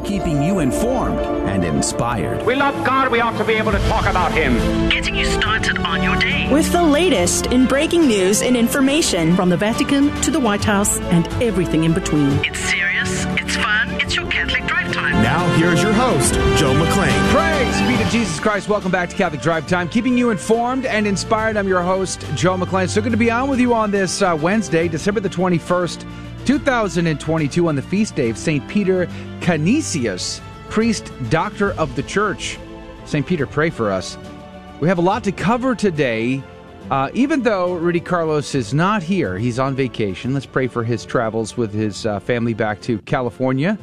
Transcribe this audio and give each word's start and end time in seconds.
keeping 0.00 0.42
you 0.42 0.58
informed 0.58 1.20
and 1.48 1.64
inspired. 1.64 2.44
We 2.44 2.54
love 2.54 2.74
God, 2.84 3.10
we 3.10 3.20
ought 3.20 3.36
to 3.38 3.44
be 3.44 3.54
able 3.54 3.72
to 3.72 3.78
talk 3.88 4.06
about 4.06 4.32
Him. 4.32 4.54
Getting 4.88 5.14
you 5.14 5.24
started 5.26 5.78
on 5.78 6.02
your 6.02 6.16
day. 6.16 6.52
With 6.52 6.72
the 6.72 6.82
latest 6.82 7.46
in 7.46 7.66
breaking 7.66 8.06
news 8.06 8.42
and 8.42 8.56
information 8.56 9.36
from 9.36 9.48
the 9.48 9.56
Vatican 9.56 10.10
to 10.22 10.30
the 10.30 10.40
White 10.40 10.64
House 10.64 10.98
and 11.00 11.26
everything 11.42 11.84
in 11.84 11.92
between. 11.92 12.30
It's 12.44 12.58
serious, 12.58 13.24
it's 13.30 13.56
fun, 13.56 13.90
it's 14.00 14.16
your 14.16 14.26
Catholic 14.30 14.66
Drive 14.66 14.92
Time. 14.92 15.22
Now, 15.22 15.46
here's 15.56 15.82
your 15.82 15.92
host, 15.92 16.34
Joe 16.58 16.72
McClain. 16.74 17.30
Praise 17.30 17.80
be 17.88 17.96
to 18.02 18.10
Jesus 18.10 18.38
Christ. 18.40 18.68
Welcome 18.68 18.90
back 18.90 19.08
to 19.10 19.16
Catholic 19.16 19.42
Drive 19.42 19.66
Time, 19.66 19.88
keeping 19.88 20.16
you 20.16 20.30
informed 20.30 20.86
and 20.86 21.06
inspired. 21.06 21.56
I'm 21.56 21.68
your 21.68 21.82
host, 21.82 22.24
Joe 22.34 22.56
McClain. 22.56 22.88
So 22.88 23.00
good 23.00 23.12
to 23.12 23.18
be 23.18 23.30
on 23.30 23.48
with 23.48 23.60
you 23.60 23.74
on 23.74 23.90
this 23.90 24.22
uh, 24.22 24.38
Wednesday, 24.40 24.88
December 24.88 25.20
the 25.20 25.28
21st, 25.28 26.06
2022, 26.46 27.68
on 27.68 27.76
the 27.76 27.82
feast 27.82 28.14
day 28.14 28.30
of 28.30 28.38
St. 28.38 28.66
Peter 28.68 29.08
Canisius 29.40 30.40
priest, 30.70 31.12
doctor 31.28 31.72
of 31.72 31.94
the 31.96 32.02
church. 32.02 32.58
St. 33.04 33.26
Peter, 33.26 33.46
pray 33.46 33.70
for 33.70 33.90
us. 33.90 34.16
We 34.80 34.88
have 34.88 34.98
a 34.98 35.02
lot 35.02 35.24
to 35.24 35.32
cover 35.32 35.74
today. 35.74 36.42
Uh, 36.90 37.10
even 37.12 37.42
though 37.42 37.74
Rudy 37.74 38.00
Carlos 38.00 38.54
is 38.54 38.72
not 38.72 39.02
here, 39.02 39.38
he's 39.38 39.58
on 39.58 39.76
vacation. 39.76 40.32
Let's 40.32 40.46
pray 40.46 40.66
for 40.66 40.82
his 40.82 41.04
travels 41.04 41.56
with 41.56 41.72
his 41.72 42.06
uh, 42.06 42.18
family 42.20 42.54
back 42.54 42.80
to 42.82 42.98
California. 43.02 43.78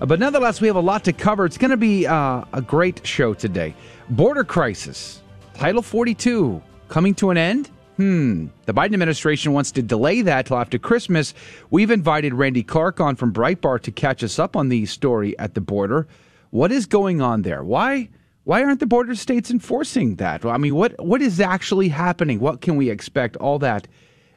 Uh, 0.00 0.06
but 0.06 0.18
nonetheless, 0.18 0.60
we 0.60 0.66
have 0.66 0.76
a 0.76 0.80
lot 0.80 1.04
to 1.04 1.12
cover. 1.12 1.46
It's 1.46 1.56
going 1.56 1.70
to 1.70 1.76
be 1.76 2.06
uh, 2.06 2.44
a 2.52 2.60
great 2.60 3.06
show 3.06 3.34
today. 3.34 3.74
Border 4.10 4.44
crisis, 4.44 5.22
Title 5.54 5.82
42 5.82 6.62
coming 6.88 7.14
to 7.14 7.30
an 7.30 7.38
end. 7.38 7.70
Hmm. 7.96 8.46
The 8.64 8.72
Biden 8.72 8.94
administration 8.94 9.52
wants 9.52 9.70
to 9.72 9.82
delay 9.82 10.22
that 10.22 10.46
till 10.46 10.56
after 10.56 10.78
Christmas. 10.78 11.34
We've 11.70 11.90
invited 11.90 12.32
Randy 12.32 12.62
Clark 12.62 13.00
on 13.00 13.16
from 13.16 13.32
Breitbart 13.32 13.82
to 13.82 13.92
catch 13.92 14.24
us 14.24 14.38
up 14.38 14.56
on 14.56 14.70
the 14.70 14.86
story 14.86 15.38
at 15.38 15.54
the 15.54 15.60
border. 15.60 16.06
What 16.50 16.72
is 16.72 16.86
going 16.86 17.20
on 17.20 17.42
there? 17.42 17.62
Why? 17.62 18.08
Why 18.44 18.64
aren't 18.64 18.80
the 18.80 18.86
border 18.86 19.14
states 19.14 19.50
enforcing 19.50 20.16
that? 20.16 20.44
I 20.44 20.56
mean, 20.56 20.74
what 20.74 20.98
what 21.04 21.22
is 21.22 21.38
actually 21.38 21.88
happening? 21.88 22.40
What 22.40 22.60
can 22.60 22.76
we 22.76 22.90
expect? 22.90 23.36
All 23.36 23.58
that 23.60 23.86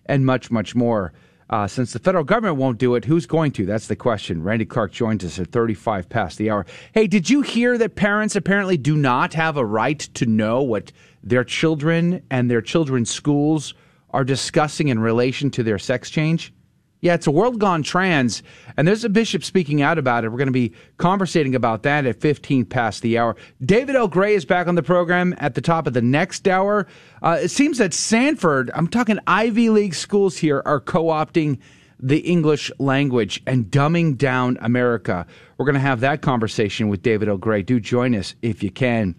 and 0.06 0.26
much, 0.26 0.52
much 0.52 0.76
more. 0.76 1.14
Uh, 1.48 1.68
since 1.68 1.94
the 1.94 2.00
federal 2.00 2.24
government 2.24 2.58
won't 2.58 2.80
do 2.80 2.96
it, 2.96 3.06
who's 3.06 3.28
going 3.28 3.52
to? 3.52 3.66
That's 3.68 3.88
the 3.88 3.96
question. 3.96 4.42
Randy 4.42 4.66
Clark 4.66 4.92
joins 4.92 5.24
us 5.24 5.38
at 5.38 5.52
35 5.52 6.10
past 6.10 6.40
the 6.40 6.50
hour. 6.50 6.66
Hey, 6.92 7.06
did 7.06 7.30
you 7.30 7.42
hear 7.42 7.78
that 7.78 7.96
parents 7.96 8.36
apparently 8.36 8.78
do 8.78 8.96
not 8.96 9.36
have 9.36 9.56
a 9.56 9.66
right 9.66 10.00
to 10.00 10.26
know 10.26 10.64
what 10.64 10.92
their 11.26 11.44
children 11.44 12.24
and 12.30 12.50
their 12.50 12.62
children's 12.62 13.10
schools 13.10 13.74
are 14.12 14.24
discussing 14.24 14.88
in 14.88 15.00
relation 15.00 15.52
to 15.52 15.64
their 15.64 15.80
sex 15.80 16.10
change? 16.10 16.54
Yeah, 17.02 17.14
it's 17.14 17.28
a 17.28 17.32
world 17.32 17.60
gone 17.60 17.84
trans, 17.84 18.42
and 18.78 18.88
there's 18.88 19.04
a 19.04 19.10
bishop 19.10 19.44
speaking 19.44 19.82
out 19.84 20.00
about 20.00 20.24
it. 20.24 20.30
We're 20.30 20.40
going 20.40 20.48
to 20.48 20.52
be 20.52 20.74
conversating 20.98 21.54
about 21.54 21.84
that 21.84 22.06
at 22.06 22.20
15 22.20 22.66
past 22.66 23.04
the 23.04 23.20
hour. 23.20 23.36
David 23.64 23.96
L. 23.96 24.08
Gray 24.08 24.34
is 24.34 24.44
back 24.44 24.68
on 24.68 24.74
the 24.74 24.82
program 24.82 25.36
at 25.38 25.54
the 25.54 25.62
top 25.62 25.86
of 25.86 25.94
the 25.94 26.02
next 26.02 26.48
hour. 26.48 26.88
Uh, 27.22 27.38
it 27.44 27.50
seems 27.50 27.78
that 27.78 27.94
Stanford, 27.94 28.72
I'm 28.74 28.88
talking 28.88 29.20
Ivy 29.28 29.70
League 29.70 29.94
schools 29.94 30.38
here, 30.38 30.64
are 30.66 30.80
co 30.80 31.06
opting 31.06 31.60
the 32.00 32.20
English 32.20 32.72
language 32.80 33.42
and 33.46 33.66
dumbing 33.66 34.18
down 34.18 34.58
America. 34.62 35.28
We're 35.58 35.66
going 35.66 35.76
to 35.76 35.82
have 35.82 36.00
that 36.00 36.22
conversation 36.22 36.88
with 36.88 37.02
David 37.02 37.30
L. 37.30 37.38
Gray. 37.38 37.62
Do 37.62 37.80
join 37.80 38.16
us 38.16 38.36
if 38.42 38.64
you 38.64 38.72
can. 38.72 39.16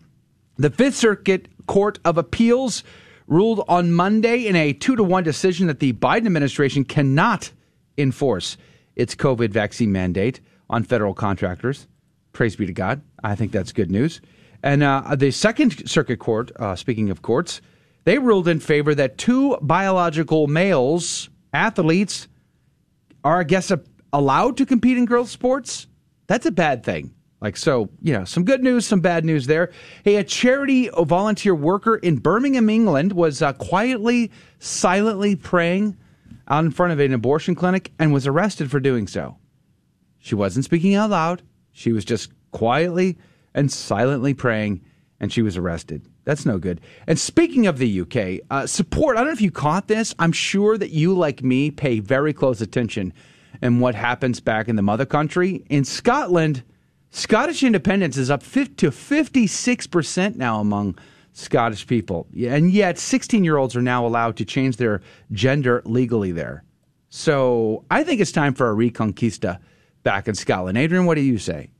The 0.56 0.70
Fifth 0.70 0.96
Circuit 0.96 1.48
Court 1.66 1.98
of 2.04 2.18
Appeals 2.18 2.82
ruled 3.26 3.64
on 3.68 3.92
Monday 3.92 4.46
in 4.46 4.56
a 4.56 4.72
two 4.72 4.96
to 4.96 5.02
one 5.02 5.24
decision 5.24 5.66
that 5.66 5.80
the 5.80 5.92
Biden 5.92 6.26
administration 6.26 6.84
cannot 6.84 7.52
enforce 7.98 8.56
its 8.94 9.14
COVID 9.14 9.50
vaccine 9.50 9.92
mandate 9.92 10.40
on 10.70 10.82
federal 10.82 11.14
contractors. 11.14 11.86
Praise 12.32 12.56
be 12.56 12.66
to 12.66 12.72
God. 12.72 13.02
I 13.22 13.34
think 13.34 13.52
that's 13.52 13.72
good 13.72 13.90
news. 13.90 14.20
And 14.62 14.82
uh, 14.82 15.16
the 15.16 15.30
Second 15.30 15.88
Circuit 15.88 16.18
Court, 16.18 16.50
uh, 16.56 16.76
speaking 16.76 17.10
of 17.10 17.22
courts, 17.22 17.60
they 18.04 18.18
ruled 18.18 18.48
in 18.48 18.60
favor 18.60 18.94
that 18.94 19.18
two 19.18 19.56
biological 19.60 20.46
males, 20.46 21.28
athletes, 21.52 22.28
are, 23.24 23.40
I 23.40 23.44
guess, 23.44 23.72
allowed 24.12 24.56
to 24.58 24.66
compete 24.66 24.96
in 24.96 25.04
girls' 25.04 25.30
sports. 25.30 25.88
That's 26.26 26.46
a 26.46 26.50
bad 26.50 26.84
thing. 26.84 27.15
Like, 27.40 27.56
so, 27.56 27.90
you 28.00 28.14
know, 28.14 28.24
some 28.24 28.44
good 28.44 28.62
news, 28.62 28.86
some 28.86 29.00
bad 29.00 29.24
news 29.24 29.46
there. 29.46 29.70
Hey, 30.04 30.16
a 30.16 30.24
charity 30.24 30.88
volunteer 30.96 31.54
worker 31.54 31.96
in 31.96 32.16
Birmingham, 32.16 32.70
England 32.70 33.12
was 33.12 33.42
uh, 33.42 33.52
quietly, 33.52 34.30
silently 34.58 35.36
praying 35.36 35.96
out 36.48 36.64
in 36.64 36.70
front 36.70 36.92
of 36.92 37.00
an 37.00 37.12
abortion 37.12 37.54
clinic 37.54 37.92
and 37.98 38.12
was 38.12 38.26
arrested 38.26 38.70
for 38.70 38.80
doing 38.80 39.06
so. 39.06 39.36
She 40.18 40.34
wasn't 40.34 40.64
speaking 40.64 40.94
out 40.94 41.10
loud. 41.10 41.42
She 41.72 41.92
was 41.92 42.04
just 42.04 42.32
quietly 42.52 43.18
and 43.54 43.70
silently 43.70 44.32
praying, 44.32 44.82
and 45.20 45.32
she 45.32 45.42
was 45.42 45.56
arrested. 45.56 46.08
That's 46.24 46.46
no 46.46 46.58
good. 46.58 46.80
And 47.06 47.18
speaking 47.18 47.66
of 47.66 47.78
the 47.78 48.00
UK, 48.00 48.44
uh, 48.50 48.66
support, 48.66 49.16
I 49.16 49.20
don't 49.20 49.28
know 49.28 49.32
if 49.34 49.40
you 49.40 49.50
caught 49.50 49.88
this. 49.88 50.14
I'm 50.18 50.32
sure 50.32 50.76
that 50.78 50.90
you, 50.90 51.14
like 51.14 51.42
me, 51.42 51.70
pay 51.70 52.00
very 52.00 52.32
close 52.32 52.60
attention 52.60 53.12
in 53.62 53.78
what 53.78 53.94
happens 53.94 54.40
back 54.40 54.68
in 54.68 54.76
the 54.76 54.82
mother 54.82 55.06
country. 55.06 55.64
In 55.68 55.84
Scotland, 55.84 56.64
Scottish 57.16 57.62
independence 57.62 58.18
is 58.18 58.30
up 58.30 58.42
to 58.42 58.90
56% 58.90 60.36
now 60.36 60.60
among 60.60 60.98
Scottish 61.32 61.86
people. 61.86 62.26
And 62.38 62.70
yet, 62.70 62.98
16 62.98 63.42
year 63.42 63.56
olds 63.56 63.74
are 63.74 63.80
now 63.80 64.06
allowed 64.06 64.36
to 64.36 64.44
change 64.44 64.76
their 64.76 65.00
gender 65.32 65.80
legally 65.86 66.30
there. 66.30 66.62
So 67.08 67.86
I 67.90 68.04
think 68.04 68.20
it's 68.20 68.32
time 68.32 68.52
for 68.52 68.70
a 68.70 68.74
reconquista 68.74 69.60
back 70.02 70.28
in 70.28 70.34
Scotland. 70.34 70.76
Adrian, 70.76 71.06
what 71.06 71.14
do 71.14 71.22
you 71.22 71.38
say? 71.38 71.70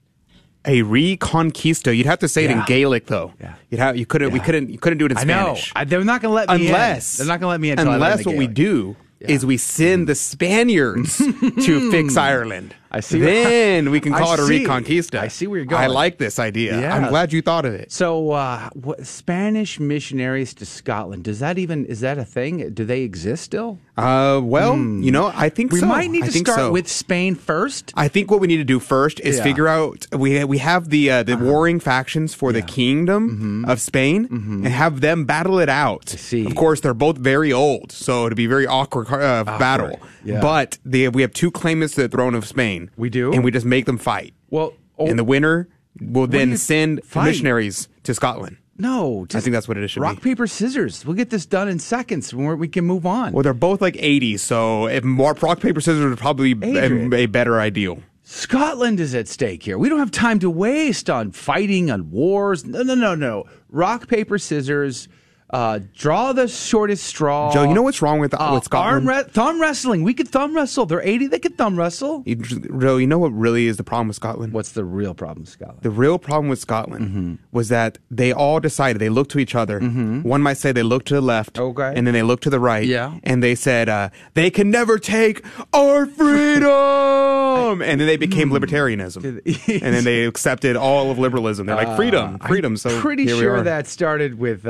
A 0.65 0.81
reconquista. 0.81 1.95
You'd 1.95 2.07
have 2.07 2.21
to 2.21 2.29
say 2.29 2.45
yeah. 2.45 2.53
it 2.53 2.59
in 2.61 2.65
Gaelic, 2.65 3.05
though. 3.05 3.35
Yeah. 3.39 3.57
You'd 3.69 3.79
have. 3.79 3.99
You 3.99 4.07
couldn't. 4.07 4.29
Yeah. 4.29 4.35
We 4.35 4.41
couldn't. 4.41 4.71
You 4.71 4.79
couldn't 4.79 4.99
do 4.99 5.05
it 5.05 5.13
in 5.13 5.19
Spanish. 5.19 5.71
I 5.77 5.85
know. 5.85 5.91
they're 5.91 6.05
not 6.05 6.23
going 6.23 6.31
to 6.31 6.35
let 6.35 6.59
me 6.59 6.69
unless, 6.69 7.19
in. 7.21 7.27
They're 7.27 7.35
not 7.35 7.41
going 7.41 7.49
to 7.49 7.51
let 7.51 7.61
me 7.61 7.71
in. 7.73 7.79
Unless 7.79 8.25
what 8.25 8.37
we 8.37 8.47
do 8.47 8.97
yeah. 9.21 9.33
is 9.33 9.45
we 9.45 9.59
send 9.59 10.09
the 10.09 10.15
Spaniards 10.15 11.19
to 11.19 11.91
fix 11.91 12.17
Ireland. 12.17 12.75
I 12.91 13.01
see. 13.01 13.21
Then 13.21 13.91
we 13.91 14.01
can 14.01 14.13
call 14.13 14.31
I 14.31 14.35
it 14.35 14.41
a 14.41 14.47
see. 14.47 14.65
reconquista. 14.65 15.19
I 15.19 15.29
see 15.29 15.47
where 15.47 15.59
you're 15.59 15.67
going. 15.67 15.83
I 15.83 15.87
like 15.89 16.19
this 16.19 16.39
idea. 16.39 16.81
Yeah. 16.81 16.95
I'm 16.95 17.09
glad 17.09 17.33
you 17.33 17.43
thought 17.43 17.65
of 17.65 17.75
it. 17.75 17.91
So, 17.91 18.31
uh, 18.31 18.71
what, 18.75 19.07
Spanish 19.07 19.81
missionaries 19.81 20.55
to 20.55 20.67
Scotland? 20.67 21.25
Does 21.25 21.41
that 21.41 21.59
even 21.59 21.85
is 21.87 22.01
that 22.01 22.19
a 22.19 22.25
thing? 22.25 22.71
Do 22.71 22.85
they 22.85 23.03
exist 23.03 23.45
still? 23.45 23.79
Uh, 23.97 24.41
well, 24.43 24.75
mm. 24.75 25.03
you 25.03 25.11
know, 25.11 25.33
I 25.35 25.49
think 25.49 25.73
we 25.73 25.81
so. 25.81 25.87
might 25.87 26.11
need 26.11 26.25
I 26.25 26.27
to 26.27 26.33
start 26.33 26.59
so. 26.59 26.73
with 26.73 26.87
Spain 26.89 27.35
first. 27.35 27.93
I 27.97 28.09
think 28.09 28.31
what 28.31 28.41
we 28.41 28.47
need 28.47 28.59
to 28.59 28.65
do 28.65 28.79
first 28.79 29.21
is 29.21 29.39
yeah. 29.39 29.43
figure 29.43 29.69
out 29.69 30.07
we 30.13 30.45
we 30.45 30.59
have 30.59 30.91
the 30.91 31.11
uh, 31.11 31.23
the 31.23 31.35
uh-huh. 31.35 31.45
warring 31.45 31.81
factions 31.81 32.35
for 32.35 32.53
yeah. 32.53 32.61
the 32.61 32.67
kingdom 32.67 33.31
mm-hmm. 33.31 33.71
of 33.71 33.81
Spain 33.81 34.29
mm-hmm. 34.29 34.65
and 34.67 34.69
have 34.69 35.01
them 35.01 35.25
battle 35.25 35.59
it 35.59 35.69
out. 35.69 36.13
I 36.13 36.17
see. 36.17 36.47
Of 36.47 36.55
course, 36.55 36.81
they're 36.81 36.95
both 36.95 37.19
very 37.19 37.53
old, 37.53 37.91
so 37.91 38.27
it'd 38.27 38.37
be 38.37 38.47
very 38.47 38.67
awkward, 38.67 39.09
uh, 39.11 39.45
awkward. 39.47 39.59
battle. 39.59 40.01
Yeah. 40.25 40.41
But 40.41 40.79
they, 40.85 41.09
we 41.09 41.23
have 41.23 41.33
two 41.33 41.51
claimants 41.51 41.95
to 41.95 42.03
the 42.03 42.09
throne 42.09 42.35
of 42.35 42.47
Spain. 42.47 42.76
We 42.97 43.11
do, 43.11 43.33
and 43.33 43.45
we 43.45 43.51
just 43.51 43.67
make 43.67 43.87
them 43.87 43.99
fight. 43.99 44.35
Well, 44.51 44.75
oh, 44.99 45.07
and 45.07 45.19
the 45.19 45.25
winner 45.25 45.69
will 46.01 46.27
then 46.27 46.57
send 46.57 47.05
fight? 47.05 47.27
missionaries 47.27 47.89
to 48.05 48.15
Scotland. 48.15 48.59
No, 48.79 49.27
I 49.33 49.41
think 49.41 49.55
that's 49.55 49.69
what 49.69 49.79
it 49.79 49.89
should 49.89 50.03
rock, 50.03 50.17
be. 50.17 50.31
paper, 50.31 50.47
scissors. 50.47 51.05
We'll 51.07 51.17
get 51.17 51.31
this 51.31 51.47
done 51.47 51.69
in 51.69 51.79
seconds. 51.79 52.35
We 52.35 52.69
can 52.69 52.85
move 52.85 53.07
on. 53.07 53.33
Well, 53.33 53.43
they're 53.43 53.55
both 53.55 53.81
like 53.81 53.97
80, 53.99 54.37
so 54.37 54.87
if 54.87 55.03
more 55.03 55.33
rock, 55.33 55.61
paper, 55.61 55.81
scissors 55.81 56.05
would 56.05 56.19
probably 56.19 56.53
be 56.53 56.77
a, 56.77 57.15
a 57.15 57.27
better 57.27 57.59
ideal. 57.59 58.03
Scotland 58.23 59.01
is 59.01 59.15
at 59.15 59.29
stake 59.29 59.63
here. 59.63 59.79
We 59.79 59.89
don't 59.89 60.01
have 60.01 60.11
time 60.11 60.41
to 60.41 60.51
waste 60.51 61.09
on 61.09 61.31
fighting, 61.31 61.91
on 61.91 62.11
wars. 62.11 62.65
No, 62.65 62.83
no, 62.83 62.95
no, 62.95 63.15
no. 63.15 63.45
Rock, 63.71 64.09
paper, 64.09 64.37
scissors 64.37 65.09
uh, 65.51 65.79
draw 65.95 66.33
the 66.33 66.49
shortest 66.49 67.05
straw. 67.05 67.53
Joe, 67.53 67.63
you 67.63 67.75
know 67.75 67.83
what's 67.83 68.03
wrong 68.03 68.19
with 68.19 68.35
uh, 68.35 68.51
with 68.55 68.65
Scotland? 68.65 69.09
Arm 69.09 69.25
re- 69.25 69.31
thumb 69.31 69.61
wrestling. 69.61 70.03
We 70.03 70.13
could 70.13 70.29
thumb 70.29 70.57
wrestle. 70.57 70.87
They're 70.87 71.03
eighty. 71.03 71.29
They 71.29 71.39
could 71.39 71.57
thumb 71.57 71.79
wrestle. 71.79 72.25
You, 72.27 72.37
Joe, 72.37 72.97
you 72.97 73.07
know 73.07 73.19
what 73.19 73.29
really 73.29 73.69
is 73.69 73.77
the 73.77 73.85
problem 73.85 74.09
with 74.09 74.17
Scotland? 74.17 74.53
What's 74.53 74.73
the 74.73 74.85
real 74.85 75.15
problem 75.15 75.43
with 75.43 75.51
Scotland? 75.51 75.83
The 75.83 75.91
real 75.91 76.19
problem 76.19 76.49
with 76.49 76.59
Scotland 76.59 77.07
mm-hmm. 77.07 77.35
was 77.53 77.69
that 77.69 77.99
they 78.11 78.33
all 78.33 78.59
decided 78.59 79.01
they 79.01 79.09
looked 79.09 79.31
to 79.33 79.39
each 79.39 79.55
other. 79.55 79.81
Mm-hmm. 79.81 80.23
One 80.23 80.43
might 80.43 80.57
say 80.57 80.73
they 80.73 80.83
looked 80.83 81.07
to 81.09 81.15
the 81.15 81.21
left, 81.21 81.59
okay, 81.59 81.93
and 81.95 82.07
then 82.07 82.15
they 82.15 82.25
looked 82.25 82.43
to 82.45 82.51
the 82.51 82.61
right, 82.61 82.85
yeah, 82.85 83.19
and 83.23 83.41
they 83.41 83.55
said 83.55 83.89
uh, 83.89 84.11
they 84.35 84.51
can 84.51 84.73
never 84.73 84.99
take 84.99 85.45
our 85.73 86.07
freedom, 86.07 87.83
and 87.83 88.01
then 88.01 88.07
they 88.07 88.17
became 88.17 88.51
mm. 88.51 88.59
libertarianism, 88.59 89.25
and 89.83 89.95
then 89.95 90.03
they 90.03 90.25
accepted 90.25 90.75
all 90.75 91.13
of 91.13 91.21
liberalism. 91.21 91.67
They're 91.67 91.77
like 91.77 91.97
freedom, 91.97 92.39
uh, 92.41 92.49
freedom. 92.49 92.73
I'm 92.73 92.77
so 92.77 93.01
pretty 93.01 93.29
sure 93.29 93.63
that 93.63 93.87
started 93.87 94.41
with. 94.41 94.67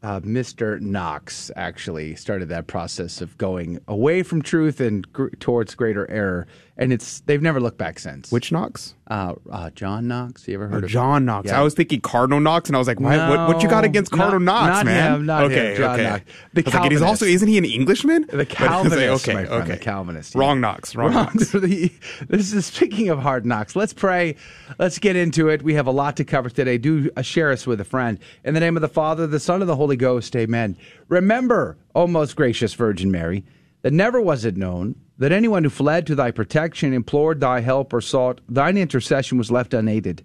Uh, 0.00 0.20
Mr. 0.20 0.80
Knox 0.80 1.50
actually 1.56 2.14
started 2.14 2.48
that 2.50 2.68
process 2.68 3.20
of 3.20 3.36
going 3.36 3.80
away 3.88 4.22
from 4.22 4.42
truth 4.42 4.80
and 4.80 5.12
gr- 5.12 5.30
towards 5.40 5.74
greater 5.74 6.08
error. 6.08 6.46
And 6.78 6.92
it's 6.92 7.20
they've 7.20 7.42
never 7.42 7.60
looked 7.60 7.76
back 7.78 7.98
since. 7.98 8.30
Which 8.30 8.52
Knox? 8.52 8.94
uh, 9.08 9.34
uh, 9.50 9.70
John 9.70 10.06
Knox? 10.06 10.46
You 10.46 10.54
ever 10.54 10.68
heard 10.68 10.84
Oh, 10.84 10.86
of 10.86 10.90
John 10.90 11.24
Knox. 11.24 11.48
Yeah. 11.48 11.58
I 11.60 11.62
was 11.62 11.74
thinking 11.74 12.00
Cardinal 12.00 12.40
Knox, 12.40 12.68
and 12.68 12.76
I 12.76 12.78
was 12.78 12.86
like, 12.86 13.00
why, 13.00 13.28
what, 13.28 13.48
what 13.48 13.62
you 13.62 13.68
got 13.68 13.84
against 13.84 14.12
Cardinal 14.12 14.40
not- 14.40 14.66
Knox, 14.66 14.76
not 14.76 14.84
man? 14.86 15.14
him, 15.14 15.26
not 15.26 15.44
okay, 15.44 15.70
him, 15.72 15.76
John 15.76 15.94
okay. 15.94 16.02
Knox. 16.04 16.24
The 16.52 16.62
was 16.62 16.74
like, 16.74 16.90
he's 16.92 17.02
also 17.02 17.24
isn't 17.24 17.48
he 17.48 17.58
an 17.58 17.64
Englishman? 17.64 18.22
The 18.22 18.26
it's 18.26 18.34
like, 18.34 18.48
Calvinist, 18.50 19.28
okay, 19.28 19.34
my 19.34 19.44
friend, 19.46 19.62
okay. 19.62 19.72
the 19.72 19.78
Calvinist. 19.78 20.34
yeah. 20.34 20.40
Wrong 20.40 20.60
Knox. 20.60 20.94
Wrong, 20.94 21.12
Knox. 21.12 21.52
This 22.28 22.52
is 22.52 22.66
speaking 22.66 23.08
of 23.08 23.18
hard 23.18 23.46
knocks. 23.46 23.74
Let's 23.74 23.92
pray. 23.92 24.36
Let's 24.78 24.98
get 24.98 25.16
into 25.16 25.48
it. 25.48 25.62
We 25.62 25.74
have 25.74 25.86
a 25.86 25.90
lot 25.90 26.16
to 26.18 26.24
cover 26.24 26.50
today. 26.50 26.78
Do 26.78 27.10
uh, 27.16 27.22
share 27.22 27.50
us 27.50 27.66
with 27.66 27.80
a 27.80 27.84
friend. 27.84 28.18
In 28.44 28.54
the 28.54 28.60
name 28.60 28.76
of 28.76 28.82
the 28.82 28.88
Father, 28.88 29.26
the 29.26 29.40
Son, 29.40 29.60
and 29.62 29.68
the 29.68 29.76
Holy 29.76 29.96
Ghost. 29.96 30.36
Amen. 30.36 30.76
Remember, 31.08 31.76
O 31.94 32.06
most 32.06 32.36
gracious 32.36 32.74
Virgin 32.74 33.10
Mary, 33.10 33.44
that 33.82 33.92
never 33.92 34.20
was 34.20 34.44
it 34.44 34.56
known 34.56 34.96
that 35.18 35.32
anyone 35.32 35.64
who 35.64 35.70
fled 35.70 36.06
to 36.06 36.14
thy 36.14 36.30
protection, 36.30 36.92
implored 36.92 37.40
thy 37.40 37.60
help, 37.60 37.92
or 37.92 38.00
sought 38.00 38.40
thine 38.48 38.76
intercession 38.76 39.36
was 39.36 39.50
left 39.50 39.74
unaided. 39.74 40.24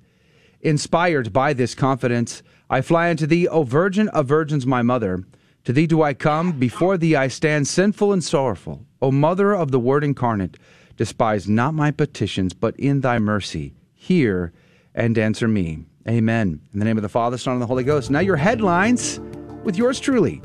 Inspired 0.62 1.34
by 1.34 1.54
this 1.54 1.76
confidence, 1.76 2.44
I 2.70 2.82
fly 2.82 3.10
unto 3.10 3.26
thee, 3.26 3.48
O 3.48 3.64
Virgin 3.64 4.08
of 4.10 4.28
Virgins, 4.28 4.66
my 4.66 4.82
mother. 4.82 5.24
To 5.66 5.74
thee 5.74 5.88
do 5.88 6.02
I 6.02 6.14
come, 6.14 6.54
before 6.54 6.98
thee 6.98 7.16
I 7.16 7.28
stand 7.28 7.68
sinful 7.68 8.14
and 8.14 8.24
sorrowful. 8.24 8.86
O 9.02 9.12
Mother 9.12 9.54
of 9.54 9.72
the 9.72 9.80
Word 9.80 10.04
incarnate, 10.04 10.58
despise 10.96 11.50
not 11.50 11.74
my 11.74 11.92
petitions, 11.92 12.54
but 12.54 12.76
in 12.80 13.02
thy 13.02 13.20
mercy 13.20 13.74
hear 13.94 14.54
and 14.94 15.18
answer 15.18 15.48
me. 15.48 15.86
Amen. 16.08 16.62
In 16.74 16.80
the 16.80 16.86
name 16.86 16.98
of 16.98 17.04
the 17.04 17.10
Father, 17.10 17.38
Son, 17.38 17.54
and 17.54 17.62
the 17.62 17.68
Holy 17.68 17.84
Ghost. 17.84 18.12
Now 18.12 18.20
your 18.20 18.36
headlines 18.36 19.20
with 19.64 19.78
yours 19.78 20.00
truly. 20.00 20.42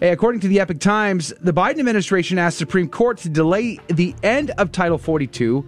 According 0.00 0.40
to 0.40 0.48
the 0.48 0.58
Epoch 0.58 0.80
Times, 0.80 1.32
the 1.40 1.52
Biden 1.52 1.78
administration 1.78 2.36
asked 2.36 2.58
Supreme 2.58 2.88
Court 2.88 3.16
to 3.18 3.28
delay 3.28 3.78
the 3.86 4.14
end 4.24 4.50
of 4.58 4.72
Title 4.72 4.98
42 4.98 5.64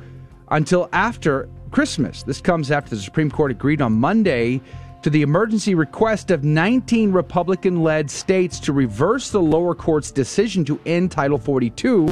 until 0.49 0.89
after 0.93 1.49
Christmas. 1.71 2.25
This 2.25 2.41
comes 2.41 2.73
after 2.73 2.97
the 2.97 3.01
Supreme 3.01 3.31
Court 3.31 3.53
agreed 3.53 3.81
on 3.81 3.93
Monday 3.93 4.61
to 5.03 5.11
the 5.11 5.23
emergency 5.23 5.77
request 5.77 6.33
of 6.33 6.43
19 6.43 7.13
Republican 7.13 7.85
led 7.85 8.11
states 8.11 8.59
to 8.61 8.73
reverse 8.73 9.31
the 9.31 9.41
lower 9.41 9.77
court's 9.77 10.11
decision 10.11 10.65
to 10.65 10.81
end 10.87 11.13
Title 11.13 11.39
42, 11.39 12.09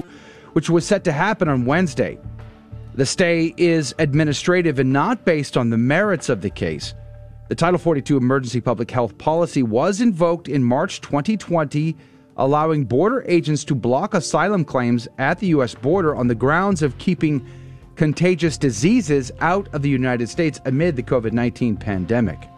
which 0.53 0.71
was 0.71 0.87
set 0.87 1.03
to 1.05 1.13
happen 1.13 1.49
on 1.49 1.65
Wednesday. 1.65 2.17
The 2.95 3.07
stay 3.07 3.53
is 3.57 3.93
administrative 3.99 4.79
and 4.79 4.93
not 4.93 5.25
based 5.25 5.57
on 5.57 5.71
the 5.71 5.79
merits 5.79 6.29
of 6.29 6.43
the 6.43 6.51
case. 6.51 6.95
The 7.47 7.55
Title 7.55 7.79
42 7.79 8.17
emergency 8.17 8.63
public 8.63 8.91
health 8.91 9.19
policy 9.19 9.63
was 9.63 10.01
invoked 10.01 10.49
in 10.49 10.65
March 10.65 11.03
2020, 11.03 11.95
allowing 12.39 12.85
border 12.85 13.23
agents 13.29 13.65
to 13.65 13.75
block 13.75 14.15
asylum 14.15 14.65
claims 14.65 15.07
at 15.19 15.41
the 15.41 15.49
U.S. 15.49 15.75
border 15.75 16.17
on 16.17 16.27
the 16.27 16.35
grounds 16.35 16.81
of 16.81 16.97
keeping 16.97 17.47
contagious 17.97 18.57
diseases 18.57 19.31
out 19.41 19.69
of 19.75 19.83
the 19.83 19.91
United 19.91 20.31
States 20.31 20.59
amid 20.65 20.97
the 20.97 21.03
COVID 21.03 21.33
19 21.33 21.77
pandemic. 21.77 22.49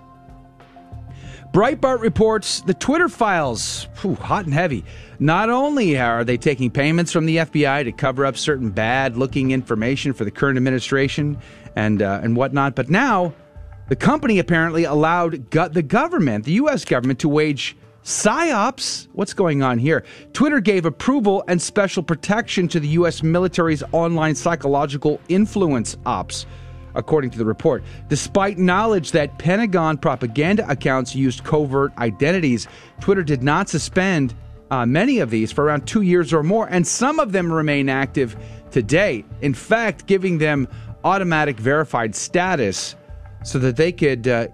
Breitbart 1.53 2.01
reports 2.01 2.61
the 2.61 2.75
Twitter 2.75 3.09
files, 3.09 3.89
phew, 3.95 4.15
hot 4.15 4.45
and 4.45 4.55
heavy. 4.55 4.85
Not 5.19 5.51
only 5.51 5.99
are 5.99 6.23
they 6.23 6.37
taking 6.37 6.71
payments 6.71 7.11
from 7.11 7.27
the 7.27 7.39
FBI 7.39 7.85
to 7.85 7.93
cover 7.93 8.25
up 8.25 8.37
certain 8.37 8.71
bad 8.71 9.17
looking 9.17 9.51
information 9.51 10.13
for 10.13 10.25
the 10.25 10.31
current 10.31 10.59
administration 10.59 11.39
and, 11.75 12.03
uh, 12.03 12.21
and 12.23 12.37
whatnot, 12.37 12.77
but 12.77 12.89
now 12.89 13.35
the 13.89 13.97
company 13.97 14.39
apparently 14.39 14.85
allowed 14.85 15.51
go- 15.51 15.69
the 15.69 15.83
government, 15.83 16.45
the 16.45 16.53
U.S. 16.53 16.85
government, 16.85 17.21
to 17.21 17.29
wage 17.29 17.77
psyops. 18.05 19.09
What's 19.13 19.35
going 19.35 19.63
on 19.63 19.79
here? 19.79 20.05
Twitter 20.33 20.61
gave 20.61 20.87
approval 20.87 21.45
and 21.49 21.61
special 21.61 22.03
protection 22.03 22.69
to 22.69 22.81
the 22.81 22.89
U.S. 22.89 23.23
military's 23.23 23.83
online 23.93 24.35
psychological 24.35 25.21
influence 25.29 25.97
ops 26.07 26.47
according 26.95 27.31
to 27.31 27.39
the 27.39 27.45
report. 27.45 27.85
Despite 28.09 28.59
knowledge 28.59 29.13
that 29.13 29.39
Pentagon 29.39 29.99
propaganda 29.99 30.69
accounts 30.69 31.15
used 31.15 31.45
covert 31.45 31.93
identities, 31.99 32.67
Twitter 33.01 33.23
did 33.23 33.43
not 33.43 33.69
suspend 33.69 34.35
uh, 34.71 34.87
many 34.87 35.19
of 35.19 35.31
these 35.31 35.53
for 35.53 35.65
around 35.65 35.87
two 35.87 36.03
years 36.03 36.33
or 36.33 36.43
more, 36.43 36.67
and 36.69 36.87
some 36.87 37.21
of 37.21 37.33
them 37.33 37.53
remain 37.53 37.89
active 37.89 38.37
today. 38.71 39.25
In 39.43 39.55
fact, 39.55 40.07
giving 40.07 40.39
them 40.39 40.67
automatic 41.05 41.57
verified 41.59 42.15
status 42.15 42.97
so 43.47 43.61
that 43.61 43.77
they 43.77 43.93
could 43.93 44.27
uh, 44.27 44.49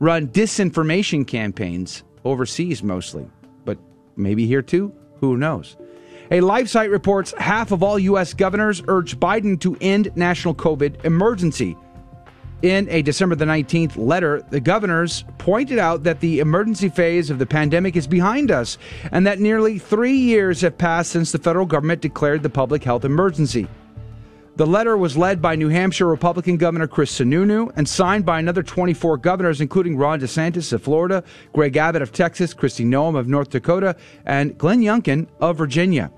run 0.00 0.28
disinformation 0.28 1.26
campaigns 1.26 2.04
overseas 2.24 2.82
mostly, 2.82 3.26
but 3.64 3.78
maybe 4.16 4.46
here 4.46 4.60
too. 4.60 4.92
Who 5.20 5.38
knows? 5.38 5.78
A 6.30 6.40
LifeSite 6.40 6.90
reports 6.90 7.32
half 7.38 7.72
of 7.72 7.82
all 7.82 7.98
U.S. 7.98 8.34
governors 8.34 8.82
urge 8.86 9.18
Biden 9.18 9.58
to 9.60 9.78
end 9.80 10.14
national 10.14 10.54
COVID 10.54 11.04
emergency. 11.06 11.74
In 12.60 12.86
a 12.90 13.00
December 13.00 13.34
the 13.34 13.46
19th 13.46 13.96
letter, 13.96 14.42
the 14.50 14.60
governors 14.60 15.24
pointed 15.38 15.78
out 15.78 16.02
that 16.04 16.20
the 16.20 16.40
emergency 16.40 16.90
phase 16.90 17.30
of 17.30 17.38
the 17.38 17.46
pandemic 17.46 17.96
is 17.96 18.06
behind 18.06 18.50
us 18.50 18.76
and 19.10 19.26
that 19.26 19.38
nearly 19.38 19.78
three 19.78 20.16
years 20.16 20.60
have 20.60 20.76
passed 20.76 21.12
since 21.12 21.32
the 21.32 21.38
federal 21.38 21.66
government 21.66 22.02
declared 22.02 22.42
the 22.42 22.50
public 22.50 22.84
health 22.84 23.06
emergency. 23.06 23.68
The 24.56 24.66
letter 24.66 24.96
was 24.96 25.16
led 25.16 25.42
by 25.42 25.56
New 25.56 25.68
Hampshire 25.68 26.06
Republican 26.06 26.56
Governor 26.58 26.86
Chris 26.86 27.18
Sununu 27.18 27.72
and 27.74 27.88
signed 27.88 28.24
by 28.24 28.38
another 28.38 28.62
24 28.62 29.16
governors, 29.16 29.60
including 29.60 29.96
Ron 29.96 30.20
DeSantis 30.20 30.72
of 30.72 30.80
Florida, 30.80 31.24
Greg 31.52 31.76
Abbott 31.76 32.02
of 32.02 32.12
Texas, 32.12 32.54
Kristi 32.54 32.86
Noem 32.86 33.18
of 33.18 33.26
North 33.26 33.50
Dakota, 33.50 33.96
and 34.26 34.56
Glenn 34.56 34.80
Youngkin 34.80 35.26
of 35.40 35.58
Virginia. 35.58 36.12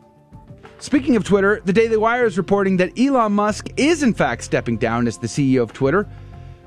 Speaking 0.80 1.16
of 1.16 1.24
Twitter, 1.24 1.62
the 1.64 1.72
Daily 1.72 1.96
Wire 1.96 2.26
is 2.26 2.36
reporting 2.36 2.76
that 2.76 2.98
Elon 2.98 3.32
Musk 3.32 3.68
is 3.78 4.02
in 4.02 4.12
fact 4.12 4.44
stepping 4.44 4.76
down 4.76 5.06
as 5.06 5.16
the 5.16 5.26
CEO 5.26 5.62
of 5.62 5.72
Twitter. 5.72 6.06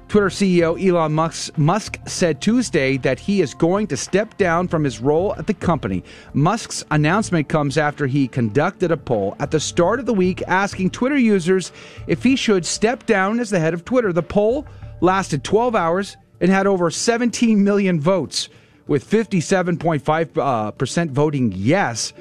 Twitter 0.10 0.30
CEO 0.30 0.84
Elon 0.84 1.14
Musk, 1.14 1.56
Musk, 1.56 2.00
said 2.08 2.42
Tuesday 2.42 2.98
that 2.98 3.20
he 3.20 3.42
is 3.42 3.54
going 3.54 3.86
to 3.86 3.96
step 3.96 4.36
down 4.38 4.68
from 4.68 4.84
his 4.84 5.00
role 5.00 5.36
at 5.36 5.46
the 5.46 5.54
company. 5.54 6.04
Musk's 6.34 6.84
announcement 6.90 7.48
comes 7.48 7.78
after 7.78 8.08
he 8.08 8.28
conducted 8.28 8.90
a 8.90 8.98
poll 8.98 9.36
at 9.40 9.52
the 9.52 9.60
start 9.60 10.00
of 10.00 10.08
the 10.08 10.14
week 10.14 10.42
asking 10.48 10.90
Twitter 10.90 11.18
users 11.18 11.72
if 12.08 12.24
he 12.24 12.36
should 12.36 12.66
step 12.66 13.06
down 13.06 13.40
as 13.40 13.52
the 13.52 13.60
head 13.60 13.76
of 13.76 13.86
Twitter. 13.86 14.12
The 14.12 14.24
poll 14.24 14.66
lasted 15.00 15.44
12 15.44 15.76
hours 15.76 16.18
and 16.42 16.50
had 16.50 16.66
over 16.66 16.90
17 16.90 17.64
million 17.64 18.02
votes, 18.02 18.50
with 18.88 19.08
57.5% 19.08 21.10
uh, 21.10 21.14
voting 21.14 21.54
yes 21.56 22.14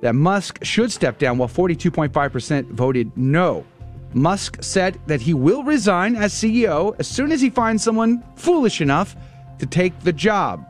that 0.00 0.14
Musk 0.14 0.64
should 0.64 0.90
step 0.90 1.18
down, 1.18 1.36
while 1.36 1.48
42.5% 1.48 2.70
voted 2.70 3.14
no. 3.18 3.66
Musk 4.14 4.62
said 4.62 4.98
that 5.06 5.20
he 5.20 5.34
will 5.34 5.62
resign 5.64 6.16
as 6.16 6.32
CEO 6.32 6.94
as 6.98 7.08
soon 7.08 7.32
as 7.32 7.40
he 7.40 7.50
finds 7.50 7.82
someone 7.82 8.22
foolish 8.36 8.80
enough 8.80 9.16
to 9.58 9.66
take 9.66 9.98
the 10.00 10.12
job. 10.12 10.64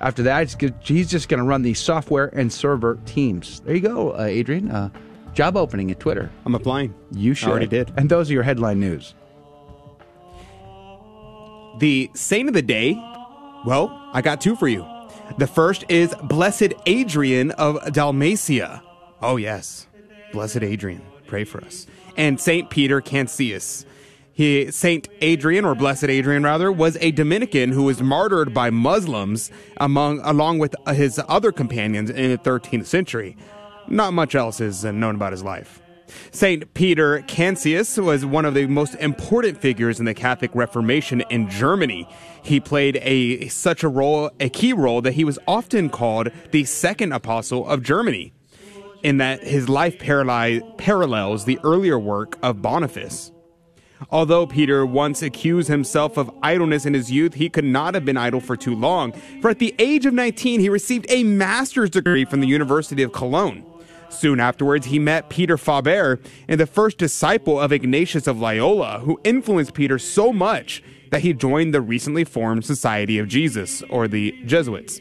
After 0.00 0.22
that, 0.24 0.60
he's 0.82 1.10
just 1.10 1.28
going 1.28 1.38
to 1.38 1.44
run 1.46 1.62
the 1.62 1.74
software 1.74 2.26
and 2.34 2.52
server 2.52 2.98
teams. 3.06 3.60
There 3.60 3.74
you 3.74 3.80
go, 3.80 4.12
uh, 4.12 4.22
Adrian. 4.22 4.70
Uh, 4.70 4.90
job 5.34 5.56
opening 5.56 5.90
at 5.90 5.98
Twitter. 6.00 6.30
I'm 6.46 6.54
applying. 6.54 6.94
You 7.12 7.34
should. 7.34 7.48
I 7.48 7.50
already 7.50 7.66
did. 7.66 7.92
And 7.96 8.08
those 8.08 8.30
are 8.30 8.32
your 8.34 8.42
headline 8.42 8.80
news. 8.80 9.14
The 11.78 12.10
saint 12.14 12.48
of 12.48 12.54
the 12.54 12.62
day, 12.62 12.94
well, 13.64 14.10
I 14.12 14.20
got 14.22 14.40
two 14.40 14.56
for 14.56 14.68
you. 14.68 14.86
The 15.36 15.46
first 15.46 15.84
is 15.88 16.14
Blessed 16.24 16.72
Adrian 16.86 17.50
of 17.52 17.92
Dalmatia. 17.92 18.82
Oh, 19.20 19.36
yes. 19.36 19.86
Blessed 20.32 20.62
Adrian. 20.62 21.02
Pray 21.26 21.44
for 21.44 21.62
us. 21.62 21.86
And 22.18 22.38
Saint 22.38 22.68
Peter 22.68 23.00
Canisius. 23.00 23.86
He, 24.32 24.70
Saint 24.70 25.08
Adrian, 25.20 25.64
or 25.64 25.74
Blessed 25.74 26.04
Adrian 26.04 26.42
rather, 26.42 26.70
was 26.70 26.96
a 27.00 27.10
Dominican 27.12 27.72
who 27.72 27.84
was 27.84 28.02
martyred 28.02 28.52
by 28.52 28.70
Muslims 28.70 29.50
among, 29.78 30.20
along 30.20 30.58
with 30.58 30.76
his 30.94 31.20
other 31.28 31.50
companions 31.50 32.10
in 32.10 32.30
the 32.30 32.38
13th 32.38 32.86
century. 32.86 33.36
Not 33.88 34.12
much 34.12 34.34
else 34.34 34.60
is 34.60 34.84
known 34.84 35.14
about 35.14 35.32
his 35.32 35.42
life. 35.42 35.80
St. 36.30 36.72
Peter 36.74 37.22
Canisius 37.26 37.98
was 37.98 38.24
one 38.24 38.44
of 38.44 38.54
the 38.54 38.66
most 38.66 38.94
important 38.96 39.58
figures 39.58 39.98
in 39.98 40.06
the 40.06 40.14
Catholic 40.14 40.50
Reformation 40.54 41.22
in 41.30 41.50
Germany. 41.50 42.08
He 42.42 42.60
played 42.60 42.98
a 43.02 43.48
such 43.48 43.82
a 43.82 43.88
role, 43.88 44.30
a 44.40 44.48
key 44.48 44.72
role 44.72 45.02
that 45.02 45.12
he 45.12 45.24
was 45.24 45.38
often 45.46 45.90
called 45.90 46.30
the 46.50 46.64
second 46.64 47.12
apostle 47.12 47.66
of 47.68 47.82
Germany, 47.82 48.32
in 49.02 49.18
that 49.18 49.42
his 49.42 49.68
life 49.68 49.98
parallels 49.98 51.44
the 51.44 51.58
earlier 51.64 51.98
work 51.98 52.38
of 52.42 52.62
Boniface. 52.62 53.32
Although 54.10 54.46
Peter 54.46 54.86
once 54.86 55.22
accused 55.22 55.68
himself 55.68 56.16
of 56.16 56.30
idleness 56.42 56.86
in 56.86 56.94
his 56.94 57.10
youth, 57.10 57.34
he 57.34 57.48
could 57.48 57.64
not 57.64 57.94
have 57.94 58.04
been 58.04 58.16
idle 58.16 58.40
for 58.40 58.56
too 58.56 58.74
long, 58.74 59.12
for 59.40 59.50
at 59.50 59.58
the 59.58 59.74
age 59.78 60.06
of 60.06 60.14
19 60.14 60.60
he 60.60 60.68
received 60.68 61.06
a 61.08 61.24
master's 61.24 61.90
degree 61.90 62.24
from 62.24 62.40
the 62.40 62.46
University 62.46 63.02
of 63.02 63.12
Cologne. 63.12 63.64
Soon 64.08 64.40
afterwards, 64.40 64.86
he 64.86 64.98
met 64.98 65.28
Peter 65.28 65.58
Faber, 65.58 66.20
and 66.46 66.58
the 66.58 66.66
first 66.66 66.96
disciple 66.96 67.60
of 67.60 67.72
Ignatius 67.72 68.26
of 68.26 68.38
Loyola, 68.38 69.00
who 69.00 69.20
influenced 69.24 69.74
Peter 69.74 69.98
so 69.98 70.32
much 70.32 70.82
that 71.10 71.22
he 71.22 71.32
joined 71.32 71.74
the 71.74 71.80
recently 71.80 72.24
formed 72.24 72.64
Society 72.64 73.18
of 73.18 73.28
Jesus, 73.28 73.82
or 73.90 74.08
the 74.08 74.32
Jesuits. 74.46 75.00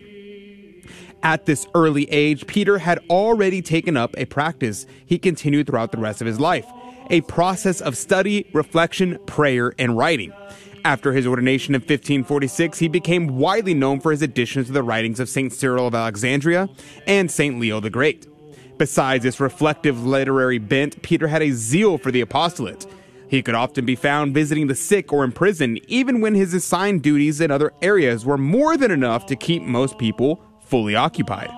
At 1.24 1.46
this 1.46 1.68
early 1.74 2.10
age, 2.12 2.48
Peter 2.48 2.78
had 2.78 3.00
already 3.10 3.62
taken 3.62 3.98
up 3.98 4.16
a 4.18 4.26
practice 4.26 4.86
he 5.06 5.18
continued 5.18 5.68
throughout 5.68 5.92
the 5.92 5.98
rest 5.98 6.22
of 6.22 6.28
his 6.28 6.40
life, 6.40 6.66
a 7.10 7.22
process 7.22 7.82
of 7.82 7.98
study, 7.98 8.48
reflection, 8.54 9.18
prayer, 9.26 9.74
and 9.80 9.98
writing. 9.98 10.32
After 10.86 11.12
his 11.12 11.28
ordination 11.28 11.76
in 11.76 11.82
1546, 11.82 12.80
he 12.80 12.88
became 12.88 13.38
widely 13.38 13.74
known 13.74 14.00
for 14.00 14.12
his 14.12 14.22
additions 14.22 14.68
to 14.68 14.74
the 14.74 14.84
writings 14.84 15.20
of 15.20 15.28
St. 15.28 15.52
Cyril 15.52 15.88
of 15.88 15.96
Alexandria 15.96 16.70
and 17.06 17.30
St. 17.30 17.60
Leo 17.60 17.80
the 17.80 17.90
Great. 17.90 18.28
Besides 18.78 19.24
this 19.24 19.40
reflective 19.40 20.06
literary 20.06 20.60
bent, 20.60 21.02
Peter 21.02 21.28
had 21.28 21.42
a 21.42 21.52
zeal 21.52 21.98
for 21.98 22.12
the 22.12 22.22
apostolate. 22.22 22.86
He 23.28 23.42
could 23.42 23.56
often 23.56 23.86
be 23.86 23.96
found 23.96 24.34
visiting 24.34 24.68
the 24.68 24.76
sick 24.76 25.12
or 25.12 25.26
in 25.26 25.34
prison, 25.34 25.80
even 25.88 26.22
when 26.22 26.36
his 26.36 26.54
assigned 26.54 27.02
duties 27.02 27.42
in 27.42 27.52
other 27.52 27.74
areas 27.82 28.26
were 28.26 28.38
more 28.38 28.78
than 28.78 28.92
enough 28.92 29.26
to 29.26 29.36
keep 29.36 29.64
most 29.64 29.98
people 29.98 30.42
fully 30.68 30.96
occupied. 30.96 31.50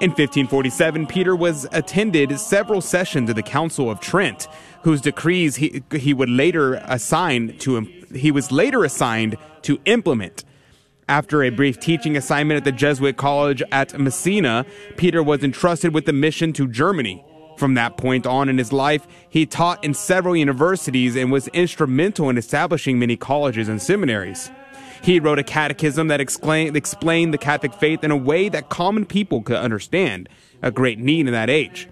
In 0.00 0.10
1547, 0.10 1.06
Peter 1.06 1.34
was 1.34 1.66
attended 1.72 2.38
several 2.38 2.80
sessions 2.80 3.30
of 3.30 3.36
the 3.36 3.42
Council 3.42 3.90
of 3.90 4.00
Trent, 4.00 4.46
whose 4.82 5.00
decrees 5.00 5.56
he, 5.56 5.82
he 5.92 6.12
would 6.12 6.28
later 6.28 6.74
assign 6.84 7.56
to 7.58 7.80
he 8.14 8.30
was 8.30 8.52
later 8.52 8.84
assigned 8.84 9.36
to 9.62 9.80
implement. 9.86 10.44
After 11.08 11.42
a 11.42 11.50
brief 11.50 11.80
teaching 11.80 12.16
assignment 12.16 12.58
at 12.58 12.64
the 12.64 12.72
Jesuit 12.72 13.16
college 13.16 13.62
at 13.72 13.98
Messina, 13.98 14.66
Peter 14.96 15.22
was 15.22 15.42
entrusted 15.42 15.94
with 15.94 16.04
the 16.04 16.12
mission 16.12 16.52
to 16.54 16.68
Germany. 16.68 17.24
From 17.56 17.74
that 17.74 17.96
point 17.96 18.26
on 18.26 18.48
in 18.48 18.58
his 18.58 18.72
life, 18.72 19.06
he 19.30 19.46
taught 19.46 19.82
in 19.82 19.94
several 19.94 20.36
universities 20.36 21.16
and 21.16 21.32
was 21.32 21.48
instrumental 21.48 22.28
in 22.28 22.36
establishing 22.36 22.98
many 22.98 23.16
colleges 23.16 23.68
and 23.68 23.80
seminaries. 23.80 24.50
He 25.02 25.20
wrote 25.20 25.38
a 25.38 25.44
catechism 25.44 26.08
that 26.08 26.20
explained, 26.20 26.76
explained 26.76 27.32
the 27.32 27.38
Catholic 27.38 27.74
faith 27.74 28.02
in 28.02 28.10
a 28.10 28.16
way 28.16 28.48
that 28.48 28.68
common 28.68 29.06
people 29.06 29.42
could 29.42 29.56
understand, 29.56 30.28
a 30.62 30.70
great 30.70 30.98
need 30.98 31.26
in 31.26 31.32
that 31.32 31.50
age. 31.50 31.88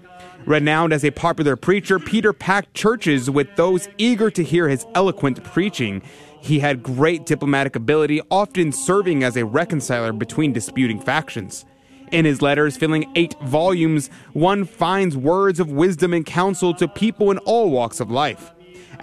Renowned 0.47 0.93
as 0.93 1.05
a 1.05 1.11
popular 1.11 1.57
preacher, 1.57 1.99
Peter 1.99 2.33
packed 2.33 2.75
churches 2.75 3.31
with 3.31 3.57
those 3.57 3.89
eager 3.97 4.31
to 4.31 4.45
hear 4.45 4.69
his 4.69 4.87
eloquent 4.95 5.43
preaching. 5.43 6.03
He 6.41 6.59
had 6.59 6.83
great 6.83 7.25
diplomatic 7.25 7.77
ability, 7.77 8.21
often 8.31 8.71
serving 8.71 9.25
as 9.25 9.37
a 9.37 9.47
reconciler 9.47 10.13
between 10.13 10.53
disputing 10.53 11.01
factions. 11.01 11.65
In 12.13 12.27
his 12.27 12.43
letters, 12.43 12.77
filling 12.77 13.11
eight 13.17 13.35
volumes, 13.45 14.09
one 14.35 14.67
finds 14.67 15.17
words 15.17 15.59
of 15.59 15.73
wisdom 15.73 16.13
and 16.13 16.27
counsel 16.27 16.75
to 16.75 16.87
people 16.87 17.31
in 17.31 17.39
all 17.39 17.71
walks 17.71 17.99
of 17.99 18.11
life. 18.11 18.53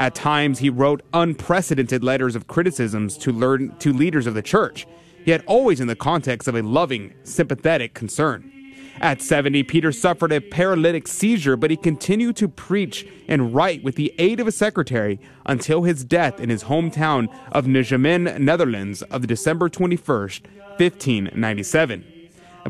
At 0.02 0.16
times, 0.16 0.58
he 0.58 0.72
wrote 0.72 1.04
unprecedented 1.14 2.04
letters 2.04 2.36
of 2.36 2.48
criticisms 2.48 3.16
to, 3.20 3.32
learn, 3.32 3.78
to 3.78 3.94
leaders 3.94 4.26
of 4.26 4.34
the 4.34 4.42
church, 4.42 4.88
yet 5.26 5.44
always 5.46 5.80
in 5.80 5.86
the 5.86 5.96
context 5.96 6.48
of 6.48 6.56
a 6.56 6.64
loving, 6.64 7.14
sympathetic 7.24 7.94
concern. 7.94 8.52
At 9.00 9.22
70, 9.22 9.62
Peter 9.62 9.92
suffered 9.92 10.32
a 10.32 10.42
paralytic 10.42 11.08
seizure, 11.08 11.56
but 11.56 11.70
he 11.70 11.78
continued 11.78 12.36
to 12.38 12.48
preach 12.48 13.06
and 13.28 13.54
write 13.54 13.84
with 13.84 13.94
the 13.94 14.12
aid 14.18 14.40
of 14.40 14.48
a 14.48 14.52
secretary 14.52 15.20
until 15.46 15.84
his 15.84 16.04
death 16.04 16.40
in 16.40 16.50
his 16.50 16.64
hometown 16.64 17.28
of 17.52 17.68
Nijmegen, 17.68 18.40
Netherlands, 18.40 19.04
of 19.04 19.28
December 19.28 19.70
21st, 19.70 20.48
1597. 20.80 22.04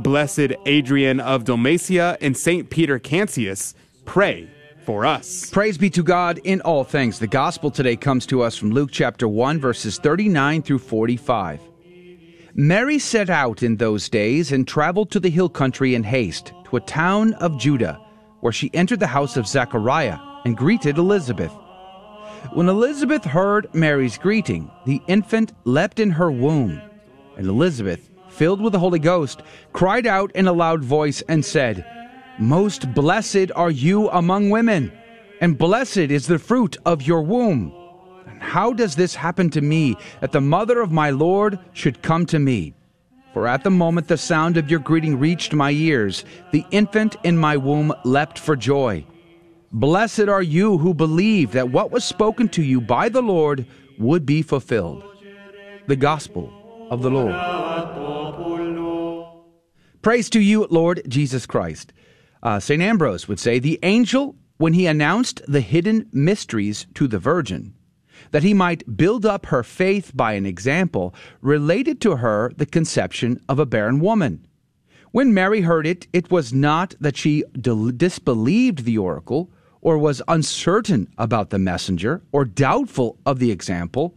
Blessed 0.02 0.52
Adrian 0.66 1.22
of 1.22 1.46
Dalmatia 1.46 2.18
and 2.20 2.36
St. 2.36 2.70
Peter 2.70 3.00
Canisius, 3.00 3.74
pray 4.04 4.50
for 4.86 5.06
us. 5.06 5.50
Praise 5.50 5.78
be 5.78 5.90
to 5.92 6.04
God 6.04 6.40
in 6.44 6.62
all 6.62 6.84
things. 6.84 7.20
The 7.20 7.28
gospel 7.28 7.72
today 7.72 7.96
comes 7.96 8.26
to 8.28 8.42
us 8.42 8.58
from 8.58 8.72
Luke 8.72 8.90
chapter 8.92 9.28
1, 9.28 9.60
verses 9.60 9.98
39 10.00 10.62
through 10.64 10.80
45. 10.80 11.62
Mary 12.54 13.00
set 13.00 13.30
out 13.30 13.64
in 13.64 13.78
those 13.78 14.10
days 14.10 14.52
and 14.52 14.68
traveled 14.68 15.10
to 15.12 15.20
the 15.20 15.30
hill 15.30 15.50
country 15.50 15.96
in 15.96 16.04
haste 16.04 16.54
to 16.66 16.76
a 16.76 16.82
town 16.82 17.34
of 17.36 17.58
Judah, 17.58 18.00
where 18.42 18.52
she 18.52 18.70
entered 18.74 19.00
the 19.00 19.08
house 19.08 19.38
of 19.38 19.48
Zechariah 19.48 20.18
and 20.44 20.58
greeted 20.58 20.98
Elizabeth. 20.98 21.52
When 22.54 22.68
Elizabeth 22.68 23.24
heard 23.24 23.74
Mary's 23.74 24.18
greeting, 24.18 24.70
the 24.86 25.02
infant 25.08 25.54
leapt 25.64 26.00
in 26.00 26.12
her 26.12 26.32
womb, 26.32 26.82
and 27.38 27.48
Elizabeth, 27.48 28.10
filled 28.30 28.62
with 28.62 28.74
the 28.74 28.80
Holy 28.80 29.00
Ghost, 29.00 29.44
cried 29.74 30.08
out 30.08 30.32
in 30.32 30.48
a 30.48 30.54
loud 30.54 30.84
voice 30.84 31.22
and 31.30 31.46
said, 31.46 31.86
Most 32.42 32.92
blessed 32.96 33.52
are 33.56 33.70
you 33.70 34.10
among 34.10 34.50
women, 34.50 34.92
and 35.42 35.60
blessed 35.60 36.10
is 36.10 36.26
the 36.26 36.40
fruit 36.40 36.76
of 36.88 37.04
your 37.04 37.22
womb. 37.22 37.72
How 38.40 38.74
does 38.74 38.96
this 38.96 39.14
happen 39.14 39.52
to 39.52 39.62
me, 39.62 39.96
that 40.22 40.32
the 40.32 40.42
mother 40.42 40.82
of 40.82 40.92
my 40.92 41.12
Lord 41.12 41.60
should 41.74 42.02
come 42.02 42.26
to 42.26 42.40
me? 42.40 42.74
For 43.36 43.46
at 43.46 43.64
the 43.64 43.70
moment 43.70 44.08
the 44.08 44.18
sound 44.18 44.58
of 44.58 44.72
your 44.72 44.80
greeting 44.80 45.20
reached 45.20 45.54
my 45.54 45.70
ears, 45.70 46.26
the 46.52 46.66
infant 46.72 47.16
in 47.24 47.38
my 47.38 47.58
womb 47.58 47.94
leapt 48.06 48.40
for 48.40 48.56
joy. 48.56 49.06
Blessed 49.72 50.28
are 50.28 50.42
you 50.42 50.80
who 50.80 50.96
believe 50.96 51.52
that 51.52 51.70
what 51.70 51.92
was 51.92 52.04
spoken 52.04 52.50
to 52.50 52.64
you 52.64 52.82
by 52.82 53.08
the 53.08 53.22
Lord 53.22 53.68
would 54.00 54.26
be 54.26 54.42
fulfilled. 54.42 55.04
The 55.86 55.96
Gospel 55.96 56.52
of 56.90 57.04
the 57.04 57.12
Lord. 57.12 57.36
Praise 60.02 60.28
to 60.32 60.40
you, 60.40 60.66
Lord 60.72 61.04
Jesus 61.08 61.46
Christ. 61.46 61.94
Uh, 62.44 62.60
St. 62.60 62.82
Ambrose 62.82 63.28
would 63.28 63.40
say, 63.40 63.60
The 63.60 63.80
angel, 63.84 64.36
when 64.58 64.74
he 64.74 64.88
announced 64.88 65.42
the 65.48 65.62
hidden 65.62 66.08
mysteries 66.12 66.88
to 66.96 67.08
the 67.08 67.20
Virgin, 67.20 67.74
that 68.32 68.44
he 68.44 68.54
might 68.54 68.98
build 68.98 69.26
up 69.26 69.48
her 69.48 69.64
faith 69.64 70.12
by 70.14 70.34
an 70.34 70.46
example, 70.46 71.14
related 71.42 72.00
to 72.02 72.18
her 72.18 72.52
the 72.56 72.66
conception 72.66 73.40
of 73.50 73.60
a 73.60 73.66
barren 73.66 74.00
woman. 74.00 74.46
When 75.12 75.34
Mary 75.34 75.62
heard 75.62 75.86
it, 75.86 76.08
it 76.14 76.32
was 76.32 76.54
not 76.54 76.96
that 77.00 77.18
she 77.18 77.44
disbelieved 77.60 78.86
the 78.86 78.98
oracle, 78.98 79.52
or 79.82 79.98
was 79.98 80.22
uncertain 80.28 81.10
about 81.18 81.50
the 81.50 81.60
messenger, 81.60 82.22
or 82.32 82.46
doubtful 82.46 83.18
of 83.26 83.40
the 83.40 83.52
example, 83.52 84.16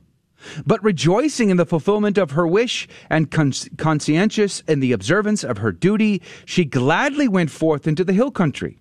but 0.66 0.82
rejoicing 0.82 1.50
in 1.50 1.56
the 1.56 1.66
fulfillment 1.66 2.18
of 2.18 2.32
her 2.32 2.46
wish 2.46 2.88
and 3.10 3.30
conscientious 3.30 4.60
in 4.68 4.80
the 4.80 4.92
observance 4.92 5.44
of 5.44 5.58
her 5.58 5.72
duty, 5.72 6.22
she 6.44 6.64
gladly 6.64 7.28
went 7.28 7.50
forth 7.50 7.86
into 7.86 8.04
the 8.04 8.12
hill 8.12 8.30
country. 8.30 8.78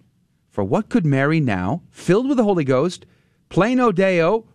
For 0.50 0.63
what 0.63 0.89
could 0.89 1.05
Mary 1.05 1.39
now, 1.39 1.82
filled 1.89 2.27
with 2.27 2.38
the 2.38 2.43
Holy 2.43 2.63
Ghost, 2.63 3.05
pleno 3.50 3.93
Deo, 3.93 4.46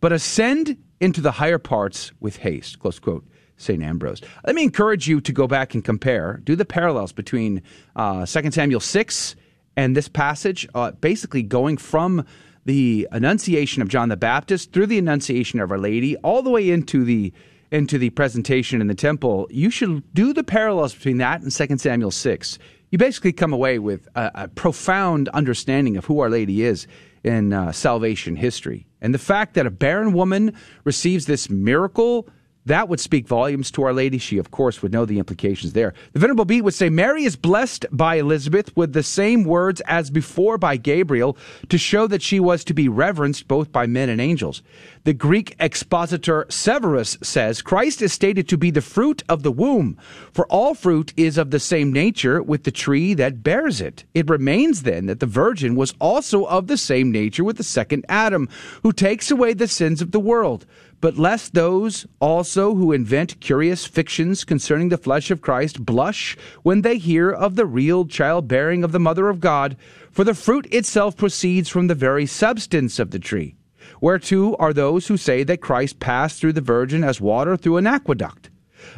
but 0.00 0.12
ascend 0.12 0.76
into 1.00 1.20
the 1.20 1.32
higher 1.32 1.58
parts 1.58 2.12
with 2.20 2.36
haste. 2.36 2.78
Close 2.78 2.98
quote. 2.98 3.24
St. 3.56 3.82
Ambrose. 3.82 4.20
Let 4.44 4.54
me 4.54 4.62
encourage 4.62 5.08
you 5.08 5.20
to 5.22 5.32
go 5.32 5.46
back 5.46 5.74
and 5.74 5.84
compare, 5.84 6.40
do 6.44 6.56
the 6.56 6.64
parallels 6.64 7.12
between 7.12 7.62
uh, 7.94 8.26
2 8.26 8.50
Samuel 8.50 8.80
6 8.80 9.36
and 9.76 9.96
this 9.96 10.08
passage, 10.08 10.68
uh, 10.74 10.92
basically 10.92 11.42
going 11.42 11.76
from 11.76 12.26
the 12.66 13.08
Annunciation 13.12 13.80
of 13.80 13.88
John 13.88 14.08
the 14.08 14.16
Baptist 14.16 14.72
through 14.72 14.86
the 14.86 14.98
Annunciation 14.98 15.60
of 15.60 15.70
Our 15.70 15.78
Lady, 15.78 16.16
all 16.18 16.42
the 16.42 16.50
way 16.50 16.68
into 16.68 17.04
the 17.04 17.32
into 17.72 17.98
the 17.98 18.10
presentation 18.10 18.80
in 18.80 18.86
the 18.86 18.94
temple. 18.94 19.48
You 19.50 19.70
should 19.70 20.02
do 20.14 20.32
the 20.32 20.44
parallels 20.44 20.94
between 20.94 21.18
that 21.18 21.42
and 21.42 21.50
2 21.50 21.78
Samuel 21.78 22.12
6. 22.12 22.58
You 22.90 22.98
basically 22.98 23.32
come 23.32 23.52
away 23.52 23.80
with 23.80 24.06
a, 24.14 24.30
a 24.34 24.48
profound 24.48 25.28
understanding 25.30 25.96
of 25.96 26.04
who 26.04 26.20
Our 26.20 26.30
Lady 26.30 26.62
is 26.62 26.86
in 27.24 27.52
uh, 27.52 27.72
salvation 27.72 28.36
history. 28.36 28.86
And 29.00 29.12
the 29.12 29.18
fact 29.18 29.54
that 29.54 29.66
a 29.66 29.70
barren 29.70 30.12
woman 30.12 30.52
receives 30.84 31.26
this 31.26 31.50
miracle 31.50 32.28
that 32.66 32.88
would 32.88 33.00
speak 33.00 33.26
volumes 33.26 33.70
to 33.72 33.82
Our 33.84 33.92
Lady. 33.92 34.18
She, 34.18 34.38
of 34.38 34.50
course, 34.50 34.82
would 34.82 34.92
know 34.92 35.04
the 35.04 35.18
implications 35.18 35.72
there. 35.72 35.94
The 36.12 36.20
Venerable 36.20 36.44
Bede 36.44 36.62
would 36.62 36.74
say 36.74 36.90
Mary 36.90 37.24
is 37.24 37.36
blessed 37.36 37.86
by 37.90 38.16
Elizabeth 38.16 38.76
with 38.76 38.92
the 38.92 39.02
same 39.02 39.44
words 39.44 39.80
as 39.86 40.10
before 40.10 40.58
by 40.58 40.76
Gabriel 40.76 41.36
to 41.68 41.78
show 41.78 42.06
that 42.08 42.22
she 42.22 42.40
was 42.40 42.64
to 42.64 42.74
be 42.74 42.88
reverenced 42.88 43.48
both 43.48 43.72
by 43.72 43.86
men 43.86 44.08
and 44.08 44.20
angels. 44.20 44.62
The 45.04 45.14
Greek 45.14 45.54
expositor 45.60 46.46
Severus 46.48 47.16
says 47.22 47.62
Christ 47.62 48.02
is 48.02 48.12
stated 48.12 48.48
to 48.48 48.58
be 48.58 48.72
the 48.72 48.80
fruit 48.80 49.22
of 49.28 49.44
the 49.44 49.52
womb, 49.52 49.96
for 50.32 50.46
all 50.48 50.74
fruit 50.74 51.12
is 51.16 51.38
of 51.38 51.52
the 51.52 51.60
same 51.60 51.92
nature 51.92 52.42
with 52.42 52.64
the 52.64 52.72
tree 52.72 53.14
that 53.14 53.44
bears 53.44 53.80
it. 53.80 54.04
It 54.14 54.28
remains 54.28 54.82
then 54.82 55.06
that 55.06 55.20
the 55.20 55.26
Virgin 55.26 55.76
was 55.76 55.94
also 56.00 56.44
of 56.46 56.66
the 56.66 56.76
same 56.76 57.12
nature 57.12 57.44
with 57.44 57.56
the 57.56 57.62
second 57.62 58.04
Adam, 58.08 58.48
who 58.82 58.92
takes 58.92 59.30
away 59.30 59.54
the 59.54 59.68
sins 59.68 60.02
of 60.02 60.10
the 60.10 60.20
world 60.20 60.66
but 61.06 61.16
lest 61.16 61.54
those 61.54 62.04
also 62.18 62.74
who 62.74 62.90
invent 62.90 63.38
curious 63.38 63.86
fictions 63.86 64.42
concerning 64.42 64.88
the 64.88 64.98
flesh 64.98 65.30
of 65.30 65.40
Christ 65.40 65.86
blush 65.86 66.36
when 66.64 66.82
they 66.82 66.98
hear 66.98 67.30
of 67.30 67.54
the 67.54 67.64
real 67.64 68.06
childbearing 68.06 68.82
of 68.82 68.90
the 68.90 68.98
Mother 68.98 69.28
of 69.28 69.38
God, 69.38 69.76
for 70.10 70.24
the 70.24 70.34
fruit 70.34 70.66
itself 70.74 71.16
proceeds 71.16 71.68
from 71.68 71.86
the 71.86 71.94
very 71.94 72.26
substance 72.26 72.98
of 72.98 73.12
the 73.12 73.20
tree. 73.20 73.54
Whereto 74.00 74.56
are 74.56 74.72
those 74.72 75.06
who 75.06 75.16
say 75.16 75.44
that 75.44 75.60
Christ 75.60 76.00
passed 76.00 76.40
through 76.40 76.54
the 76.54 76.60
Virgin 76.60 77.04
as 77.04 77.20
water 77.20 77.56
through 77.56 77.76
an 77.76 77.86
aqueduct. 77.86 78.50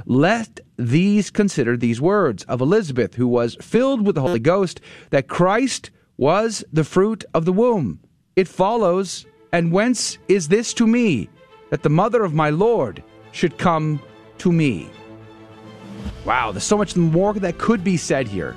Let 0.06 0.60
these 0.78 1.28
consider 1.28 1.76
these 1.76 2.00
words 2.00 2.42
of 2.44 2.62
Elizabeth, 2.62 3.16
who 3.16 3.28
was 3.28 3.58
filled 3.60 4.06
with 4.06 4.14
the 4.14 4.22
Holy 4.22 4.40
Ghost, 4.40 4.80
that 5.10 5.28
Christ 5.28 5.90
was 6.16 6.64
the 6.72 6.84
fruit 6.84 7.26
of 7.34 7.44
the 7.44 7.52
womb. 7.52 8.00
It 8.34 8.48
follows, 8.48 9.26
and 9.52 9.72
whence 9.72 10.16
is 10.26 10.48
this 10.48 10.72
to 10.72 10.86
me? 10.86 11.28
That 11.70 11.82
the 11.82 11.90
mother 11.90 12.24
of 12.24 12.34
my 12.34 12.50
Lord 12.50 13.02
should 13.32 13.58
come 13.58 14.00
to 14.38 14.52
me. 14.52 14.88
Wow, 16.24 16.52
there's 16.52 16.64
so 16.64 16.76
much 16.76 16.96
more 16.96 17.34
that 17.34 17.58
could 17.58 17.84
be 17.84 17.96
said 17.96 18.28
here. 18.28 18.56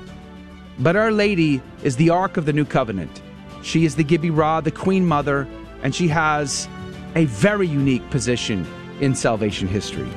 But 0.78 0.96
Our 0.96 1.12
Lady 1.12 1.60
is 1.82 1.96
the 1.96 2.10
Ark 2.10 2.36
of 2.36 2.46
the 2.46 2.52
New 2.52 2.64
Covenant. 2.64 3.22
She 3.62 3.84
is 3.84 3.96
the 3.96 4.04
Gebirah, 4.04 4.64
the 4.64 4.70
Queen 4.70 5.06
Mother, 5.06 5.46
and 5.82 5.94
she 5.94 6.08
has 6.08 6.68
a 7.14 7.26
very 7.26 7.66
unique 7.66 8.08
position 8.10 8.66
in 9.00 9.14
salvation 9.14 9.68
history. 9.68 10.08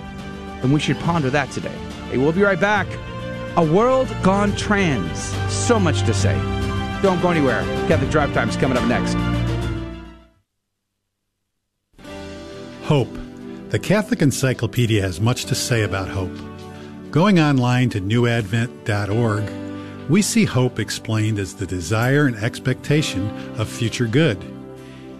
And 0.62 0.74
we 0.74 0.80
should 0.80 1.00
ponder 1.00 1.30
that 1.30 1.52
today. 1.52 1.75
Hey, 2.10 2.18
we'll 2.18 2.32
be 2.32 2.44
right 2.44 2.60
back. 2.60 2.88
A 3.58 3.64
world 3.64 4.14
gone 4.24 4.56
trans. 4.56 5.34
So 5.54 5.80
much 5.80 6.02
to 6.04 6.14
say. 6.14 6.36
Don't 7.02 7.22
go 7.22 7.30
anywhere. 7.30 7.62
Catholic 7.88 8.10
Drive 8.10 8.34
Time 8.34 8.50
is 8.50 8.58
coming 8.58 8.78
up 8.78 8.88
next. 8.88 9.16
Hope. 12.86 13.10
The 13.70 13.80
Catholic 13.80 14.22
Encyclopedia 14.22 15.01
has 15.01 15.20
much 15.20 15.46
to 15.46 15.56
say 15.56 15.82
about 15.82 16.08
hope. 16.08 16.38
Going 17.10 17.39
online 17.39 17.89
to 17.89 18.00
newadvent.org, 18.00 19.50
we 20.08 20.22
see 20.22 20.46
hope 20.46 20.77
explained 20.77 21.39
as 21.39 21.56
the 21.56 21.65
desire 21.65 22.27
and 22.27 22.36
expectation 22.36 23.27
of 23.58 23.68
future 23.68 24.06
good. 24.06 24.38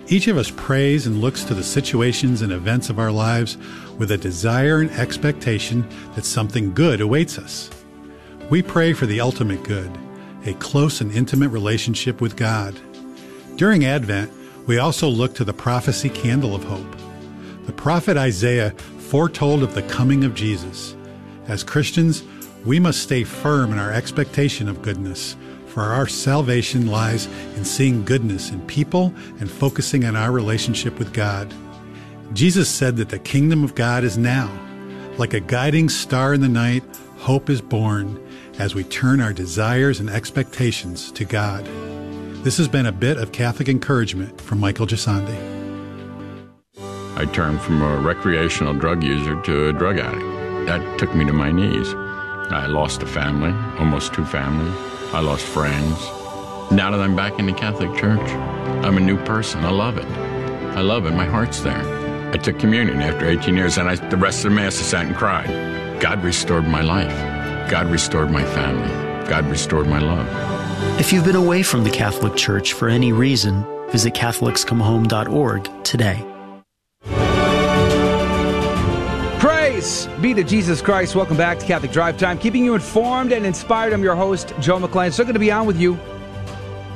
Each 0.06 0.28
of 0.28 0.38
us 0.38 0.52
prays 0.52 1.08
and 1.08 1.22
looks 1.22 1.44
to 1.46 1.56
the 1.56 1.64
situations 1.64 2.44
and 2.44 2.52
events 2.52 2.92
of 2.92 3.00
our 3.00 3.12
lives 3.12 3.58
with 3.98 4.12
a 4.12 4.18
desire 4.20 4.82
and 4.82 4.92
expectation 4.92 5.90
that 6.14 6.24
something 6.24 6.72
good 6.72 7.02
awaits 7.02 7.40
us. 7.40 7.72
We 8.52 8.62
pray 8.62 8.94
for 8.94 9.08
the 9.08 9.22
ultimate 9.22 9.64
good, 9.64 9.92
a 10.46 10.54
close 10.54 11.02
and 11.02 11.12
intimate 11.12 11.50
relationship 11.50 12.22
with 12.22 12.38
God. 12.38 12.80
During 13.56 13.86
Advent, 13.86 14.32
we 14.68 14.78
also 14.78 15.08
look 15.08 15.34
to 15.34 15.44
the 15.44 15.52
prophecy 15.52 16.10
candle 16.10 16.54
of 16.54 16.64
hope. 16.64 16.95
The 17.66 17.74
prophet 17.74 18.16
Isaiah 18.16 18.72
foretold 19.10 19.64
of 19.64 19.74
the 19.74 19.82
coming 19.84 20.24
of 20.24 20.36
Jesus. 20.36 20.96
As 21.48 21.64
Christians, 21.64 22.24
we 22.64 22.80
must 22.80 23.02
stay 23.02 23.24
firm 23.24 23.72
in 23.72 23.80
our 23.80 23.92
expectation 23.92 24.68
of 24.68 24.82
goodness, 24.82 25.36
for 25.68 25.82
our 25.82 26.08
salvation 26.08 26.88
lies 26.88 27.28
in 27.56 27.66
seeing 27.66 28.06
goodness 28.06 28.50
in 28.50 28.66
people 28.68 29.14
and 29.40 29.50
focusing 29.50 30.06
on 30.06 30.16
our 30.16 30.32
relationship 30.32 30.98
with 31.00 31.14
God. 31.14 31.54
Jesus 32.34 32.70
said 32.70 32.98
that 32.98 33.10
the 33.10 33.20
kingdom 33.20 33.64
of 33.64 33.76
God 33.76 34.04
is 34.04 34.18
now. 34.18 34.52
Like 35.18 35.34
a 35.34 35.40
guiding 35.40 35.90
star 35.90 36.34
in 36.34 36.42
the 36.42 36.50
night, 36.50 36.84
hope 37.18 37.50
is 37.50 37.62
born 37.62 38.22
as 38.60 38.76
we 38.76 38.84
turn 38.84 39.22
our 39.22 39.34
desires 39.34 40.00
and 40.00 40.10
expectations 40.10 41.12
to 41.14 41.26
God. 41.26 41.66
This 42.44 42.58
has 42.58 42.68
been 42.68 42.86
a 42.86 42.92
bit 42.92 43.18
of 43.18 43.32
Catholic 43.32 43.70
encouragement 43.70 44.40
from 44.40 44.60
Michael 44.60 44.86
Gisandi. 44.86 45.55
I 47.18 47.26
turned 47.26 47.62
from 47.62 47.82
a 47.82 47.98
recreational 47.98 48.74
drug 48.74 49.02
user 49.02 49.42
to 49.44 49.70
a 49.70 49.74
drug 49.74 50.00
addict. 50.00 50.68
That 50.68 51.00
took 51.00 51.16
me 51.16 51.24
to 51.26 51.32
my 51.32 51.50
knees. 51.50 51.94
I 52.52 52.66
lost 52.68 53.02
a 53.04 53.06
family, 53.06 53.52
almost 53.80 54.14
two 54.14 54.26
families. 54.26 54.76
I 55.14 55.22
lost 55.22 55.46
friends. 55.46 55.98
Now 56.72 56.92
that 56.92 57.00
I'm 57.00 57.16
back 57.16 57.40
in 57.40 57.46
the 57.46 57.54
Catholic 57.54 57.96
Church, 57.98 58.20
I'm 58.84 58.98
a 58.98 59.00
new 59.00 59.18
person. 59.24 59.64
I 59.64 59.72
love 59.72 59.98
it. 59.98 60.06
I 60.76 60.82
love 60.82 61.06
it. 61.06 61.12
My 61.12 61.26
heart's 61.26 61.62
there. 61.62 62.32
I 62.34 62.38
took 62.38 62.60
communion 62.60 63.02
after 63.02 63.30
18 63.30 63.56
years, 63.56 63.78
and 63.78 63.88
I, 63.88 63.96
the 63.96 64.18
rest 64.18 64.44
of 64.44 64.52
the 64.52 64.56
Mass 64.58 64.78
I 64.80 64.82
sat 64.82 65.06
and 65.06 65.16
cried. 65.16 66.02
God 66.02 66.22
restored 66.22 66.68
my 66.68 66.82
life. 66.82 67.16
God 67.72 67.88
restored 67.88 68.30
my 68.30 68.44
family. 68.44 68.90
God 69.30 69.46
restored 69.46 69.88
my 69.88 70.00
love. 70.00 70.28
If 71.00 71.14
you've 71.14 71.24
been 71.24 71.38
away 71.38 71.64
from 71.64 71.86
the 71.86 71.92
Catholic 71.92 72.36
Church 72.36 72.74
for 72.74 72.90
any 72.90 73.14
reason, 73.14 73.66
visit 73.90 74.14
CatholicsComeHome.org 74.14 75.84
today. 75.86 76.35
Be 80.20 80.34
to 80.34 80.44
Jesus 80.44 80.82
Christ. 80.82 81.16
Welcome 81.16 81.38
back 81.38 81.60
to 81.60 81.66
Catholic 81.66 81.92
Drive 81.92 82.18
Time, 82.18 82.40
keeping 82.40 82.66
you 82.66 82.74
informed 82.74 83.32
and 83.32 83.46
inspired. 83.46 83.94
I'm 83.94 84.02
your 84.02 84.16
host, 84.16 84.54
Joe 84.60 84.80
McClain. 84.80 85.14
So 85.14 85.24
good 85.24 85.34
to 85.34 85.40
be 85.40 85.52
on 85.52 85.68
with 85.68 85.80
you. 85.80 86.00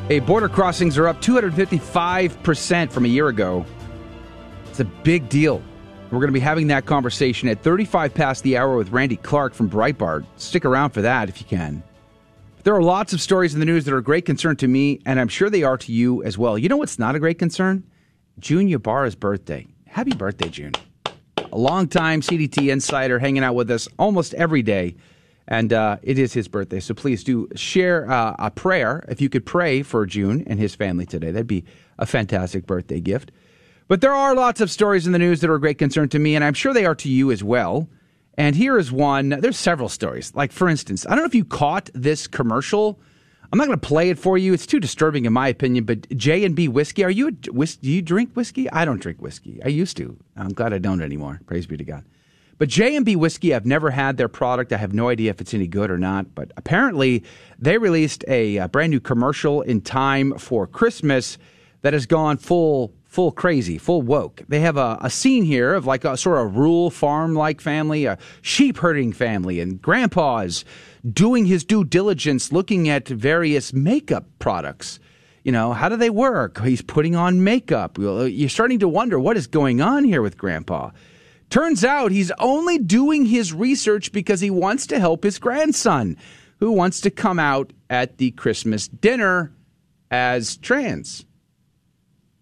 A 0.10 0.19
border 0.22 0.50
crossings 0.50 0.98
are 0.98 1.08
up 1.08 1.22
255% 1.22 2.91
from 2.91 3.05
a 3.05 3.08
year 3.08 3.27
ago. 3.27 3.63
It's 4.69 4.79
a 4.79 4.86
big 4.86 5.29
deal. 5.29 5.62
We're 6.10 6.17
going 6.17 6.29
to 6.29 6.34
be 6.34 6.39
having 6.39 6.65
that 6.67 6.88
conversation 6.88 7.48
at 7.48 7.62
35 7.62 8.12
past 8.15 8.41
the 8.41 8.58
hour 8.58 8.75
with 8.75 8.89
Randy 8.89 9.17
Clark 9.17 9.53
from 9.53 9.69
Breitbart. 9.69 10.25
Stick 10.38 10.65
around 10.65 10.89
for 10.89 11.03
that 11.03 11.29
if 11.29 11.39
you 11.39 11.46
can. 11.46 11.84
There 12.63 12.74
are 12.74 12.81
lots 12.81 13.13
of 13.13 13.22
stories 13.22 13.53
in 13.53 13.60
the 13.60 13.67
news 13.67 13.86
that 13.86 13.93
are 13.93 14.00
a 14.00 14.03
great 14.03 14.25
concern 14.25 14.55
to 14.58 14.67
me, 14.67 15.00
and 15.05 15.19
I'm 15.19 15.27
sure 15.27 15.51
they 15.51 15.62
are 15.62 15.77
to 15.77 15.91
you 15.91 16.24
as 16.24 16.39
well. 16.39 16.58
You 16.58 16.69
know 16.69 16.77
what's 16.77 16.98
not 16.98 17.13
a 17.13 17.19
great 17.19 17.38
concern? 17.38 17.84
June 18.39 18.67
Ybarra's 18.67 19.15
birthday. 19.15 19.67
Happy 19.86 20.15
birthday, 20.15 20.50
June. 20.50 20.74
A 21.51 21.58
long-time 21.58 22.22
CDT 22.22 22.72
insider 22.72 23.20
hanging 23.20 23.44
out 23.44 23.56
with 23.56 23.72
us 23.72 23.88
almost 23.98 24.34
every 24.36 24.62
day. 24.62 24.96
And 25.48 25.74
uh, 25.74 25.97
it 26.04 26.19
is 26.19 26.32
his 26.34 26.47
birthday. 26.47 26.80
So 26.80 26.93
please 26.93 27.24
do 27.24 27.50
share 27.56 28.10
uh, 28.10 28.36
a 28.38 28.52
prayer. 28.52 29.04
If 29.10 29.19
you 29.19 29.30
could 29.30 29.45
pray 29.45 29.82
for 29.82 30.06
June 30.06 30.43
and 30.45 30.60
his 30.60 30.76
family 30.76 31.08
today, 31.08 31.32
that'd 31.32 31.47
be 31.47 31.65
a 31.97 32.06
fantastic 32.06 32.67
birthday 32.67 33.00
gift. 33.00 33.32
But 33.88 34.02
there 34.02 34.13
are 34.13 34.36
lots 34.36 34.62
of 34.62 34.69
stories 34.69 35.08
in 35.08 35.13
the 35.13 35.19
news 35.19 35.41
that 35.41 35.50
are 35.50 35.56
a 35.56 35.60
great 35.60 35.80
concern 35.80 36.10
to 36.10 36.19
me, 36.19 36.36
and 36.36 36.43
I'm 36.43 36.54
sure 36.54 36.71
they 36.71 36.86
are 36.86 36.93
to 36.95 37.10
you 37.10 37.32
as 37.32 37.43
well. 37.43 37.89
And 38.36 38.56
here 38.56 38.78
is 38.78 38.91
one. 38.91 39.30
There's 39.30 39.58
several 39.58 39.89
stories. 39.89 40.34
Like, 40.36 40.52
for 40.52 40.69
instance, 40.69 41.08
I 41.08 41.10
don't 41.10 41.19
know 41.19 41.26
if 41.26 41.34
you 41.34 41.43
caught 41.43 41.89
this 41.95 42.28
commercial. 42.28 43.00
I'm 43.52 43.58
not 43.58 43.66
going 43.66 43.80
to 43.80 43.88
play 43.88 44.10
it 44.10 44.20
for 44.20 44.38
you. 44.38 44.54
It's 44.54 44.68
too 44.68 44.80
disturbing, 44.80 45.26
in 45.26 45.34
my 45.34 45.48
opinion. 45.48 45.86
But 45.86 46.08
J 46.16 46.46
and 46.46 46.56
B 46.56 46.68
whiskey. 46.68 47.04
Are 47.04 47.10
you 47.10 47.30
a 47.30 47.52
whis- 47.52 47.78
do 47.78 47.90
you 47.90 48.02
drink 48.02 48.34
whiskey? 48.34 48.70
I 48.70 48.86
don't 48.86 49.02
drink 49.02 49.22
whiskey. 49.22 49.60
I 49.64 49.70
used 49.70 49.98
to. 49.98 50.18
I'm 50.36 50.54
glad 50.54 50.74
I 50.74 50.78
don't 50.78 51.02
anymore. 51.02 51.42
Praise 51.48 51.66
be 51.66 51.78
to 51.78 51.84
God. 51.84 52.06
But 52.60 52.70
J 52.70 52.96
and 52.96 53.06
B 53.06 53.16
whiskey, 53.16 53.56
I've 53.56 53.66
never 53.66 53.90
had 53.90 54.18
their 54.18 54.28
product. 54.28 54.72
I 54.72 54.78
have 54.78 54.94
no 54.94 55.10
idea 55.10 55.32
if 55.32 55.42
it's 55.42 55.54
any 55.54 55.66
good 55.66 55.90
or 55.90 55.98
not. 55.98 56.36
But 56.36 56.52
apparently, 56.58 57.24
they 57.58 57.78
released 57.78 58.24
a, 58.28 58.58
a 58.58 58.68
brand 58.68 58.92
new 58.92 59.00
commercial 59.00 59.62
in 59.62 59.82
time 59.82 60.38
for 60.38 60.68
Christmas 60.68 61.38
that 61.82 61.94
has 61.94 62.06
gone 62.06 62.38
full 62.38 62.94
full 63.06 63.32
crazy, 63.32 63.80
full 63.80 64.04
woke. 64.04 64.44
They 64.48 64.60
have 64.60 64.78
a, 64.78 65.00
a 65.02 65.10
scene 65.10 65.44
here 65.44 65.74
of 65.74 65.88
like 65.88 66.06
a 66.06 66.16
sort 66.16 66.46
of 66.46 66.56
rural 66.56 66.92
farm 66.92 67.34
like 67.34 67.60
family, 67.60 68.06
a 68.06 68.20
sheep 68.44 68.78
herding 68.78 69.14
family, 69.14 69.60
and 69.60 69.82
grandpa 69.82 70.40
is 70.40 70.64
doing 71.08 71.46
his 71.46 71.64
due 71.64 71.84
diligence 71.84 72.52
looking 72.52 72.90
at 72.90 73.08
various 73.08 73.74
makeup 73.74 74.26
products. 74.40 75.00
You 75.44 75.52
know, 75.52 75.74
how 75.74 75.90
do 75.90 75.96
they 75.96 76.10
work? 76.10 76.62
He's 76.62 76.82
putting 76.82 77.16
on 77.16 77.44
makeup. 77.44 77.98
Uh, 77.98 78.24
you're 78.24 78.50
starting 78.50 78.80
to 78.80 78.88
wonder 78.88 79.20
what 79.20 79.38
is 79.38 79.48
going 79.48 79.82
on 79.82 80.04
here 80.04 80.22
with 80.22 80.38
grandpa. 80.38 80.92
Turns 81.50 81.84
out 81.84 82.12
he's 82.12 82.32
only 82.40 82.78
doing 82.78 83.26
his 83.26 83.54
research 83.54 84.12
because 84.12 84.42
he 84.42 84.52
wants 84.52 84.86
to 84.88 85.00
help 85.00 85.24
his 85.24 85.40
grandson, 85.40 86.18
who 86.60 86.72
wants 86.72 87.02
to 87.02 87.10
come 87.10 87.40
out 87.40 87.74
at 87.90 88.18
the 88.18 88.32
Christmas 88.32 88.88
dinner 88.88 89.52
as 90.12 90.58
trans. 90.58 91.26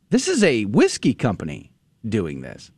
This 0.09 0.27
is 0.27 0.43
a 0.43 0.65
whiskey 0.65 1.13
company 1.13 1.71
doing 2.07 2.41
this. 2.41 2.71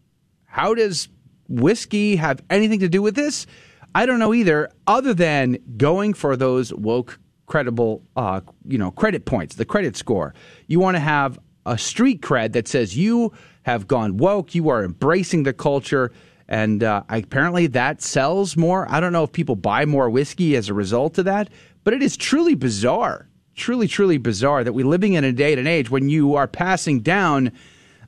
How 0.45 0.73
does 0.73 1.09
whiskey 1.47 2.15
have 2.17 2.43
anything 2.49 2.79
to 2.79 2.89
do 2.89 3.01
with 3.01 3.15
this? 3.15 3.47
I 3.95 4.05
don't 4.05 4.19
know 4.19 4.33
either, 4.33 4.69
other 4.87 5.13
than 5.13 5.57
going 5.77 6.13
for 6.13 6.35
those 6.35 6.73
woke, 6.73 7.19
credible, 7.47 8.03
uh, 8.15 8.41
you 8.65 8.77
know, 8.77 8.91
credit 8.91 9.25
points, 9.25 9.55
the 9.55 9.65
credit 9.65 9.97
score. 9.97 10.33
You 10.67 10.79
want 10.79 10.95
to 10.95 11.01
have 11.01 11.39
a 11.65 11.77
street 11.77 12.21
cred 12.21 12.53
that 12.53 12.67
says 12.67 12.95
you 12.95 13.33
have 13.63 13.87
gone 13.87 14.17
woke, 14.17 14.55
you 14.55 14.69
are 14.69 14.83
embracing 14.83 15.43
the 15.43 15.53
culture, 15.53 16.11
and 16.47 16.83
uh, 16.83 17.03
apparently 17.09 17.67
that 17.67 18.01
sells 18.01 18.55
more. 18.55 18.89
I 18.89 18.99
don't 18.99 19.13
know 19.13 19.23
if 19.23 19.31
people 19.31 19.55
buy 19.55 19.85
more 19.85 20.09
whiskey 20.09 20.55
as 20.55 20.69
a 20.69 20.73
result 20.73 21.17
of 21.17 21.25
that, 21.25 21.49
but 21.83 21.93
it 21.93 22.01
is 22.01 22.15
truly 22.17 22.55
bizarre 22.55 23.29
truly, 23.59 23.87
truly 23.87 24.17
bizarre 24.17 24.63
that 24.63 24.73
we're 24.73 24.85
living 24.85 25.13
in 25.13 25.23
a 25.23 25.33
day 25.33 25.53
and 25.53 25.67
age 25.67 25.91
when 25.91 26.09
you 26.09 26.35
are 26.35 26.47
passing 26.47 27.01
down 27.01 27.51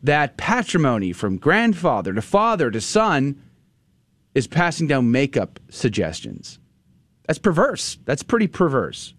that 0.02 0.38
patrimony 0.38 1.14
from 1.14 1.38
grandfather 1.38 2.14
to 2.14 2.22
father 2.22 2.72
to 2.72 2.82
son 2.82 3.40
is 4.36 4.48
passing 4.48 4.88
down 4.88 5.12
makeup 5.12 5.60
suggestions. 5.70 6.60
That's 7.28 7.40
perverse. 7.40 7.98
That's 8.06 8.24
pretty 8.24 8.48
perverse. 8.48 9.14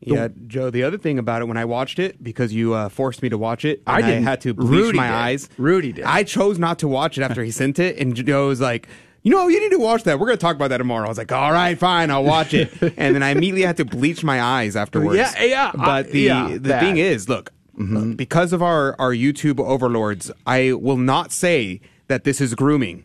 Yeah, 0.00 0.28
Joe. 0.46 0.70
The 0.70 0.84
other 0.84 0.96
thing 0.96 1.18
about 1.18 1.42
it, 1.42 1.46
when 1.46 1.56
I 1.56 1.64
watched 1.64 1.98
it, 1.98 2.22
because 2.22 2.52
you 2.52 2.72
uh, 2.72 2.88
forced 2.88 3.20
me 3.22 3.28
to 3.30 3.38
watch 3.38 3.64
it, 3.64 3.82
I 3.86 4.00
didn't. 4.00 4.22
had 4.24 4.40
to 4.42 4.54
bleach 4.54 4.70
Rudy 4.70 4.96
my 4.96 5.06
did. 5.08 5.12
eyes. 5.14 5.48
Rudy 5.58 5.92
did. 5.92 6.04
I 6.04 6.22
chose 6.22 6.56
not 6.58 6.78
to 6.80 6.88
watch 6.88 7.18
it 7.18 7.22
after 7.22 7.42
he 7.42 7.50
sent 7.50 7.78
it, 7.80 7.98
and 7.98 8.14
Joe 8.14 8.46
was 8.46 8.60
like, 8.60 8.86
"You 9.22 9.32
know, 9.32 9.48
you 9.48 9.58
need 9.60 9.70
to 9.74 9.78
watch 9.80 10.04
that. 10.04 10.20
We're 10.20 10.26
going 10.26 10.38
to 10.38 10.40
talk 10.40 10.54
about 10.54 10.68
that 10.68 10.78
tomorrow." 10.78 11.06
I 11.06 11.08
was 11.08 11.18
like, 11.18 11.32
"All 11.32 11.50
right, 11.52 11.76
fine, 11.76 12.12
I'll 12.12 12.22
watch 12.22 12.54
it." 12.54 12.70
and 12.96 13.14
then 13.16 13.24
I 13.24 13.30
immediately 13.30 13.62
had 13.62 13.76
to 13.78 13.84
bleach 13.84 14.22
my 14.22 14.40
eyes 14.40 14.76
afterwards. 14.76 15.16
Yeah, 15.18 15.42
yeah, 15.42 15.72
But 15.74 15.88
I- 15.88 16.02
the 16.02 16.20
yeah, 16.20 16.48
the 16.52 16.58
that. 16.60 16.80
thing 16.80 16.96
is, 16.98 17.28
look, 17.28 17.50
look, 17.76 18.16
because 18.16 18.52
of 18.52 18.62
our 18.62 18.94
our 19.00 19.12
YouTube 19.12 19.58
overlords, 19.58 20.30
I 20.46 20.74
will 20.74 20.96
not 20.96 21.32
say 21.32 21.80
that 22.06 22.22
this 22.22 22.40
is 22.40 22.54
grooming. 22.54 23.04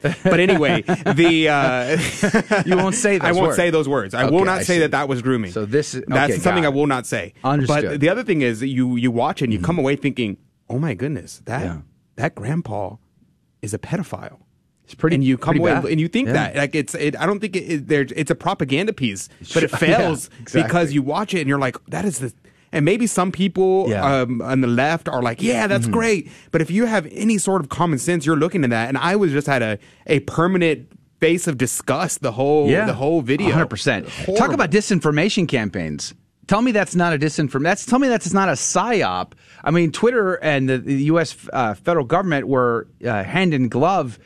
but 0.22 0.38
anyway, 0.40 0.82
the 0.82 1.48
uh, 1.48 2.62
You 2.64 2.76
won't 2.76 2.94
say 2.94 3.18
I 3.20 3.32
won't 3.32 3.46
words. 3.48 3.56
say 3.56 3.70
those 3.70 3.88
words. 3.88 4.14
I 4.14 4.24
Okay, 4.24 4.34
will 4.34 4.44
not 4.44 4.58
I 4.60 4.62
say 4.62 4.74
see. 4.74 4.78
that 4.80 4.92
that 4.92 5.08
was 5.08 5.22
grooming. 5.22 5.50
So 5.50 5.64
this 5.64 5.94
is- 5.94 6.04
that's 6.06 6.40
something 6.42 6.64
I 6.64 6.68
will 6.68 6.86
not 6.86 7.04
say. 7.06 7.34
Understood. 7.42 7.84
But 7.84 8.00
the 8.00 8.08
other 8.08 8.22
thing 8.22 8.42
is 8.42 8.62
you 8.62 8.96
you 8.96 9.10
watch 9.10 9.42
and 9.42 9.52
you 9.52 9.58
come 9.58 9.78
away 9.78 9.96
thinking, 9.96 10.36
oh 10.70 10.78
my 10.78 10.94
goodness, 10.94 11.42
that 11.46 11.62
Yeah. 11.64 11.78
that 12.16 12.34
grandpa 12.36 12.96
is 13.62 13.74
a 13.74 13.78
pedophile. 13.78 14.38
It's 14.84 14.94
pretty. 14.94 15.16
and 15.16 15.24
you 15.24 15.36
come 15.36 15.58
away 15.58 15.72
bad. 15.72 15.84
and 15.84 16.00
you 16.00 16.08
think 16.08 16.28
Yeah. 16.28 16.32
that 16.34 16.56
like 16.56 16.74
it's 16.74 16.94
it, 16.94 17.18
I 17.20 17.26
don't 17.26 17.40
think 17.40 17.56
it, 17.56 17.64
it, 17.72 17.88
there 17.88 18.06
it's 18.16 18.30
a 18.30 18.34
propaganda 18.36 18.92
piece, 18.92 19.28
but 19.52 19.62
it 19.64 19.70
Sure. 19.70 19.78
Yeah, 19.88 19.96
fails 19.98 20.30
exactly. 20.40 20.62
because 20.62 20.92
you 20.94 21.02
watch 21.02 21.34
it 21.34 21.40
and 21.40 21.48
you're 21.48 21.58
like 21.58 21.76
that 21.88 22.04
is 22.04 22.20
the 22.20 22.32
And 22.72 22.84
maybe 22.84 23.06
some 23.06 23.32
people 23.32 23.86
Yeah. 23.88 24.04
um, 24.22 24.42
on 24.42 24.60
the 24.60 24.66
left 24.66 25.08
are 25.08 25.22
like, 25.22 25.42
yeah, 25.42 25.66
that's 25.66 25.86
Mhm. 25.86 25.92
great. 25.92 26.30
But 26.50 26.60
if 26.60 26.70
you 26.70 26.84
have 26.86 27.06
any 27.12 27.38
sort 27.38 27.62
of 27.62 27.68
common 27.68 27.98
sense, 27.98 28.26
you're 28.26 28.36
looking 28.36 28.62
at 28.64 28.70
that. 28.70 28.88
And 28.88 28.98
I 28.98 29.16
was 29.16 29.32
just 29.32 29.46
had 29.46 29.62
a, 29.62 29.78
a 30.06 30.20
permanent 30.20 30.86
face 31.20 31.46
of 31.48 31.56
disgust 31.58 32.20
the 32.22 32.32
whole 32.32 32.68
the 32.68 32.92
whole 32.94 33.22
video. 33.22 33.48
100%. 33.50 34.36
Talk 34.36 34.52
about 34.52 34.70
disinformation 34.70 35.48
campaigns. 35.48 36.14
Tell 36.46 36.62
me 36.62 36.72
that's 36.72 36.94
not 36.94 37.12
a 37.12 37.18
disinform. 37.18 37.62
That's 37.62 37.84
tell 37.84 37.98
me 37.98 38.08
that's 38.08 38.32
not 38.32 38.48
a 38.48 38.52
psyop. 38.52 39.32
I 39.64 39.70
mean, 39.70 39.92
Twitter 39.92 40.34
and 40.34 40.68
the, 40.68 40.78
the 40.78 41.02
U.S. 41.04 41.36
Uh, 41.52 41.74
federal 41.74 42.06
government 42.06 42.48
were 42.48 42.86
uh, 43.04 43.22
hand 43.24 43.52
in 43.52 43.68
glove 43.68 44.18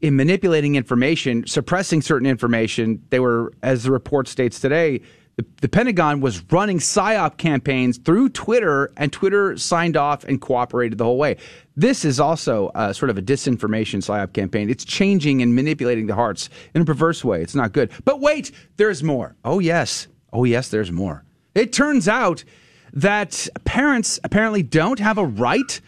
in 0.00 0.14
manipulating 0.16 0.74
information, 0.76 1.46
suppressing 1.46 2.02
certain 2.02 2.26
information. 2.28 3.02
They 3.10 3.18
were, 3.20 3.52
as 3.62 3.84
the 3.84 3.90
report 3.90 4.28
states 4.28 4.60
today, 4.60 5.00
the, 5.36 5.44
the 5.60 5.68
Pentagon 5.68 6.20
was 6.20 6.42
running 6.52 6.78
psyop 6.78 7.36
campaigns 7.36 7.98
through 7.98 8.28
Twitter, 8.30 8.92
and 8.96 9.12
Twitter 9.12 9.56
signed 9.56 9.96
off 9.96 10.24
and 10.24 10.40
cooperated 10.40 10.98
the 10.98 11.04
whole 11.04 11.18
way. 11.18 11.36
This 11.76 12.04
is 12.04 12.20
also 12.20 12.68
uh, 12.68 12.92
sort 12.92 13.10
of 13.10 13.18
a 13.18 13.22
disinformation 13.22 13.98
psyop 13.98 14.32
campaign. 14.32 14.70
It's 14.70 14.84
changing 14.84 15.42
and 15.42 15.54
manipulating 15.54 16.06
the 16.06 16.14
hearts 16.14 16.50
in 16.74 16.82
a 16.82 16.84
perverse 16.84 17.24
way. 17.24 17.42
It's 17.42 17.54
not 17.54 17.72
good. 17.72 17.90
But 18.04 18.20
wait, 18.20 18.52
there's 18.76 19.02
more. 19.02 19.34
Oh, 19.44 19.58
yes. 19.58 20.06
Oh, 20.32 20.44
yes, 20.44 20.68
there's 20.68 20.92
more. 20.92 21.24
It 21.54 21.72
turns 21.72 22.08
out 22.08 22.44
that 22.92 23.48
parents 23.64 24.20
apparently 24.22 24.62
don't 24.62 25.00
have 25.00 25.18
a 25.18 25.24
right 25.24 25.80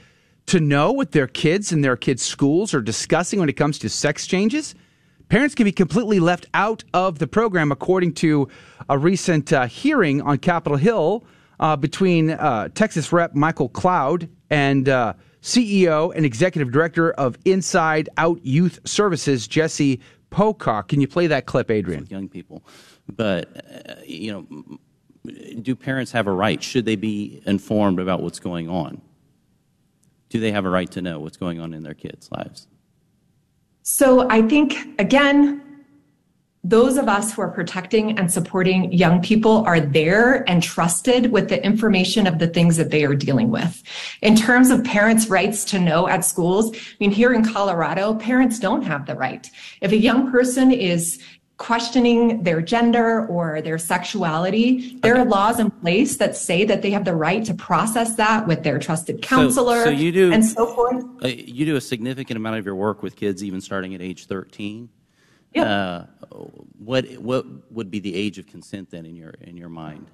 to 0.46 0.60
know 0.60 0.92
what 0.92 1.12
their 1.12 1.26
kids 1.26 1.72
and 1.72 1.84
their 1.84 1.96
kids' 1.96 2.22
schools 2.22 2.74
are 2.74 2.80
discussing 2.80 3.38
when 3.40 3.48
it 3.48 3.56
comes 3.56 3.78
to 3.80 3.88
sex 3.88 4.26
changes. 4.26 4.74
Parents 5.28 5.56
can 5.56 5.64
be 5.64 5.72
completely 5.72 6.20
left 6.20 6.46
out 6.54 6.84
of 6.94 7.18
the 7.18 7.26
program, 7.26 7.72
according 7.72 8.14
to 8.14 8.48
a 8.88 8.96
recent 8.96 9.52
uh, 9.52 9.66
hearing 9.66 10.22
on 10.22 10.38
Capitol 10.38 10.78
Hill 10.78 11.24
uh, 11.58 11.74
between 11.74 12.30
uh, 12.30 12.68
Texas 12.74 13.12
Rep 13.12 13.34
Michael 13.34 13.68
Cloud 13.68 14.28
and 14.50 14.88
uh, 14.88 15.14
CEO 15.42 16.14
and 16.14 16.24
Executive 16.24 16.70
Director 16.70 17.10
of 17.12 17.38
Inside 17.44 18.08
Out 18.16 18.44
Youth 18.44 18.78
Services, 18.84 19.48
Jesse 19.48 20.00
Pocock. 20.30 20.88
Can 20.88 21.00
you 21.00 21.08
play 21.08 21.26
that 21.26 21.46
clip, 21.46 21.70
Adrian? 21.72 22.06
young 22.08 22.28
people. 22.28 22.64
But, 23.08 23.48
uh, 23.88 23.94
you 24.04 24.32
know, 24.32 24.78
do 25.60 25.74
parents 25.74 26.12
have 26.12 26.28
a 26.28 26.32
right? 26.32 26.62
Should 26.62 26.84
they 26.84 26.96
be 26.96 27.42
informed 27.46 27.98
about 27.98 28.22
what's 28.22 28.38
going 28.38 28.68
on? 28.68 29.02
Do 30.28 30.38
they 30.38 30.52
have 30.52 30.64
a 30.64 30.70
right 30.70 30.90
to 30.92 31.02
know 31.02 31.18
what's 31.18 31.36
going 31.36 31.58
on 31.58 31.74
in 31.74 31.82
their 31.82 31.94
kids' 31.94 32.30
lives? 32.30 32.68
So 33.88 34.28
I 34.28 34.42
think, 34.42 34.98
again, 34.98 35.62
those 36.64 36.96
of 36.96 37.08
us 37.08 37.32
who 37.32 37.42
are 37.42 37.52
protecting 37.52 38.18
and 38.18 38.32
supporting 38.32 38.92
young 38.92 39.22
people 39.22 39.58
are 39.64 39.78
there 39.78 40.42
and 40.50 40.60
trusted 40.60 41.30
with 41.30 41.48
the 41.48 41.64
information 41.64 42.26
of 42.26 42.40
the 42.40 42.48
things 42.48 42.76
that 42.78 42.90
they 42.90 43.04
are 43.04 43.14
dealing 43.14 43.52
with. 43.52 43.84
In 44.22 44.34
terms 44.34 44.70
of 44.70 44.82
parents' 44.82 45.28
rights 45.28 45.64
to 45.66 45.78
know 45.78 46.08
at 46.08 46.24
schools, 46.24 46.76
I 46.76 46.96
mean, 46.98 47.12
here 47.12 47.32
in 47.32 47.44
Colorado, 47.44 48.16
parents 48.16 48.58
don't 48.58 48.82
have 48.82 49.06
the 49.06 49.14
right. 49.14 49.48
If 49.80 49.92
a 49.92 49.96
young 49.96 50.32
person 50.32 50.72
is 50.72 51.22
questioning 51.58 52.42
their 52.42 52.60
gender 52.60 53.26
or 53.26 53.62
their 53.62 53.78
sexuality, 53.78 54.98
there 55.02 55.16
are 55.16 55.24
laws 55.24 55.58
in 55.58 55.70
place 55.70 56.18
that 56.18 56.36
say 56.36 56.64
that 56.64 56.82
they 56.82 56.90
have 56.90 57.04
the 57.04 57.14
right 57.14 57.44
to 57.44 57.54
process 57.54 58.16
that 58.16 58.46
with 58.46 58.62
their 58.62 58.78
trusted 58.78 59.22
counselor 59.22 59.84
so 59.84 59.90
you 59.90 60.12
do- 60.12 60.32
and 60.32 60.44
so 60.44 60.66
forth. 60.66 61.04
Uh, 61.24 61.28
you 61.28 61.64
do 61.64 61.76
a 61.76 61.80
significant 61.80 62.36
amount 62.36 62.58
of 62.58 62.66
your 62.66 62.74
work 62.74 63.02
with 63.02 63.16
kids, 63.16 63.42
even 63.42 63.60
starting 63.60 63.94
at 63.94 64.02
age 64.02 64.26
13. 64.26 64.88
Yeah. 65.54 65.62
Uh, 65.62 66.06
what 66.78 67.06
what 67.12 67.46
would 67.72 67.90
be 67.90 68.00
the 68.00 68.14
age 68.14 68.36
of 68.38 68.46
consent 68.46 68.90
then 68.90 69.06
in 69.06 69.16
your 69.16 69.30
in 69.40 69.56
your 69.56 69.70
mind? 69.70 70.10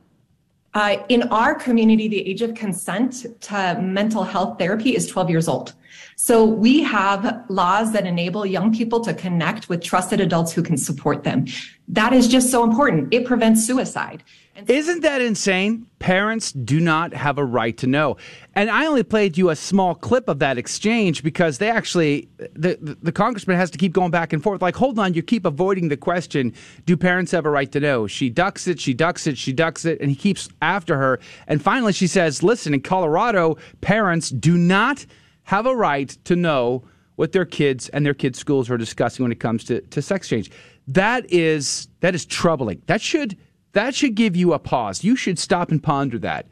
Uh, 0.74 0.98
in 1.08 1.24
our 1.24 1.54
community, 1.54 2.06
the 2.06 2.26
age 2.26 2.40
of 2.40 2.54
consent 2.54 3.26
to 3.40 3.78
mental 3.82 4.22
health 4.22 4.58
therapy 4.58 4.94
is 4.94 5.06
12 5.06 5.28
years 5.28 5.48
old. 5.48 5.74
So 6.16 6.44
we 6.44 6.82
have 6.82 7.44
laws 7.48 7.92
that 7.92 8.06
enable 8.06 8.44
young 8.46 8.74
people 8.74 9.00
to 9.00 9.14
connect 9.14 9.68
with 9.68 9.82
trusted 9.82 10.20
adults 10.20 10.52
who 10.52 10.62
can 10.62 10.76
support 10.76 11.24
them. 11.24 11.46
That 11.88 12.12
is 12.12 12.28
just 12.28 12.50
so 12.50 12.64
important. 12.64 13.12
It 13.12 13.26
prevents 13.26 13.66
suicide. 13.66 14.22
Isn't 14.66 15.00
that 15.00 15.22
insane? 15.22 15.86
Parents 15.98 16.52
do 16.52 16.78
not 16.78 17.14
have 17.14 17.38
a 17.38 17.44
right 17.44 17.76
to 17.78 17.86
know. 17.86 18.18
And 18.54 18.70
I 18.70 18.84
only 18.86 19.02
played 19.02 19.38
you 19.38 19.48
a 19.48 19.56
small 19.56 19.94
clip 19.94 20.28
of 20.28 20.40
that 20.40 20.58
exchange 20.58 21.22
because 21.22 21.56
they 21.56 21.70
actually, 21.70 22.28
the, 22.36 22.78
the, 22.80 22.98
the 23.02 23.12
congressman 23.12 23.56
has 23.56 23.70
to 23.70 23.78
keep 23.78 23.92
going 23.92 24.10
back 24.10 24.32
and 24.32 24.42
forth. 24.42 24.60
Like, 24.60 24.76
hold 24.76 24.98
on, 24.98 25.14
you 25.14 25.22
keep 25.22 25.46
avoiding 25.46 25.88
the 25.88 25.96
question 25.96 26.52
do 26.84 26.98
parents 26.98 27.32
have 27.32 27.46
a 27.46 27.50
right 27.50 27.72
to 27.72 27.80
know? 27.80 28.06
She 28.06 28.28
ducks 28.28 28.68
it, 28.68 28.78
she 28.78 28.92
ducks 28.92 29.26
it, 29.26 29.38
she 29.38 29.54
ducks 29.54 29.86
it, 29.86 29.98
and 30.00 30.10
he 30.10 30.16
keeps 30.16 30.50
after 30.60 30.98
her. 30.98 31.18
And 31.46 31.62
finally, 31.62 31.94
she 31.94 32.06
says, 32.06 32.42
listen, 32.42 32.74
in 32.74 32.82
Colorado, 32.82 33.56
parents 33.80 34.28
do 34.28 34.58
not 34.58 35.06
have 35.52 35.66
a 35.66 35.76
right 35.76 36.08
to 36.24 36.34
know 36.34 36.82
what 37.16 37.32
their 37.32 37.44
kids 37.44 37.90
and 37.90 38.06
their 38.06 38.14
kids' 38.14 38.38
schools 38.38 38.70
are 38.70 38.78
discussing 38.78 39.22
when 39.22 39.30
it 39.30 39.38
comes 39.38 39.64
to, 39.64 39.82
to 39.82 40.00
sex 40.00 40.26
change. 40.26 40.50
That 40.88 41.30
is 41.30 41.88
that 42.00 42.14
is 42.14 42.24
troubling. 42.24 42.80
That 42.86 43.02
should 43.02 43.36
that 43.72 43.94
should 43.94 44.14
give 44.14 44.34
you 44.34 44.54
a 44.54 44.58
pause. 44.58 45.04
You 45.04 45.14
should 45.14 45.38
stop 45.38 45.70
and 45.70 45.82
ponder 45.82 46.18
that. 46.20 46.46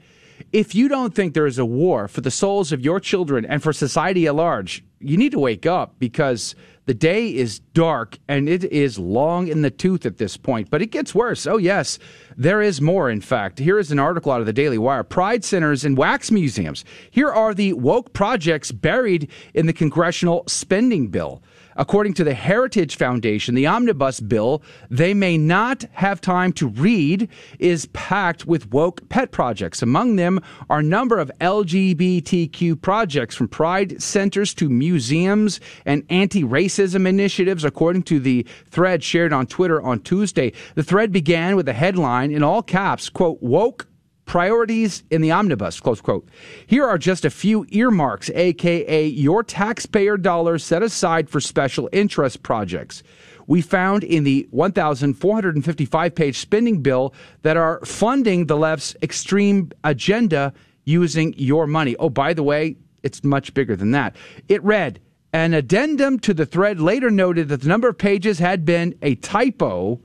If 0.52 0.74
you 0.74 0.86
don't 0.86 1.14
think 1.14 1.32
there 1.32 1.46
is 1.46 1.58
a 1.58 1.64
war 1.64 2.08
for 2.08 2.20
the 2.20 2.30
souls 2.30 2.72
of 2.72 2.82
your 2.82 3.00
children 3.00 3.46
and 3.46 3.62
for 3.62 3.72
society 3.72 4.26
at 4.26 4.34
large, 4.34 4.84
you 4.98 5.16
need 5.16 5.32
to 5.32 5.38
wake 5.38 5.64
up 5.64 5.94
because 5.98 6.54
the 6.86 6.94
day 6.94 7.34
is 7.34 7.58
dark 7.58 8.18
and 8.28 8.48
it 8.48 8.64
is 8.64 8.98
long 8.98 9.48
in 9.48 9.62
the 9.62 9.70
tooth 9.70 10.06
at 10.06 10.18
this 10.18 10.36
point. 10.36 10.70
But 10.70 10.82
it 10.82 10.86
gets 10.86 11.14
worse. 11.14 11.46
Oh, 11.46 11.56
yes, 11.56 11.98
there 12.36 12.62
is 12.62 12.80
more, 12.80 13.10
in 13.10 13.20
fact. 13.20 13.58
Here 13.58 13.78
is 13.78 13.92
an 13.92 13.98
article 13.98 14.32
out 14.32 14.40
of 14.40 14.46
the 14.46 14.52
Daily 14.52 14.78
Wire 14.78 15.04
Pride 15.04 15.44
centers 15.44 15.84
and 15.84 15.96
wax 15.96 16.30
museums. 16.30 16.84
Here 17.10 17.30
are 17.30 17.54
the 17.54 17.74
woke 17.74 18.12
projects 18.12 18.72
buried 18.72 19.30
in 19.54 19.66
the 19.66 19.72
congressional 19.72 20.44
spending 20.46 21.08
bill. 21.08 21.42
According 21.80 22.12
to 22.14 22.24
the 22.24 22.34
Heritage 22.34 22.96
Foundation, 22.96 23.54
the 23.54 23.66
omnibus 23.66 24.20
bill 24.20 24.62
they 24.90 25.14
may 25.14 25.38
not 25.38 25.82
have 25.92 26.20
time 26.20 26.52
to 26.52 26.68
read 26.68 27.26
is 27.58 27.86
packed 27.94 28.44
with 28.44 28.70
woke 28.70 29.08
pet 29.08 29.30
projects. 29.32 29.80
Among 29.80 30.16
them 30.16 30.40
are 30.68 30.80
a 30.80 30.82
number 30.82 31.18
of 31.18 31.32
LGBTQ 31.40 32.82
projects 32.82 33.34
from 33.34 33.48
pride 33.48 34.02
centers 34.02 34.52
to 34.56 34.68
museums 34.68 35.58
and 35.86 36.04
anti 36.10 36.44
racism 36.44 37.08
initiatives, 37.08 37.64
according 37.64 38.02
to 38.02 38.20
the 38.20 38.46
thread 38.68 39.02
shared 39.02 39.32
on 39.32 39.46
Twitter 39.46 39.80
on 39.80 40.00
Tuesday. 40.00 40.52
The 40.74 40.82
thread 40.82 41.12
began 41.12 41.56
with 41.56 41.66
a 41.66 41.72
headline 41.72 42.30
in 42.30 42.42
all 42.42 42.62
caps, 42.62 43.08
quote, 43.08 43.42
woke 43.42 43.86
Priorities 44.30 45.02
in 45.10 45.22
the 45.22 45.32
omnibus, 45.32 45.80
close 45.80 46.00
quote. 46.00 46.28
Here 46.64 46.86
are 46.86 46.98
just 46.98 47.24
a 47.24 47.30
few 47.30 47.66
earmarks, 47.70 48.30
aka 48.30 49.04
your 49.04 49.42
taxpayer 49.42 50.16
dollars 50.16 50.62
set 50.62 50.84
aside 50.84 51.28
for 51.28 51.40
special 51.40 51.88
interest 51.90 52.44
projects. 52.44 53.02
We 53.48 53.60
found 53.60 54.04
in 54.04 54.22
the 54.22 54.46
1,455 54.52 56.14
page 56.14 56.38
spending 56.38 56.80
bill 56.80 57.12
that 57.42 57.56
are 57.56 57.84
funding 57.84 58.46
the 58.46 58.56
left's 58.56 58.94
extreme 59.02 59.72
agenda 59.82 60.52
using 60.84 61.34
your 61.36 61.66
money. 61.66 61.96
Oh, 61.98 62.08
by 62.08 62.32
the 62.32 62.44
way, 62.44 62.76
it's 63.02 63.24
much 63.24 63.52
bigger 63.52 63.74
than 63.74 63.90
that. 63.90 64.14
It 64.48 64.62
read, 64.62 65.00
an 65.32 65.54
addendum 65.54 66.20
to 66.20 66.32
the 66.32 66.46
thread 66.46 66.80
later 66.80 67.10
noted 67.10 67.48
that 67.48 67.62
the 67.62 67.68
number 67.68 67.88
of 67.88 67.98
pages 67.98 68.38
had 68.38 68.64
been 68.64 68.94
a 69.02 69.16
typo 69.16 70.00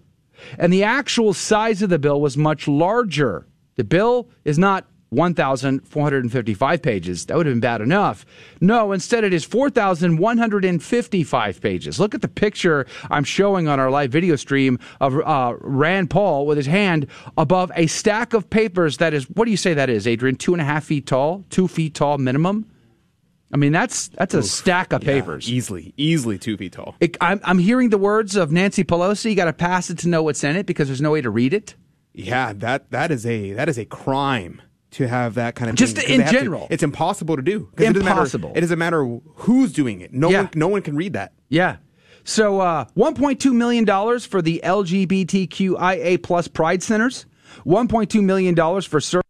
and 0.57 0.73
the 0.73 0.83
actual 0.83 1.31
size 1.31 1.83
of 1.83 1.91
the 1.91 1.99
bill 1.99 2.19
was 2.19 2.35
much 2.35 2.67
larger. 2.67 3.45
The 3.75 3.83
bill 3.83 4.29
is 4.43 4.57
not 4.57 4.87
1,455 5.09 6.81
pages. 6.81 7.25
That 7.25 7.35
would 7.37 7.45
have 7.45 7.53
been 7.53 7.61
bad 7.61 7.79
enough. 7.81 8.25
No, 8.59 8.91
instead 8.91 9.23
it 9.23 9.33
is 9.33 9.45
4,155 9.45 11.61
pages. 11.61 11.99
Look 11.99 12.15
at 12.15 12.21
the 12.21 12.27
picture 12.27 12.85
I'm 13.09 13.23
showing 13.23 13.67
on 13.67 13.79
our 13.79 13.89
live 13.89 14.11
video 14.11 14.35
stream 14.35 14.77
of 14.99 15.17
uh, 15.17 15.55
Rand 15.59 16.09
Paul 16.09 16.45
with 16.45 16.57
his 16.57 16.67
hand 16.67 17.07
above 17.37 17.71
a 17.75 17.87
stack 17.87 18.33
of 18.33 18.49
papers 18.49 18.97
that 18.97 19.13
is, 19.13 19.29
what 19.29 19.45
do 19.45 19.51
you 19.51 19.57
say 19.57 19.73
that 19.73 19.89
is, 19.89 20.05
Adrian? 20.07 20.35
Two 20.35 20.53
and 20.53 20.61
a 20.61 20.65
half 20.65 20.83
feet 20.85 21.07
tall? 21.07 21.43
Two 21.49 21.67
feet 21.67 21.93
tall 21.93 22.17
minimum? 22.17 22.71
I 23.53 23.57
mean, 23.57 23.71
that's 23.71 24.07
that's 24.09 24.33
a 24.33 24.41
stack 24.43 24.91
of 24.91 25.01
papers. 25.01 25.47
Easily, 25.49 25.93
easily 25.95 26.39
two 26.39 26.57
feet 26.57 26.73
tall. 26.73 26.95
It, 26.99 27.15
I'm, 27.21 27.39
I'm 27.43 27.59
hearing 27.59 27.89
the 27.89 27.97
words 27.97 28.35
of 28.35 28.51
Nancy 28.51 28.83
Pelosi. 28.83 29.29
You 29.29 29.35
got 29.35 29.45
to 29.45 29.53
pass 29.53 29.89
it 29.89 29.99
to 29.99 30.09
know 30.09 30.21
what's 30.23 30.43
in 30.43 30.57
it 30.57 30.65
because 30.65 30.89
there's 30.89 30.99
no 30.99 31.11
way 31.11 31.21
to 31.21 31.29
read 31.29 31.53
it. 31.53 31.75
Yeah, 32.17 32.53
that 32.53 32.91
that 32.91 33.11
is 33.11 33.25
a 33.25 33.51
that 33.53 33.67
is 33.69 33.77
a 33.77 33.85
crime 33.85 34.61
to 34.91 35.07
have 35.07 35.33
that 35.35 35.55
kind 35.55 35.69
of 35.69 35.75
Just 35.75 35.97
thing, 35.97 36.09
in 36.09 36.21
have 36.21 36.31
to- 36.31 36.39
general. 36.39 36.67
it's 36.69 36.81
impossible 36.83 37.35
to 37.35 37.41
do. 37.41 37.67
'Cause 37.75 37.87
it 37.87 37.93
doesn't 37.93 38.05
matter- 38.05 38.11
Impossible. 38.19 38.53
It 38.55 38.61
doesn't 38.61 38.79
matter 38.79 39.03
who's 39.35 39.73
doing 39.73 39.99
it. 40.01 40.13
No 40.13 40.29
Yeah. 40.29 40.41
one 40.43 40.49
no 40.55 40.67
one 40.69 40.81
can 40.81 40.95
read 40.95 41.13
that. 41.13 41.33
Yeah. 41.49 41.77
So, 42.23 42.59
uh, 42.61 42.85
$1.2 42.95 43.53
million 43.53 43.85
for 44.21 44.41
the 44.41 44.59
LGBTQIA 44.63 46.17
plus 46.23 46.47
Pride 46.47 46.81
Centers, 46.81 47.25
$1.2 47.65 48.23
million 48.23 48.55
for 48.81 48.99
service, 48.99 49.21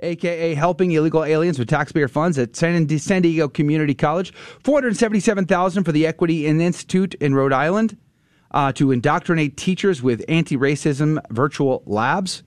aka 0.00 0.54
helping 0.54 0.90
illegal 0.92 1.24
aliens 1.24 1.58
with 1.58 1.68
taxpayer 1.68 2.08
funds 2.08 2.36
at 2.36 2.56
San, 2.56 2.88
San 2.98 3.22
Diego 3.22 3.48
Community 3.48 3.94
College, 3.94 4.32
477000 4.64 5.84
for 5.84 5.92
the 5.92 6.06
Equity 6.06 6.46
Institute 6.46 7.14
in 7.14 7.34
Rhode 7.34 7.52
Island 7.52 7.96
uh, 8.52 8.72
to 8.72 8.92
indoctrinate 8.92 9.56
teachers 9.56 10.02
with 10.02 10.24
anti 10.28 10.56
racism 10.56 11.18
virtual 11.30 11.82
labs. 11.86 12.42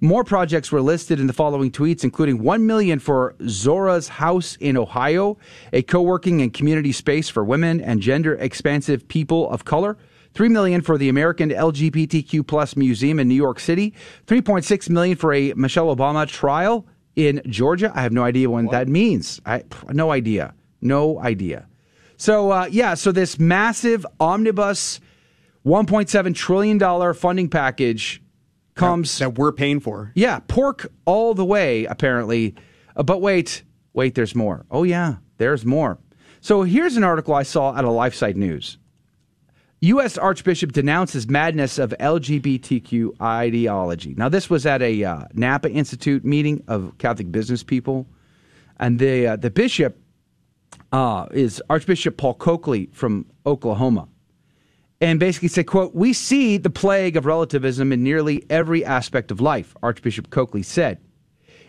More 0.00 0.24
projects 0.24 0.72
were 0.72 0.80
listed 0.80 1.20
in 1.20 1.26
the 1.26 1.32
following 1.32 1.70
tweets, 1.70 2.04
including 2.04 2.42
1 2.42 2.66
million 2.66 2.98
for 2.98 3.34
Zora's 3.46 4.08
House 4.08 4.56
in 4.56 4.76
Ohio, 4.76 5.36
a 5.72 5.82
co-working 5.82 6.40
and 6.40 6.52
community 6.52 6.92
space 6.92 7.28
for 7.28 7.44
women 7.44 7.80
and 7.80 8.00
gender 8.00 8.34
expansive 8.34 9.06
people 9.08 9.48
of 9.50 9.64
color. 9.64 9.96
3 10.34 10.48
million 10.48 10.80
for 10.80 10.98
the 10.98 11.08
American 11.08 11.50
LGBTQ 11.50 12.46
plus 12.46 12.76
museum 12.76 13.20
in 13.20 13.28
New 13.28 13.36
York 13.36 13.60
City, 13.60 13.94
3.6 14.26 14.90
million 14.90 15.16
for 15.16 15.32
a 15.32 15.52
Michelle 15.54 15.94
Obama 15.94 16.26
trial 16.26 16.86
in 17.14 17.40
Georgia. 17.46 17.92
I 17.94 18.02
have 18.02 18.12
no 18.12 18.24
idea 18.24 18.50
what, 18.50 18.64
what? 18.64 18.72
that 18.72 18.88
means. 18.88 19.40
I 19.46 19.62
no 19.90 20.10
idea. 20.10 20.54
No 20.80 21.20
idea. 21.20 21.68
So 22.16 22.50
uh, 22.50 22.66
yeah, 22.70 22.94
so 22.94 23.12
this 23.12 23.38
massive 23.38 24.04
omnibus 24.18 25.00
1.7 25.64 26.34
trillion 26.34 26.78
dollar 26.78 27.14
funding 27.14 27.48
package 27.48 28.22
comes 28.74 29.18
that, 29.18 29.24
that, 29.24 29.38
we're 29.38 29.52
paying 29.52 29.80
for. 29.80 30.12
Yeah, 30.14 30.40
pork 30.40 30.90
all 31.04 31.34
the 31.34 31.44
way 31.44 31.84
apparently. 31.84 32.54
Uh, 32.96 33.02
but 33.02 33.20
wait, 33.20 33.62
wait, 33.92 34.14
there's 34.14 34.34
more. 34.34 34.66
Oh 34.70 34.82
yeah, 34.82 35.16
there's 35.38 35.64
more. 35.64 35.98
So 36.40 36.62
here's 36.62 36.96
an 36.96 37.04
article 37.04 37.34
I 37.34 37.42
saw 37.42 37.76
at 37.76 37.84
a 37.84 37.88
LifeSite 37.88 38.36
News. 38.36 38.78
U.S. 39.80 40.16
Archbishop 40.16 40.72
denounces 40.72 41.28
madness 41.28 41.78
of 41.78 41.94
LGBTQ 42.00 43.20
ideology. 43.20 44.14
Now, 44.16 44.30
this 44.30 44.48
was 44.48 44.64
at 44.64 44.80
a 44.80 45.04
uh, 45.04 45.24
Napa 45.34 45.70
Institute 45.70 46.24
meeting 46.24 46.64
of 46.68 46.96
Catholic 46.96 47.30
business 47.30 47.62
people, 47.62 48.06
and 48.78 48.98
the 48.98 49.26
uh, 49.26 49.36
the 49.36 49.50
bishop 49.50 49.98
uh, 50.92 51.26
is 51.32 51.62
Archbishop 51.68 52.16
Paul 52.16 52.34
Coakley 52.34 52.88
from 52.92 53.26
Oklahoma, 53.44 54.08
and 55.00 55.20
basically 55.20 55.48
said, 55.48 55.66
"quote 55.66 55.94
We 55.94 56.12
see 56.12 56.56
the 56.56 56.70
plague 56.70 57.16
of 57.16 57.26
relativism 57.26 57.92
in 57.92 58.02
nearly 58.02 58.44
every 58.48 58.84
aspect 58.84 59.30
of 59.30 59.40
life." 59.40 59.76
Archbishop 59.82 60.30
Coakley 60.30 60.62
said. 60.62 60.98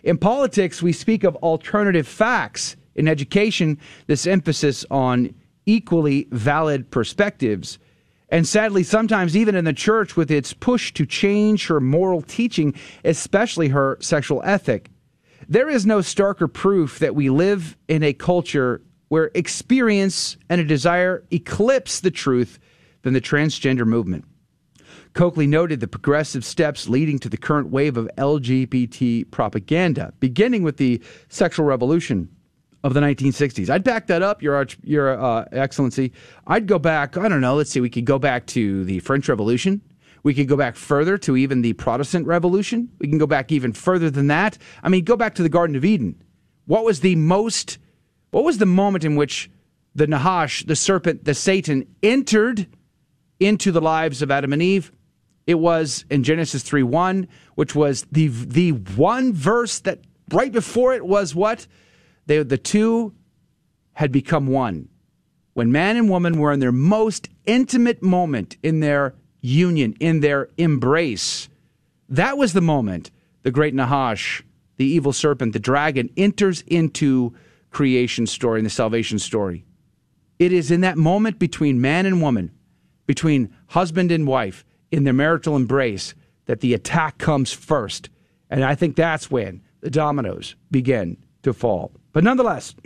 In 0.03 0.17
politics, 0.17 0.83
we 0.83 0.91
speak 0.91 1.23
of 1.23 1.35
alternative 1.37 2.07
facts. 2.07 2.75
In 2.93 3.07
education, 3.07 3.79
this 4.07 4.27
emphasis 4.27 4.85
on 4.91 5.33
equally 5.65 6.27
valid 6.31 6.91
perspectives 6.91 7.79
and 8.29 8.47
sadly, 8.47 8.83
sometimes 8.83 9.37
even 9.37 9.55
in 9.55 9.65
the 9.65 9.73
church, 9.73 10.17
with 10.17 10.31
its 10.31 10.53
push 10.53 10.91
to 10.93 11.05
change 11.05 11.67
her 11.67 11.79
moral 11.79 12.21
teaching, 12.21 12.73
especially 13.03 13.69
her 13.69 13.97
sexual 14.01 14.41
ethic, 14.43 14.89
there 15.47 15.69
is 15.69 15.85
no 15.85 15.99
starker 15.99 16.51
proof 16.51 16.99
that 16.99 17.15
we 17.15 17.29
live 17.29 17.77
in 17.87 18.01
a 18.01 18.13
culture 18.13 18.81
where 19.09 19.29
experience 19.35 20.37
and 20.49 20.59
a 20.59 20.63
desire 20.63 21.23
eclipse 21.31 21.99
the 21.99 22.09
truth 22.09 22.57
than 23.05 23.13
the 23.13 23.21
transgender 23.21 23.85
movement. 23.85 24.25
Coakley 25.13 25.45
noted 25.45 25.79
the 25.79 25.87
progressive 25.87 26.43
steps 26.43 26.89
leading 26.89 27.19
to 27.19 27.29
the 27.29 27.37
current 27.37 27.69
wave 27.69 27.97
of 27.97 28.09
LGBT 28.17 29.29
propaganda, 29.29 30.11
beginning 30.19 30.63
with 30.63 30.77
the 30.77 30.99
sexual 31.29 31.67
revolution 31.67 32.27
of 32.83 32.95
the 32.95 32.99
1960s. 32.99 33.69
I'd 33.69 33.83
back 33.83 34.07
that 34.07 34.23
up, 34.23 34.41
Your 34.41 34.55
Arch, 34.55 34.77
Your 34.81 35.21
uh, 35.23 35.45
Excellency. 35.51 36.13
I'd 36.47 36.65
go 36.65 36.79
back. 36.79 37.15
I 37.15 37.29
don't 37.29 37.41
know. 37.41 37.55
Let's 37.55 37.69
see. 37.69 37.79
We 37.79 37.91
could 37.91 38.05
go 38.05 38.17
back 38.17 38.47
to 38.47 38.83
the 38.85 38.99
French 39.01 39.29
Revolution. 39.29 39.81
We 40.23 40.33
could 40.33 40.47
go 40.47 40.57
back 40.57 40.75
further 40.75 41.19
to 41.19 41.37
even 41.37 41.61
the 41.61 41.73
Protestant 41.73 42.25
Revolution. 42.25 42.89
We 42.97 43.07
can 43.07 43.19
go 43.19 43.27
back 43.27 43.51
even 43.51 43.71
further 43.71 44.09
than 44.09 44.27
that. 44.27 44.57
I 44.81 44.89
mean, 44.89 45.03
go 45.03 45.15
back 45.15 45.35
to 45.35 45.43
the 45.43 45.49
Garden 45.49 45.75
of 45.75 45.85
Eden. 45.85 46.21
What 46.65 46.83
was 46.83 47.01
the 47.01 47.15
most? 47.15 47.77
What 48.31 48.43
was 48.43 48.57
the 48.57 48.65
moment 48.65 49.03
in 49.03 49.15
which 49.15 49.51
the 49.95 50.07
Nahash, 50.07 50.65
the 50.65 50.75
serpent, 50.75 51.23
the 51.23 51.33
Satan 51.33 51.87
entered 52.03 52.67
into 53.39 53.71
the 53.71 53.81
lives 53.81 54.21
of 54.21 54.31
Adam 54.31 54.53
and 54.53 54.61
Eve? 54.61 54.91
It 55.47 55.55
was 55.55 56.05
in 56.09 56.23
Genesis 56.23 56.63
3 56.63 56.83
1, 56.83 57.27
which 57.55 57.75
was 57.75 58.05
the 58.11 58.27
the 58.27 58.71
one 58.71 59.33
verse 59.33 59.79
that 59.79 59.99
right 60.31 60.51
before 60.51 60.93
it 60.93 61.05
was 61.05 61.35
what? 61.35 61.67
They, 62.25 62.41
the 62.41 62.57
two 62.57 63.13
had 63.93 64.11
become 64.11 64.47
one. 64.47 64.89
When 65.53 65.71
man 65.71 65.95
and 65.95 66.09
woman 66.09 66.39
were 66.39 66.51
in 66.51 66.59
their 66.59 66.71
most 66.71 67.29
intimate 67.45 68.01
moment 68.01 68.57
in 68.63 68.79
their 68.79 69.15
union, 69.41 69.95
in 69.99 70.19
their 70.19 70.49
embrace, 70.57 71.47
that 72.09 72.37
was 72.37 72.53
the 72.53 72.61
moment 72.61 73.11
the 73.43 73.51
great 73.51 73.73
Nahash, 73.75 74.43
the 74.77 74.85
evil 74.85 75.13
serpent, 75.13 75.53
the 75.53 75.59
dragon, 75.59 76.09
enters 76.17 76.61
into 76.67 77.33
creation 77.69 78.25
story 78.25 78.59
and 78.59 78.65
the 78.65 78.71
salvation 78.71 79.19
story. 79.19 79.63
It 80.39 80.51
is 80.51 80.71
in 80.71 80.81
that 80.81 80.97
moment 80.97 81.39
between 81.39 81.79
man 81.79 82.05
and 82.05 82.21
woman, 82.21 82.51
between 83.05 83.53
husband 83.67 84.11
and 84.11 84.27
wife, 84.27 84.65
in 84.91 85.03
their 85.03 85.13
marital 85.13 85.55
embrace, 85.55 86.13
that 86.45 86.61
the 86.61 86.73
attack 86.73 87.17
comes 87.17 87.51
first. 87.51 88.09
And 88.49 88.63
I 88.63 88.75
think 88.75 88.95
that's 88.95 89.29
when 89.31 89.61
the 89.81 89.89
dominoes 89.89 90.55
begin 90.71 91.17
to 91.43 91.53
fall. 91.53 91.91
But 92.13 92.23
nonetheless, 92.23 92.75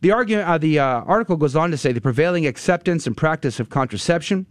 the 0.00 0.10
argument, 0.12 0.48
uh, 0.48 0.58
the 0.58 0.78
uh, 0.78 0.84
article 1.02 1.36
goes 1.36 1.54
on 1.54 1.70
to 1.70 1.76
say 1.76 1.92
the 1.92 2.00
prevailing 2.00 2.46
acceptance 2.46 3.06
and 3.06 3.16
practice 3.16 3.60
of 3.60 3.70
contraception, 3.70 4.46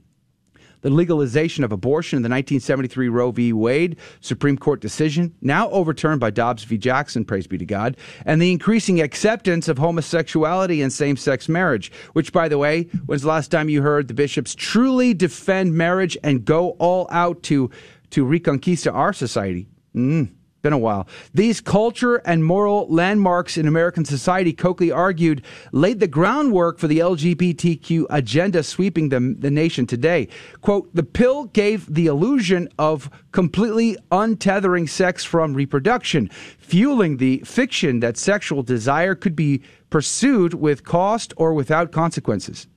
the 0.82 0.90
legalization 0.90 1.64
of 1.64 1.72
abortion 1.72 2.18
in 2.18 2.24
the 2.24 2.30
1973 2.30 3.10
Roe 3.10 3.32
v. 3.32 3.54
Wade 3.54 3.98
Supreme 4.22 4.58
Court 4.58 4.80
decision, 4.80 5.34
now 5.42 5.70
overturned 5.72 6.20
by 6.20 6.30
Dobbs 6.30 6.64
v. 6.64 6.78
Jackson, 6.78 7.26
praise 7.26 7.48
be 7.48 7.58
to 7.58 7.66
God, 7.66 7.98
and 8.26 8.42
the 8.42 8.52
increasing 8.52 9.02
acceptance 9.02 9.68
of 9.68 9.78
homosexuality 9.78 10.82
and 10.82 10.92
same 10.92 11.18
sex 11.18 11.50
marriage, 11.50 11.92
which, 12.14 12.32
by 12.32 12.48
the 12.48 12.58
way, 12.58 12.84
when's 13.06 13.24
the 13.24 13.28
last 13.28 13.50
time 13.50 13.70
you 13.70 13.82
heard 13.82 14.08
the 14.08 14.14
bishops 14.14 14.56
truly 14.56 15.14
defend 15.14 15.74
marriage 15.74 16.18
and 16.24 16.46
go 16.46 16.72
all 16.80 17.08
out 17.12 17.44
to, 17.44 17.70
to 18.12 18.26
reconquista 18.26 18.94
our 18.94 19.14
society? 19.14 19.68
Mm 19.96 20.37
been 20.62 20.74
a 20.74 20.78
while. 20.78 21.08
These 21.34 21.62
culture 21.62 22.18
and 22.18 22.44
moral 22.44 22.88
landmarks 22.90 23.58
in 23.58 23.68
American 23.68 24.06
society, 24.06 24.54
Coakley 24.54 24.92
argued, 24.92 25.44
laid 25.72 26.00
the 26.00 26.08
groundwork 26.08 26.80
for 26.80 26.88
the 26.88 27.00
LGBTQ 27.00 28.06
agenda 28.10 28.64
sweeping 28.64 29.10
the, 29.10 29.36
the 29.38 29.52
nation 29.52 29.86
today. 29.86 30.28
Quote, 30.62 30.94
the 30.94 31.04
pill 31.04 31.46
gave 31.46 31.94
the 31.94 32.08
illusion 32.08 32.70
of 32.80 33.10
completely 33.32 33.98
untethering 34.12 34.90
sex 34.90 35.24
from 35.24 35.54
reproduction, 35.54 36.30
fueling 36.58 37.18
the 37.18 37.40
fiction 37.46 38.00
that 38.00 38.18
sexual 38.18 38.64
desire 38.64 39.16
could 39.16 39.36
be 39.36 39.62
pursued 39.90 40.54
with 40.54 40.84
cost 40.84 41.34
or 41.38 41.54
without 41.54 41.92
consequences 41.92 42.68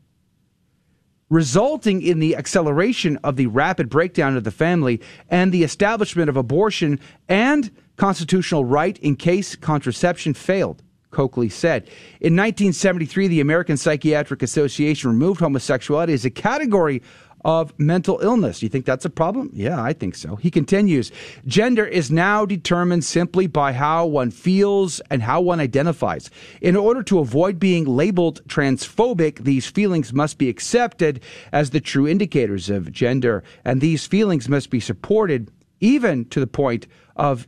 resulting 1.31 2.03
in 2.03 2.19
the 2.19 2.37
acceleration 2.37 3.16
of 3.25 3.37
the 3.37 3.47
rapid 3.47 3.88
breakdown 3.88 4.37
of 4.37 4.45
the 4.45 4.51
family 4.51 5.01
and 5.29 5.53
the 5.53 5.62
establishment 5.62 6.29
of 6.29 6.37
abortion 6.37 7.01
and 7.29 7.71
constitutional 7.97 8.64
right 8.64 8.99
in 8.99 9.16
case 9.16 9.57
contraception 9.57 10.35
failed. 10.35 10.83
Coakley 11.11 11.49
said. 11.49 11.85
In 12.21 12.37
1973, 12.37 13.29
the 13.29 13.40
American 13.40 13.77
Psychiatric 13.77 14.43
Association 14.43 15.11
removed 15.11 15.40
homosexuality 15.40 16.12
as 16.12 16.25
a 16.25 16.31
category 16.31 17.03
of 17.44 17.72
mental 17.79 18.18
illness. 18.22 18.62
You 18.62 18.68
think 18.68 18.85
that's 18.85 19.05
a 19.05 19.11
problem? 19.11 19.50
Yeah, 19.53 19.83
I 19.83 19.92
think 19.92 20.14
so. 20.14 20.37
He 20.37 20.50
continues 20.50 21.11
Gender 21.46 21.87
is 21.87 22.11
now 22.11 22.44
determined 22.44 23.05
simply 23.05 23.46
by 23.46 23.72
how 23.72 24.07
one 24.07 24.31
feels 24.31 25.00
and 25.11 25.22
how 25.22 25.40
one 25.40 25.61
identifies. 25.61 26.31
In 26.61 26.76
order 26.76 27.03
to 27.05 27.18
avoid 27.18 27.59
being 27.59 27.85
labeled 27.85 28.42
transphobic, 28.48 29.44
these 29.44 29.66
feelings 29.66 30.12
must 30.12 30.38
be 30.38 30.48
accepted 30.48 31.20
as 31.53 31.70
the 31.70 31.81
true 31.81 32.07
indicators 32.07 32.70
of 32.70 32.92
gender, 32.92 33.42
and 33.64 33.81
these 33.81 34.07
feelings 34.07 34.48
must 34.48 34.70
be 34.70 34.81
supported 34.81 35.50
even 35.81 36.26
to 36.26 36.40
the 36.40 36.46
point 36.46 36.87
of 37.16 37.46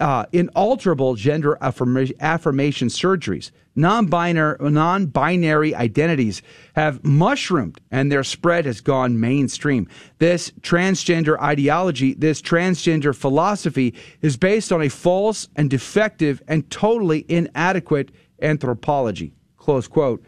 uh, 0.00 0.26
inalterable 0.32 1.14
gender 1.14 1.56
affirma- 1.60 2.12
affirmation 2.20 2.88
surgeries. 2.88 3.50
Non-binary 3.76 5.74
identities 5.74 6.42
have 6.76 7.04
mushroomed 7.04 7.80
and 7.90 8.10
their 8.10 8.22
spread 8.22 8.66
has 8.66 8.80
gone 8.80 9.18
mainstream. 9.18 9.88
This 10.18 10.50
transgender 10.60 11.40
ideology, 11.40 12.14
this 12.14 12.40
transgender 12.40 13.14
philosophy 13.14 13.94
is 14.20 14.36
based 14.36 14.70
on 14.70 14.82
a 14.82 14.88
false 14.88 15.48
and 15.56 15.68
defective 15.68 16.40
and 16.46 16.70
totally 16.70 17.24
inadequate 17.28 18.12
anthropology. 18.40 19.34
Close 19.56 19.88
quote. 19.88 20.24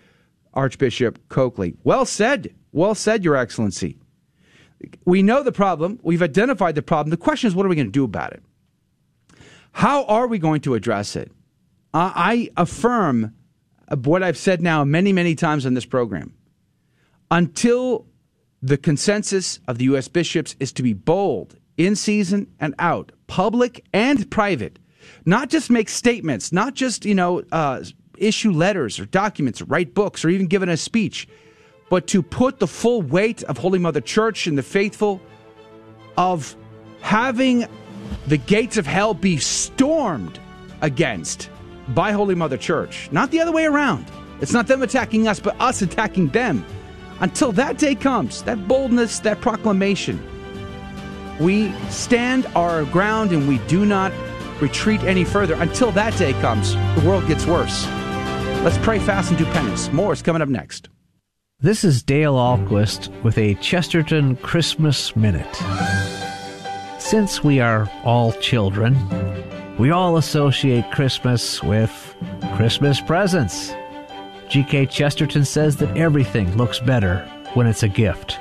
Archbishop 0.54 1.18
Coakley. 1.28 1.74
Well 1.84 2.06
said. 2.06 2.54
Well 2.72 2.94
said, 2.94 3.22
Your 3.22 3.36
Excellency. 3.36 3.98
We 5.04 5.22
know 5.22 5.42
the 5.42 5.52
problem. 5.52 6.00
We've 6.02 6.22
identified 6.22 6.74
the 6.74 6.82
problem. 6.82 7.10
The 7.10 7.16
question 7.16 7.48
is, 7.48 7.54
what 7.54 7.66
are 7.66 7.68
we 7.68 7.76
going 7.76 7.86
to 7.86 7.92
do 7.92 8.04
about 8.04 8.32
it? 8.32 8.42
How 9.76 10.04
are 10.06 10.26
we 10.26 10.38
going 10.38 10.62
to 10.62 10.72
address 10.72 11.16
it? 11.16 11.30
Uh, 11.92 12.10
I 12.14 12.48
affirm 12.56 13.34
what 14.04 14.22
I've 14.22 14.38
said 14.38 14.62
now 14.62 14.84
many, 14.84 15.12
many 15.12 15.34
times 15.34 15.66
on 15.66 15.74
this 15.74 15.84
program. 15.84 16.32
Until 17.30 18.06
the 18.62 18.78
consensus 18.78 19.60
of 19.68 19.76
the 19.76 19.84
U.S. 19.84 20.08
bishops 20.08 20.56
is 20.60 20.72
to 20.72 20.82
be 20.82 20.94
bold, 20.94 21.58
in 21.76 21.94
season 21.94 22.50
and 22.58 22.74
out, 22.78 23.12
public 23.26 23.84
and 23.92 24.30
private, 24.30 24.78
not 25.26 25.50
just 25.50 25.68
make 25.68 25.90
statements, 25.90 26.52
not 26.52 26.72
just, 26.72 27.04
you 27.04 27.14
know, 27.14 27.42
uh, 27.52 27.84
issue 28.16 28.52
letters 28.52 28.98
or 28.98 29.04
documents 29.04 29.60
or 29.60 29.66
write 29.66 29.92
books 29.92 30.24
or 30.24 30.30
even 30.30 30.46
give 30.46 30.62
a 30.62 30.76
speech, 30.78 31.28
but 31.90 32.06
to 32.06 32.22
put 32.22 32.60
the 32.60 32.66
full 32.66 33.02
weight 33.02 33.42
of 33.42 33.58
Holy 33.58 33.78
Mother 33.78 34.00
Church 34.00 34.46
and 34.46 34.56
the 34.56 34.62
faithful 34.62 35.20
of 36.16 36.56
having 37.02 37.68
the 38.26 38.36
gates 38.36 38.76
of 38.76 38.86
hell 38.86 39.14
be 39.14 39.36
stormed 39.36 40.38
against 40.80 41.50
by 41.88 42.12
Holy 42.12 42.34
Mother 42.34 42.56
Church, 42.56 43.08
not 43.12 43.30
the 43.30 43.40
other 43.40 43.52
way 43.52 43.64
around. 43.64 44.06
It's 44.40 44.52
not 44.52 44.66
them 44.66 44.82
attacking 44.82 45.28
us, 45.28 45.40
but 45.40 45.58
us 45.60 45.82
attacking 45.82 46.28
them. 46.28 46.64
Until 47.20 47.52
that 47.52 47.78
day 47.78 47.94
comes, 47.94 48.42
that 48.42 48.68
boldness, 48.68 49.20
that 49.20 49.40
proclamation, 49.40 50.20
we 51.40 51.72
stand 51.90 52.46
our 52.54 52.84
ground 52.84 53.32
and 53.32 53.48
we 53.48 53.58
do 53.66 53.86
not 53.86 54.12
retreat 54.60 55.02
any 55.02 55.24
further. 55.24 55.54
Until 55.54 55.90
that 55.92 56.16
day 56.18 56.32
comes, 56.34 56.74
the 56.74 57.02
world 57.06 57.26
gets 57.26 57.46
worse. 57.46 57.86
Let's 58.64 58.78
pray 58.78 58.98
fast 58.98 59.30
and 59.30 59.38
do 59.38 59.44
penance. 59.46 59.92
More 59.92 60.12
is 60.12 60.22
coming 60.22 60.42
up 60.42 60.48
next. 60.48 60.88
This 61.60 61.84
is 61.84 62.02
Dale 62.02 62.34
Ahlquist 62.34 63.08
with 63.22 63.38
a 63.38 63.54
Chesterton 63.54 64.36
Christmas 64.36 65.16
Minute. 65.16 65.46
Since 67.06 67.44
we 67.44 67.60
are 67.60 67.88
all 68.02 68.32
children, 68.32 68.96
we 69.78 69.92
all 69.92 70.16
associate 70.16 70.90
Christmas 70.90 71.62
with 71.62 72.16
Christmas 72.56 73.00
presents. 73.00 73.72
G.K. 74.48 74.86
Chesterton 74.86 75.44
says 75.44 75.76
that 75.76 75.96
everything 75.96 76.56
looks 76.56 76.80
better 76.80 77.20
when 77.54 77.68
it's 77.68 77.84
a 77.84 77.88
gift. 77.88 78.40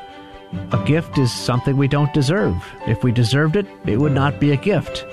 A 0.72 0.84
gift 0.84 1.20
is 1.20 1.32
something 1.32 1.78
we 1.78 1.88
don't 1.88 2.12
deserve. 2.12 2.56
If 2.88 3.04
we 3.04 3.12
deserved 3.12 3.56
it, 3.56 3.68
it 3.86 3.98
would 3.98 4.14
not 4.14 4.40
be 4.40 4.52
a 4.52 4.58
gift. 4.58 5.06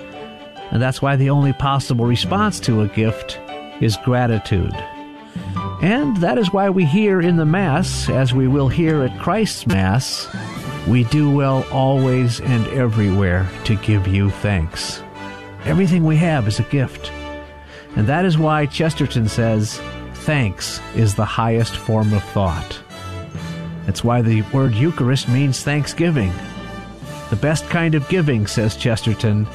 And 0.71 0.81
that's 0.81 1.03
why 1.03 1.17
the 1.17 1.29
only 1.29 1.53
possible 1.53 2.07
response 2.07 2.59
to 2.61 2.81
a 2.81 2.89
gift 2.89 3.39
is 3.83 3.99
gratitude. 3.99 4.75
And 5.83 6.17
that 6.23 6.39
is 6.39 6.55
why 6.55 6.71
we 6.71 6.87
hear 6.87 7.21
in 7.21 7.37
the 7.37 7.45
Mass, 7.45 8.09
as 8.09 8.33
we 8.33 8.49
will 8.49 8.69
hear 8.69 9.03
at 9.03 9.21
Christ's 9.21 9.67
Mass, 9.67 10.27
we 10.89 11.05
do 11.05 11.31
well 11.31 11.65
always 11.71 12.41
and 12.41 12.67
everywhere 12.69 13.49
to 13.65 13.77
give 13.77 14.07
you 14.07 14.31
thanks. 14.31 15.03
Everything 15.65 16.05
we 16.05 16.17
have 16.17 16.49
is 16.49 16.59
a 16.59 16.65
gift. 16.65 17.13
And 17.95 18.07
that 18.09 18.25
is 18.25 18.39
why 18.39 18.67
Chesterton 18.67 19.29
says, 19.29 19.81
thanks 20.15 20.81
is 20.97 21.15
the 21.15 21.25
highest 21.25 21.77
form 21.77 22.13
of 22.13 22.25
thought. 22.25 22.81
That's 23.87 24.03
why 24.03 24.23
the 24.23 24.43
word 24.53 24.75
Eucharist 24.75 25.29
means 25.29 25.63
thanksgiving. 25.63 26.33
The 27.31 27.37
best 27.37 27.69
kind 27.69 27.95
of 27.95 28.09
giving, 28.09 28.47
says 28.47 28.77
Chesterton, 28.77 29.47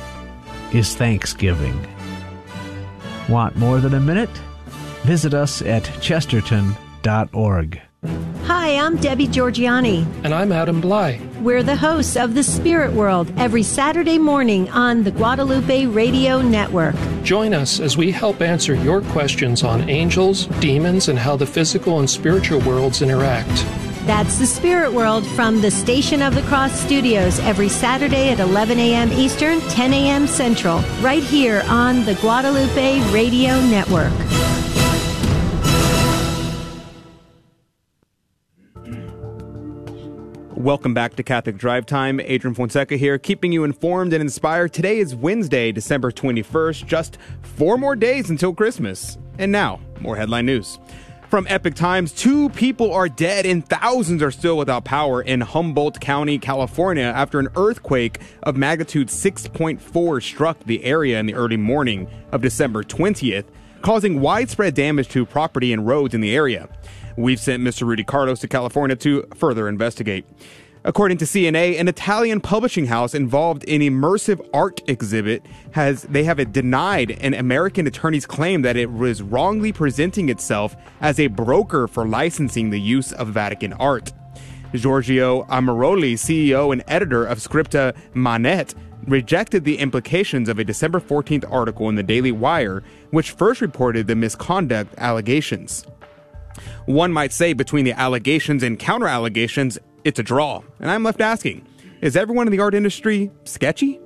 is 0.74 0.96
thanksgiving. 0.96 1.86
Want 3.30 3.56
more 3.56 3.80
than 3.80 3.94
a 3.94 4.00
minute? 4.00 4.30
Visit 5.04 5.34
us 5.34 5.62
at 5.62 5.84
chesterton.org. 6.02 7.82
Hi, 8.46 8.76
I'm 8.76 8.98
Debbie 8.98 9.28
Georgianni. 9.28 10.06
And 10.24 10.34
I'm 10.34 10.52
Adam 10.52 10.82
Blai. 10.82 11.20
We're 11.42 11.64
the 11.64 11.76
hosts 11.76 12.16
of 12.16 12.34
The 12.34 12.44
Spirit 12.44 12.94
World 12.94 13.32
every 13.38 13.64
Saturday 13.64 14.18
morning 14.18 14.70
on 14.70 15.04
the 15.04 15.12
Guadalupe 15.12 15.86
Radio 15.86 16.42
Network. 16.42 16.96
Join 17.24 17.54
us 17.54 17.80
as 17.80 17.98
we 17.98 18.12
help 18.12 18.42
answer 18.42 18.74
your 18.74 19.02
questions 19.02 19.64
on 19.64 19.90
angels, 19.90 20.48
demons, 20.60 21.10
and 21.10 21.20
how 21.20 21.36
the 21.36 21.46
physical 21.46 22.00
and 22.00 22.10
spiritual 22.10 22.60
worlds 22.62 23.02
interact. 23.02 23.66
That's 24.08 24.38
The 24.38 24.46
Spirit 24.46 24.94
World 24.94 25.28
from 25.28 25.60
the 25.60 25.70
Station 25.70 26.22
of 26.22 26.34
the 26.34 26.42
Cross 26.44 26.80
studios 26.80 27.40
every 27.40 27.68
Saturday 27.68 28.30
at 28.30 28.40
11 28.40 28.80
a.m. 28.80 29.12
Eastern, 29.12 29.60
10 29.62 29.94
a.m. 29.94 30.28
Central, 30.28 30.80
right 31.02 31.24
here 31.24 31.62
on 31.68 32.06
the 32.06 32.16
Guadalupe 32.16 33.02
Radio 33.12 33.60
Network. 33.66 34.14
Welcome 40.58 40.96
back 40.96 41.16
to 41.18 41.22
Catholic 41.24 41.56
Drive 41.58 41.86
Time. 41.86 42.20
Adrian 42.20 42.56
Fonseca 42.56 42.98
here, 42.98 43.20
keeping 43.20 43.52
you 43.52 43.64
informed 43.64 44.12
and 44.12 44.22
inspired. 44.24 44.74
Today 44.74 44.98
is 44.98 45.14
Wednesday, 45.14 45.72
December 45.72 46.12
21st, 46.12 46.88
just 46.88 47.20
four 47.44 47.78
more 47.78 47.96
days 47.96 48.32
until 48.32 48.56
Christmas. 48.56 49.20
And 49.38 49.52
now, 49.52 49.80
more 50.00 50.16
headline 50.16 50.48
news. 50.48 50.80
From 51.30 51.46
Epoch 51.48 51.76
Times, 51.76 52.12
two 52.12 52.50
people 52.50 52.92
are 52.92 53.08
dead 53.08 53.46
and 53.46 53.70
thousands 53.70 54.24
are 54.24 54.32
still 54.32 54.58
without 54.58 54.84
power 54.84 55.22
in 55.22 55.42
Humboldt 55.42 56.02
County, 56.02 56.40
California, 56.40 57.04
after 57.04 57.38
an 57.38 57.50
earthquake 57.56 58.20
of 58.42 58.58
magnitude 58.58 59.10
6.4 59.10 60.24
struck 60.24 60.60
the 60.64 60.84
area 60.84 61.20
in 61.20 61.28
the 61.28 61.36
early 61.36 61.58
morning 61.58 62.10
of 62.32 62.42
December 62.42 62.82
20th, 62.82 63.46
causing 63.84 64.22
widespread 64.22 64.74
damage 64.74 65.08
to 65.10 65.24
property 65.24 65.72
and 65.72 65.86
roads 65.86 66.16
in 66.16 66.22
the 66.22 66.36
area. 66.36 66.68
We've 67.18 67.40
sent 67.40 67.64
Mr. 67.64 67.88
Rudy 67.88 68.04
Carlos 68.04 68.40
to 68.42 68.48
California 68.48 68.96
to 68.98 69.28
further 69.36 69.68
investigate. 69.68 70.24
According 70.84 71.18
to 71.18 71.26
CNA, 71.26 71.80
an 71.80 71.88
Italian 71.88 72.40
publishing 72.40 72.86
house 72.86 73.16
involved 73.16 73.64
in 73.64 73.82
immersive 73.82 74.40
art 74.54 74.82
exhibit 74.88 75.44
has 75.72 76.04
they 76.04 76.24
have 76.26 76.54
denied 76.54 77.18
an 77.20 77.34
American 77.34 77.88
attorney's 77.88 78.28
claim 78.28 78.62
that 78.62 78.78
it 78.78 78.92
was 78.92 79.24
wrongly 79.24 79.74
presenting 79.74 80.30
itself 80.30 80.76
as 81.02 81.20
a 81.20 81.26
broker 81.26 81.88
for 81.88 82.08
licensing 82.08 82.70
the 82.70 82.80
use 82.80 83.12
of 83.12 83.30
Vatican 83.30 83.74
art. 83.74 84.14
Giorgio 84.76 85.44
Armaroli, 85.46 86.14
CEO 86.14 86.72
and 86.72 86.84
editor 86.88 87.26
of 87.26 87.40
Scripta 87.40 87.96
Maneant, 88.14 88.76
rejected 89.08 89.66
the 89.66 89.80
implications 89.80 90.48
of 90.50 90.60
a 90.60 90.64
December 90.64 91.00
14th 91.00 91.52
article 91.52 91.90
in 91.90 91.96
the 91.96 92.04
Daily 92.04 92.32
Wire, 92.32 92.84
which 93.10 93.32
first 93.32 93.60
reported 93.60 94.06
the 94.06 94.16
misconduct 94.16 94.94
allegations. 95.00 95.84
One 96.86 97.12
might 97.12 97.34
say 97.34 97.54
between 97.54 97.86
the 97.86 97.94
allegations 97.94 98.64
and 98.64 98.80
counter 98.80 99.08
allegations, 99.08 99.78
it's 100.04 100.20
a 100.20 100.24
draw. 100.24 100.62
And 100.80 100.90
I'm 100.90 101.04
left 101.04 101.22
asking, 101.22 101.68
is 102.02 102.16
everyone 102.16 102.48
in 102.48 102.52
the 102.52 102.60
art 102.60 102.74
industry 102.76 103.32
sketchy? 103.44 104.00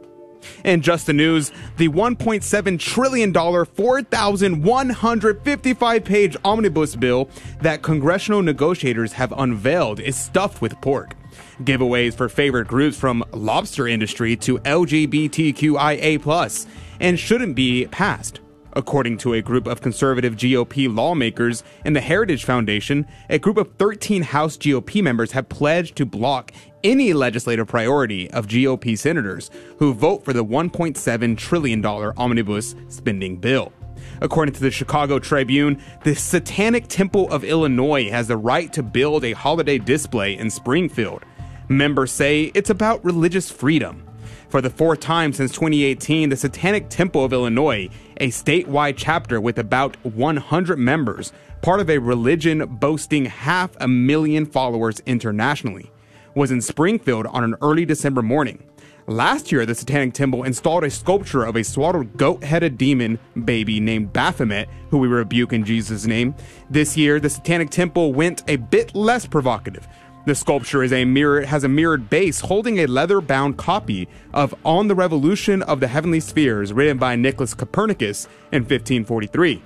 And 0.64 0.84
just 0.84 1.06
the 1.06 1.14
news, 1.14 1.52
the 1.78 1.88
$1.7 1.90 2.80
trillion, 2.80 3.32
4,155 3.34 6.04
page 6.04 6.36
omnibus 6.44 6.96
bill 6.96 7.30
that 7.62 7.84
congressional 7.84 8.42
negotiators 8.42 9.14
have 9.14 9.32
unveiled 9.38 10.00
is 10.00 10.18
stuffed 10.18 10.60
with 10.62 10.82
pork. 10.82 11.14
Giveaways 11.62 12.16
for 12.16 12.28
favorite 12.28 12.68
groups 12.68 12.98
from 12.98 13.24
lobster 13.32 13.88
industry 13.88 14.36
to 14.38 14.58
LGBTQIA, 14.60 16.68
and 17.00 17.20
shouldn't 17.20 17.56
be 17.56 17.86
passed. 17.88 18.41
According 18.74 19.18
to 19.20 19.34
a 19.34 19.42
group 19.42 19.68
of 19.68 19.82
conservative 19.82 20.36
GOP 20.36 20.94
lawmakers 20.94 21.64
and 21.84 21.96
the 21.96 22.02
Heritage 22.02 22.46
Foundation, 22.46 23.06
a 23.30 23.38
group 23.38 23.58
of 23.58 23.76
13 23.78 24.24
House 24.24 24.58
GOP 24.58 25.04
members 25.04 25.34
have 25.34 25.50
pledged 25.50 25.98
to 25.98 26.06
block 26.06 26.54
any 26.84 27.14
legislative 27.14 27.68
priority 27.68 28.32
of 28.32 28.48
GOP 28.48 28.98
senators 28.98 29.52
who 29.78 29.94
vote 29.94 30.24
for 30.24 30.34
the 30.34 30.46
$1.7 30.46 31.38
trillion 31.38 31.86
omnibus 31.86 32.76
spending 32.88 33.38
bill. 33.38 33.74
According 34.22 34.56
to 34.56 34.62
the 34.62 34.72
Chicago 34.72 35.20
Tribune, 35.20 35.82
the 36.04 36.16
Satanic 36.16 36.88
Temple 36.88 37.30
of 37.32 37.44
Illinois 37.44 38.10
has 38.10 38.28
the 38.28 38.38
right 38.38 38.72
to 38.74 38.84
build 38.84 39.26
a 39.26 39.34
holiday 39.34 39.78
display 39.78 40.38
in 40.38 40.50
Springfield. 40.50 41.24
Members 41.68 42.12
say 42.12 42.52
it's 42.54 42.70
about 42.70 43.04
religious 43.04 43.52
freedom. 43.52 44.04
For 44.52 44.60
the 44.60 44.70
fourth 44.70 45.00
time 45.00 45.32
since 45.32 45.54
2018, 45.54 46.28
the 46.28 46.36
Satanic 46.36 46.90
Temple 46.90 47.24
of 47.24 47.32
Illinois, 47.32 47.88
a 48.18 48.28
statewide 48.28 48.96
chapter 48.98 49.40
with 49.40 49.58
about 49.58 49.96
100 50.04 50.78
members, 50.78 51.32
part 51.62 51.80
of 51.80 51.90
a 51.90 52.00
religion 52.00 52.66
boasting 52.66 53.28
half 53.28 53.72
a 53.80 53.88
million 53.88 54.46
followers 54.46 55.00
internationally, 55.06 55.90
was 56.36 56.52
in 56.52 56.60
Springfield 56.60 57.28
on 57.28 57.46
an 57.46 57.56
early 57.62 57.86
December 57.86 58.22
morning. 58.22 58.62
Last 59.08 59.54
year, 59.54 59.66
the 59.66 59.74
Satanic 59.74 60.14
Temple 60.14 60.44
installed 60.44 60.84
a 60.84 60.90
sculpture 60.90 61.46
of 61.46 61.56
a 61.56 61.64
swaddled 61.64 62.18
goat 62.18 62.44
headed 62.44 62.78
demon 62.78 63.20
baby 63.46 63.80
named 63.80 64.12
Baphomet, 64.12 64.68
who 64.90 64.98
we 64.98 65.08
rebuke 65.08 65.54
in 65.54 65.64
Jesus' 65.64 66.06
name. 66.06 66.36
This 66.70 66.98
year, 66.98 67.22
the 67.22 67.30
Satanic 67.30 67.70
Temple 67.70 68.12
went 68.12 68.44
a 68.50 68.58
bit 68.58 68.94
less 68.94 69.26
provocative. 69.26 69.88
The 70.24 70.36
sculpture 70.36 70.84
is 70.84 70.94
a 70.94 71.04
mirror 71.04 71.42
has 71.42 71.64
a 71.64 71.68
mirrored 71.68 72.08
base 72.08 72.42
holding 72.42 72.80
a 72.80 72.86
leather-bound 72.86 73.58
copy 73.58 74.08
of 74.36 74.54
On 74.64 74.88
the 74.88 74.94
Revolution 74.94 75.64
of 75.64 75.80
the 75.80 75.88
Heavenly 75.88 76.20
Spheres 76.20 76.72
written 76.72 77.00
by 77.00 77.16
Nicholas 77.16 77.56
Copernicus 77.56 78.26
in 78.52 78.62
1543. 78.62 79.64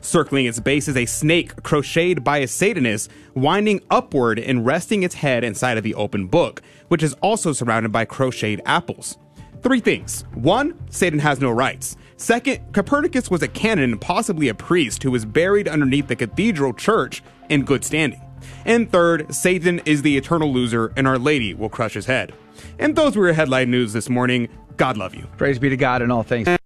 Circling 0.00 0.46
its 0.46 0.58
base 0.58 0.88
is 0.88 0.96
a 0.96 1.06
snake 1.06 1.62
crocheted 1.62 2.24
by 2.24 2.38
a 2.38 2.48
Satanist, 2.48 3.12
winding 3.34 3.80
upward 3.90 4.40
and 4.40 4.66
resting 4.66 5.04
its 5.04 5.14
head 5.14 5.44
inside 5.44 5.78
of 5.78 5.84
the 5.84 5.94
open 5.94 6.26
book, 6.26 6.62
which 6.88 7.04
is 7.04 7.14
also 7.22 7.52
surrounded 7.52 7.92
by 7.92 8.04
crocheted 8.04 8.60
apples. 8.66 9.18
Three 9.62 9.80
things. 9.80 10.24
One, 10.34 10.78
Satan 10.90 11.20
has 11.20 11.40
no 11.40 11.50
rights. 11.50 11.96
Second, 12.16 12.72
Copernicus 12.72 13.30
was 13.30 13.42
a 13.42 13.48
canon 13.48 13.92
and 13.92 14.00
possibly 14.00 14.48
a 14.48 14.54
priest 14.54 15.04
who 15.04 15.12
was 15.12 15.24
buried 15.24 15.68
underneath 15.68 16.08
the 16.08 16.16
cathedral 16.16 16.74
church 16.74 17.22
in 17.48 17.64
good 17.64 17.84
standing. 17.84 18.20
And 18.64 18.90
third, 18.90 19.34
Satan 19.34 19.80
is 19.84 20.02
the 20.02 20.16
eternal 20.16 20.52
loser 20.52 20.92
and 20.96 21.08
Our 21.08 21.18
Lady 21.18 21.54
will 21.54 21.68
crush 21.68 21.94
his 21.94 22.06
head. 22.06 22.32
And 22.78 22.94
those 22.96 23.16
were 23.16 23.26
your 23.26 23.34
headline 23.34 23.70
news 23.70 23.92
this 23.92 24.08
morning. 24.08 24.48
God 24.76 24.96
love 24.96 25.14
you. 25.14 25.26
Praise 25.36 25.58
be 25.58 25.68
to 25.68 25.76
God 25.76 26.02
and 26.02 26.12
all 26.12 26.22
things. 26.22 26.48
Up 26.48 26.58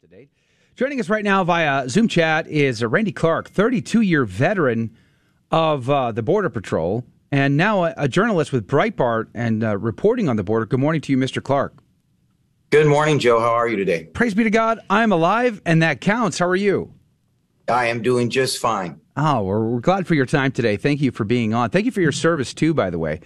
to 0.00 0.06
date. 0.08 0.30
Joining 0.76 1.00
us 1.00 1.08
right 1.08 1.24
now 1.24 1.44
via 1.44 1.88
Zoom 1.88 2.08
chat 2.08 2.46
is 2.48 2.84
Randy 2.84 3.12
Clark, 3.12 3.50
32 3.50 4.00
year 4.00 4.24
veteran 4.24 4.96
of 5.50 5.88
uh, 5.88 6.12
the 6.12 6.22
Border 6.22 6.50
Patrol 6.50 7.04
and 7.30 7.56
now 7.56 7.84
a, 7.84 7.94
a 7.96 8.08
journalist 8.08 8.52
with 8.52 8.66
Breitbart 8.66 9.28
and 9.34 9.62
uh, 9.62 9.76
reporting 9.76 10.28
on 10.28 10.36
the 10.36 10.44
border. 10.44 10.66
Good 10.66 10.80
morning 10.80 11.00
to 11.02 11.12
you, 11.12 11.18
Mr. 11.18 11.42
Clark. 11.42 11.74
Good 12.70 12.86
morning, 12.86 13.18
Joe. 13.18 13.40
How 13.40 13.52
are 13.54 13.68
you 13.68 13.76
today? 13.76 14.04
Praise 14.04 14.34
be 14.34 14.44
to 14.44 14.50
God. 14.50 14.80
I'm 14.90 15.10
alive, 15.10 15.62
and 15.64 15.82
that 15.82 16.00
counts. 16.00 16.38
How 16.38 16.46
are 16.46 16.56
you? 16.56 16.92
I 17.66 17.86
am 17.86 18.02
doing 18.02 18.30
just 18.30 18.58
fine. 18.58 19.00
Oh, 19.20 19.42
we're, 19.42 19.64
we're 19.64 19.80
glad 19.80 20.06
for 20.06 20.14
your 20.14 20.26
time 20.26 20.52
today. 20.52 20.76
Thank 20.76 21.00
you 21.00 21.10
for 21.10 21.24
being 21.24 21.52
on. 21.52 21.70
Thank 21.70 21.86
you 21.86 21.90
for 21.90 22.00
your 22.00 22.12
service, 22.12 22.54
too, 22.54 22.72
by 22.72 22.88
the 22.88 23.00
way. 23.00 23.20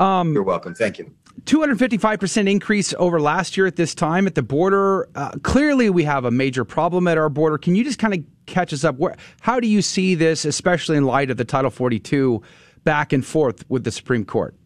Um, 0.00 0.34
You're 0.34 0.42
welcome. 0.42 0.74
Thank 0.74 0.98
you. 0.98 1.14
255% 1.44 2.50
increase 2.50 2.92
over 2.98 3.20
last 3.20 3.56
year 3.56 3.66
at 3.66 3.76
this 3.76 3.94
time 3.94 4.26
at 4.26 4.34
the 4.34 4.42
border. 4.42 5.08
Uh, 5.14 5.30
clearly, 5.44 5.90
we 5.90 6.02
have 6.02 6.24
a 6.24 6.32
major 6.32 6.64
problem 6.64 7.06
at 7.06 7.16
our 7.16 7.28
border. 7.28 7.56
Can 7.56 7.76
you 7.76 7.84
just 7.84 8.00
kind 8.00 8.14
of 8.14 8.24
catch 8.46 8.72
us 8.72 8.82
up? 8.82 8.96
Where, 8.96 9.14
how 9.40 9.60
do 9.60 9.68
you 9.68 9.80
see 9.80 10.16
this, 10.16 10.44
especially 10.44 10.96
in 10.96 11.04
light 11.04 11.30
of 11.30 11.36
the 11.36 11.44
Title 11.44 11.70
42 11.70 12.42
back 12.82 13.12
and 13.12 13.24
forth 13.24 13.64
with 13.68 13.84
the 13.84 13.92
Supreme 13.92 14.24
Court? 14.24 14.56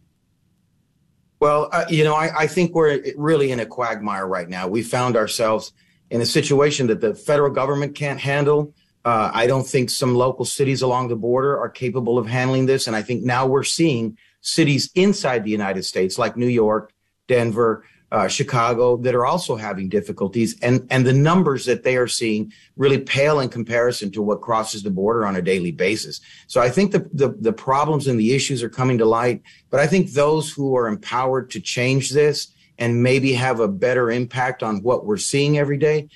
Well, 1.39 1.69
uh, 1.71 1.85
you 1.87 2.03
know, 2.03 2.15
I, 2.15 2.31
I 2.35 2.47
think 2.47 2.73
we're 2.73 3.03
really 3.15 3.51
in 3.51 3.59
a 3.59 3.65
quagmire 3.65 4.25
right 4.25 4.49
now. 4.49 4.67
We 4.67 4.81
found 4.81 5.15
ourselves 5.15 5.71
in 6.09 6.21
a 6.21 6.25
situation 6.25 6.87
that 6.87 7.01
the 7.01 7.13
federal 7.13 7.51
government 7.51 7.95
can't 7.95 8.19
handle. 8.19 8.73
Uh, 9.05 9.31
I 9.33 9.47
don't 9.47 9.67
think 9.67 9.89
some 9.89 10.15
local 10.15 10.45
cities 10.45 10.81
along 10.81 11.09
the 11.09 11.15
border 11.15 11.59
are 11.59 11.69
capable 11.69 12.17
of 12.17 12.27
handling 12.27 12.65
this. 12.65 12.87
And 12.87 12.95
I 12.95 13.01
think 13.01 13.23
now 13.23 13.45
we're 13.45 13.63
seeing 13.63 14.17
cities 14.41 14.89
inside 14.95 15.43
the 15.43 15.51
United 15.51 15.83
States, 15.83 16.17
like 16.17 16.37
New 16.37 16.47
York, 16.47 16.93
Denver, 17.27 17.85
uh, 18.11 18.27
Chicago, 18.27 18.95
that 18.97 19.15
are 19.15 19.25
also 19.25 19.55
having 19.55 19.89
difficulties. 19.89 20.57
And, 20.61 20.87
and 20.89 21.05
the 21.05 21.13
numbers 21.13 21.65
that 21.65 21.83
they 21.83 21.97
are 21.97 22.07
seeing 22.07 22.53
really 22.77 22.99
pale 22.99 23.39
in 23.39 23.49
comparison 23.49 24.11
to 24.11 24.21
what 24.21 24.41
crosses 24.41 24.83
the 24.83 24.91
border 24.91 25.25
on 25.25 25.35
a 25.35 25.41
daily 25.41 25.71
basis. 25.71 26.21
So 26.47 26.61
I 26.61 26.69
think 26.69 26.91
the, 26.91 27.09
the, 27.11 27.35
the 27.39 27.53
problems 27.53 28.07
and 28.07 28.19
the 28.19 28.33
issues 28.33 28.63
are 28.63 28.69
coming 28.69 28.99
to 28.99 29.05
light. 29.05 29.41
But 29.69 29.79
I 29.79 29.87
think 29.87 30.11
those 30.11 30.51
who 30.51 30.77
are 30.77 30.87
empowered 30.87 31.49
to 31.51 31.59
change 31.59 32.11
this 32.11 32.49
and 32.77 33.03
maybe 33.03 33.33
have 33.33 33.59
a 33.59 33.67
better 33.67 34.11
impact 34.11 34.63
on 34.63 34.81
what 34.81 35.05
we're 35.05 35.17
seeing 35.17 35.57
every 35.57 35.77
day 35.77 36.07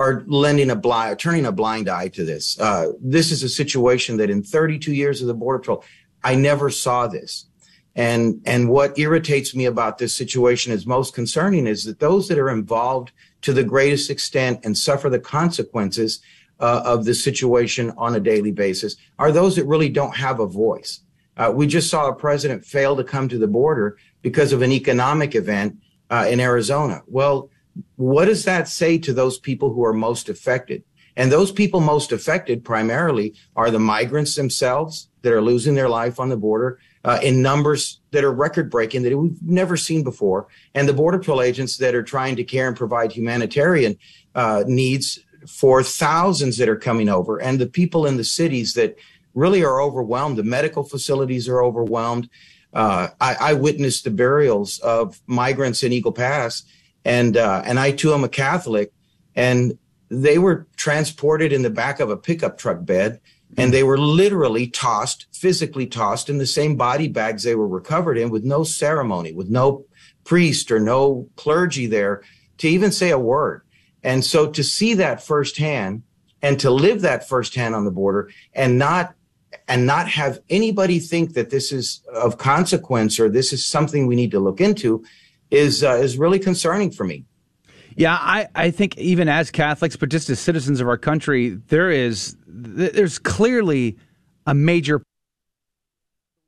are 0.00 0.24
lending 0.26 0.70
a 0.70 0.76
blind, 0.76 1.18
turning 1.18 1.44
a 1.44 1.52
blind 1.52 1.86
eye 1.86 2.08
to 2.08 2.24
this. 2.24 2.58
Uh, 2.58 2.92
this 3.02 3.30
is 3.30 3.42
a 3.42 3.50
situation 3.50 4.16
that 4.16 4.30
in 4.30 4.42
32 4.42 4.94
years 4.94 5.20
of 5.20 5.28
the 5.28 5.34
Border 5.34 5.58
Patrol, 5.58 5.84
I 6.24 6.36
never 6.36 6.70
saw 6.70 7.06
this. 7.06 7.44
And, 7.94 8.40
and 8.46 8.70
what 8.70 8.98
irritates 8.98 9.54
me 9.54 9.66
about 9.66 9.98
this 9.98 10.14
situation 10.14 10.72
is 10.72 10.86
most 10.86 11.12
concerning 11.14 11.66
is 11.66 11.84
that 11.84 12.00
those 12.00 12.28
that 12.28 12.38
are 12.38 12.48
involved 12.48 13.12
to 13.42 13.52
the 13.52 13.62
greatest 13.62 14.08
extent 14.08 14.60
and 14.64 14.76
suffer 14.76 15.10
the 15.10 15.20
consequences 15.20 16.20
uh, 16.60 16.80
of 16.82 17.04
the 17.04 17.14
situation 17.14 17.92
on 17.98 18.14
a 18.14 18.20
daily 18.20 18.52
basis 18.52 18.96
are 19.18 19.30
those 19.30 19.54
that 19.56 19.66
really 19.66 19.90
don't 19.90 20.16
have 20.16 20.40
a 20.40 20.46
voice. 20.46 21.00
Uh, 21.36 21.52
we 21.54 21.66
just 21.66 21.90
saw 21.90 22.08
a 22.08 22.14
president 22.14 22.64
fail 22.64 22.96
to 22.96 23.04
come 23.04 23.28
to 23.28 23.38
the 23.38 23.46
border 23.46 23.98
because 24.22 24.54
of 24.54 24.62
an 24.62 24.72
economic 24.72 25.34
event 25.34 25.76
uh, 26.08 26.26
in 26.30 26.40
Arizona. 26.40 27.02
Well, 27.06 27.49
what 27.96 28.26
does 28.26 28.44
that 28.44 28.68
say 28.68 28.98
to 28.98 29.12
those 29.12 29.38
people 29.38 29.72
who 29.72 29.84
are 29.84 29.92
most 29.92 30.28
affected? 30.28 30.82
And 31.16 31.30
those 31.30 31.52
people 31.52 31.80
most 31.80 32.12
affected 32.12 32.64
primarily 32.64 33.34
are 33.56 33.70
the 33.70 33.78
migrants 33.78 34.34
themselves 34.34 35.08
that 35.22 35.32
are 35.32 35.42
losing 35.42 35.74
their 35.74 35.88
life 35.88 36.18
on 36.18 36.28
the 36.28 36.36
border 36.36 36.78
uh, 37.04 37.18
in 37.22 37.42
numbers 37.42 38.00
that 38.10 38.24
are 38.24 38.32
record 38.32 38.70
breaking 38.70 39.02
that 39.02 39.16
we've 39.16 39.42
never 39.42 39.76
seen 39.76 40.04
before, 40.04 40.48
and 40.74 40.88
the 40.88 40.92
Border 40.92 41.18
Patrol 41.18 41.42
agents 41.42 41.78
that 41.78 41.94
are 41.94 42.02
trying 42.02 42.36
to 42.36 42.44
care 42.44 42.68
and 42.68 42.76
provide 42.76 43.12
humanitarian 43.12 43.96
uh, 44.34 44.64
needs 44.66 45.18
for 45.46 45.82
thousands 45.82 46.58
that 46.58 46.68
are 46.68 46.76
coming 46.76 47.08
over, 47.08 47.40
and 47.40 47.58
the 47.58 47.66
people 47.66 48.06
in 48.06 48.16
the 48.16 48.24
cities 48.24 48.74
that 48.74 48.96
really 49.34 49.64
are 49.64 49.80
overwhelmed. 49.80 50.36
The 50.36 50.42
medical 50.42 50.82
facilities 50.82 51.48
are 51.48 51.62
overwhelmed. 51.62 52.28
Uh, 52.72 53.08
I, 53.20 53.36
I, 53.40 53.52
witnessed 53.54 54.04
the 54.04 54.10
burials 54.10 54.78
of 54.78 55.20
migrants 55.26 55.82
in 55.82 55.92
Eagle 55.92 56.12
Pass, 56.12 56.62
and 57.04 57.36
uh, 57.36 57.62
and 57.64 57.78
I 57.78 57.92
too 57.92 58.12
am 58.12 58.24
a 58.24 58.28
Catholic, 58.28 58.92
and 59.34 59.78
they 60.08 60.38
were 60.38 60.66
transported 60.76 61.52
in 61.52 61.62
the 61.62 61.70
back 61.70 62.00
of 62.00 62.10
a 62.10 62.16
pickup 62.16 62.58
truck 62.58 62.84
bed 62.84 63.20
and 63.56 63.72
they 63.72 63.82
were 63.82 63.98
literally 63.98 64.66
tossed, 64.66 65.26
physically 65.32 65.86
tossed 65.86 66.28
in 66.28 66.38
the 66.38 66.46
same 66.46 66.76
body 66.76 67.08
bags 67.08 67.42
they 67.42 67.54
were 67.54 67.68
recovered 67.68 68.16
in 68.16 68.30
with 68.30 68.44
no 68.44 68.64
ceremony, 68.64 69.32
with 69.32 69.48
no 69.48 69.84
priest 70.24 70.70
or 70.70 70.78
no 70.78 71.28
clergy 71.36 71.86
there 71.86 72.22
to 72.58 72.68
even 72.68 72.92
say 72.92 73.10
a 73.10 73.18
word. 73.18 73.62
And 74.02 74.24
so 74.24 74.50
to 74.50 74.62
see 74.62 74.94
that 74.94 75.22
firsthand 75.22 76.02
and 76.42 76.58
to 76.60 76.70
live 76.70 77.00
that 77.02 77.28
firsthand 77.28 77.74
on 77.74 77.84
the 77.84 77.90
border 77.90 78.30
and 78.54 78.78
not 78.78 79.14
and 79.66 79.84
not 79.84 80.08
have 80.08 80.38
anybody 80.48 81.00
think 81.00 81.34
that 81.34 81.50
this 81.50 81.72
is 81.72 82.02
of 82.14 82.38
consequence 82.38 83.18
or 83.18 83.28
this 83.28 83.52
is 83.52 83.66
something 83.66 84.06
we 84.06 84.14
need 84.14 84.30
to 84.30 84.38
look 84.38 84.60
into 84.60 85.04
is 85.50 85.82
uh, 85.82 85.94
is 85.94 86.16
really 86.16 86.38
concerning 86.38 86.90
for 86.90 87.04
me. 87.04 87.24
Yeah, 87.96 88.16
I, 88.18 88.48
I 88.54 88.70
think 88.70 88.96
even 88.98 89.28
as 89.28 89.50
Catholics, 89.50 89.96
but 89.96 90.08
just 90.08 90.30
as 90.30 90.38
citizens 90.38 90.80
of 90.80 90.88
our 90.88 90.96
country, 90.96 91.60
there 91.68 91.90
is 91.90 92.36
there's 92.46 93.18
clearly 93.18 93.98
a 94.46 94.54
major. 94.54 95.02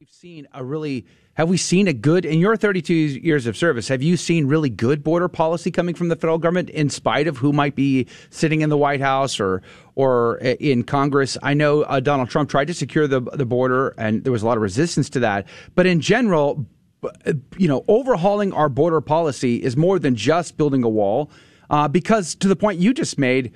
We've 0.01 0.09
seen 0.09 0.47
a 0.53 0.65
really. 0.65 1.07
Have 1.35 1.49
we 1.49 1.57
seen 1.57 1.89
a 1.89 1.95
good 1.95 2.27
in 2.27 2.41
your 2.41 2.59
32 2.59 2.93
years 2.93 3.47
of 3.47 3.57
service? 3.57 3.89
Have 3.89 4.03
you 4.03 4.19
seen 4.19 4.47
really 4.47 4.69
good 4.69 5.03
border 5.03 5.29
policy 5.29 5.71
coming 5.71 5.95
from 5.95 6.09
the 6.09 6.17
federal 6.17 6.37
government, 6.37 6.69
in 6.69 6.91
spite 6.91 7.27
of 7.27 7.39
who 7.39 7.55
might 7.55 7.75
be 7.75 8.07
sitting 8.29 8.61
in 8.61 8.69
the 8.69 8.77
White 8.77 9.01
House 9.01 9.41
or 9.41 9.63
or 9.95 10.37
in 10.39 10.85
Congress? 10.85 11.39
I 11.43 11.55
know 11.55 11.83
uh, 11.83 12.01
Donald 12.01 12.29
Trump 12.29 12.51
tried 12.51 12.67
to 12.67 12.75
secure 12.75 13.07
the 13.07 13.21
the 13.21 13.47
border, 13.47 13.95
and 13.97 14.25
there 14.25 14.33
was 14.33 14.43
a 14.43 14.47
lot 14.47 14.59
of 14.59 14.63
resistance 14.63 15.09
to 15.11 15.21
that. 15.21 15.47
But 15.75 15.87
in 15.87 16.01
general, 16.01 16.67
you 17.59 17.69
know, 17.69 17.85
overhauling 17.89 18.53
our 18.53 18.69
border 18.69 19.01
policy 19.01 19.63
is 19.63 19.77
more 19.77 19.99
than 19.99 20.15
just 20.15 20.57
building 20.57 20.85
a 20.85 20.89
wall, 20.89 21.31
uh, 21.71 21.89
because 21.89 22.35
to 22.37 22.49
the 22.49 22.57
point 22.57 22.79
you 22.79 22.95
just 22.95 23.19
made, 23.19 23.53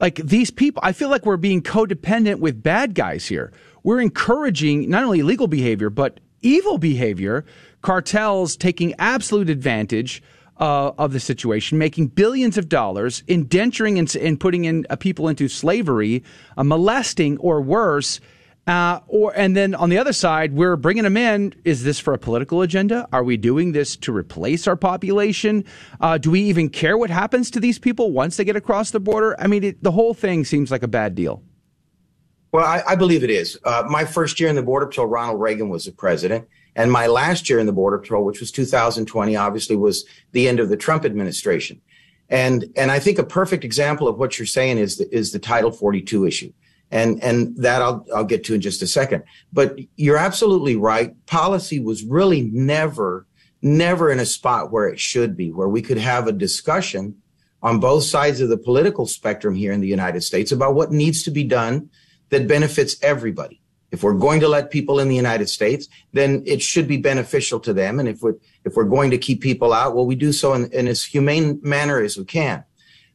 like 0.00 0.16
these 0.16 0.50
people, 0.50 0.80
I 0.84 0.92
feel 0.92 1.08
like 1.08 1.24
we're 1.24 1.36
being 1.36 1.62
codependent 1.62 2.40
with 2.40 2.62
bad 2.62 2.94
guys 2.94 3.26
here. 3.26 3.52
We're 3.82 4.00
encouraging 4.00 4.90
not 4.90 5.04
only 5.04 5.20
illegal 5.20 5.46
behavior 5.46 5.90
but 5.90 6.20
evil 6.42 6.78
behavior, 6.78 7.44
cartels 7.82 8.56
taking 8.56 8.94
absolute 8.98 9.50
advantage. 9.50 10.22
Uh, 10.58 10.92
of 10.98 11.14
the 11.14 11.20
situation, 11.20 11.78
making 11.78 12.08
billions 12.08 12.58
of 12.58 12.68
dollars, 12.68 13.22
indenturing 13.28 13.98
and, 13.98 14.14
and 14.16 14.38
putting 14.38 14.66
in 14.66 14.86
uh, 14.90 14.96
people 14.96 15.26
into 15.26 15.48
slavery, 15.48 16.22
uh, 16.58 16.62
molesting 16.62 17.38
or 17.38 17.62
worse, 17.62 18.20
uh, 18.66 19.00
or 19.08 19.32
and 19.36 19.56
then 19.56 19.74
on 19.74 19.88
the 19.88 19.98
other 19.98 20.12
side, 20.12 20.52
we're 20.52 20.76
bringing 20.76 21.04
them 21.04 21.16
in. 21.16 21.54
Is 21.64 21.82
this 21.82 21.98
for 21.98 22.12
a 22.12 22.18
political 22.18 22.62
agenda? 22.62 23.08
Are 23.12 23.24
we 23.24 23.36
doing 23.36 23.72
this 23.72 23.96
to 23.96 24.14
replace 24.14 24.66
our 24.66 24.76
population? 24.76 25.64
Uh, 26.00 26.18
do 26.18 26.30
we 26.30 26.42
even 26.42 26.68
care 26.68 26.96
what 26.96 27.10
happens 27.10 27.50
to 27.52 27.60
these 27.60 27.78
people 27.78 28.12
once 28.12 28.36
they 28.36 28.44
get 28.44 28.56
across 28.56 28.90
the 28.90 29.00
border? 29.00 29.34
I 29.40 29.46
mean, 29.46 29.64
it, 29.64 29.82
the 29.82 29.90
whole 29.90 30.14
thing 30.14 30.44
seems 30.44 30.70
like 30.70 30.82
a 30.82 30.88
bad 30.88 31.14
deal. 31.14 31.42
Well, 32.52 32.64
I, 32.64 32.82
I 32.86 32.96
believe 32.96 33.22
it 33.24 33.30
is. 33.30 33.58
Uh, 33.64 33.84
my 33.88 34.04
first 34.04 34.40
year 34.40 34.48
in 34.48 34.56
the 34.56 34.62
Border 34.62 34.86
Patrol, 34.86 35.06
Ronald 35.06 35.40
Reagan 35.40 35.68
was 35.68 35.84
the 35.84 35.92
president. 35.92 36.48
And 36.76 36.90
my 36.90 37.06
last 37.06 37.48
year 37.48 37.58
in 37.58 37.66
the 37.66 37.72
Border 37.72 37.98
Patrol, 37.98 38.24
which 38.24 38.40
was 38.40 38.50
2020, 38.50 39.36
obviously 39.36 39.76
was 39.76 40.04
the 40.32 40.48
end 40.48 40.60
of 40.60 40.68
the 40.68 40.76
Trump 40.76 41.04
administration. 41.04 41.80
And, 42.28 42.66
and 42.76 42.90
I 42.90 42.98
think 42.98 43.18
a 43.18 43.24
perfect 43.24 43.64
example 43.64 44.06
of 44.06 44.18
what 44.18 44.38
you're 44.38 44.46
saying 44.46 44.78
is 44.78 44.98
the, 44.98 45.12
is 45.14 45.32
the 45.32 45.38
Title 45.38 45.72
42 45.72 46.26
issue 46.26 46.52
and 46.90 47.22
and 47.22 47.56
that 47.56 47.82
I'll 47.82 48.06
I'll 48.14 48.24
get 48.24 48.44
to 48.44 48.54
in 48.54 48.60
just 48.60 48.82
a 48.82 48.86
second. 48.86 49.24
But 49.52 49.78
you're 49.96 50.16
absolutely 50.16 50.76
right. 50.76 51.14
Policy 51.26 51.80
was 51.80 52.04
really 52.04 52.42
never 52.42 53.26
never 53.62 54.10
in 54.10 54.18
a 54.18 54.26
spot 54.26 54.72
where 54.72 54.88
it 54.88 54.98
should 54.98 55.36
be, 55.36 55.52
where 55.52 55.68
we 55.68 55.82
could 55.82 55.98
have 55.98 56.26
a 56.26 56.32
discussion 56.32 57.16
on 57.62 57.78
both 57.78 58.04
sides 58.04 58.40
of 58.40 58.48
the 58.48 58.56
political 58.56 59.06
spectrum 59.06 59.54
here 59.54 59.72
in 59.72 59.80
the 59.80 59.88
United 59.88 60.22
States 60.22 60.50
about 60.50 60.74
what 60.74 60.90
needs 60.90 61.22
to 61.22 61.30
be 61.30 61.44
done 61.44 61.90
that 62.30 62.48
benefits 62.48 62.96
everybody. 63.02 63.60
If 63.90 64.02
we're 64.02 64.14
going 64.14 64.40
to 64.40 64.48
let 64.48 64.70
people 64.70 65.00
in 65.00 65.08
the 65.08 65.16
United 65.16 65.48
States, 65.48 65.88
then 66.12 66.42
it 66.46 66.62
should 66.62 66.86
be 66.86 66.96
beneficial 66.96 67.60
to 67.60 67.72
them. 67.72 67.98
And 67.98 68.08
if 68.08 68.22
we're 68.22 68.36
if 68.64 68.76
we're 68.76 68.84
going 68.84 69.10
to 69.10 69.18
keep 69.18 69.40
people 69.40 69.72
out, 69.72 69.94
well, 69.94 70.06
we 70.06 70.14
do 70.14 70.32
so 70.32 70.54
in, 70.54 70.70
in 70.72 70.88
as 70.88 71.04
humane 71.04 71.60
manner 71.62 72.00
as 72.00 72.16
we 72.16 72.24
can. 72.24 72.64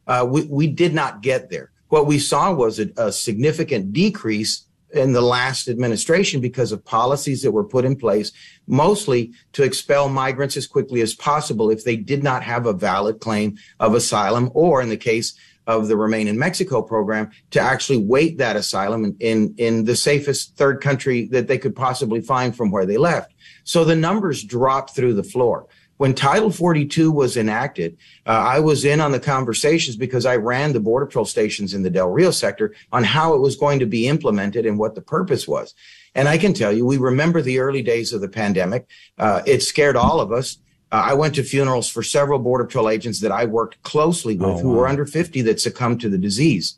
Uh, 0.06 0.28
we 0.30 0.44
we 0.44 0.68
did 0.68 0.94
not 0.94 1.22
get 1.22 1.50
there 1.50 1.72
what 1.96 2.08
we 2.08 2.20
saw 2.20 2.52
was 2.52 2.78
a, 2.78 2.90
a 2.98 3.10
significant 3.10 3.94
decrease 3.94 4.68
in 4.92 5.14
the 5.14 5.22
last 5.22 5.70
administration 5.70 6.42
because 6.42 6.74
of 6.74 6.84
policies 6.84 7.42
that 7.42 7.54
were 7.54 7.64
put 7.64 7.86
in 7.86 7.96
place, 7.96 8.34
mostly 8.68 9.32
to 9.54 9.64
expel 9.64 10.10
migrants 10.10 10.58
as 10.58 10.68
quickly 10.68 11.00
as 11.00 11.14
possible 11.14 11.70
if 11.70 11.86
they 11.86 11.96
did 11.96 12.22
not 12.22 12.44
have 12.44 12.66
a 12.66 12.74
valid 12.74 13.22
claim 13.22 13.58
of 13.80 13.96
asylum, 13.96 14.52
or 14.54 14.82
in 14.82 14.90
the 14.90 14.98
case 14.98 15.40
of 15.68 15.88
the 15.88 15.96
Remain 15.96 16.28
in 16.28 16.38
Mexico 16.38 16.82
program, 16.82 17.32
to 17.52 17.62
actually 17.62 18.04
wait 18.04 18.40
that 18.40 18.58
asylum 18.58 19.06
in, 19.06 19.16
in, 19.22 19.56
in 19.58 19.86
the 19.86 19.96
safest 19.96 20.58
third 20.58 20.82
country 20.82 21.28
that 21.28 21.48
they 21.48 21.58
could 21.58 21.78
possibly 21.78 22.20
find 22.20 22.58
from 22.58 22.72
where 22.72 22.86
they 22.86 22.98
left. 22.98 23.34
So 23.64 23.86
the 23.86 23.96
numbers 23.96 24.44
dropped 24.44 24.98
through 24.98 25.14
the 25.14 25.24
floor 25.24 25.68
when 25.98 26.14
Title 26.14 26.52
42 26.52 27.12
was 27.12 27.38
enacted, 27.38 27.98
uh, 28.26 28.32
I 28.32 28.60
was 28.60 28.84
in 28.84 29.00
on 29.00 29.12
the 29.12 29.20
conversations 29.20 29.96
because 29.96 30.26
I 30.26 30.36
ran 30.36 30.74
the 30.74 30.80
Border 30.80 31.06
Patrol 31.06 31.26
stations 31.26 31.74
in 31.74 31.84
the 31.84 31.90
Del 31.90 32.10
Rio 32.10 32.32
sector 32.32 32.74
on 32.92 33.04
how 33.04 33.34
it 33.34 33.40
was 33.40 33.56
going 33.56 33.80
to 33.80 33.86
be 33.86 34.08
implemented 34.08 34.66
and 34.66 34.78
what 34.78 34.96
the 34.96 35.02
purpose 35.02 35.48
was. 35.48 35.74
And 36.14 36.28
I 36.28 36.38
can 36.38 36.54
tell 36.54 36.72
you, 36.72 36.86
we 36.86 36.98
remember 36.98 37.42
the 37.42 37.60
early 37.60 37.82
days 37.82 38.12
of 38.14 38.22
the 38.22 38.28
pandemic. 38.28 38.88
Uh, 39.18 39.42
it 39.46 39.64
scared 39.64 39.96
all 39.96 40.20
of 40.20 40.32
us. 40.32 40.58
Uh, 40.92 41.04
I 41.06 41.14
went 41.14 41.36
to 41.36 41.44
funerals 41.44 41.90
for 41.90 42.04
several 42.04 42.40
Border 42.40 42.66
Patrol 42.66 42.90
agents 42.90 43.22
that 43.22 43.32
I 43.32 43.46
worked 43.46 43.82
closely 43.84 44.36
with 44.36 44.50
Oh, 44.50 44.58
who 44.60 44.70
wow. 44.72 44.76
were 44.80 44.88
under 44.88 45.06
50 45.06 45.42
that 45.44 45.62
succumbed 45.62 46.02
to 46.02 46.10
the 46.10 46.18
disease. 46.18 46.78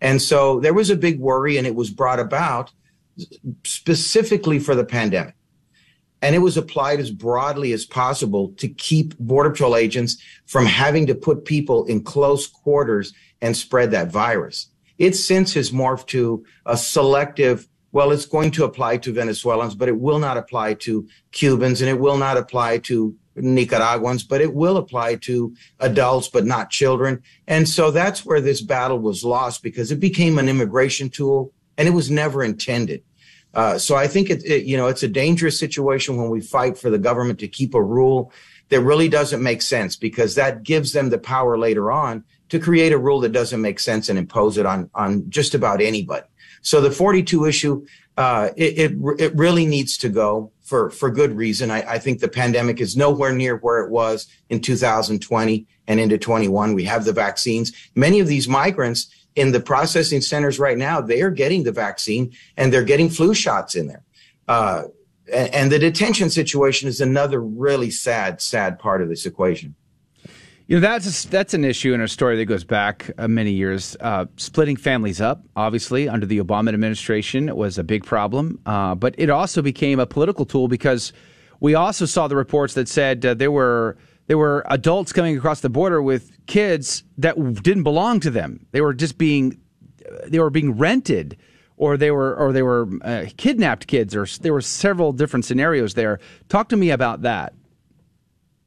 And 0.00 0.20
so 0.20 0.60
there 0.60 0.74
was 0.74 0.90
a 0.90 0.96
big 0.96 1.18
worry, 1.18 1.56
and 1.56 1.66
it 1.66 1.74
was 1.74 1.90
brought 1.90 2.20
about 2.20 2.72
specifically 3.64 4.58
for 4.58 4.74
the 4.74 4.84
pandemic. 4.84 5.34
And 6.24 6.34
it 6.34 6.38
was 6.38 6.56
applied 6.56 7.00
as 7.00 7.10
broadly 7.10 7.74
as 7.74 7.84
possible 7.84 8.54
to 8.56 8.66
keep 8.66 9.14
Border 9.18 9.50
Patrol 9.50 9.76
agents 9.76 10.16
from 10.46 10.64
having 10.64 11.06
to 11.08 11.14
put 11.14 11.44
people 11.44 11.84
in 11.84 12.02
close 12.02 12.46
quarters 12.46 13.12
and 13.42 13.54
spread 13.54 13.90
that 13.90 14.10
virus. 14.10 14.70
It 14.96 15.16
since 15.16 15.52
has 15.52 15.70
morphed 15.70 16.06
to 16.06 16.42
a 16.64 16.78
selective, 16.78 17.68
well, 17.92 18.10
it's 18.10 18.24
going 18.24 18.52
to 18.52 18.64
apply 18.64 18.96
to 18.98 19.12
Venezuelans, 19.12 19.74
but 19.74 19.90
it 19.90 20.00
will 20.00 20.18
not 20.18 20.38
apply 20.38 20.74
to 20.74 21.06
Cubans 21.32 21.82
and 21.82 21.90
it 21.90 22.00
will 22.00 22.16
not 22.16 22.38
apply 22.38 22.78
to 22.78 23.14
Nicaraguans, 23.36 24.24
but 24.24 24.40
it 24.40 24.54
will 24.54 24.78
apply 24.78 25.16
to 25.16 25.54
adults, 25.80 26.28
but 26.28 26.46
not 26.46 26.70
children. 26.70 27.22
And 27.46 27.68
so 27.68 27.90
that's 27.90 28.24
where 28.24 28.40
this 28.40 28.62
battle 28.62 28.98
was 28.98 29.24
lost 29.24 29.62
because 29.62 29.92
it 29.92 30.00
became 30.00 30.38
an 30.38 30.48
immigration 30.48 31.10
tool 31.10 31.52
and 31.76 31.86
it 31.86 31.90
was 31.90 32.10
never 32.10 32.42
intended. 32.42 33.02
Uh, 33.54 33.78
so 33.78 33.94
I 33.94 34.06
think 34.06 34.30
it, 34.30 34.44
it, 34.44 34.64
you 34.64 34.76
know, 34.76 34.88
it's 34.88 35.02
a 35.02 35.08
dangerous 35.08 35.58
situation 35.58 36.16
when 36.16 36.30
we 36.30 36.40
fight 36.40 36.76
for 36.76 36.90
the 36.90 36.98
government 36.98 37.38
to 37.40 37.48
keep 37.48 37.74
a 37.74 37.82
rule 37.82 38.32
that 38.68 38.80
really 38.80 39.08
doesn't 39.08 39.42
make 39.42 39.62
sense 39.62 39.96
because 39.96 40.34
that 40.34 40.62
gives 40.62 40.92
them 40.92 41.10
the 41.10 41.18
power 41.18 41.56
later 41.56 41.92
on 41.92 42.24
to 42.48 42.58
create 42.58 42.92
a 42.92 42.98
rule 42.98 43.20
that 43.20 43.32
doesn't 43.32 43.60
make 43.60 43.78
sense 43.78 44.08
and 44.08 44.18
impose 44.18 44.58
it 44.58 44.66
on, 44.66 44.90
on 44.94 45.28
just 45.30 45.54
about 45.54 45.80
anybody. 45.80 46.26
So 46.62 46.80
the 46.80 46.90
42 46.90 47.44
issue, 47.44 47.86
uh, 48.16 48.50
it, 48.56 48.78
it, 48.78 48.92
it 49.18 49.36
really 49.36 49.66
needs 49.66 49.98
to 49.98 50.08
go 50.08 50.50
for, 50.62 50.90
for 50.90 51.10
good 51.10 51.36
reason. 51.36 51.70
I, 51.70 51.82
I 51.82 51.98
think 51.98 52.20
the 52.20 52.28
pandemic 52.28 52.80
is 52.80 52.96
nowhere 52.96 53.32
near 53.32 53.56
where 53.58 53.80
it 53.84 53.90
was 53.90 54.26
in 54.48 54.60
2020 54.60 55.66
and 55.86 56.00
into 56.00 56.16
21. 56.16 56.74
We 56.74 56.84
have 56.84 57.04
the 57.04 57.12
vaccines. 57.12 57.72
Many 57.94 58.20
of 58.20 58.26
these 58.26 58.48
migrants 58.48 59.08
in 59.36 59.52
the 59.52 59.60
processing 59.60 60.20
centers 60.20 60.58
right 60.58 60.78
now, 60.78 61.00
they 61.00 61.22
are 61.22 61.30
getting 61.30 61.64
the 61.64 61.72
vaccine 61.72 62.32
and 62.56 62.72
they're 62.72 62.84
getting 62.84 63.10
flu 63.10 63.34
shots 63.34 63.74
in 63.74 63.88
there. 63.88 64.04
Uh, 64.46 64.84
and, 65.32 65.72
the 65.72 65.78
detention 65.78 66.28
situation 66.28 66.88
is 66.88 67.00
another 67.00 67.40
really 67.40 67.90
sad, 67.90 68.42
sad 68.42 68.78
part 68.78 69.00
of 69.00 69.08
this 69.08 69.24
equation. 69.24 69.74
You 70.66 70.76
know 70.76 70.80
that's 70.80 71.24
a, 71.24 71.28
that's 71.28 71.52
an 71.52 71.64
issue 71.64 71.92
in 71.92 72.00
a 72.00 72.08
story 72.08 72.36
that 72.36 72.46
goes 72.46 72.64
back 72.64 73.10
uh, 73.18 73.28
many 73.28 73.50
years. 73.50 73.96
Uh, 74.00 74.26
splitting 74.36 74.76
families 74.76 75.20
up, 75.20 75.44
obviously, 75.56 76.08
under 76.08 76.24
the 76.24 76.38
Obama 76.38 76.72
administration 76.72 77.54
was 77.54 77.76
a 77.76 77.84
big 77.84 78.04
problem, 78.04 78.58
uh, 78.64 78.94
but 78.94 79.14
it 79.18 79.28
also 79.28 79.60
became 79.60 79.98
a 79.98 80.06
political 80.06 80.46
tool 80.46 80.68
because 80.68 81.12
we 81.60 81.74
also 81.74 82.06
saw 82.06 82.28
the 82.28 82.36
reports 82.36 82.74
that 82.74 82.88
said 82.88 83.24
uh, 83.26 83.34
there 83.34 83.50
were 83.50 83.98
there 84.26 84.38
were 84.38 84.64
adults 84.70 85.12
coming 85.12 85.36
across 85.36 85.60
the 85.60 85.68
border 85.68 86.00
with 86.00 86.33
kids 86.46 87.04
that 87.18 87.62
didn't 87.62 87.84
belong 87.84 88.20
to 88.20 88.30
them. 88.30 88.66
They 88.72 88.80
were 88.80 88.94
just 88.94 89.18
being 89.18 89.60
they 90.26 90.38
were 90.38 90.50
being 90.50 90.76
rented, 90.76 91.36
or 91.76 91.96
they 91.96 92.10
were 92.10 92.34
or 92.36 92.52
they 92.52 92.62
were 92.62 92.88
uh, 93.02 93.26
kidnapped 93.36 93.86
kids, 93.86 94.14
or 94.14 94.26
there 94.40 94.52
were 94.52 94.60
several 94.60 95.12
different 95.12 95.44
scenarios 95.44 95.94
there. 95.94 96.20
Talk 96.48 96.68
to 96.70 96.76
me 96.76 96.90
about 96.90 97.22
that. 97.22 97.54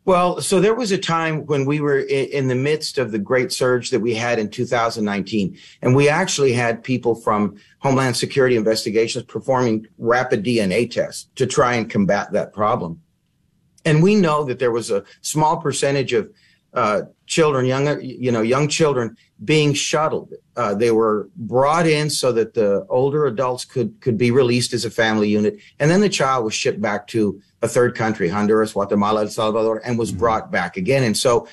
Well, 0.07 0.39
so 0.39 0.61
there 0.61 0.73
was 0.73 0.93
a 0.93 0.97
time 0.97 1.45
when 1.47 1.65
we 1.65 1.81
were 1.81 1.99
in, 1.99 2.29
in 2.29 2.47
the 2.47 2.55
midst 2.55 2.97
of 2.97 3.11
the 3.11 3.19
great 3.19 3.51
surge 3.51 3.89
that 3.89 3.99
we 3.99 4.15
had 4.15 4.39
in 4.39 4.49
2019, 4.49 5.57
and 5.81 5.95
we 5.97 6.07
actually 6.07 6.53
had 6.53 6.81
people 6.81 7.13
from 7.13 7.57
Homeland 7.79 8.15
Security 8.15 8.55
investigations 8.55 9.25
performing 9.25 9.85
rapid 9.97 10.45
DNA 10.45 10.89
tests 10.89 11.27
to 11.35 11.45
try 11.45 11.75
and 11.75 11.89
combat 11.89 12.31
that 12.31 12.53
problem. 12.53 13.01
And 13.83 14.01
we 14.01 14.15
know 14.15 14.45
that 14.45 14.59
there 14.59 14.71
was 14.71 14.91
a 14.91 15.03
small 15.21 15.57
percentage 15.57 16.13
of 16.13 16.31
uh, 16.73 17.01
children, 17.25 17.65
young, 17.65 18.01
you 18.01 18.31
know, 18.31 18.41
young 18.41 18.67
children 18.67 19.15
being 19.43 19.73
shuttled. 19.73 20.33
Uh, 20.55 20.73
they 20.73 20.91
were 20.91 21.29
brought 21.35 21.87
in 21.87 22.09
so 22.09 22.31
that 22.31 22.53
the 22.53 22.85
older 22.89 23.25
adults 23.25 23.65
could 23.65 23.99
could 24.01 24.17
be 24.17 24.31
released 24.31 24.73
as 24.73 24.85
a 24.85 24.89
family 24.89 25.29
unit, 25.29 25.57
and 25.79 25.89
then 25.89 26.01
the 26.01 26.09
child 26.09 26.45
was 26.45 26.53
shipped 26.53 26.81
back 26.81 27.07
to 27.07 27.41
a 27.61 27.67
third 27.67 27.95
country, 27.95 28.29
Honduras, 28.29 28.73
Guatemala, 28.73 29.21
El 29.21 29.29
Salvador, 29.29 29.81
and 29.83 29.97
was 29.97 30.11
brought 30.11 30.51
back 30.51 30.77
again. 30.77 31.03
And 31.03 31.17
so 31.17 31.47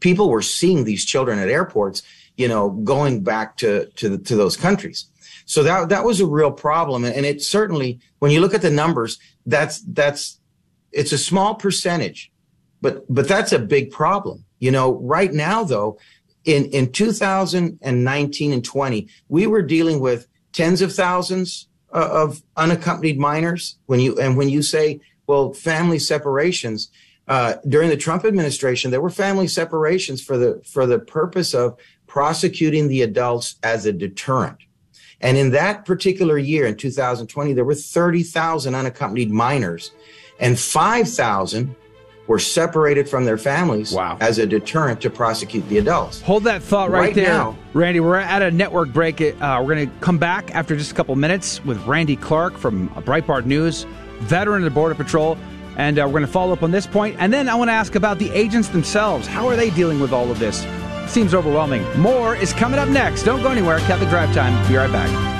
people 0.00 0.28
were 0.28 0.42
seeing 0.42 0.84
these 0.84 1.04
children 1.04 1.38
at 1.38 1.48
airports, 1.48 2.02
you 2.36 2.48
know, 2.48 2.70
going 2.70 3.22
back 3.22 3.56
to 3.58 3.86
to, 3.96 4.18
to 4.18 4.36
those 4.36 4.56
countries. 4.56 5.06
So 5.44 5.62
that 5.62 5.90
that 5.90 6.04
was 6.04 6.20
a 6.20 6.26
real 6.26 6.50
problem, 6.50 7.04
and 7.04 7.24
it 7.26 7.42
certainly, 7.42 8.00
when 8.18 8.32
you 8.32 8.40
look 8.40 8.54
at 8.54 8.62
the 8.62 8.70
numbers, 8.70 9.18
that's 9.44 9.80
that's 9.80 10.40
it's 10.92 11.12
a 11.12 11.18
small 11.18 11.54
percentage, 11.54 12.32
but 12.80 13.04
but 13.12 13.28
that's 13.28 13.52
a 13.52 13.58
big 13.58 13.90
problem. 13.90 14.45
You 14.58 14.70
know, 14.70 14.94
right 15.00 15.32
now 15.32 15.64
though, 15.64 15.98
in 16.44 16.66
in 16.66 16.92
2019 16.92 18.52
and 18.52 18.64
20, 18.64 19.08
we 19.28 19.46
were 19.46 19.62
dealing 19.62 20.00
with 20.00 20.26
tens 20.52 20.80
of 20.80 20.94
thousands 20.94 21.68
uh, 21.92 22.08
of 22.10 22.42
unaccompanied 22.56 23.18
minors. 23.18 23.76
When 23.86 24.00
you 24.00 24.18
and 24.18 24.36
when 24.36 24.48
you 24.48 24.62
say, 24.62 25.00
well, 25.26 25.52
family 25.52 25.98
separations. 25.98 26.90
Uh, 27.28 27.56
during 27.68 27.90
the 27.90 27.96
Trump 27.96 28.24
administration, 28.24 28.92
there 28.92 29.00
were 29.00 29.10
family 29.10 29.48
separations 29.48 30.22
for 30.22 30.38
the 30.38 30.62
for 30.64 30.86
the 30.86 31.00
purpose 31.00 31.54
of 31.54 31.76
prosecuting 32.06 32.86
the 32.86 33.02
adults 33.02 33.56
as 33.64 33.84
a 33.84 33.92
deterrent. 33.92 34.58
And 35.20 35.36
in 35.36 35.50
that 35.50 35.84
particular 35.84 36.38
year, 36.38 36.66
in 36.66 36.76
2020, 36.76 37.52
there 37.52 37.64
were 37.64 37.74
30,000 37.74 38.74
unaccompanied 38.74 39.30
minors, 39.30 39.92
and 40.38 40.58
5,000 40.58 41.74
were 42.26 42.38
separated 42.38 43.08
from 43.08 43.24
their 43.24 43.38
families 43.38 43.92
wow. 43.92 44.16
as 44.20 44.38
a 44.38 44.46
deterrent 44.46 45.00
to 45.02 45.10
prosecute 45.10 45.68
the 45.68 45.78
adults. 45.78 46.20
Hold 46.22 46.44
that 46.44 46.62
thought 46.62 46.90
right, 46.90 47.00
Right 47.00 47.14
there, 47.14 47.28
now- 47.28 47.56
Randy. 47.72 48.00
We're 48.00 48.16
at 48.16 48.42
a 48.42 48.50
network 48.50 48.92
break. 48.92 49.20
Uh, 49.20 49.62
we're 49.64 49.74
going 49.74 49.88
to 49.88 49.96
come 50.00 50.18
back 50.18 50.54
after 50.54 50.76
just 50.76 50.92
a 50.92 50.94
couple 50.94 51.14
minutes 51.16 51.64
with 51.64 51.84
Randy 51.86 52.16
Clark 52.16 52.56
from 52.56 52.88
Breitbart 52.90 53.44
News, 53.44 53.86
veteran 54.20 54.62
of 54.62 54.64
the 54.64 54.74
Border 54.74 54.94
Patrol, 54.94 55.38
and 55.76 55.98
uh, 55.98 56.02
we're 56.02 56.12
going 56.12 56.26
to 56.26 56.32
follow 56.32 56.52
up 56.52 56.62
on 56.62 56.70
this 56.70 56.86
point. 56.86 57.16
And 57.18 57.32
then 57.32 57.48
I 57.48 57.54
want 57.54 57.68
to 57.68 57.74
ask 57.74 57.94
about 57.94 58.18
the 58.18 58.30
agents 58.30 58.68
themselves. 58.68 59.26
How 59.26 59.46
are 59.48 59.56
they 59.56 59.70
dealing 59.70 60.00
with 60.00 60.12
all 60.12 60.30
of 60.30 60.38
this? 60.38 60.66
Seems 61.06 61.34
overwhelming. 61.34 61.84
More 62.00 62.34
is 62.34 62.52
coming 62.52 62.80
up 62.80 62.88
next. 62.88 63.22
Don't 63.22 63.42
go 63.42 63.50
anywhere. 63.50 63.78
Catholic 63.80 64.08
Drive 64.08 64.34
Time. 64.34 64.68
Be 64.68 64.76
right 64.76 64.90
back. 64.90 65.35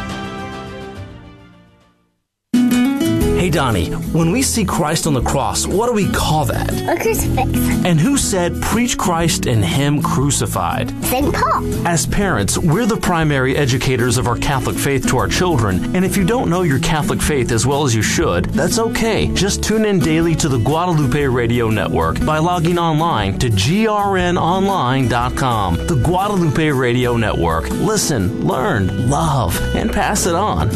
Hey 3.36 3.50
Donnie, 3.50 3.90
when 3.90 4.32
we 4.32 4.40
see 4.40 4.64
Christ 4.64 5.06
on 5.06 5.12
the 5.12 5.20
cross, 5.20 5.66
what 5.66 5.88
do 5.88 5.92
we 5.92 6.10
call 6.10 6.46
that? 6.46 6.72
A 6.88 6.98
crucifix. 6.98 7.50
And 7.84 8.00
who 8.00 8.16
said, 8.16 8.62
preach 8.62 8.96
Christ 8.96 9.44
and 9.44 9.62
Him 9.62 10.02
crucified? 10.02 10.88
St. 11.04 11.34
Paul. 11.34 11.86
As 11.86 12.06
parents, 12.06 12.56
we're 12.56 12.86
the 12.86 12.96
primary 12.96 13.54
educators 13.54 14.16
of 14.16 14.26
our 14.26 14.38
Catholic 14.38 14.78
faith 14.78 15.06
to 15.08 15.18
our 15.18 15.28
children, 15.28 15.94
and 15.94 16.02
if 16.02 16.16
you 16.16 16.24
don't 16.24 16.48
know 16.48 16.62
your 16.62 16.78
Catholic 16.78 17.20
faith 17.20 17.52
as 17.52 17.66
well 17.66 17.84
as 17.84 17.94
you 17.94 18.00
should, 18.00 18.46
that's 18.46 18.78
okay. 18.78 19.30
Just 19.34 19.62
tune 19.62 19.84
in 19.84 19.98
daily 19.98 20.34
to 20.36 20.48
the 20.48 20.58
Guadalupe 20.58 21.26
Radio 21.26 21.68
Network 21.68 22.24
by 22.24 22.38
logging 22.38 22.78
online 22.78 23.38
to 23.38 23.50
grnonline.com. 23.50 25.76
The 25.86 26.02
Guadalupe 26.02 26.70
Radio 26.70 27.18
Network. 27.18 27.68
Listen, 27.68 28.46
learn, 28.46 29.10
love, 29.10 29.60
and 29.74 29.92
pass 29.92 30.24
it 30.24 30.34
on. 30.34 30.70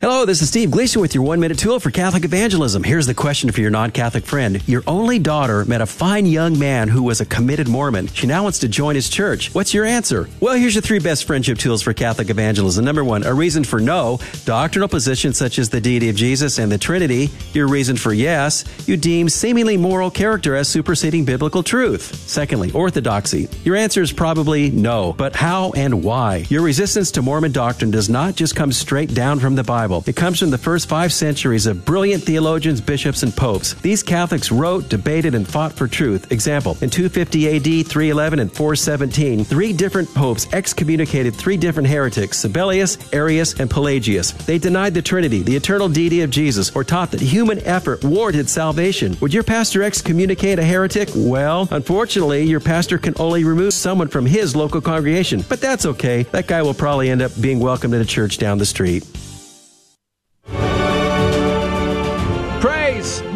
Hello, 0.00 0.24
this 0.24 0.40
is 0.42 0.48
Steve 0.48 0.70
Gleason 0.70 1.02
with 1.02 1.12
your 1.12 1.24
one 1.24 1.40
minute 1.40 1.58
tool 1.58 1.80
for 1.80 1.90
Catholic 1.90 2.24
evangelism. 2.24 2.84
Here's 2.84 3.06
the 3.08 3.14
question 3.14 3.50
for 3.50 3.60
your 3.60 3.72
non 3.72 3.90
Catholic 3.90 4.24
friend. 4.24 4.62
Your 4.68 4.84
only 4.86 5.18
daughter 5.18 5.64
met 5.64 5.80
a 5.80 5.86
fine 5.86 6.24
young 6.24 6.56
man 6.56 6.86
who 6.86 7.02
was 7.02 7.20
a 7.20 7.26
committed 7.26 7.66
Mormon. 7.66 8.06
She 8.06 8.28
now 8.28 8.44
wants 8.44 8.60
to 8.60 8.68
join 8.68 8.94
his 8.94 9.10
church. 9.10 9.52
What's 9.56 9.74
your 9.74 9.84
answer? 9.84 10.28
Well, 10.38 10.54
here's 10.54 10.76
your 10.76 10.82
three 10.82 11.00
best 11.00 11.24
friendship 11.24 11.58
tools 11.58 11.82
for 11.82 11.92
Catholic 11.94 12.30
evangelism. 12.30 12.84
Number 12.84 13.02
one, 13.02 13.24
a 13.24 13.34
reason 13.34 13.64
for 13.64 13.80
no, 13.80 14.20
doctrinal 14.44 14.86
positions 14.86 15.36
such 15.36 15.58
as 15.58 15.68
the 15.68 15.80
deity 15.80 16.08
of 16.08 16.14
Jesus 16.14 16.60
and 16.60 16.70
the 16.70 16.78
Trinity. 16.78 17.28
Your 17.52 17.66
reason 17.66 17.96
for 17.96 18.12
yes, 18.12 18.64
you 18.86 18.96
deem 18.96 19.28
seemingly 19.28 19.76
moral 19.76 20.12
character 20.12 20.54
as 20.54 20.68
superseding 20.68 21.24
biblical 21.24 21.64
truth. 21.64 22.14
Secondly, 22.28 22.70
orthodoxy. 22.70 23.48
Your 23.64 23.74
answer 23.74 24.00
is 24.00 24.12
probably 24.12 24.70
no, 24.70 25.14
but 25.14 25.34
how 25.34 25.72
and 25.72 26.04
why? 26.04 26.46
Your 26.50 26.62
resistance 26.62 27.10
to 27.10 27.20
Mormon 27.20 27.50
doctrine 27.50 27.90
does 27.90 28.08
not 28.08 28.36
just 28.36 28.54
come 28.54 28.70
straight 28.70 29.12
down 29.12 29.40
from 29.40 29.56
the 29.56 29.64
Bible. 29.64 29.87
It 30.06 30.16
comes 30.16 30.38
from 30.38 30.50
the 30.50 30.58
first 30.58 30.88
five 30.88 31.12
centuries 31.12 31.66
of 31.66 31.84
brilliant 31.84 32.22
theologians, 32.22 32.80
bishops, 32.80 33.22
and 33.22 33.34
popes. 33.34 33.74
These 33.74 34.02
Catholics 34.02 34.52
wrote, 34.52 34.88
debated, 34.88 35.34
and 35.34 35.48
fought 35.48 35.72
for 35.72 35.88
truth. 35.88 36.30
Example, 36.30 36.72
in 36.82 36.90
250 36.90 37.56
AD, 37.56 37.86
311, 37.86 38.38
and 38.38 38.52
417, 38.52 39.44
three 39.44 39.72
different 39.72 40.12
popes 40.14 40.46
excommunicated 40.52 41.34
three 41.34 41.56
different 41.56 41.88
heretics, 41.88 42.44
Sabellius, 42.44 42.98
Arius, 43.14 43.58
and 43.58 43.70
Pelagius. 43.70 44.32
They 44.32 44.58
denied 44.58 44.94
the 44.94 45.02
Trinity, 45.02 45.42
the 45.42 45.56
eternal 45.56 45.88
deity 45.88 46.20
of 46.20 46.30
Jesus, 46.30 46.74
or 46.76 46.84
taught 46.84 47.10
that 47.12 47.20
human 47.20 47.58
effort 47.60 48.04
warranted 48.04 48.50
salvation. 48.50 49.16
Would 49.20 49.32
your 49.32 49.42
pastor 49.42 49.82
excommunicate 49.82 50.58
a 50.58 50.64
heretic? 50.64 51.08
Well, 51.14 51.66
unfortunately, 51.70 52.44
your 52.44 52.60
pastor 52.60 52.98
can 52.98 53.14
only 53.18 53.44
remove 53.44 53.72
someone 53.72 54.08
from 54.08 54.26
his 54.26 54.54
local 54.54 54.80
congregation. 54.80 55.44
But 55.48 55.60
that's 55.60 55.86
okay. 55.86 56.24
That 56.24 56.46
guy 56.46 56.62
will 56.62 56.74
probably 56.74 57.10
end 57.10 57.22
up 57.22 57.32
being 57.40 57.60
welcomed 57.60 57.94
in 57.94 58.00
a 58.00 58.04
church 58.04 58.38
down 58.38 58.58
the 58.58 58.66
street. 58.66 59.04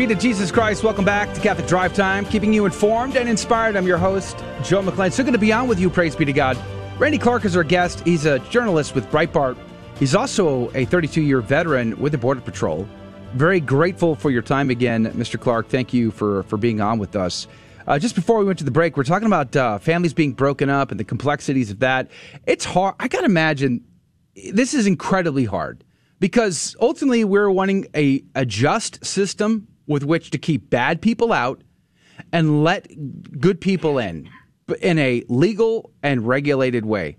Be 0.09 0.12
to 0.12 0.20
Jesus 0.20 0.50
Christ. 0.50 0.82
Welcome 0.82 1.05
back 1.05 1.32
to 1.32 1.40
Catholic 1.40 1.68
Drive 1.68 1.94
Time, 1.94 2.24
keeping 2.24 2.53
you 2.53 2.64
informed 2.64 3.16
and 3.16 3.28
inspired. 3.28 3.76
I'm 3.76 3.86
your 3.86 3.98
host, 3.98 4.36
Joe 4.64 4.82
McClain. 4.82 5.12
So 5.12 5.22
good 5.22 5.32
to 5.32 5.38
be 5.38 5.53
on 5.53 5.68
with 5.68 5.78
you, 5.78 5.88
praise 5.88 6.16
be 6.16 6.24
to 6.24 6.32
God. 6.32 6.59
Randy 6.98 7.18
Clark 7.18 7.44
is 7.44 7.55
our 7.55 7.62
guest. 7.62 8.00
He's 8.05 8.26
a 8.26 8.40
journalist 8.50 8.96
with 8.96 9.09
Breitbart. 9.12 9.57
He's 10.00 10.16
also 10.16 10.72
a 10.74 10.86
32 10.86 11.22
year 11.22 11.40
veteran 11.40 11.96
with 12.00 12.11
the 12.11 12.18
Border 12.18 12.40
Patrol. 12.40 12.88
Very 13.34 13.61
grateful 13.61 14.16
for 14.16 14.32
your 14.32 14.42
time 14.42 14.70
again, 14.70 15.07
Mr. 15.12 15.38
Clark. 15.38 15.68
Thank 15.68 15.94
you 15.94 16.11
for, 16.11 16.42
for 16.44 16.57
being 16.57 16.80
on 16.80 16.98
with 16.98 17.14
us. 17.14 17.46
Uh, 17.86 17.96
just 17.96 18.16
before 18.16 18.40
we 18.40 18.44
went 18.44 18.59
to 18.59 18.64
the 18.64 18.72
break, 18.72 18.96
we're 18.96 19.05
talking 19.05 19.26
about 19.26 19.55
uh, 19.55 19.78
families 19.78 20.14
being 20.14 20.32
broken 20.32 20.68
up 20.68 20.90
and 20.90 20.98
the 20.98 21.05
complexities 21.05 21.70
of 21.70 21.78
that. 21.78 22.11
It's 22.44 22.64
hard. 22.64 22.96
I 22.98 23.07
got 23.07 23.20
to 23.20 23.26
imagine 23.26 23.84
this 24.50 24.74
is 24.74 24.88
incredibly 24.88 25.44
hard 25.44 25.84
because 26.18 26.74
ultimately 26.80 27.22
we're 27.22 27.50
wanting 27.50 27.86
a, 27.94 28.24
a 28.34 28.44
just 28.44 29.05
system 29.07 29.68
with 29.87 30.05
which 30.05 30.30
to 30.30 30.39
keep 30.39 30.70
bad 30.70 31.01
people 31.01 31.33
out 31.33 31.62
and 32.33 32.62
let 32.62 32.87
good 33.41 33.61
people 33.61 33.99
in 33.99 34.28
in 34.80 34.99
a 34.99 35.24
legal 35.28 35.91
and 36.03 36.26
regulated 36.26 36.85
way. 36.85 37.16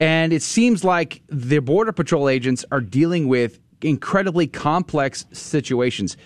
And 0.00 0.32
it 0.32 0.42
seems 0.42 0.84
like 0.84 1.22
the 1.28 1.60
Border 1.60 1.92
Patrol 1.92 2.28
agents 2.28 2.64
are 2.70 2.80
dealing 2.80 3.28
with 3.28 3.60
incredibly 3.82 4.46
complex 4.46 5.24
situations. 5.32 6.16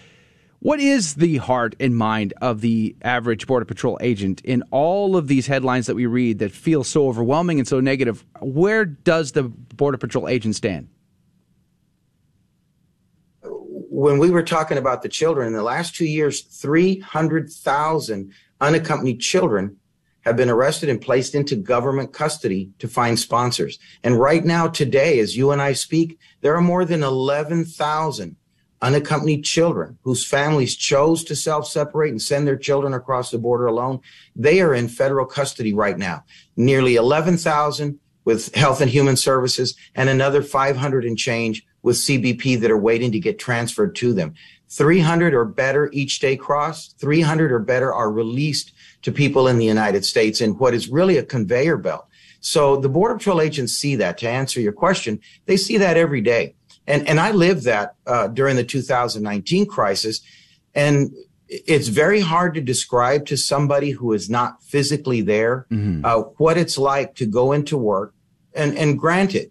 What 0.60 0.80
is 0.80 1.14
the 1.14 1.36
heart 1.36 1.76
and 1.78 1.96
mind 1.96 2.34
of 2.40 2.60
the 2.60 2.96
average 3.02 3.46
Border 3.46 3.64
Patrol 3.64 3.96
agent 4.00 4.40
in 4.40 4.62
all 4.70 5.16
of 5.16 5.28
these 5.28 5.46
headlines 5.46 5.86
that 5.86 5.94
we 5.94 6.06
read 6.06 6.40
that 6.40 6.50
feel 6.50 6.82
so 6.82 7.06
overwhelming 7.06 7.58
and 7.58 7.68
so 7.68 7.78
negative? 7.78 8.24
Where 8.40 8.84
does 8.84 9.32
the 9.32 9.44
Border 9.44 9.98
Patrol 9.98 10.28
agent 10.28 10.56
stand? 10.56 10.88
When 13.98 14.20
we 14.20 14.30
were 14.30 14.44
talking 14.44 14.78
about 14.78 15.02
the 15.02 15.08
children, 15.08 15.48
in 15.48 15.54
the 15.54 15.62
last 15.64 15.96
two 15.96 16.06
years, 16.06 16.42
300,000 16.42 18.32
unaccompanied 18.60 19.18
children 19.18 19.78
have 20.20 20.36
been 20.36 20.48
arrested 20.48 20.88
and 20.88 21.00
placed 21.00 21.34
into 21.34 21.56
government 21.56 22.12
custody 22.12 22.70
to 22.78 22.86
find 22.86 23.18
sponsors. 23.18 23.80
And 24.04 24.20
right 24.20 24.44
now, 24.44 24.68
today, 24.68 25.18
as 25.18 25.36
you 25.36 25.50
and 25.50 25.60
I 25.60 25.72
speak, 25.72 26.16
there 26.42 26.54
are 26.54 26.60
more 26.60 26.84
than 26.84 27.02
11,000 27.02 28.36
unaccompanied 28.80 29.42
children 29.42 29.98
whose 30.02 30.24
families 30.24 30.76
chose 30.76 31.24
to 31.24 31.34
self-separate 31.34 32.12
and 32.12 32.22
send 32.22 32.46
their 32.46 32.56
children 32.56 32.94
across 32.94 33.32
the 33.32 33.38
border 33.38 33.66
alone. 33.66 33.98
They 34.36 34.60
are 34.60 34.74
in 34.74 34.86
federal 34.86 35.26
custody 35.26 35.74
right 35.74 35.98
now. 35.98 36.22
Nearly 36.56 36.94
11,000 36.94 37.98
with 38.24 38.54
Health 38.54 38.80
and 38.80 38.92
Human 38.92 39.16
Services 39.16 39.74
and 39.96 40.08
another 40.08 40.42
500 40.42 41.04
and 41.04 41.18
change 41.18 41.64
with 41.82 41.96
CBP 41.96 42.60
that 42.60 42.70
are 42.70 42.78
waiting 42.78 43.12
to 43.12 43.20
get 43.20 43.38
transferred 43.38 43.94
to 43.96 44.12
them. 44.12 44.34
300 44.70 45.32
or 45.34 45.44
better 45.44 45.88
each 45.92 46.18
day 46.18 46.36
cross, 46.36 46.88
300 46.98 47.52
or 47.52 47.58
better 47.58 47.92
are 47.92 48.10
released 48.10 48.72
to 49.02 49.12
people 49.12 49.48
in 49.48 49.58
the 49.58 49.64
United 49.64 50.04
States 50.04 50.40
in 50.40 50.50
what 50.58 50.74
is 50.74 50.88
really 50.88 51.16
a 51.16 51.24
conveyor 51.24 51.78
belt. 51.78 52.06
So 52.40 52.76
the 52.76 52.88
Border 52.88 53.16
Patrol 53.16 53.40
agents 53.40 53.72
see 53.72 53.96
that 53.96 54.18
to 54.18 54.28
answer 54.28 54.60
your 54.60 54.72
question. 54.72 55.20
They 55.46 55.56
see 55.56 55.78
that 55.78 55.96
every 55.96 56.20
day. 56.20 56.54
And, 56.86 57.06
and 57.08 57.20
I 57.20 57.32
lived 57.32 57.64
that 57.64 57.94
uh, 58.06 58.28
during 58.28 58.56
the 58.56 58.64
2019 58.64 59.66
crisis. 59.66 60.20
And 60.74 61.12
it's 61.48 61.88
very 61.88 62.20
hard 62.20 62.54
to 62.54 62.60
describe 62.60 63.26
to 63.26 63.36
somebody 63.36 63.90
who 63.90 64.12
is 64.12 64.28
not 64.28 64.62
physically 64.62 65.20
there 65.20 65.66
mm-hmm. 65.70 66.04
uh, 66.04 66.20
what 66.36 66.58
it's 66.58 66.78
like 66.78 67.14
to 67.16 67.26
go 67.26 67.52
into 67.52 67.76
work. 67.76 68.14
And, 68.54 68.76
and 68.76 68.98
granted, 68.98 69.50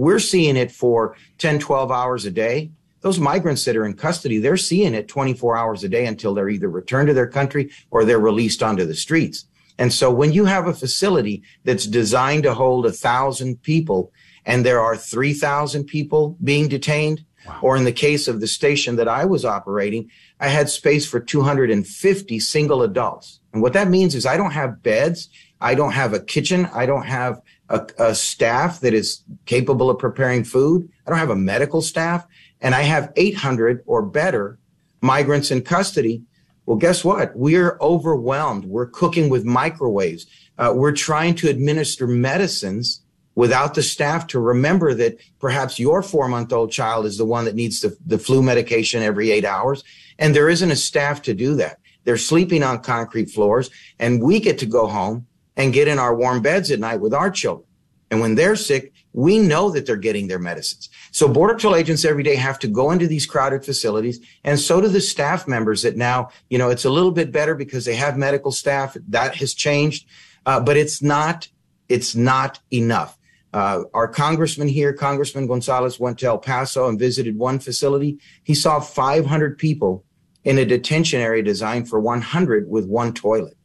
we're 0.00 0.18
seeing 0.18 0.56
it 0.56 0.72
for 0.72 1.16
10, 1.38 1.58
12 1.58 1.90
hours 1.90 2.24
a 2.24 2.30
day. 2.30 2.70
Those 3.02 3.18
migrants 3.18 3.64
that 3.64 3.76
are 3.76 3.86
in 3.86 3.94
custody, 3.94 4.38
they're 4.38 4.56
seeing 4.56 4.94
it 4.94 5.08
24 5.08 5.56
hours 5.56 5.84
a 5.84 5.88
day 5.88 6.06
until 6.06 6.34
they're 6.34 6.50
either 6.50 6.68
returned 6.68 7.08
to 7.08 7.14
their 7.14 7.26
country 7.26 7.70
or 7.90 8.04
they're 8.04 8.18
released 8.18 8.62
onto 8.62 8.84
the 8.84 8.94
streets. 8.94 9.46
And 9.78 9.92
so 9.92 10.10
when 10.10 10.32
you 10.32 10.44
have 10.44 10.66
a 10.66 10.74
facility 10.74 11.42
that's 11.64 11.86
designed 11.86 12.42
to 12.42 12.52
hold 12.52 12.84
a 12.84 12.92
thousand 12.92 13.62
people 13.62 14.12
and 14.44 14.64
there 14.64 14.80
are 14.80 14.96
3,000 14.96 15.84
people 15.84 16.36
being 16.42 16.68
detained. 16.68 17.24
Wow. 17.46 17.58
Or 17.62 17.76
in 17.76 17.84
the 17.84 17.92
case 17.92 18.28
of 18.28 18.40
the 18.40 18.46
station 18.46 18.96
that 18.96 19.08
I 19.08 19.24
was 19.24 19.46
operating, 19.46 20.10
I 20.40 20.48
had 20.48 20.68
space 20.68 21.08
for 21.08 21.20
250 21.20 22.38
single 22.38 22.82
adults. 22.82 23.40
And 23.54 23.62
what 23.62 23.72
that 23.72 23.88
means 23.88 24.14
is 24.14 24.26
I 24.26 24.36
don't 24.36 24.50
have 24.50 24.82
beds. 24.82 25.30
I 25.60 25.74
don't 25.74 25.92
have 25.92 26.12
a 26.12 26.20
kitchen. 26.20 26.68
I 26.74 26.84
don't 26.84 27.06
have 27.06 27.40
a, 27.70 27.86
a 27.98 28.14
staff 28.14 28.80
that 28.80 28.92
is 28.92 29.22
capable 29.46 29.88
of 29.88 29.98
preparing 29.98 30.44
food. 30.44 30.88
I 31.06 31.10
don't 31.10 31.18
have 31.18 31.30
a 31.30 31.36
medical 31.36 31.80
staff 31.80 32.26
and 32.60 32.74
I 32.74 32.82
have 32.82 33.12
800 33.16 33.82
or 33.86 34.02
better 34.02 34.58
migrants 35.00 35.50
in 35.50 35.62
custody. 35.62 36.22
Well, 36.66 36.76
guess 36.76 37.04
what? 37.04 37.34
We're 37.34 37.78
overwhelmed. 37.80 38.64
We're 38.64 38.86
cooking 38.86 39.30
with 39.30 39.44
microwaves. 39.44 40.26
Uh, 40.58 40.72
we're 40.74 40.92
trying 40.92 41.34
to 41.36 41.48
administer 41.48 42.06
medicines 42.06 43.02
without 43.36 43.74
the 43.74 43.82
staff 43.82 44.26
to 44.26 44.40
remember 44.40 44.92
that 44.92 45.18
perhaps 45.38 45.78
your 45.78 46.02
four 46.02 46.28
month 46.28 46.52
old 46.52 46.72
child 46.72 47.06
is 47.06 47.16
the 47.16 47.24
one 47.24 47.44
that 47.44 47.54
needs 47.54 47.80
the, 47.80 47.96
the 48.04 48.18
flu 48.18 48.42
medication 48.42 49.02
every 49.02 49.30
eight 49.30 49.44
hours. 49.44 49.84
And 50.18 50.34
there 50.34 50.48
isn't 50.48 50.70
a 50.70 50.76
staff 50.76 51.22
to 51.22 51.34
do 51.34 51.54
that. 51.54 51.78
They're 52.04 52.16
sleeping 52.16 52.62
on 52.62 52.82
concrete 52.82 53.30
floors 53.30 53.70
and 53.98 54.22
we 54.22 54.40
get 54.40 54.58
to 54.58 54.66
go 54.66 54.86
home 54.86 55.26
and 55.56 55.72
get 55.72 55.88
in 55.88 55.98
our 55.98 56.14
warm 56.14 56.42
beds 56.42 56.70
at 56.70 56.80
night 56.80 57.00
with 57.00 57.14
our 57.14 57.30
children. 57.30 57.66
And 58.10 58.20
when 58.20 58.34
they're 58.34 58.56
sick, 58.56 58.92
we 59.12 59.38
know 59.38 59.70
that 59.70 59.86
they're 59.86 59.96
getting 59.96 60.26
their 60.26 60.38
medicines. 60.38 60.88
So 61.12 61.28
border 61.28 61.54
patrol 61.54 61.76
agents 61.76 62.04
every 62.04 62.22
day 62.22 62.34
have 62.34 62.58
to 62.60 62.68
go 62.68 62.90
into 62.90 63.06
these 63.06 63.26
crowded 63.26 63.64
facilities. 63.64 64.20
And 64.44 64.58
so 64.58 64.80
do 64.80 64.88
the 64.88 65.00
staff 65.00 65.46
members 65.46 65.82
that 65.82 65.96
now, 65.96 66.30
you 66.48 66.58
know, 66.58 66.70
it's 66.70 66.84
a 66.84 66.90
little 66.90 67.12
bit 67.12 67.30
better 67.30 67.54
because 67.54 67.84
they 67.84 67.94
have 67.94 68.16
medical 68.16 68.50
staff. 68.50 68.96
That 69.08 69.36
has 69.36 69.54
changed. 69.54 70.06
Uh, 70.44 70.60
but 70.60 70.76
it's 70.76 71.02
not, 71.02 71.48
it's 71.88 72.14
not 72.14 72.60
enough. 72.72 73.16
Uh, 73.52 73.82
our 73.94 74.06
congressman 74.06 74.68
here, 74.68 74.92
Congressman 74.92 75.46
Gonzalez, 75.46 75.98
went 75.98 76.18
to 76.20 76.26
El 76.26 76.38
Paso 76.38 76.88
and 76.88 76.98
visited 76.98 77.36
one 77.36 77.58
facility. 77.58 78.18
He 78.44 78.54
saw 78.54 78.80
500 78.80 79.58
people 79.58 80.04
in 80.44 80.58
a 80.58 80.64
detention 80.64 81.20
area 81.20 81.42
designed 81.42 81.88
for 81.88 82.00
100 82.00 82.68
with 82.70 82.86
one 82.86 83.12
toilet. 83.12 83.56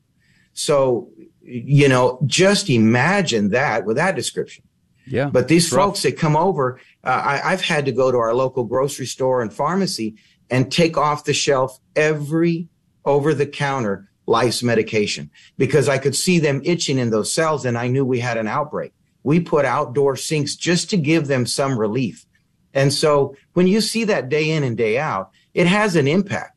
So, 0.54 1.10
you 1.46 1.88
know, 1.88 2.20
just 2.26 2.70
imagine 2.70 3.50
that 3.50 3.86
with 3.86 3.98
that 3.98 4.16
description. 4.16 4.64
Yeah. 5.08 5.30
But 5.30 5.48
these 5.48 5.70
folks 5.70 6.02
that 6.02 6.18
come 6.18 6.36
over, 6.36 6.80
uh, 7.04 7.10
I, 7.10 7.52
I've 7.52 7.62
had 7.62 7.86
to 7.86 7.92
go 7.92 8.12
to 8.12 8.18
our 8.18 8.34
local 8.34 8.64
grocery 8.64 9.06
store 9.06 9.42
and 9.42 9.54
pharmacy 9.54 10.16
and 10.50 10.72
take 10.72 10.98
off 10.98 11.26
the 11.26 11.34
shelf 11.34 11.80
every 11.96 12.68
over 13.06 13.34
the 13.36 13.46
counter 13.46 14.10
lice 14.26 14.64
medication 14.64 15.30
because 15.58 15.88
I 15.88 16.00
could 16.00 16.16
see 16.16 16.40
them 16.40 16.62
itching 16.66 16.98
in 16.98 17.12
those 17.12 17.32
cells 17.32 17.66
and 17.66 17.78
I 17.78 17.88
knew 17.88 18.04
we 18.04 18.20
had 18.20 18.38
an 18.38 18.48
outbreak 18.48 18.94
we 19.26 19.40
put 19.40 19.66
outdoor 19.66 20.16
sinks 20.16 20.56
just 20.56 20.92
to 20.92 20.98
give 20.98 21.26
them 21.26 21.48
some 21.48 21.80
relief. 21.80 22.28
And 22.76 22.94
so 22.94 23.36
when 23.54 23.66
you 23.66 23.82
see 23.82 24.04
that 24.04 24.30
day 24.30 24.52
in 24.52 24.64
and 24.64 24.78
day 24.78 25.00
out, 25.00 25.32
it 25.56 25.66
has 25.66 25.96
an 25.96 26.08
impact. 26.08 26.55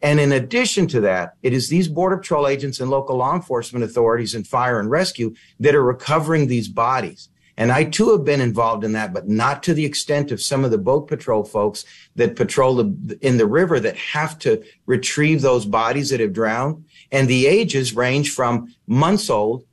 And 0.00 0.20
in 0.20 0.32
addition 0.32 0.86
to 0.88 1.00
that, 1.02 1.34
it 1.42 1.52
is 1.52 1.68
these 1.68 1.88
border 1.88 2.18
patrol 2.18 2.46
agents 2.46 2.80
and 2.80 2.90
local 2.90 3.16
law 3.16 3.34
enforcement 3.34 3.84
authorities 3.84 4.34
and 4.34 4.46
fire 4.46 4.78
and 4.78 4.90
rescue 4.90 5.34
that 5.58 5.74
are 5.74 5.82
recovering 5.82 6.46
these 6.46 6.68
bodies. 6.68 7.28
And 7.56 7.72
I 7.72 7.82
too 7.82 8.12
have 8.12 8.24
been 8.24 8.40
involved 8.40 8.84
in 8.84 8.92
that, 8.92 9.12
but 9.12 9.26
not 9.26 9.64
to 9.64 9.74
the 9.74 9.84
extent 9.84 10.30
of 10.30 10.40
some 10.40 10.64
of 10.64 10.70
the 10.70 10.78
boat 10.78 11.08
patrol 11.08 11.42
folks 11.42 11.84
that 12.14 12.36
patrol 12.36 12.76
the, 12.76 13.18
in 13.20 13.36
the 13.36 13.46
river 13.46 13.80
that 13.80 13.96
have 13.96 14.38
to 14.40 14.62
retrieve 14.86 15.42
those 15.42 15.66
bodies 15.66 16.10
that 16.10 16.20
have 16.20 16.32
drowned. 16.32 16.84
And 17.10 17.26
the 17.26 17.48
ages 17.48 17.96
range 17.96 18.32
from 18.32 18.72
months 18.86 19.28
old 19.28 19.64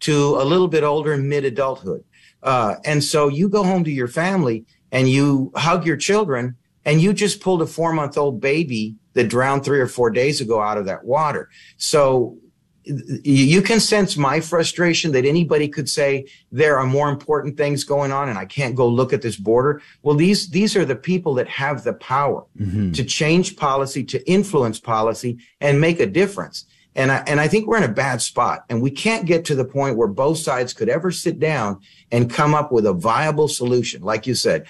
to 0.00 0.36
a 0.40 0.44
little 0.44 0.68
bit 0.68 0.84
older 0.84 1.16
mid 1.16 1.44
adulthood. 1.44 2.04
Uh, 2.40 2.76
and 2.84 3.02
so 3.02 3.26
you 3.26 3.48
go 3.48 3.64
home 3.64 3.82
to 3.82 3.90
your 3.90 4.06
family 4.06 4.64
and 4.92 5.08
you 5.08 5.50
hug 5.56 5.84
your 5.84 5.96
children 5.96 6.56
and 6.84 7.00
you 7.00 7.12
just 7.12 7.40
pulled 7.40 7.62
a 7.62 7.66
four 7.66 7.92
month 7.92 8.16
old 8.18 8.40
baby 8.40 8.96
that 9.14 9.28
drowned 9.28 9.64
three 9.64 9.80
or 9.80 9.86
four 9.86 10.10
days 10.10 10.40
ago 10.40 10.60
out 10.60 10.78
of 10.78 10.86
that 10.86 11.04
water. 11.04 11.48
So 11.76 12.38
you 12.86 13.62
can 13.62 13.80
sense 13.80 14.16
my 14.16 14.40
frustration 14.40 15.12
that 15.12 15.24
anybody 15.24 15.68
could 15.68 15.88
say 15.88 16.26
there 16.52 16.78
are 16.78 16.86
more 16.86 17.08
important 17.08 17.56
things 17.56 17.82
going 17.82 18.12
on 18.12 18.28
and 18.28 18.38
I 18.38 18.44
can't 18.44 18.74
go 18.74 18.86
look 18.86 19.14
at 19.14 19.22
this 19.22 19.36
border. 19.36 19.80
Well, 20.02 20.16
these, 20.16 20.50
these 20.50 20.76
are 20.76 20.84
the 20.84 20.96
people 20.96 21.34
that 21.34 21.48
have 21.48 21.82
the 21.82 21.94
power 21.94 22.44
mm-hmm. 22.58 22.92
to 22.92 23.04
change 23.04 23.56
policy, 23.56 24.04
to 24.04 24.30
influence 24.30 24.78
policy 24.80 25.38
and 25.62 25.80
make 25.80 25.98
a 25.98 26.06
difference. 26.06 26.66
And 26.94 27.10
I, 27.10 27.24
and 27.26 27.40
I 27.40 27.48
think 27.48 27.66
we're 27.66 27.78
in 27.78 27.84
a 27.84 27.88
bad 27.88 28.20
spot 28.20 28.64
and 28.68 28.82
we 28.82 28.90
can't 28.90 29.26
get 29.26 29.46
to 29.46 29.54
the 29.54 29.64
point 29.64 29.96
where 29.96 30.06
both 30.06 30.38
sides 30.38 30.74
could 30.74 30.90
ever 30.90 31.10
sit 31.10 31.40
down 31.40 31.80
and 32.12 32.30
come 32.30 32.54
up 32.54 32.70
with 32.70 32.86
a 32.86 32.92
viable 32.92 33.48
solution. 33.48 34.02
Like 34.02 34.26
you 34.26 34.34
said, 34.34 34.66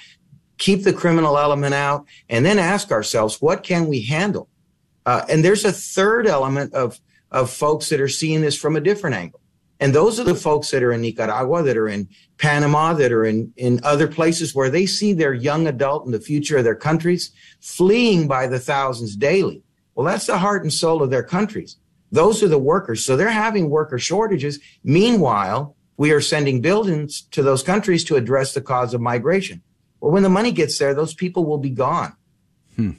keep 0.58 0.84
the 0.84 0.92
criminal 0.92 1.38
element 1.38 1.74
out 1.74 2.06
and 2.28 2.44
then 2.44 2.58
ask 2.58 2.90
ourselves, 2.90 3.40
what 3.40 3.62
can 3.62 3.86
we 3.86 4.02
handle? 4.02 4.48
Uh, 5.06 5.24
and 5.28 5.44
there's 5.44 5.64
a 5.64 5.72
third 5.72 6.26
element 6.26 6.72
of, 6.74 7.00
of 7.30 7.50
folks 7.50 7.88
that 7.88 8.00
are 8.00 8.08
seeing 8.08 8.40
this 8.40 8.56
from 8.56 8.76
a 8.76 8.80
different 8.80 9.16
angle. 9.16 9.40
And 9.80 9.94
those 9.94 10.20
are 10.20 10.24
the 10.24 10.34
folks 10.34 10.70
that 10.70 10.82
are 10.82 10.92
in 10.92 11.00
Nicaragua, 11.00 11.62
that 11.64 11.76
are 11.76 11.88
in 11.88 12.08
Panama, 12.38 12.94
that 12.94 13.12
are 13.12 13.24
in, 13.24 13.52
in 13.56 13.80
other 13.82 14.06
places 14.06 14.54
where 14.54 14.70
they 14.70 14.86
see 14.86 15.12
their 15.12 15.34
young 15.34 15.66
adult 15.66 16.04
and 16.04 16.14
the 16.14 16.20
future 16.20 16.56
of 16.58 16.64
their 16.64 16.76
countries 16.76 17.32
fleeing 17.60 18.28
by 18.28 18.46
the 18.46 18.60
thousands 18.60 19.16
daily 19.16 19.62
Well, 19.94 20.06
that's 20.06 20.26
the 20.26 20.38
heart 20.38 20.62
and 20.62 20.72
soul 20.72 21.02
of 21.02 21.10
their 21.10 21.22
countries. 21.22 21.76
Those 22.12 22.42
are 22.42 22.48
the 22.48 22.58
workers. 22.58 23.04
So 23.04 23.16
they're 23.16 23.28
having 23.28 23.68
worker 23.68 23.98
shortages. 23.98 24.60
Meanwhile, 24.84 25.74
we 25.96 26.12
are 26.12 26.20
sending 26.20 26.60
buildings 26.60 27.22
to 27.32 27.42
those 27.42 27.62
countries 27.62 28.04
to 28.04 28.16
address 28.16 28.54
the 28.54 28.60
cause 28.60 28.94
of 28.94 29.00
migration. 29.00 29.62
Well, 30.04 30.12
when 30.12 30.22
the 30.22 30.28
money 30.28 30.52
gets 30.52 30.76
there, 30.76 30.92
those 30.92 31.14
people 31.14 31.46
will 31.46 31.56
be 31.56 31.70
gone. 31.70 32.14
Hmm. 32.76 32.90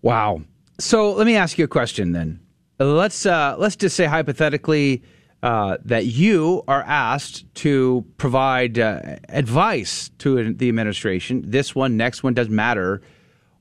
Wow. 0.00 0.42
So 0.78 1.10
let 1.10 1.26
me 1.26 1.34
ask 1.34 1.58
you 1.58 1.64
a 1.64 1.68
question 1.68 2.12
then. 2.12 2.38
Let's 2.78 3.26
uh, 3.26 3.56
let's 3.58 3.74
just 3.74 3.96
say 3.96 4.04
hypothetically 4.04 5.02
uh, 5.42 5.78
that 5.84 6.06
you 6.06 6.62
are 6.68 6.82
asked 6.82 7.52
to 7.56 8.06
provide 8.16 8.78
uh, 8.78 9.16
advice 9.28 10.10
to 10.18 10.54
the 10.54 10.68
administration. 10.68 11.42
This 11.44 11.74
one, 11.74 11.96
next 11.96 12.22
one 12.22 12.34
doesn't 12.34 12.54
matter. 12.54 13.02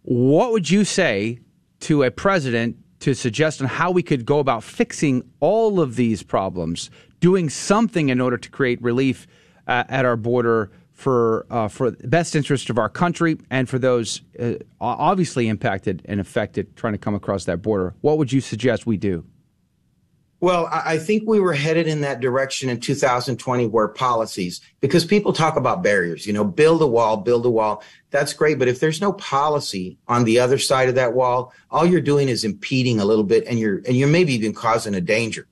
What 0.03 0.51
would 0.51 0.69
you 0.69 0.84
say 0.84 1.39
to 1.80 2.03
a 2.03 2.11
president 2.11 2.78
to 2.99 3.15
suggest 3.15 3.63
on 3.63 3.67
how 3.67 3.89
we 3.89 4.03
could 4.03 4.28
go 4.28 4.38
about 4.38 4.63
fixing 4.63 5.24
all 5.39 5.80
of 5.80 5.95
these 5.95 6.22
problems, 6.22 6.91
doing 7.19 7.49
something 7.49 8.09
in 8.09 8.22
order 8.22 8.38
to 8.38 8.49
create 8.51 8.80
relief 8.80 9.26
uh, 9.65 9.86
at 9.89 10.05
our 10.05 10.15
border 10.15 10.69
for 11.02 11.47
uh, 11.49 11.68
for 11.68 11.91
the 11.91 12.08
best 12.08 12.36
interest 12.36 12.70
of 12.70 12.78
our 12.78 12.88
country 12.89 13.38
and 13.49 13.68
for 13.68 13.80
those 13.80 14.22
uh, 14.39 14.54
obviously 14.80 15.47
impacted 15.47 16.02
and 16.06 16.20
affected 16.20 16.76
trying 16.76 16.93
to 16.93 16.99
come 16.99 17.16
across 17.16 17.45
that 17.45 17.62
border. 17.62 17.95
What 18.02 18.18
would 18.20 18.32
you 18.32 18.39
suggest 18.39 18.86
we 18.86 18.97
do? 18.97 19.26
Well, 20.41 20.68
I 20.72 20.97
think 20.97 21.28
we 21.28 21.39
were 21.39 21.54
headed 21.54 21.88
in 21.88 22.02
that 22.02 22.20
direction 22.20 22.68
in 22.68 22.80
2020 22.80 23.68
where 23.68 23.88
policies, 23.88 24.60
because 24.80 25.06
people 25.06 25.34
talk 25.34 25.56
about 25.56 25.84
barriers, 25.84 26.26
you 26.26 26.34
know, 26.34 26.43
build 26.43 26.82
a 26.82 26.88
wall, 26.88 27.18
build 27.18 27.45
a 27.45 27.49
wall. 27.49 27.84
That's 28.10 28.34
great. 28.34 28.58
But 28.58 28.68
if 28.68 28.80
there's 28.80 29.02
no 29.02 29.14
policy 29.14 29.99
on 30.08 30.24
the 30.24 30.39
other 30.39 30.58
side 30.58 30.89
of 30.89 30.95
that 30.95 31.14
wall, 31.14 31.54
all 31.70 31.86
you're 31.86 32.02
doing 32.02 32.28
is 32.28 32.43
impeding 32.43 32.99
a 32.99 33.06
little 33.06 33.24
bit 33.24 33.45
and 33.45 33.60
you're, 33.60 33.84
and 33.86 33.95
you're 33.95 34.08
maybe 34.08 34.34
even 34.34 34.52
causing 34.52 34.95
a 34.95 35.02
danger. 35.02 35.47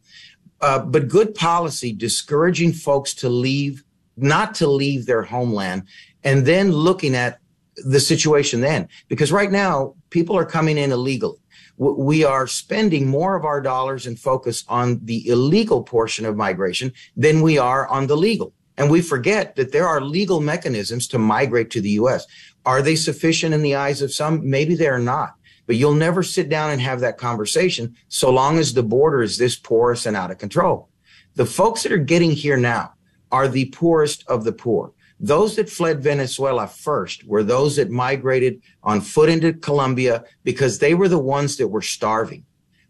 Uh, 0.59 0.79
but 0.79 1.07
good 1.07 1.35
policy 1.35 1.93
discouraging 1.93 2.73
folks 2.73 3.13
to 3.13 3.29
leave 3.29 3.83
not 4.21 4.55
to 4.55 4.67
leave 4.67 5.05
their 5.05 5.23
homeland 5.23 5.83
and 6.23 6.45
then 6.45 6.71
looking 6.71 7.15
at 7.15 7.39
the 7.85 7.99
situation 7.99 8.61
then. 8.61 8.87
Because 9.07 9.31
right 9.31 9.51
now, 9.51 9.95
people 10.09 10.37
are 10.37 10.45
coming 10.45 10.77
in 10.77 10.91
illegally. 10.91 11.37
We 11.77 12.25
are 12.25 12.45
spending 12.45 13.07
more 13.07 13.35
of 13.35 13.45
our 13.45 13.61
dollars 13.61 14.05
and 14.05 14.19
focus 14.19 14.65
on 14.67 14.99
the 15.05 15.27
illegal 15.29 15.81
portion 15.81 16.25
of 16.25 16.35
migration 16.35 16.91
than 17.15 17.41
we 17.41 17.57
are 17.57 17.87
on 17.87 18.07
the 18.07 18.17
legal. 18.17 18.53
And 18.77 18.89
we 18.89 19.01
forget 19.01 19.55
that 19.55 19.71
there 19.71 19.87
are 19.87 20.01
legal 20.01 20.41
mechanisms 20.41 21.07
to 21.09 21.19
migrate 21.19 21.69
to 21.71 21.81
the 21.81 21.91
U.S. 21.91 22.25
Are 22.65 22.81
they 22.81 22.95
sufficient 22.95 23.53
in 23.53 23.61
the 23.61 23.75
eyes 23.75 24.01
of 24.01 24.13
some? 24.13 24.49
Maybe 24.49 24.75
they're 24.75 24.99
not. 24.99 25.35
But 25.67 25.75
you'll 25.75 25.93
never 25.93 26.23
sit 26.23 26.49
down 26.49 26.71
and 26.71 26.81
have 26.81 26.99
that 27.01 27.17
conversation 27.17 27.95
so 28.07 28.31
long 28.31 28.57
as 28.57 28.73
the 28.73 28.83
border 28.83 29.21
is 29.21 29.37
this 29.37 29.55
porous 29.55 30.05
and 30.05 30.17
out 30.17 30.31
of 30.31 30.37
control. 30.37 30.89
The 31.35 31.45
folks 31.45 31.83
that 31.83 31.91
are 31.91 31.97
getting 31.97 32.31
here 32.31 32.57
now, 32.57 32.93
are 33.31 33.47
the 33.47 33.65
poorest 33.65 34.23
of 34.27 34.43
the 34.43 34.51
poor. 34.51 34.93
Those 35.19 35.57
that 35.57 35.69
fled 35.69 36.01
Venezuela 36.01 36.67
first 36.67 37.25
were 37.25 37.43
those 37.43 37.75
that 37.75 37.89
migrated 37.89 38.61
on 38.83 39.01
foot 39.01 39.29
into 39.29 39.53
Colombia 39.53 40.23
because 40.43 40.79
they 40.79 40.93
were 40.93 41.09
the 41.09 41.19
ones 41.19 41.57
that 41.57 41.67
were 41.67 41.81
starving. 41.81 42.45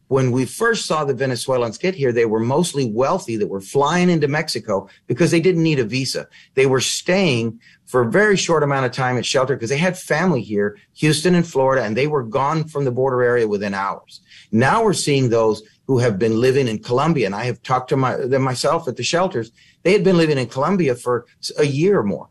When 0.09 0.31
we 0.31 0.45
first 0.45 0.87
saw 0.87 1.05
the 1.05 1.13
Venezuelans 1.13 1.77
get 1.77 1.93
here, 1.93 2.11
they 2.11 2.25
were 2.25 2.39
mostly 2.39 2.91
wealthy 2.91 3.35
that 3.37 3.47
were 3.47 3.61
flying 3.61 4.09
into 4.09 4.27
Mexico 4.27 4.89
because 5.05 5.29
they 5.29 5.39
didn't 5.39 5.61
need 5.61 5.77
a 5.77 5.83
visa. 5.83 6.27
They 6.55 6.65
were 6.65 6.81
staying 6.81 7.59
for 7.85 8.01
a 8.01 8.11
very 8.11 8.35
short 8.35 8.63
amount 8.63 8.87
of 8.87 8.91
time 8.91 9.17
at 9.17 9.25
shelter 9.25 9.55
because 9.55 9.69
they 9.69 9.77
had 9.77 9.97
family 9.97 10.41
here, 10.41 10.77
Houston 10.95 11.35
and 11.35 11.45
Florida, 11.45 11.83
and 11.83 11.95
they 11.95 12.07
were 12.07 12.23
gone 12.23 12.63
from 12.63 12.85
the 12.85 12.91
border 12.91 13.21
area 13.21 13.47
within 13.47 13.75
hours. 13.75 14.21
Now 14.51 14.83
we're 14.83 14.93
seeing 14.93 15.29
those 15.29 15.61
who 15.85 15.99
have 15.99 16.17
been 16.17 16.41
living 16.41 16.67
in 16.67 16.79
Colombia, 16.79 17.27
and 17.27 17.35
I 17.35 17.43
have 17.43 17.61
talked 17.61 17.89
to 17.89 17.97
my, 17.97 18.15
them 18.15 18.41
myself 18.41 18.87
at 18.87 18.95
the 18.95 19.03
shelters, 19.03 19.51
they 19.83 19.93
had 19.93 20.03
been 20.03 20.17
living 20.17 20.37
in 20.37 20.47
Colombia 20.47 20.95
for 20.95 21.25
a 21.57 21.65
year 21.65 21.99
or 21.99 22.03
more. 22.03 22.29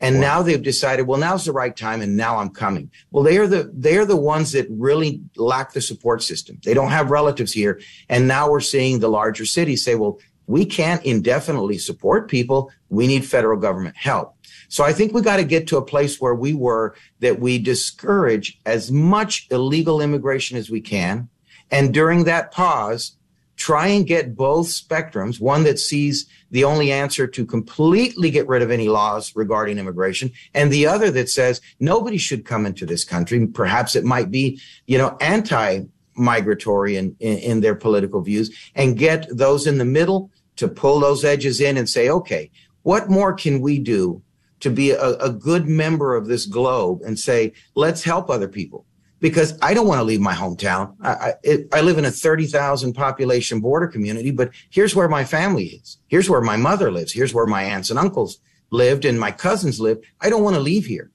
And 0.00 0.16
wow. 0.16 0.20
now 0.20 0.42
they've 0.42 0.62
decided, 0.62 1.06
well, 1.06 1.18
now's 1.18 1.44
the 1.44 1.52
right 1.52 1.76
time. 1.76 2.00
And 2.02 2.16
now 2.16 2.38
I'm 2.38 2.50
coming. 2.50 2.90
Well, 3.10 3.24
they 3.24 3.38
are 3.38 3.46
the, 3.46 3.70
they 3.74 3.98
are 3.98 4.04
the 4.04 4.16
ones 4.16 4.52
that 4.52 4.66
really 4.70 5.20
lack 5.36 5.72
the 5.72 5.80
support 5.80 6.22
system. 6.22 6.60
They 6.64 6.74
don't 6.74 6.90
have 6.90 7.10
relatives 7.10 7.52
here. 7.52 7.80
And 8.08 8.28
now 8.28 8.50
we're 8.50 8.60
seeing 8.60 9.00
the 9.00 9.08
larger 9.08 9.44
cities 9.44 9.84
say, 9.84 9.96
well, 9.96 10.20
we 10.46 10.64
can't 10.64 11.04
indefinitely 11.04 11.78
support 11.78 12.30
people. 12.30 12.70
We 12.88 13.06
need 13.06 13.24
federal 13.24 13.58
government 13.58 13.96
help. 13.96 14.34
So 14.68 14.84
I 14.84 14.92
think 14.92 15.12
we 15.12 15.20
got 15.20 15.36
to 15.36 15.44
get 15.44 15.66
to 15.68 15.76
a 15.76 15.84
place 15.84 16.20
where 16.20 16.34
we 16.34 16.54
were 16.54 16.94
that 17.20 17.40
we 17.40 17.58
discourage 17.58 18.58
as 18.64 18.90
much 18.90 19.46
illegal 19.50 20.00
immigration 20.00 20.56
as 20.56 20.70
we 20.70 20.80
can. 20.80 21.28
And 21.70 21.92
during 21.92 22.24
that 22.24 22.50
pause, 22.50 23.17
try 23.58 23.88
and 23.88 24.06
get 24.06 24.36
both 24.36 24.68
spectrums, 24.68 25.40
one 25.40 25.64
that 25.64 25.78
sees 25.78 26.26
the 26.50 26.64
only 26.64 26.90
answer 26.90 27.26
to 27.26 27.44
completely 27.44 28.30
get 28.30 28.48
rid 28.48 28.62
of 28.62 28.70
any 28.70 28.88
laws 28.88 29.34
regarding 29.36 29.78
immigration, 29.78 30.32
and 30.54 30.72
the 30.72 30.86
other 30.86 31.10
that 31.10 31.28
says 31.28 31.60
nobody 31.80 32.16
should 32.16 32.44
come 32.44 32.64
into 32.64 32.86
this 32.86 33.04
country. 33.04 33.46
Perhaps 33.48 33.96
it 33.96 34.04
might 34.04 34.30
be, 34.30 34.60
you 34.86 34.96
know, 34.96 35.16
anti 35.20 35.82
migratory 36.14 36.96
in, 36.96 37.14
in, 37.20 37.38
in 37.38 37.60
their 37.60 37.74
political 37.74 38.20
views 38.20 38.50
and 38.74 38.98
get 38.98 39.26
those 39.30 39.66
in 39.66 39.78
the 39.78 39.84
middle 39.84 40.30
to 40.56 40.66
pull 40.66 40.98
those 40.98 41.24
edges 41.24 41.60
in 41.60 41.76
and 41.76 41.88
say, 41.88 42.08
okay, 42.08 42.50
what 42.82 43.08
more 43.08 43.32
can 43.32 43.60
we 43.60 43.78
do 43.78 44.22
to 44.60 44.70
be 44.70 44.90
a, 44.90 45.10
a 45.18 45.30
good 45.30 45.68
member 45.68 46.16
of 46.16 46.26
this 46.26 46.46
globe 46.46 47.00
and 47.04 47.18
say, 47.18 47.52
let's 47.74 48.02
help 48.02 48.28
other 48.28 48.48
people? 48.48 48.84
Because 49.20 49.58
I 49.62 49.74
don't 49.74 49.86
want 49.86 49.98
to 49.98 50.04
leave 50.04 50.20
my 50.20 50.34
hometown. 50.34 50.94
I, 51.00 51.10
I, 51.10 51.34
it, 51.42 51.68
I 51.72 51.80
live 51.80 51.98
in 51.98 52.04
a 52.04 52.10
30,000 52.10 52.92
population 52.92 53.60
border 53.60 53.88
community, 53.88 54.30
but 54.30 54.50
here's 54.70 54.94
where 54.94 55.08
my 55.08 55.24
family 55.24 55.64
is. 55.64 55.98
Here's 56.06 56.30
where 56.30 56.40
my 56.40 56.56
mother 56.56 56.90
lives. 56.90 57.12
Here's 57.12 57.34
where 57.34 57.46
my 57.46 57.62
aunts 57.62 57.90
and 57.90 57.98
uncles 57.98 58.38
lived 58.70 59.04
and 59.04 59.18
my 59.18 59.30
cousins 59.30 59.80
live. 59.80 59.98
I 60.20 60.30
don't 60.30 60.44
want 60.44 60.56
to 60.56 60.60
leave 60.60 60.86
here. 60.86 61.10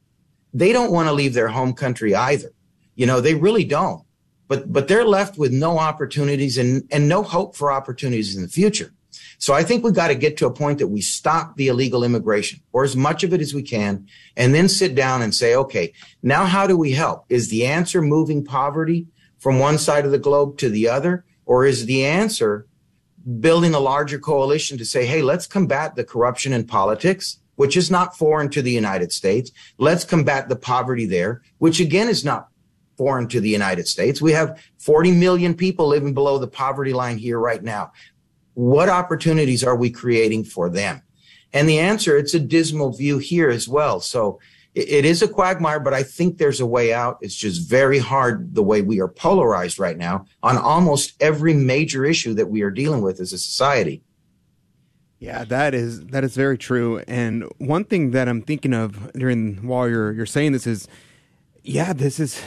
They 0.54 0.74
don't 0.74 0.92
want 0.92 1.08
to 1.08 1.14
leave 1.14 1.34
their 1.34 1.48
home 1.48 1.74
country 1.74 2.14
either. 2.14 2.52
You 2.96 3.06
know, 3.06 3.22
they 3.22 3.36
really 3.36 3.64
don't. 3.64 4.04
But, 4.48 4.72
but 4.72 4.88
they're 4.88 5.06
left 5.06 5.38
with 5.38 5.52
no 5.52 5.80
opportunities 5.80 6.58
and, 6.58 6.88
and 6.92 7.08
no 7.08 7.24
hope 7.24 7.56
for 7.56 7.72
opportunities 7.72 8.36
in 8.36 8.42
the 8.42 8.50
future. 8.50 8.94
So 9.38 9.54
I 9.54 9.64
think 9.64 9.84
we've 9.84 9.94
got 9.94 10.08
to 10.08 10.16
get 10.16 10.38
to 10.38 10.48
a 10.48 10.54
point 10.54 10.80
that 10.80 10.88
we 10.88 11.02
stop 11.02 11.56
the 11.56 11.68
illegal 11.68 12.04
immigration 12.04 12.62
or 12.72 12.84
as 12.84 12.96
much 12.96 13.24
of 13.24 13.34
it 13.34 13.42
as 13.42 13.54
we 13.54 13.64
can 13.64 14.08
and 14.38 14.54
then 14.54 14.70
sit 14.70 14.96
down 14.96 15.22
and 15.22 15.34
say, 15.34 15.56
okay, 15.56 15.94
now 16.22 16.46
how 16.46 16.68
do 16.68 16.78
we 16.78 16.92
help? 16.92 17.26
Is 17.30 17.50
the 17.50 17.66
answer 17.66 18.02
moving 18.02 18.44
poverty 18.44 19.08
from 19.40 19.60
one 19.60 19.78
side 19.78 20.06
of 20.06 20.12
the 20.12 20.20
globe 20.20 20.58
to 20.60 20.70
the 20.70 20.88
other? 20.88 21.26
Or 21.46 21.66
is 21.66 21.86
the 21.86 22.06
answer 22.06 22.68
building 23.40 23.74
a 23.74 23.80
larger 23.80 24.20
coalition 24.20 24.78
to 24.78 24.86
say, 24.86 25.06
hey, 25.06 25.22
let's 25.22 25.48
combat 25.48 25.96
the 25.96 26.04
corruption 26.04 26.54
in 26.54 26.66
politics, 26.66 27.40
which 27.56 27.78
is 27.78 27.90
not 27.90 28.18
foreign 28.18 28.50
to 28.50 28.62
the 28.62 28.72
United 28.72 29.12
States. 29.12 29.52
Let's 29.78 30.04
combat 30.04 30.50
the 30.50 30.56
poverty 30.56 31.06
there, 31.06 31.42
which 31.58 31.80
again 31.80 32.10
is 32.10 32.26
not 32.26 32.48
foreign 32.98 33.28
to 33.28 33.40
the 33.40 33.50
United 33.50 33.88
States. 33.88 34.22
We 34.22 34.34
have 34.34 34.62
40 34.78 35.12
million 35.12 35.56
people 35.56 35.88
living 35.88 36.14
below 36.14 36.38
the 36.38 36.48
poverty 36.48 36.94
line 36.94 37.18
here 37.18 37.40
right 37.40 37.64
now. 37.64 37.92
What 38.54 38.90
opportunities 38.90 39.64
are 39.64 39.76
we 39.76 39.90
creating 39.90 40.44
for 40.46 40.70
them? 40.70 41.02
And 41.54 41.70
the 41.70 41.80
answer, 41.80 42.18
it's 42.18 42.34
a 42.34 42.40
dismal 42.40 42.92
view 42.92 43.20
here 43.20 43.50
as 43.50 43.68
well. 43.68 44.00
So 44.00 44.40
it, 44.74 44.90
it 44.90 45.06
is 45.06 45.22
a 45.22 45.28
quagmire, 45.28 45.80
but 45.80 45.94
I 45.94 46.04
think 46.04 46.38
there's 46.38 46.60
a 46.60 46.66
way 46.66 46.94
out. 46.94 47.18
It's 47.22 47.36
just 47.36 47.70
very 47.70 48.00
hard 48.00 48.56
the 48.56 48.64
way 48.64 48.82
we 48.82 49.00
are 49.00 49.08
polarized 49.08 49.80
right 49.80 49.98
now 49.98 50.26
on 50.42 50.58
almost 50.58 51.14
every 51.22 51.54
major 51.54 52.06
issue 52.06 52.34
that 52.36 52.50
we 52.50 52.62
are 52.62 52.72
dealing 52.72 53.02
with 53.02 53.20
as 53.20 53.34
a 53.34 53.38
society. 53.38 54.04
Yeah, 55.20 55.46
that 55.46 55.74
is 55.74 56.06
that 56.08 56.26
is 56.26 56.36
very 56.36 56.58
true. 56.58 57.02
And 57.08 57.46
one 57.58 57.86
thing 57.86 58.12
that 58.12 58.28
I'm 58.28 58.42
thinking 58.42 58.74
of 58.74 59.14
during 59.14 59.66
while 59.66 59.88
you're 59.88 60.12
you're 60.12 60.26
saying 60.26 60.52
this 60.52 60.68
is, 60.68 60.88
yeah, 61.64 61.94
this 61.94 62.20
is 62.20 62.42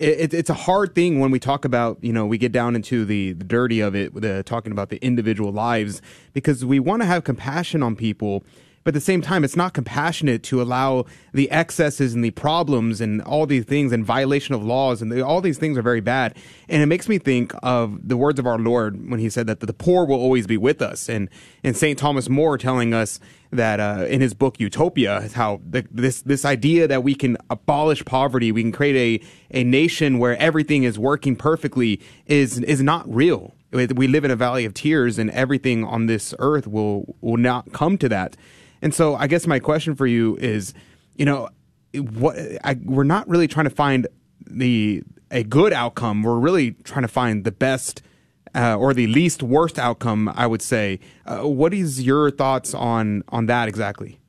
it, 0.00 0.32
it's 0.32 0.50
a 0.50 0.54
hard 0.54 0.94
thing 0.94 1.20
when 1.20 1.30
we 1.30 1.38
talk 1.38 1.64
about 1.64 1.98
you 2.02 2.12
know 2.12 2.26
we 2.26 2.38
get 2.38 2.52
down 2.52 2.74
into 2.74 3.04
the, 3.04 3.32
the 3.34 3.44
dirty 3.44 3.80
of 3.80 3.94
it 3.94 4.14
the, 4.14 4.42
talking 4.42 4.72
about 4.72 4.88
the 4.88 4.96
individual 5.04 5.52
lives 5.52 6.00
because 6.32 6.64
we 6.64 6.80
want 6.80 7.02
to 7.02 7.06
have 7.06 7.22
compassion 7.22 7.82
on 7.82 7.94
people 7.94 8.42
but 8.84 8.90
at 8.90 8.94
the 8.94 9.00
same 9.00 9.22
time 9.22 9.44
it's 9.44 9.56
not 9.56 9.72
compassionate 9.72 10.42
to 10.42 10.60
allow 10.60 11.04
the 11.32 11.50
excesses 11.50 12.14
and 12.14 12.24
the 12.24 12.30
problems 12.30 13.00
and 13.00 13.22
all 13.22 13.46
these 13.46 13.64
things 13.64 13.92
and 13.92 14.04
violation 14.04 14.54
of 14.54 14.62
laws 14.62 15.02
and 15.02 15.10
the, 15.10 15.24
all 15.24 15.40
these 15.40 15.58
things 15.58 15.76
are 15.76 15.82
very 15.82 16.00
bad 16.00 16.36
and 16.68 16.82
it 16.82 16.86
makes 16.86 17.08
me 17.08 17.18
think 17.18 17.52
of 17.62 18.08
the 18.08 18.16
words 18.16 18.38
of 18.38 18.46
our 18.46 18.58
lord 18.58 19.10
when 19.10 19.20
he 19.20 19.28
said 19.28 19.46
that 19.46 19.60
the 19.60 19.72
poor 19.72 20.04
will 20.04 20.16
always 20.16 20.46
be 20.46 20.56
with 20.56 20.82
us 20.82 21.08
and 21.08 21.28
and 21.62 21.76
st 21.76 21.98
thomas 21.98 22.28
more 22.28 22.56
telling 22.56 22.94
us 22.94 23.20
that 23.52 23.80
uh, 23.80 24.06
in 24.08 24.20
his 24.20 24.34
book 24.34 24.60
Utopia, 24.60 25.28
how 25.34 25.60
the, 25.68 25.86
this 25.90 26.22
this 26.22 26.44
idea 26.44 26.86
that 26.86 27.02
we 27.02 27.14
can 27.14 27.36
abolish 27.48 28.04
poverty, 28.04 28.52
we 28.52 28.62
can 28.62 28.72
create 28.72 29.22
a 29.52 29.60
a 29.60 29.64
nation 29.64 30.18
where 30.18 30.36
everything 30.38 30.84
is 30.84 30.98
working 30.98 31.36
perfectly 31.36 32.00
is 32.26 32.60
is 32.60 32.82
not 32.82 33.12
real. 33.12 33.54
We 33.72 34.08
live 34.08 34.24
in 34.24 34.32
a 34.32 34.36
valley 34.36 34.64
of 34.64 34.74
tears, 34.74 35.18
and 35.18 35.30
everything 35.30 35.84
on 35.84 36.06
this 36.06 36.34
earth 36.38 36.66
will 36.66 37.16
will 37.20 37.36
not 37.36 37.72
come 37.72 37.98
to 37.98 38.08
that. 38.08 38.36
And 38.82 38.94
so, 38.94 39.14
I 39.14 39.26
guess 39.26 39.46
my 39.46 39.58
question 39.58 39.94
for 39.94 40.06
you 40.06 40.36
is, 40.36 40.74
you 41.16 41.24
know, 41.24 41.48
what 41.94 42.36
I, 42.64 42.78
we're 42.84 43.04
not 43.04 43.28
really 43.28 43.48
trying 43.48 43.64
to 43.64 43.70
find 43.70 44.06
the 44.46 45.02
a 45.30 45.42
good 45.44 45.72
outcome. 45.72 46.22
We're 46.22 46.38
really 46.38 46.72
trying 46.72 47.02
to 47.02 47.08
find 47.08 47.44
the 47.44 47.52
best 47.52 48.02
uh, 48.54 48.76
or 48.76 48.94
the 48.94 49.06
least 49.06 49.42
worst 49.42 49.78
outcome. 49.78 50.32
I 50.34 50.46
would 50.46 50.62
say. 50.62 51.00
Uh, 51.26 51.42
what 51.42 51.74
is 51.74 52.02
your 52.02 52.30
thoughts 52.30 52.74
on 52.74 53.22
on 53.28 53.46
that 53.46 53.68
exactly? 53.68 54.20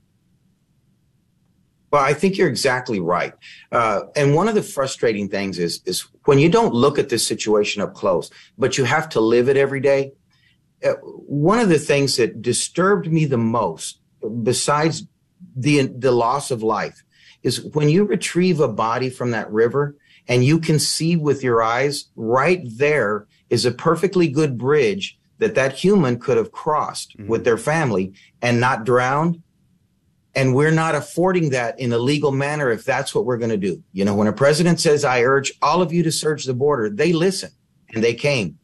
Well, 1.91 2.01
I 2.01 2.13
think 2.13 2.37
you're 2.37 2.47
exactly 2.47 3.01
right. 3.01 3.33
Uh, 3.71 4.03
and 4.15 4.33
one 4.33 4.47
of 4.47 4.55
the 4.55 4.63
frustrating 4.63 5.27
things 5.27 5.59
is 5.59 5.81
is 5.85 6.07
when 6.25 6.39
you 6.39 6.49
don't 6.49 6.73
look 6.73 6.97
at 6.97 7.09
this 7.09 7.25
situation 7.25 7.81
up 7.81 7.93
close, 7.93 8.29
but 8.57 8.77
you 8.77 8.85
have 8.85 9.09
to 9.09 9.19
live 9.19 9.49
it 9.49 9.57
every 9.57 9.81
day. 9.81 10.13
Uh, 10.83 10.93
one 11.03 11.59
of 11.59 11.69
the 11.69 11.77
things 11.77 12.15
that 12.15 12.41
disturbed 12.41 13.11
me 13.11 13.25
the 13.25 13.37
most, 13.37 14.00
besides 14.43 15.05
the 15.55 15.87
the 15.87 16.11
loss 16.11 16.51
of 16.51 16.63
life, 16.63 17.03
is 17.43 17.63
when 17.73 17.89
you 17.89 18.03
retrieve 18.03 18.59
a 18.59 18.67
body 18.67 19.09
from 19.09 19.31
that 19.31 19.51
river 19.51 19.95
and 20.27 20.45
you 20.45 20.59
can 20.59 20.79
see 20.79 21.15
with 21.15 21.43
your 21.43 21.61
eyes 21.63 22.05
right 22.15 22.61
there 22.63 23.27
is 23.49 23.65
a 23.65 23.71
perfectly 23.71 24.27
good 24.27 24.57
bridge 24.57 25.17
that 25.39 25.55
that 25.55 25.73
human 25.73 26.19
could 26.19 26.37
have 26.37 26.51
crossed 26.51 27.17
mm-hmm. 27.17 27.27
with 27.27 27.43
their 27.43 27.57
family 27.57 28.13
and 28.41 28.59
not 28.59 28.85
drowned 28.85 29.41
and 30.35 30.55
we're 30.55 30.71
not 30.71 30.95
affording 30.95 31.49
that 31.49 31.79
in 31.79 31.91
a 31.91 31.97
legal 31.97 32.31
manner 32.31 32.71
if 32.71 32.85
that's 32.85 33.13
what 33.13 33.25
we're 33.25 33.37
going 33.37 33.51
to 33.51 33.57
do. 33.57 33.83
You 33.91 34.05
know, 34.05 34.15
when 34.15 34.27
a 34.27 34.33
president 34.33 34.79
says, 34.79 35.03
I 35.03 35.23
urge 35.23 35.51
all 35.61 35.81
of 35.81 35.91
you 35.91 36.03
to 36.03 36.11
search 36.11 36.45
the 36.45 36.53
border, 36.53 36.89
they 36.89 37.11
listen 37.11 37.51
and 37.93 38.03
they 38.03 38.13
came. 38.13 38.57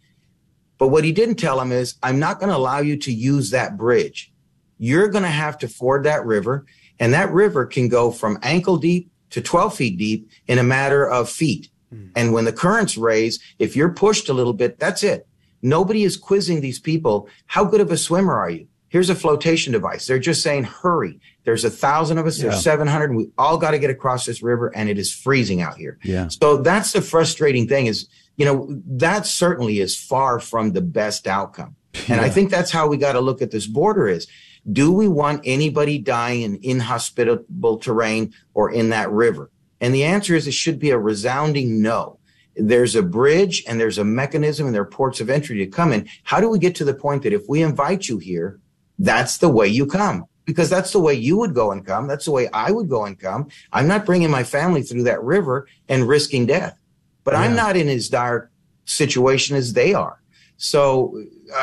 But 0.77 0.89
what 0.89 1.03
he 1.03 1.11
didn't 1.11 1.35
tell 1.35 1.57
them 1.57 1.71
is, 1.71 1.95
I'm 2.03 2.19
not 2.19 2.39
going 2.39 2.49
to 2.49 2.55
allow 2.55 2.79
you 2.79 2.97
to 2.97 3.11
use 3.11 3.49
that 3.49 3.77
bridge. 3.77 4.31
You're 4.77 5.07
going 5.07 5.23
to 5.23 5.29
have 5.29 5.57
to 5.59 5.67
ford 5.67 6.03
that 6.03 6.25
river. 6.25 6.65
And 6.99 7.13
that 7.13 7.31
river 7.31 7.65
can 7.65 7.89
go 7.89 8.11
from 8.11 8.39
ankle 8.41 8.77
deep 8.77 9.11
to 9.29 9.41
12 9.41 9.75
feet 9.75 9.97
deep 9.97 10.29
in 10.47 10.57
a 10.57 10.63
matter 10.63 11.07
of 11.07 11.29
feet. 11.29 11.69
Mm. 11.93 12.11
And 12.15 12.33
when 12.33 12.45
the 12.45 12.53
currents 12.53 12.97
raise, 12.97 13.39
if 13.59 13.75
you're 13.75 13.93
pushed 13.93 14.29
a 14.29 14.33
little 14.33 14.53
bit, 14.53 14.79
that's 14.79 15.03
it. 15.03 15.27
Nobody 15.61 16.03
is 16.03 16.17
quizzing 16.17 16.61
these 16.61 16.79
people. 16.79 17.29
How 17.45 17.65
good 17.65 17.81
of 17.81 17.91
a 17.91 17.97
swimmer 17.97 18.35
are 18.35 18.49
you? 18.49 18.67
Here's 18.89 19.09
a 19.09 19.15
flotation 19.15 19.73
device. 19.73 20.05
They're 20.05 20.17
just 20.17 20.41
saying, 20.41 20.63
hurry. 20.63 21.19
There's 21.43 21.65
a 21.65 21.69
thousand 21.69 22.19
of 22.19 22.25
us. 22.25 22.37
There's 22.37 22.63
700. 22.63 23.13
We 23.13 23.29
all 23.37 23.57
got 23.57 23.71
to 23.71 23.79
get 23.79 23.89
across 23.89 24.25
this 24.25 24.41
river 24.41 24.73
and 24.75 24.89
it 24.89 24.97
is 24.97 25.13
freezing 25.13 25.61
out 25.61 25.75
here. 25.75 25.99
Yeah. 26.03 26.29
So 26.29 26.57
that's 26.57 26.93
the 26.93 27.01
frustrating 27.01 27.67
thing 27.67 27.87
is, 27.87 28.07
you 28.37 28.45
know, 28.45 28.67
that 28.85 29.25
certainly 29.25 29.79
is 29.79 29.97
far 29.97 30.39
from 30.39 30.71
the 30.71 30.81
best 30.81 31.27
outcome. 31.27 31.75
Yeah. 31.93 32.15
And 32.15 32.21
I 32.21 32.29
think 32.29 32.49
that's 32.49 32.71
how 32.71 32.87
we 32.87 32.95
got 32.97 33.13
to 33.13 33.19
look 33.19 33.41
at 33.41 33.51
this 33.51 33.67
border 33.67 34.07
is, 34.07 34.27
do 34.71 34.91
we 34.91 35.07
want 35.07 35.41
anybody 35.45 35.97
dying 35.97 36.41
in 36.41 36.59
inhospitable 36.61 37.77
terrain 37.77 38.33
or 38.53 38.71
in 38.71 38.89
that 38.89 39.09
river? 39.11 39.49
And 39.79 39.93
the 39.93 40.03
answer 40.03 40.35
is 40.35 40.47
it 40.47 40.53
should 40.53 40.79
be 40.79 40.89
a 40.89 40.97
resounding 40.97 41.81
no. 41.81 42.19
There's 42.55 42.95
a 42.95 43.03
bridge 43.03 43.63
and 43.67 43.79
there's 43.79 43.99
a 43.99 44.03
mechanism 44.03 44.65
and 44.65 44.75
there 44.75 44.81
are 44.81 44.85
ports 44.85 45.21
of 45.21 45.29
entry 45.29 45.57
to 45.59 45.67
come 45.67 45.93
in. 45.93 46.07
How 46.23 46.41
do 46.41 46.49
we 46.49 46.59
get 46.59 46.75
to 46.75 46.85
the 46.85 46.93
point 46.93 47.23
that 47.23 47.33
if 47.33 47.47
we 47.47 47.61
invite 47.61 48.09
you 48.09 48.17
here, 48.17 48.59
that's 48.97 49.37
the 49.37 49.49
way 49.49 49.67
you 49.67 49.85
come 49.85 50.25
because 50.45 50.69
that's 50.69 50.91
the 50.91 50.99
way 50.99 51.13
you 51.13 51.37
would 51.37 51.53
go 51.53 51.71
and 51.71 51.85
come. 51.85 52.07
That's 52.07 52.25
the 52.25 52.31
way 52.31 52.49
I 52.51 52.71
would 52.71 52.89
go 52.89 53.05
and 53.05 53.19
come. 53.19 53.49
I'm 53.71 53.87
not 53.87 54.05
bringing 54.05 54.31
my 54.31 54.43
family 54.43 54.81
through 54.81 55.03
that 55.03 55.21
river 55.21 55.67
and 55.87 56.07
risking 56.07 56.47
death, 56.47 56.79
but 57.23 57.33
yeah. 57.33 57.41
I'm 57.41 57.55
not 57.55 57.75
in 57.77 57.89
as 57.89 58.09
dire 58.09 58.49
situation 58.85 59.55
as 59.55 59.73
they 59.73 59.93
are. 59.93 60.21
So 60.55 61.21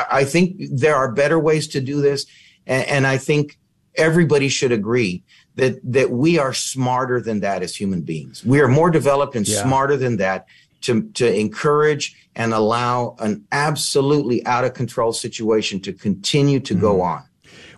I 0.09 0.23
think 0.23 0.55
there 0.71 0.95
are 0.95 1.11
better 1.11 1.39
ways 1.39 1.67
to 1.69 1.81
do 1.81 1.99
this. 1.99 2.25
And, 2.67 2.87
and 2.87 3.07
I 3.07 3.17
think 3.17 3.57
everybody 3.95 4.49
should 4.49 4.71
agree 4.71 5.23
that, 5.55 5.79
that 5.83 6.11
we 6.11 6.37
are 6.37 6.53
smarter 6.53 7.21
than 7.21 7.39
that 7.41 7.63
as 7.63 7.75
human 7.75 8.01
beings. 8.01 8.43
We 8.45 8.59
are 8.59 8.67
more 8.67 8.89
developed 8.89 9.35
and 9.35 9.47
yeah. 9.47 9.61
smarter 9.61 9.97
than 9.97 10.17
that 10.17 10.47
to, 10.81 11.03
to 11.13 11.39
encourage 11.39 12.15
and 12.35 12.53
allow 12.53 13.15
an 13.19 13.45
absolutely 13.51 14.45
out 14.45 14.65
of 14.65 14.73
control 14.73 15.13
situation 15.13 15.79
to 15.81 15.93
continue 15.93 16.59
to 16.59 16.73
mm-hmm. 16.73 16.81
go 16.81 17.01
on. 17.01 17.23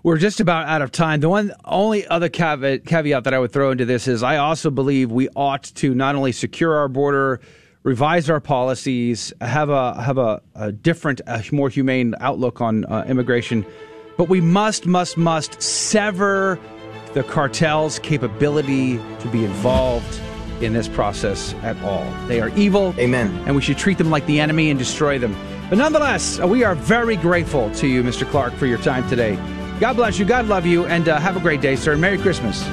We're 0.03 0.17
just 0.17 0.39
about 0.39 0.67
out 0.67 0.81
of 0.81 0.91
time. 0.91 1.19
The 1.19 1.29
one 1.29 1.51
only 1.65 2.07
other 2.07 2.29
caveat, 2.29 2.85
caveat 2.85 3.23
that 3.25 3.33
I 3.33 3.39
would 3.39 3.51
throw 3.51 3.71
into 3.71 3.83
this 3.83 4.07
is 4.07 4.23
I 4.23 4.37
also 4.37 4.69
believe 4.69 5.11
we 5.11 5.27
ought 5.35 5.63
to 5.63 5.93
not 5.93 6.15
only 6.15 6.31
secure 6.31 6.75
our 6.75 6.87
border, 6.87 7.41
revise 7.83 8.29
our 8.29 8.39
policies, 8.39 9.33
have 9.41 9.69
a 9.69 10.01
have 10.01 10.17
a, 10.17 10.41
a 10.55 10.71
different, 10.71 11.19
a 11.27 11.43
more 11.51 11.69
humane 11.69 12.15
outlook 12.21 12.61
on 12.61 12.85
uh, 12.85 13.05
immigration, 13.07 13.65
but 14.17 14.27
we 14.27 14.41
must, 14.41 14.85
must, 14.85 15.15
must 15.17 15.61
sever 15.61 16.59
the 17.13 17.23
cartel's 17.23 17.99
capability 17.99 18.97
to 19.19 19.27
be 19.31 19.45
involved 19.45 20.19
in 20.61 20.73
this 20.73 20.87
process 20.87 21.53
at 21.61 21.81
all. 21.83 22.05
They 22.27 22.41
are 22.41 22.49
evil. 22.49 22.93
Amen. 22.97 23.27
And 23.45 23.55
we 23.55 23.61
should 23.61 23.77
treat 23.77 23.97
them 23.97 24.09
like 24.09 24.25
the 24.25 24.39
enemy 24.39 24.69
and 24.69 24.77
destroy 24.77 25.19
them. 25.19 25.35
But 25.69 25.77
nonetheless, 25.77 26.39
uh, 26.39 26.47
we 26.47 26.63
are 26.63 26.75
very 26.75 27.15
grateful 27.15 27.69
to 27.75 27.87
you, 27.87 28.01
Mr. 28.03 28.29
Clark, 28.29 28.53
for 28.53 28.65
your 28.65 28.79
time 28.79 29.07
today. 29.07 29.35
God 29.79 29.95
bless 29.95 30.17
you. 30.17 30.25
God 30.25 30.47
love 30.47 30.65
you. 30.65 30.85
And 30.87 31.07
uh, 31.07 31.19
have 31.19 31.37
a 31.37 31.39
great 31.39 31.61
day, 31.61 31.75
sir. 31.75 31.95
Merry 31.95 32.17
Christmas. 32.17 32.63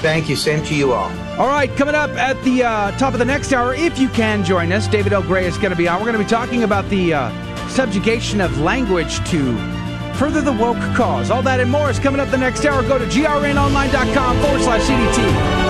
Thank 0.00 0.28
you. 0.28 0.36
Same 0.36 0.64
to 0.66 0.74
you 0.74 0.92
all. 0.92 1.10
All 1.38 1.48
right, 1.48 1.70
coming 1.76 1.94
up 1.94 2.10
at 2.10 2.42
the 2.44 2.64
uh, 2.64 2.92
top 2.92 3.12
of 3.12 3.18
the 3.18 3.24
next 3.24 3.52
hour, 3.52 3.74
if 3.74 3.98
you 3.98 4.08
can 4.08 4.42
join 4.42 4.72
us, 4.72 4.88
David 4.88 5.12
L. 5.12 5.22
Gray 5.22 5.44
is 5.44 5.58
going 5.58 5.70
to 5.70 5.76
be 5.76 5.86
on. 5.86 5.98
We're 5.98 6.06
going 6.06 6.18
to 6.18 6.24
be 6.24 6.30
talking 6.30 6.62
about 6.62 6.88
the 6.88 7.12
uh, 7.12 7.68
subjugation 7.68 8.40
of 8.40 8.58
language 8.58 9.18
to 9.28 9.75
further 10.16 10.40
the 10.40 10.52
woke 10.52 10.78
cause. 10.96 11.30
All 11.30 11.42
that 11.42 11.60
and 11.60 11.70
more 11.70 11.90
is 11.90 11.98
coming 11.98 12.20
up 12.20 12.30
the 12.30 12.38
next 12.38 12.64
hour. 12.64 12.82
Go 12.82 12.98
to 12.98 13.04
grnonline.com 13.06 14.40
forward 14.40 14.62
slash 14.62 14.82
CDT. 14.82 15.66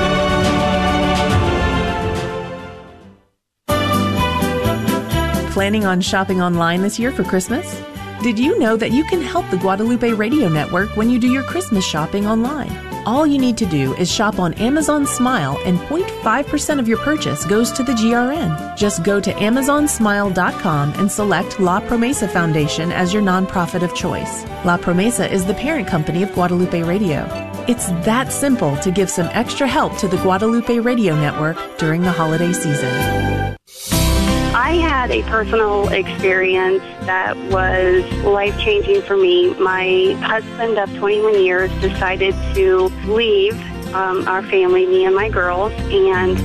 Planning 5.53 5.87
on 5.87 6.01
shopping 6.01 6.43
online 6.43 6.83
this 6.83 6.99
year 6.99 7.11
for 7.11 7.25
Christmas? 7.25 7.81
Did 8.27 8.41
you 8.41 8.59
know 8.59 8.77
that 8.77 8.91
you 8.91 9.05
can 9.05 9.23
help 9.23 9.49
the 9.51 9.57
Guadalupe 9.57 10.13
Radio 10.15 10.49
Network 10.49 10.97
when 10.97 11.09
you 11.09 11.21
do 11.21 11.31
your 11.31 11.45
Christmas 11.45 11.85
shopping 11.85 12.27
online? 12.27 12.77
All 13.07 13.25
you 13.25 13.39
need 13.39 13.57
to 13.59 13.67
do 13.67 13.95
is 13.95 14.11
shop 14.11 14.41
on 14.41 14.53
Amazon 14.55 15.07
Smile 15.07 15.57
and 15.65 15.79
0.5% 15.79 16.81
of 16.81 16.89
your 16.89 16.99
purchase 16.99 17.45
goes 17.45 17.71
to 17.71 17.85
the 17.85 17.93
GRN. 17.93 18.77
Just 18.77 19.05
go 19.05 19.21
to 19.21 19.33
amazonsmile.com 19.35 20.95
and 20.95 21.09
select 21.09 21.61
La 21.61 21.79
Promesa 21.79 22.29
Foundation 22.29 22.91
as 22.91 23.13
your 23.15 23.23
nonprofit 23.23 23.85
of 23.85 23.95
choice. 23.95 24.43
La 24.65 24.77
Promesa 24.77 25.31
is 25.31 25.45
the 25.45 25.55
parent 25.55 25.87
company 25.87 26.25
of 26.25 26.33
Guadalupe 26.33 26.83
Radio. 26.83 27.29
It's 27.69 27.87
that 28.05 28.33
simple 28.33 28.77
to 28.79 28.91
give 28.91 29.09
some 29.09 29.29
extra 29.35 29.69
help 29.69 29.97
to 29.99 30.09
the 30.09 30.17
Guadalupe 30.17 30.81
Radio 30.81 31.15
Network 31.15 31.57
during 31.79 32.03
the 32.03 32.11
holiday 32.11 32.53
season. 32.53 33.96
I 34.57 34.77
had 34.77 35.11
a 35.11 35.23
personal 35.25 35.91
experience 35.91 36.83
that 37.03 37.37
was 37.53 38.11
life 38.25 38.59
changing 38.59 39.03
for 39.03 39.15
me. 39.15 39.53
My 39.57 40.17
husband 40.23 40.79
of 40.79 40.89
21 40.97 41.45
years 41.45 41.71
decided 41.83 42.35
to 42.55 42.87
leave 43.05 43.53
um, 43.95 44.27
our 44.27 44.43
family, 44.43 44.87
me 44.87 45.05
and 45.05 45.15
my 45.15 45.29
girls, 45.29 45.73
and 45.91 46.39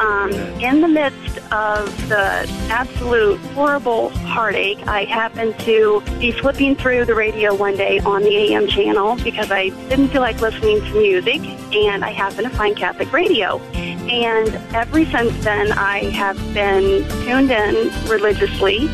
um, 0.00 0.32
in 0.60 0.80
the 0.80 0.88
midst 0.88 1.38
of 1.52 2.08
the 2.08 2.46
absolute 2.70 3.38
horrible 3.54 4.10
heartache, 4.10 4.86
I 4.86 5.04
happened 5.04 5.58
to 5.60 6.02
be 6.18 6.32
flipping 6.32 6.76
through 6.76 7.04
the 7.04 7.14
radio 7.14 7.54
one 7.54 7.76
day 7.76 7.98
on 8.00 8.22
the 8.22 8.36
AM 8.36 8.66
channel 8.66 9.16
because 9.16 9.50
I 9.50 9.68
didn't 9.88 10.08
feel 10.08 10.20
like 10.20 10.40
listening 10.40 10.80
to 10.80 10.92
music, 10.92 11.40
and 11.74 12.04
I 12.04 12.10
happened 12.10 12.50
to 12.50 12.56
find 12.56 12.76
Catholic 12.76 13.12
radio. 13.12 13.58
And 13.74 14.54
ever 14.74 15.04
since 15.06 15.44
then, 15.44 15.72
I 15.72 16.10
have 16.10 16.36
been 16.52 17.08
tuned 17.24 17.50
in 17.50 17.90
religiously 18.08 18.88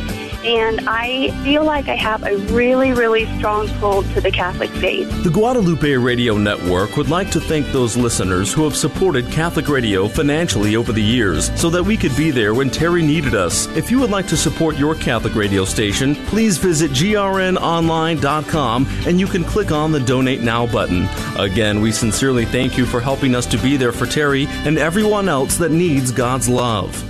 and 0.45 0.89
I 0.89 1.31
feel 1.45 1.65
like 1.65 1.89
I 1.89 1.97
have 1.97 2.23
a 2.23 2.37
really, 2.53 2.93
really 2.93 3.27
strong 3.39 3.69
pull 3.79 4.03
to 4.03 4.21
the 4.21 4.31
Catholic 4.31 4.71
faith. 4.71 5.09
The 5.23 5.31
Guadalupe 5.31 5.95
Radio 5.97 6.37
Network 6.37 6.97
would 6.97 7.09
like 7.09 7.31
to 7.33 7.41
thank 7.41 7.67
those 7.69 7.97
listeners 7.97 8.53
who 8.53 8.65
have 8.65 8.77
supported 8.77 9.31
Catholic 9.31 9.69
Radio 9.69 10.09
financially 10.09 10.77
over 10.77 10.93
the 10.93 11.03
years 11.03 11.51
so 11.61 11.71
that 11.71 11.83
we 11.83 11.97
could 11.97 12.17
be 12.17 12.31
there 12.31 12.55
when 12.55 12.71
Terry 12.71 13.03
needed 13.03 13.35
us. 13.35 13.67
If 13.77 13.91
you 13.91 13.99
would 14.01 14.11
like 14.11 14.27
to 14.29 14.37
support 14.37 14.77
your 14.77 14.95
Catholic 14.95 15.35
radio 15.35 15.65
station, 15.65 16.15
please 16.15 16.59
visit 16.59 16.91
grnonline.com 16.93 18.87
and 19.07 19.21
you 19.21 19.27
can 19.27 19.45
click 19.45 19.73
on 19.73 19.93
the 19.93 20.01
Donate 20.01 20.41
Now 20.41 20.67
button. 20.67 21.09
Again, 21.39 21.81
we 21.81 21.93
sincerely 21.93 22.45
thank 22.45 22.79
you 22.79 22.87
for 22.87 23.01
helping 23.01 23.35
us 23.35 23.47
to 23.47 23.59
be 23.59 23.77
there 23.77 23.93
for 23.93 24.07
Terry 24.07 24.47
and 24.65 24.79
everyone 24.79 25.29
else 25.29 25.57
that 25.57 25.71
needs 25.71 26.13
God's 26.13 26.49
love 26.49 27.10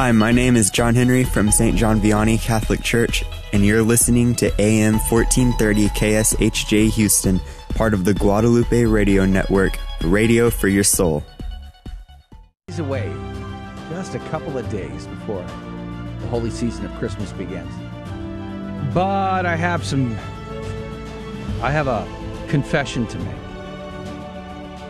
Hi, 0.00 0.12
my 0.12 0.30
name 0.30 0.54
is 0.54 0.70
John 0.70 0.94
Henry 0.94 1.24
from 1.24 1.50
St. 1.50 1.76
John 1.76 2.00
Vianney 2.00 2.40
Catholic 2.40 2.84
Church, 2.84 3.24
and 3.52 3.66
you're 3.66 3.82
listening 3.82 4.32
to 4.36 4.46
AM 4.60 4.92
1430 4.92 5.88
KSHJ 5.88 6.90
Houston, 6.90 7.40
part 7.70 7.92
of 7.94 8.04
the 8.04 8.14
Guadalupe 8.14 8.84
Radio 8.84 9.26
Network, 9.26 9.76
radio 10.02 10.50
for 10.50 10.68
your 10.68 10.84
soul. 10.84 11.24
Days 12.68 12.78
away, 12.78 13.12
just 13.90 14.14
a 14.14 14.20
couple 14.30 14.56
of 14.56 14.70
days 14.70 15.08
before 15.08 15.44
the 16.20 16.28
holy 16.28 16.50
season 16.50 16.84
of 16.84 16.92
Christmas 17.00 17.32
begins. 17.32 17.74
But 18.94 19.46
I 19.46 19.56
have 19.56 19.84
some, 19.84 20.12
I 21.60 21.72
have 21.72 21.88
a 21.88 22.06
confession 22.46 23.04
to 23.08 23.18
make. 23.18 23.36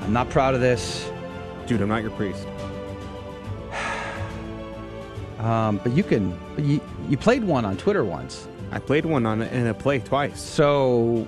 I'm 0.02 0.12
not 0.12 0.28
proud 0.28 0.54
of 0.54 0.60
this. 0.60 1.10
Dude, 1.64 1.80
I'm 1.80 1.88
not 1.88 2.02
your 2.02 2.10
priest. 2.10 2.46
Um, 5.38 5.78
but 5.84 5.92
you 5.92 6.02
can, 6.02 6.36
you, 6.58 6.80
you 7.08 7.16
played 7.16 7.44
one 7.44 7.64
on 7.64 7.76
Twitter 7.76 8.04
once. 8.04 8.48
I 8.72 8.78
played 8.78 9.06
one 9.06 9.24
on 9.24 9.42
in 9.42 9.66
a 9.68 9.74
play 9.74 10.00
twice. 10.00 10.40
So 10.40 11.26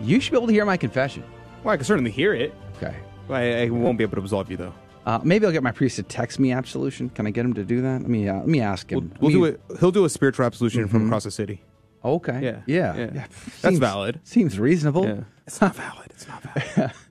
you 0.00 0.20
should 0.20 0.32
be 0.32 0.36
able 0.38 0.48
to 0.48 0.52
hear 0.52 0.64
my 0.64 0.76
confession. 0.76 1.22
Well, 1.62 1.72
I 1.72 1.76
can 1.76 1.84
certainly 1.84 2.10
hear 2.10 2.34
it. 2.34 2.54
Okay. 2.76 2.96
I, 3.30 3.62
I 3.62 3.70
won't 3.70 3.96
be 3.96 4.04
able 4.04 4.16
to 4.16 4.20
absolve 4.22 4.50
you, 4.50 4.56
though. 4.56 4.74
Uh, 5.06 5.20
maybe 5.22 5.46
I'll 5.46 5.52
get 5.52 5.62
my 5.62 5.70
priest 5.72 5.96
to 5.96 6.02
text 6.02 6.38
me 6.38 6.50
absolution. 6.52 7.08
Can 7.10 7.26
I 7.26 7.30
get 7.30 7.44
him 7.44 7.54
to 7.54 7.64
do 7.64 7.80
that? 7.82 8.00
Let 8.00 8.08
me 8.10 8.28
uh, 8.28 8.36
let 8.36 8.48
me 8.48 8.60
ask 8.60 8.90
him. 8.90 9.12
We'll, 9.20 9.30
we'll 9.30 9.38
do 9.40 9.44
it. 9.44 9.60
He'll 9.78 9.90
do 9.92 10.04
a 10.06 10.10
spiritual 10.10 10.46
absolution 10.46 10.88
from 10.88 11.02
Mhm. 11.02 11.06
across 11.06 11.24
the 11.24 11.30
city. 11.30 11.62
Okay. 12.04 12.40
Yeah. 12.42 12.62
Yeah. 12.66 12.96
Yeah. 12.96 13.10
Yeah. 13.14 13.26
That's 13.62 13.78
valid. 13.78 14.20
Seems 14.24 14.58
reasonable. 14.58 15.04
Yeah. 15.06 15.20
It's 15.46 15.60
not 15.60 15.74
valid. 15.76 16.06
It's 16.10 16.26
not 16.26 16.42
valid. 16.42 16.92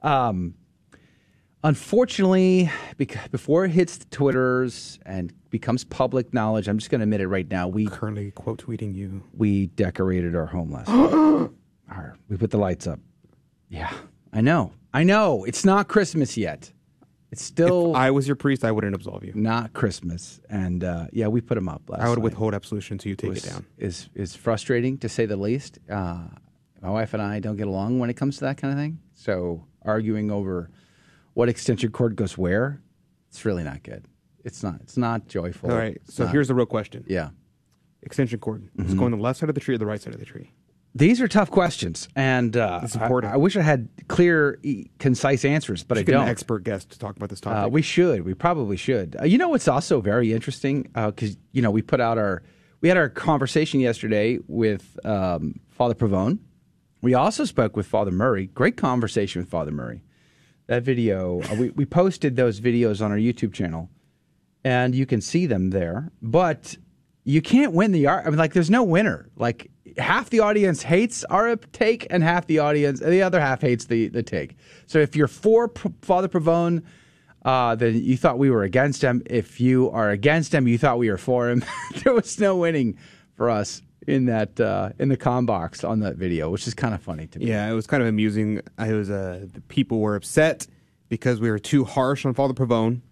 Um, 0.00 0.54
unfortunately, 1.64 2.70
bec- 2.96 3.30
before 3.30 3.64
it 3.64 3.70
hits 3.70 3.98
the 3.98 4.04
Twitters 4.06 4.98
and 5.06 5.32
becomes 5.50 5.84
public 5.84 6.32
knowledge, 6.34 6.68
I'm 6.68 6.78
just 6.78 6.90
going 6.90 7.00
to 7.00 7.04
admit 7.04 7.20
it 7.20 7.28
right 7.28 7.48
now. 7.50 7.68
We 7.68 7.86
currently 7.86 8.30
quote 8.32 8.64
tweeting 8.64 8.94
you. 8.94 9.22
We 9.36 9.66
decorated 9.68 10.34
our 10.36 10.46
home 10.46 10.72
last 10.72 10.88
night. 10.88 11.50
Our- 11.90 12.16
we 12.28 12.36
put 12.36 12.50
the 12.50 12.58
lights 12.58 12.86
up. 12.86 13.00
Yeah, 13.70 13.92
I 14.32 14.40
know. 14.40 14.72
I 14.92 15.02
know. 15.04 15.44
It's 15.44 15.64
not 15.64 15.88
Christmas 15.88 16.36
yet. 16.36 16.70
It's 17.30 17.42
still. 17.42 17.90
If 17.90 17.96
I 17.96 18.10
was 18.10 18.26
your 18.26 18.36
priest, 18.36 18.64
I 18.64 18.72
wouldn't 18.72 18.94
absolve 18.94 19.22
you. 19.24 19.32
Not 19.34 19.74
Christmas, 19.74 20.40
and 20.48 20.82
uh, 20.82 21.08
yeah, 21.12 21.28
we 21.28 21.42
put 21.42 21.56
them 21.56 21.68
up 21.68 21.82
last. 21.88 22.00
I 22.02 22.08
would 22.08 22.18
night. 22.18 22.24
withhold 22.24 22.54
absolution 22.54 22.94
until 22.94 23.10
you 23.10 23.16
take 23.16 23.30
was- 23.30 23.44
it 23.44 23.50
down. 23.50 23.66
Is 23.76 24.08
is 24.14 24.34
frustrating 24.34 24.96
to 24.98 25.08
say 25.10 25.26
the 25.26 25.36
least. 25.36 25.78
Uh, 25.90 26.20
my 26.80 26.88
wife 26.90 27.12
and 27.12 27.22
I 27.22 27.40
don't 27.40 27.56
get 27.56 27.66
along 27.66 27.98
when 27.98 28.08
it 28.08 28.14
comes 28.14 28.36
to 28.38 28.44
that 28.46 28.56
kind 28.56 28.72
of 28.72 28.78
thing. 28.78 28.98
So 29.14 29.64
arguing 29.82 30.30
over 30.30 30.70
what 31.38 31.48
extension 31.48 31.92
cord 31.92 32.16
goes 32.16 32.36
where, 32.36 32.80
it's 33.28 33.44
really 33.44 33.62
not 33.62 33.84
good. 33.84 34.04
It's 34.44 34.60
not. 34.64 34.80
It's 34.82 34.96
not 34.96 35.28
joyful. 35.28 35.70
All 35.70 35.76
right. 35.78 35.94
It's 35.94 36.14
So 36.14 36.24
not- 36.24 36.32
here's 36.32 36.48
the 36.48 36.54
real 36.54 36.66
question. 36.66 37.04
Yeah. 37.06 37.28
Extension 38.02 38.40
cord. 38.40 38.68
Is 38.76 38.94
Mhm. 38.94 38.98
going 38.98 39.10
the 39.12 39.18
left 39.18 39.38
side 39.38 39.48
of 39.48 39.54
the 39.54 39.60
tree 39.60 39.76
or 39.76 39.78
the 39.78 39.86
right 39.86 40.00
side 40.00 40.14
of 40.14 40.18
the 40.18 40.26
tree? 40.26 40.50
These 40.96 41.20
are 41.20 41.28
tough 41.28 41.48
questions, 41.48 42.08
and 42.16 42.56
uh, 42.56 42.80
It's 42.82 42.96
important. 42.96 43.30
I, 43.32 43.34
I 43.34 43.36
wish 43.36 43.54
I 43.56 43.60
had 43.62 43.88
clear, 44.08 44.58
e- 44.64 44.86
concise 44.98 45.44
answers, 45.44 45.84
but 45.84 45.96
I 45.98 46.02
don't. 46.02 46.22
an 46.24 46.28
expert 46.28 46.64
guest 46.64 46.90
to 46.90 46.98
talk 46.98 47.14
about 47.16 47.28
this 47.28 47.40
topic. 47.40 47.66
Uh, 47.66 47.68
we 47.68 47.82
should. 47.82 48.22
We 48.24 48.34
probably 48.34 48.76
should. 48.76 49.14
Uh, 49.20 49.24
you 49.24 49.38
know 49.38 49.48
what's 49.50 49.68
also 49.68 50.00
very 50.00 50.32
interesting 50.32 50.88
because 50.94 51.36
you 51.52 51.62
know 51.62 51.70
we 51.70 51.82
put 51.82 52.00
out 52.00 52.18
our 52.18 52.42
we 52.80 52.88
had 52.88 52.96
our 52.96 53.08
conversation 53.08 53.78
yesterday 53.78 54.38
with 54.48 54.98
um, 55.04 55.60
Father 55.68 55.94
Pavone. 55.94 56.38
We 57.00 57.14
also 57.14 57.44
spoke 57.44 57.76
with 57.76 57.86
Father 57.86 58.10
Murray. 58.10 58.46
Great 58.46 58.76
conversation 58.76 59.40
with 59.40 59.48
Father 59.48 59.70
Murray. 59.70 60.02
That 60.68 60.82
video 60.82 61.40
uh, 61.42 61.54
we 61.54 61.70
we 61.70 61.86
posted 61.86 62.36
those 62.36 62.60
videos 62.60 63.02
on 63.02 63.10
our 63.10 63.16
YouTube 63.16 63.54
channel, 63.54 63.88
and 64.64 64.94
you 64.94 65.06
can 65.06 65.22
see 65.22 65.46
them 65.46 65.70
there. 65.70 66.12
But 66.20 66.76
you 67.24 67.40
can't 67.40 67.72
win 67.72 67.92
the 67.92 68.06
art. 68.06 68.26
I 68.26 68.28
mean, 68.28 68.38
like 68.38 68.52
there's 68.52 68.70
no 68.70 68.82
winner. 68.82 69.30
Like 69.36 69.70
half 69.96 70.28
the 70.28 70.40
audience 70.40 70.82
hates 70.82 71.24
our 71.24 71.56
take, 71.56 72.06
and 72.10 72.22
half 72.22 72.46
the 72.46 72.58
audience, 72.58 73.00
the 73.00 73.22
other 73.22 73.40
half 73.40 73.62
hates 73.62 73.86
the 73.86 74.08
the 74.08 74.22
take. 74.22 74.56
So 74.86 74.98
if 74.98 75.16
you're 75.16 75.26
for 75.26 75.68
P- 75.68 75.88
Father 76.02 76.28
Pavone, 76.28 76.82
uh, 77.46 77.74
then 77.74 78.02
you 78.02 78.18
thought 78.18 78.38
we 78.38 78.50
were 78.50 78.62
against 78.62 79.00
him. 79.00 79.22
If 79.24 79.62
you 79.62 79.90
are 79.90 80.10
against 80.10 80.52
him, 80.52 80.68
you 80.68 80.76
thought 80.76 80.98
we 80.98 81.10
were 81.10 81.16
for 81.16 81.48
him. 81.48 81.64
there 82.04 82.12
was 82.12 82.38
no 82.38 82.56
winning 82.56 82.98
for 83.34 83.48
us 83.48 83.80
in 84.08 84.24
that 84.26 84.58
uh, 84.58 84.90
in 84.98 85.08
the 85.10 85.16
com 85.16 85.46
box 85.46 85.84
on 85.84 86.00
that 86.00 86.16
video, 86.16 86.50
which 86.50 86.66
is 86.66 86.74
kind 86.74 86.94
of 86.94 87.02
funny 87.02 87.26
to 87.28 87.38
me. 87.38 87.46
Yeah, 87.46 87.70
it 87.70 87.74
was 87.74 87.86
kind 87.86 88.02
of 88.02 88.08
amusing. 88.08 88.60
I 88.78 88.92
was 88.92 89.10
uh, 89.10 89.46
the 89.52 89.60
people 89.62 90.00
were 90.00 90.16
upset 90.16 90.66
because 91.08 91.40
we 91.40 91.50
were 91.50 91.58
too 91.58 91.84
harsh 91.84 92.24
on 92.26 92.34
Father 92.34 92.54
Pavone, 92.54 93.02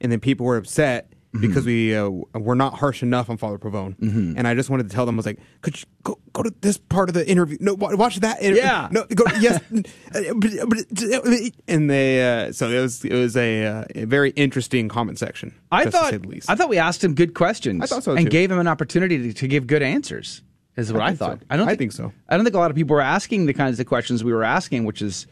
and 0.00 0.10
then 0.12 0.20
people 0.20 0.46
were 0.46 0.56
upset 0.56 1.10
Mm-hmm. 1.34 1.48
because 1.48 1.66
we 1.66 1.96
uh, 1.96 2.08
were 2.34 2.54
not 2.54 2.74
harsh 2.74 3.02
enough 3.02 3.28
on 3.28 3.36
Father 3.36 3.58
Pavone. 3.58 3.96
Mhm. 3.98 4.34
And 4.36 4.46
I 4.46 4.54
just 4.54 4.70
wanted 4.70 4.88
to 4.88 4.94
tell 4.94 5.04
them, 5.04 5.16
I 5.16 5.18
was 5.18 5.26
like, 5.26 5.40
could 5.62 5.76
you 5.80 5.84
go 6.04 6.16
go 6.34 6.42
to 6.42 6.52
this 6.60 6.76
part 6.76 7.08
of 7.08 7.14
the 7.14 7.26
interview? 7.26 7.56
No, 7.60 7.74
watch 7.74 8.16
that. 8.20 8.42
Inter- 8.42 8.58
Yeah. 8.58 8.88
no, 8.90 9.04
go 9.14 9.24
yes. 9.40 9.62
and 11.68 11.88
they 11.88 12.46
uh, 12.48 12.52
so 12.52 12.68
it 12.68 12.80
was 12.80 13.02
it 13.04 13.14
was 13.14 13.36
a, 13.36 13.64
uh, 13.64 13.84
a 13.94 14.04
very 14.04 14.30
interesting 14.30 14.88
comment 14.88 15.18
section. 15.18 15.54
I 15.72 15.84
just 15.84 15.96
to 15.96 15.98
thought 15.98 16.10
say 16.10 16.16
the 16.18 16.28
least. 16.28 16.50
I 16.50 16.56
thought 16.56 16.68
we 16.68 16.76
asked 16.78 17.02
him 17.02 17.14
good 17.14 17.32
questions. 17.34 17.82
I 17.82 17.86
thought 17.86 18.04
so, 18.04 18.12
and 18.12 18.26
too. 18.26 18.30
gave 18.30 18.50
him 18.50 18.58
an 18.58 18.68
opportunity 18.68 19.16
to, 19.18 19.32
to 19.32 19.48
give 19.48 19.66
good 19.66 19.82
answers. 19.82 20.42
Is 20.76 20.92
what 20.92 21.02
I 21.02 21.06
I, 21.06 21.08
think 21.10 21.18
so. 21.18 21.26
thought. 21.26 21.40
I 21.48 21.56
don't. 21.56 21.66
I 21.68 21.70
think, 21.70 21.78
think 21.78 21.92
so. 21.92 22.12
I 22.28 22.36
don't 22.36 22.44
think 22.44 22.56
a 22.56 22.58
lot 22.58 22.70
of 22.70 22.76
people 22.76 22.94
were 22.94 23.00
asking 23.00 23.46
the 23.46 23.54
kinds 23.54 23.78
of 23.80 23.86
questions 23.86 24.24
we 24.24 24.32
were 24.32 24.42
asking, 24.44 24.84
which 24.84 25.00
is 25.02 25.26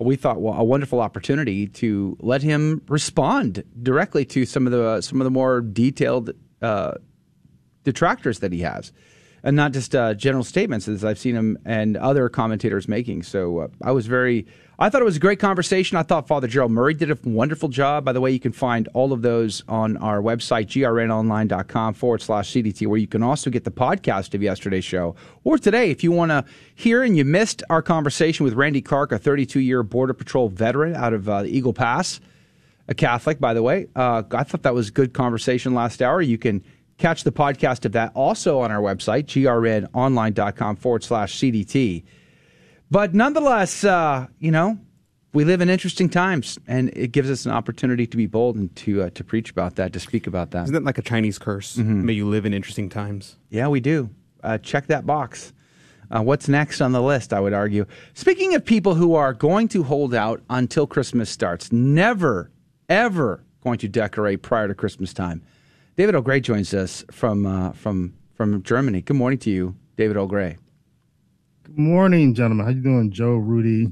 we 0.00 0.16
thought 0.16 0.40
well, 0.40 0.54
a 0.54 0.64
wonderful 0.64 1.00
opportunity 1.00 1.66
to 1.68 2.16
let 2.20 2.42
him 2.42 2.82
respond 2.88 3.62
directly 3.82 4.24
to 4.26 4.44
some 4.44 4.66
of 4.66 4.72
the 4.72 5.00
some 5.00 5.20
of 5.20 5.24
the 5.24 5.30
more 5.30 5.60
detailed 5.60 6.30
uh, 6.62 6.94
detractors 7.84 8.40
that 8.40 8.52
he 8.52 8.60
has, 8.60 8.92
and 9.42 9.56
not 9.56 9.72
just 9.72 9.94
uh, 9.94 10.14
general 10.14 10.44
statements 10.44 10.88
as 10.88 11.04
I've 11.04 11.18
seen 11.18 11.34
him 11.34 11.58
and 11.64 11.96
other 11.96 12.28
commentators 12.28 12.88
making. 12.88 13.22
So 13.22 13.58
uh, 13.58 13.68
I 13.82 13.92
was 13.92 14.06
very, 14.06 14.46
I 14.78 14.90
thought 14.90 15.00
it 15.00 15.04
was 15.04 15.16
a 15.16 15.20
great 15.20 15.38
conversation. 15.38 15.96
I 15.96 16.02
thought 16.02 16.26
Father 16.26 16.48
Gerald 16.48 16.72
Murray 16.72 16.94
did 16.94 17.10
a 17.10 17.18
wonderful 17.24 17.68
job. 17.68 18.04
By 18.04 18.12
the 18.12 18.20
way, 18.20 18.30
you 18.30 18.40
can 18.40 18.52
find 18.52 18.88
all 18.94 19.12
of 19.12 19.22
those 19.22 19.62
on 19.68 19.96
our 19.98 20.20
website, 20.20 20.66
grnonline.com 20.66 21.94
forward 21.94 22.22
slash 22.22 22.52
CDT, 22.52 22.86
where 22.86 22.98
you 22.98 23.06
can 23.06 23.22
also 23.22 23.50
get 23.50 23.64
the 23.64 23.70
podcast 23.70 24.34
of 24.34 24.42
yesterday's 24.42 24.84
show 24.84 25.14
or 25.44 25.58
today 25.58 25.90
if 25.90 26.02
you 26.02 26.12
want 26.12 26.30
to 26.30 26.44
hear 26.74 27.02
and 27.02 27.16
you 27.16 27.24
missed 27.24 27.62
our 27.70 27.82
conversation 27.82 28.44
with 28.44 28.54
Randy 28.54 28.82
Clark, 28.82 29.12
a 29.12 29.18
32 29.18 29.60
year 29.60 29.82
Border 29.82 30.14
Patrol 30.14 30.48
veteran 30.48 30.94
out 30.94 31.12
of 31.12 31.28
uh, 31.28 31.44
Eagle 31.46 31.72
Pass 31.72 32.20
a 32.88 32.94
Catholic, 32.94 33.38
by 33.38 33.54
the 33.54 33.62
way. 33.62 33.86
Uh, 33.94 34.22
I 34.32 34.42
thought 34.44 34.62
that 34.62 34.74
was 34.74 34.90
good 34.90 35.12
conversation 35.12 35.74
last 35.74 36.00
hour. 36.02 36.22
You 36.22 36.38
can 36.38 36.64
catch 36.98 37.24
the 37.24 37.32
podcast 37.32 37.84
of 37.84 37.92
that 37.92 38.12
also 38.14 38.60
on 38.60 38.70
our 38.70 38.80
website, 38.80 39.24
grnonline.com 39.24 40.76
forward 40.76 41.04
slash 41.04 41.36
CDT. 41.36 42.04
But 42.90 43.14
nonetheless, 43.14 43.84
uh, 43.84 44.26
you 44.38 44.50
know, 44.50 44.78
we 45.32 45.44
live 45.44 45.60
in 45.60 45.68
interesting 45.68 46.08
times, 46.08 46.58
and 46.66 46.90
it 46.96 47.12
gives 47.12 47.30
us 47.30 47.46
an 47.46 47.52
opportunity 47.52 48.06
to 48.06 48.16
be 48.16 48.26
bold 48.26 48.56
and 48.56 48.74
to 48.76 49.02
uh, 49.02 49.10
to 49.10 49.24
preach 49.24 49.50
about 49.50 49.76
that, 49.76 49.92
to 49.92 50.00
speak 50.00 50.26
about 50.26 50.50
that. 50.52 50.64
Isn't 50.64 50.74
that 50.74 50.84
like 50.84 50.98
a 50.98 51.02
Chinese 51.02 51.38
curse? 51.38 51.76
May 51.76 52.14
you 52.14 52.26
live 52.26 52.46
in 52.46 52.54
interesting 52.54 52.88
times. 52.88 53.36
Yeah, 53.50 53.68
we 53.68 53.80
do. 53.80 54.10
Uh, 54.42 54.58
check 54.58 54.86
that 54.86 55.06
box. 55.06 55.52
Uh, 56.10 56.22
what's 56.22 56.48
next 56.48 56.80
on 56.80 56.92
the 56.92 57.02
list, 57.02 57.34
I 57.34 57.40
would 57.40 57.52
argue. 57.52 57.84
Speaking 58.14 58.54
of 58.54 58.64
people 58.64 58.94
who 58.94 59.14
are 59.14 59.34
going 59.34 59.68
to 59.68 59.82
hold 59.82 60.14
out 60.14 60.42
until 60.48 60.86
Christmas 60.86 61.28
starts, 61.28 61.70
never, 61.70 62.50
ever 62.88 63.44
going 63.62 63.78
to 63.80 63.88
decorate 63.88 64.40
prior 64.40 64.68
to 64.68 64.74
Christmas 64.74 65.12
time. 65.12 65.42
David 65.98 66.14
L. 66.14 66.22
Gray 66.22 66.38
joins 66.38 66.72
us 66.74 67.04
from, 67.10 67.44
uh, 67.44 67.72
from, 67.72 68.14
from 68.34 68.62
Germany. 68.62 69.02
Good 69.02 69.16
morning 69.16 69.40
to 69.40 69.50
you, 69.50 69.74
David 69.96 70.16
L. 70.16 70.28
Gray. 70.28 70.56
Good 71.64 71.76
morning, 71.76 72.34
gentlemen. 72.34 72.64
How 72.66 72.70
you 72.70 72.80
doing, 72.82 73.10
Joe, 73.10 73.34
Rudy, 73.34 73.90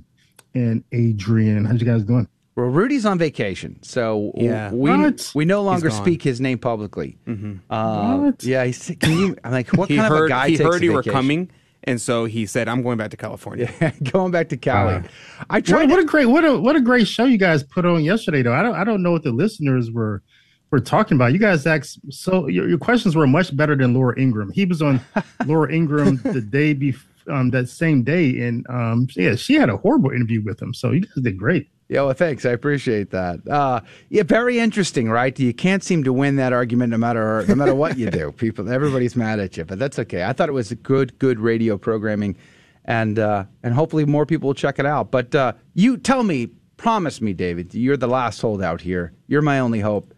and 0.54 0.84
Adrian? 0.92 1.64
How 1.64 1.72
you 1.74 1.84
guys 1.84 2.04
doing? 2.04 2.28
Well, 2.54 2.66
Rudy's 2.68 3.04
on 3.04 3.18
vacation, 3.18 3.82
so 3.82 4.30
Yeah. 4.36 4.70
we 4.70 4.88
What? 4.88 5.32
we 5.34 5.44
no 5.44 5.62
longer 5.64 5.90
speak 5.90 6.22
his 6.22 6.40
name 6.40 6.58
publicly. 6.58 7.18
Mhm. 7.26 7.58
Uh, 7.68 8.18
What? 8.18 8.44
Yeah, 8.44 8.64
he's, 8.66 8.92
can 9.00 9.18
you? 9.18 9.36
I'm 9.42 9.50
like, 9.50 9.70
what 9.76 9.88
he 9.88 9.96
kind 9.96 10.08
heard, 10.08 10.18
of 10.18 10.24
a 10.26 10.28
guy 10.28 10.48
He 10.50 10.56
takes 10.58 10.70
heard 10.70 10.82
a 10.82 10.84
you 10.84 10.92
were 10.92 11.02
coming, 11.02 11.50
and 11.82 12.00
so 12.00 12.24
he 12.24 12.46
said, 12.46 12.66
"I'm 12.68 12.82
going 12.82 12.96
back 12.98 13.10
to 13.10 13.16
California." 13.18 13.68
going 14.12 14.30
back 14.30 14.48
to 14.50 14.56
Cali. 14.56 14.94
Uh, 14.94 15.02
I 15.50 15.60
tried. 15.60 15.90
What, 15.90 15.96
what 15.96 15.98
a 15.98 16.04
great 16.04 16.26
what 16.26 16.44
a 16.46 16.56
what 16.58 16.76
a 16.76 16.80
great 16.80 17.08
show 17.08 17.24
you 17.24 17.36
guys 17.36 17.64
put 17.64 17.84
on 17.84 18.02
yesterday, 18.04 18.40
though. 18.42 18.54
I 18.54 18.62
don't 18.62 18.74
I 18.76 18.84
don't 18.84 19.02
know 19.02 19.10
what 19.12 19.24
the 19.24 19.32
listeners 19.32 19.90
were 19.90 20.22
we're 20.70 20.80
talking 20.80 21.16
about. 21.16 21.32
You 21.32 21.38
guys 21.38 21.66
asked 21.66 22.00
so 22.10 22.48
your, 22.48 22.68
your 22.68 22.78
questions 22.78 23.14
were 23.14 23.26
much 23.26 23.56
better 23.56 23.76
than 23.76 23.94
Laura 23.94 24.18
Ingraham. 24.18 24.52
He 24.52 24.64
was 24.64 24.82
on 24.82 25.00
Laura 25.46 25.72
Ingraham 25.72 26.16
the 26.24 26.40
day 26.40 26.72
before 26.72 27.12
um, 27.28 27.50
that 27.50 27.68
same 27.68 28.02
day, 28.02 28.40
and 28.40 28.66
um, 28.68 29.08
yeah, 29.16 29.34
she 29.34 29.54
had 29.54 29.68
a 29.68 29.76
horrible 29.76 30.10
interview 30.10 30.42
with 30.42 30.60
him. 30.60 30.74
So 30.74 30.92
you 30.92 31.00
guys 31.00 31.14
did 31.22 31.38
great. 31.38 31.68
Yeah, 31.88 32.02
well, 32.02 32.14
thanks. 32.14 32.44
I 32.44 32.50
appreciate 32.50 33.10
that. 33.10 33.46
Uh, 33.46 33.80
yeah, 34.08 34.24
very 34.24 34.58
interesting, 34.58 35.08
right? 35.08 35.38
You 35.38 35.54
can't 35.54 35.84
seem 35.84 36.02
to 36.02 36.12
win 36.12 36.34
that 36.36 36.52
argument 36.52 36.90
no 36.90 36.98
matter 36.98 37.44
no 37.48 37.54
matter 37.54 37.74
what 37.74 37.96
you 37.96 38.10
do. 38.10 38.32
People, 38.36 38.68
everybody's 38.70 39.14
mad 39.14 39.38
at 39.38 39.56
you, 39.56 39.64
but 39.64 39.78
that's 39.78 39.98
okay. 40.00 40.24
I 40.24 40.32
thought 40.32 40.48
it 40.48 40.52
was 40.52 40.72
good, 40.74 41.16
good 41.18 41.38
radio 41.38 41.78
programming, 41.78 42.36
and 42.84 43.18
uh, 43.18 43.44
and 43.62 43.72
hopefully 43.72 44.04
more 44.04 44.26
people 44.26 44.48
will 44.48 44.54
check 44.54 44.78
it 44.78 44.86
out. 44.86 45.10
But 45.10 45.34
uh, 45.34 45.52
you 45.74 45.96
tell 45.96 46.24
me, 46.24 46.48
promise 46.76 47.20
me, 47.20 47.32
David, 47.32 47.72
you're 47.74 47.96
the 47.96 48.08
last 48.08 48.40
holdout 48.40 48.80
here. 48.80 49.12
You're 49.28 49.42
my 49.42 49.60
only 49.60 49.80
hope. 49.80 50.12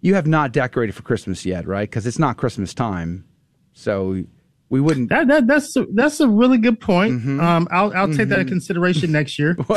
You 0.00 0.14
have 0.14 0.26
not 0.26 0.52
decorated 0.52 0.94
for 0.94 1.02
Christmas 1.02 1.44
yet, 1.44 1.66
right? 1.66 1.88
Because 1.88 2.06
it's 2.06 2.18
not 2.18 2.36
Christmas 2.36 2.72
time, 2.72 3.24
so 3.72 4.24
we 4.70 4.80
wouldn't. 4.80 5.08
That, 5.08 5.26
that 5.26 5.46
that's 5.48 5.76
a, 5.76 5.84
that's 5.92 6.20
a 6.20 6.28
really 6.28 6.56
good 6.56 6.80
point. 6.80 7.20
Mm-hmm. 7.20 7.40
Um, 7.40 7.68
I'll 7.72 7.92
I'll 7.92 8.06
take 8.06 8.28
that 8.28 8.38
into 8.38 8.44
mm-hmm. 8.44 8.48
consideration 8.50 9.10
next 9.12 9.38
year. 9.38 9.56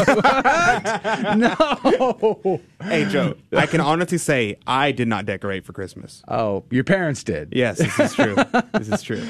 no. 1.35 2.61
Hey, 2.83 3.05
Joe, 3.05 3.35
I 3.53 3.65
can 3.65 3.79
honestly 3.79 4.17
say 4.17 4.57
I 4.67 4.91
did 4.91 5.07
not 5.07 5.25
decorate 5.25 5.65
for 5.65 5.71
Christmas. 5.71 6.21
Oh, 6.27 6.65
your 6.69 6.83
parents 6.83 7.23
did. 7.23 7.53
Yes, 7.53 7.77
this 7.77 7.97
is 7.97 8.13
true. 8.13 8.35
this 8.73 8.89
is 8.89 9.01
true. 9.01 9.23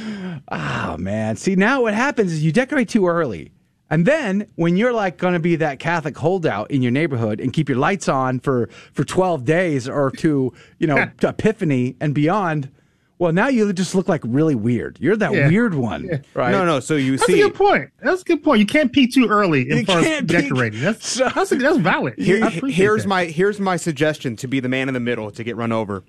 Oh 0.52 0.98
man. 1.00 1.36
See 1.36 1.56
now 1.56 1.84
what 1.84 1.94
happens 1.94 2.34
is 2.34 2.44
you 2.44 2.52
decorate 2.52 2.90
too 2.90 3.08
early. 3.08 3.52
And 3.94 4.06
then 4.08 4.48
when 4.56 4.76
you're 4.76 4.92
like 4.94 5.18
going 5.18 5.34
to 5.34 5.40
be 5.40 5.56
that 5.58 5.78
Catholic 5.78 6.18
holdout 6.18 6.72
in 6.72 6.82
your 6.82 6.92
neighborhood 6.92 7.40
and 7.40 7.54
keep 7.54 7.70
your 7.70 7.78
lights 7.78 8.10
on 8.10 8.40
for 8.40 8.68
for 8.94 9.04
12 9.04 9.46
days 9.46 9.88
or 9.88 10.10
to, 10.18 10.52
you 10.80 10.88
know, 10.88 11.10
to 11.20 11.28
Epiphany 11.38 11.96
and 12.02 12.16
beyond, 12.16 12.72
well 13.20 13.32
now 13.32 13.48
you 13.50 13.72
just 13.72 13.94
look 13.94 14.10
like 14.10 14.22
really 14.26 14.56
weird. 14.56 14.98
You're 15.00 15.16
that 15.18 15.32
Yeah. 15.34 15.48
weird 15.48 15.76
one, 15.76 16.06
Yeah. 16.06 16.18
right? 16.34 16.52
No, 16.52 16.66
no. 16.66 16.80
So 16.80 16.96
you 16.96 17.18
That's 17.18 17.28
see, 17.28 17.34
that's 17.34 17.46
a 17.46 17.50
good 17.50 17.56
point. 17.58 17.90
That's 18.02 18.22
a 18.22 18.26
good 18.26 18.44
point. 18.44 18.60
You 18.62 18.66
can't 18.66 18.92
peek 18.92 19.14
too 19.14 19.28
early 19.30 19.70
in 19.70 19.86
far 19.86 20.00
as 20.00 20.06
can't 20.06 20.28
peek- 20.28 20.40
decorating. 20.50 20.82
That's 20.82 21.14
that's, 21.36 21.52
that's 21.52 21.78
valid. 21.78 22.16
Here- 22.18 22.50
here's 22.50 23.04
that. 23.04 23.10
my 23.10 23.26
here's 23.26 23.60
my 23.60 23.76
suggestion 23.78 24.36
to 24.38 24.48
be 24.48 24.60
the 24.60 24.70
man 24.70 24.88
in 24.88 24.96
the 24.96 25.00
middle 25.00 25.30
to 25.30 25.44
get 25.44 25.56
run 25.56 25.72
over. 25.72 26.04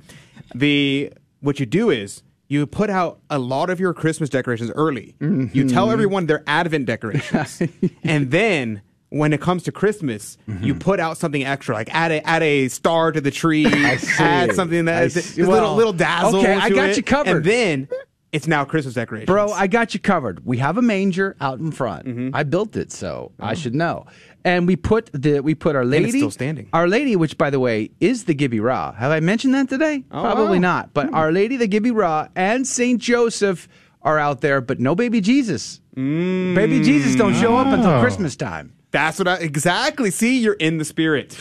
The 0.54 1.12
what 1.40 1.60
you 1.60 1.66
do 1.66 1.90
is 1.90 2.22
you 2.48 2.66
put 2.66 2.90
out 2.90 3.20
a 3.30 3.38
lot 3.38 3.70
of 3.70 3.80
your 3.80 3.94
Christmas 3.94 4.28
decorations 4.30 4.70
early. 4.74 5.14
You 5.20 5.68
tell 5.68 5.88
Mhm. 5.88 5.92
everyone 5.92 6.26
they're 6.26 6.44
Advent 6.46 6.86
decorations, 6.86 7.62
and 8.04 8.30
then. 8.30 8.82
When 9.10 9.32
it 9.32 9.40
comes 9.40 9.62
to 9.64 9.70
Christmas, 9.70 10.38
you 10.60 10.74
put 10.74 10.98
out 10.98 11.16
something 11.18 11.44
extra, 11.44 11.72
like 11.76 11.94
add 11.94 12.10
a 12.10 12.26
add 12.28 12.42
a 12.42 12.66
star 12.66 13.12
to 13.12 13.20
the 13.20 13.30
tree, 13.30 13.64
add 14.18 14.52
something 14.54 14.86
that 14.86 15.02
I 15.02 15.02
a 15.04 15.06
little 15.36 15.46
Well, 15.46 15.74
little 15.76 15.92
dazzle. 15.92 16.40
okay, 16.40 16.54
I 16.56 16.68
got 16.70 16.88
it, 16.88 16.96
you 16.96 17.04
covered. 17.04 17.36
And 17.36 17.44
then 17.44 17.88
it's 18.32 18.48
now 18.48 18.64
Christmas 18.64 18.94
decorations. 18.94 19.26
Bro, 19.28 19.52
I 19.52 19.68
got 19.68 19.94
you 19.94 20.00
covered. 20.00 20.44
We 20.44 20.58
have 20.58 20.78
a 20.78 20.82
manger 20.82 21.36
out 21.40 21.60
in 21.60 21.70
front. 21.70 22.06
Mm-hmm. 22.06 22.30
I 22.34 22.42
built 22.42 22.74
it, 22.74 22.90
so 22.90 23.30
I 23.38 23.54
should 23.54 23.76
know. 23.76 24.06
And 24.46 24.66
we 24.66 24.76
put 24.76 25.10
the 25.14 25.40
we 25.40 25.54
put 25.54 25.74
our 25.74 25.84
lady 25.86 26.10
still 26.10 26.30
standing. 26.30 26.68
Our 26.74 26.86
lady, 26.86 27.16
which 27.16 27.38
by 27.38 27.48
the 27.50 27.58
way 27.60 27.90
is 28.00 28.24
the 28.24 28.34
Gebirah. 28.34 28.94
Have 28.96 29.10
I 29.10 29.20
mentioned 29.20 29.54
that 29.54 29.68
today? 29.70 30.04
Oh, 30.10 30.20
Probably 30.20 30.58
wow. 30.58 30.70
not. 30.82 30.92
But 30.94 31.08
hmm. 31.08 31.14
Our 31.14 31.32
Lady, 31.32 31.56
the 31.56 31.68
Gebirah, 31.68 32.28
and 32.36 32.66
Saint 32.66 33.00
Joseph 33.00 33.68
are 34.02 34.18
out 34.18 34.42
there, 34.42 34.60
but 34.60 34.80
no 34.80 34.94
baby 34.94 35.22
Jesus. 35.22 35.80
Mm. 35.96 36.54
Baby 36.54 36.82
Jesus 36.82 37.16
don't 37.16 37.34
show 37.34 37.56
up 37.56 37.68
until 37.68 37.90
Oh. 37.92 38.00
Christmas 38.02 38.36
time. 38.36 38.74
That's 38.90 39.18
what 39.18 39.26
I 39.26 39.36
exactly. 39.36 40.10
See, 40.10 40.38
you're 40.38 40.54
in 40.54 40.76
the 40.78 40.84
spirit. 40.84 41.36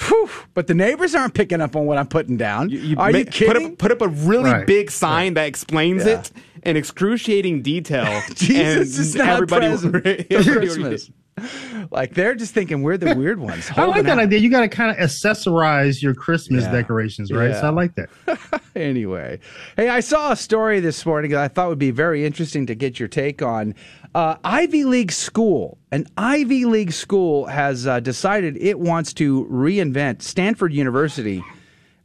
But 0.54 0.68
the 0.68 0.74
neighbors 0.74 1.14
aren't 1.14 1.34
picking 1.34 1.60
up 1.62 1.76
on 1.76 1.86
what 1.86 1.98
I'm 1.98 2.08
putting 2.08 2.38
down. 2.38 2.72
are 2.98 3.12
ma- 3.12 3.18
you 3.18 3.26
kidding? 3.26 3.48
Put 3.54 3.64
up, 3.64 3.78
put 3.78 3.92
up 3.92 4.02
a 4.02 4.08
really 4.08 4.50
Right. 4.52 4.66
big 4.66 4.90
sign 4.90 5.34
that 5.36 5.46
explains 5.46 6.06
Yeah. 6.06 6.20
it 6.20 6.32
in 6.64 6.78
excruciating 6.78 7.62
detail. 7.64 8.22
Jesus 8.34 8.98
and 8.98 9.06
is 9.06 9.16
not 9.16 9.28
everybody, 9.28 9.68
present 9.68 9.96
everybody 10.06 10.24
for 10.44 10.54
Christmas. 10.54 11.12
Like 11.92 12.14
they're 12.14 12.36
just 12.36 12.54
thinking 12.54 12.82
we're 12.82 12.98
the 12.98 13.14
weird 13.16 13.40
ones. 13.40 13.70
I 13.76 13.86
like 13.86 14.04
that 14.04 14.14
out. 14.14 14.20
idea. 14.20 14.40
You 14.40 14.50
got 14.50 14.62
to 14.62 14.70
kind 14.70 14.90
of 14.92 14.98
accessorize 14.98 16.02
your 16.02 16.14
Christmas 16.16 16.64
Yeah. 16.64 16.72
decorations, 16.72 17.32
right? 17.32 17.50
Yeah. 17.50 17.62
So 17.62 17.68
I 17.68 17.70
like 17.72 17.96
that. 17.96 18.10
anyway, 18.76 19.40
hey, 19.76 19.90
I 19.90 20.00
saw 20.00 20.32
a 20.32 20.36
story 20.36 20.80
this 20.80 21.06
morning 21.06 21.32
that 21.32 21.40
I 21.42 21.48
thought 21.50 21.70
would 21.70 21.80
be 21.80 21.92
very 21.92 22.26
interesting 22.26 22.66
to 22.68 22.76
get 22.76 23.00
your 23.00 23.08
take 23.10 23.42
on. 23.42 23.76
Uh, 24.16 24.38
Ivy 24.44 24.86
League 24.86 25.12
school, 25.12 25.78
an 25.92 26.08
Ivy 26.18 26.66
League 26.66 26.94
school 26.94 27.48
has 27.48 27.86
uh, 27.88 28.00
decided 28.00 28.56
it 28.58 28.80
wants 28.80 29.12
to 29.14 29.46
reinvent. 29.46 30.22
Stanford 30.22 30.72
University 30.74 31.44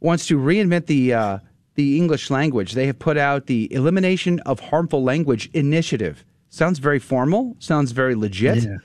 wants 0.01 0.25
to 0.27 0.37
reinvent 0.37 0.87
the 0.87 1.13
uh, 1.13 1.39
the 1.75 1.97
English 1.97 2.29
language. 2.29 2.73
They 2.73 2.87
have 2.87 2.99
put 2.99 3.17
out 3.17 3.45
the 3.45 3.71
Elimination 3.73 4.39
of 4.41 4.59
Harmful 4.59 5.03
Language 5.03 5.49
Initiative. 5.53 6.25
Sounds 6.49 6.79
very 6.79 6.99
formal. 6.99 7.55
Sounds 7.59 7.91
very 7.91 8.15
legit. 8.15 8.63
Yeah. 8.63 8.77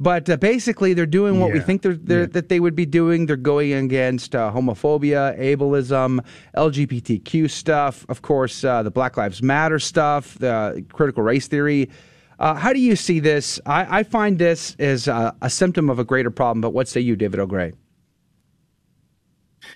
But 0.00 0.30
uh, 0.30 0.36
basically, 0.36 0.94
they're 0.94 1.06
doing 1.06 1.40
what 1.40 1.52
we 1.52 1.58
think 1.58 1.82
they're, 1.82 1.94
they're, 1.94 2.26
that 2.28 2.48
they 2.48 2.60
would 2.60 2.76
be 2.76 2.86
doing. 2.86 3.26
They're 3.26 3.36
going 3.36 3.72
against 3.72 4.32
uh, 4.32 4.52
homophobia, 4.52 5.36
ableism, 5.36 6.24
LGBTQ 6.56 7.50
stuff, 7.50 8.06
of 8.08 8.22
course, 8.22 8.62
uh, 8.62 8.84
the 8.84 8.92
Black 8.92 9.16
Lives 9.16 9.42
Matter 9.42 9.80
stuff, 9.80 10.38
the 10.38 10.84
critical 10.92 11.24
race 11.24 11.48
theory. 11.48 11.90
Uh, 12.38 12.54
how 12.54 12.72
do 12.72 12.78
you 12.78 12.94
see 12.94 13.18
this? 13.18 13.58
I, 13.66 13.98
I 13.98 14.02
find 14.04 14.38
this 14.38 14.76
as 14.78 15.08
a, 15.08 15.34
a 15.42 15.50
symptom 15.50 15.90
of 15.90 15.98
a 15.98 16.04
greater 16.04 16.30
problem. 16.30 16.60
But 16.60 16.70
what 16.70 16.86
say 16.86 17.00
you, 17.00 17.16
David 17.16 17.40
L. 17.40 17.46
Gray? 17.46 17.72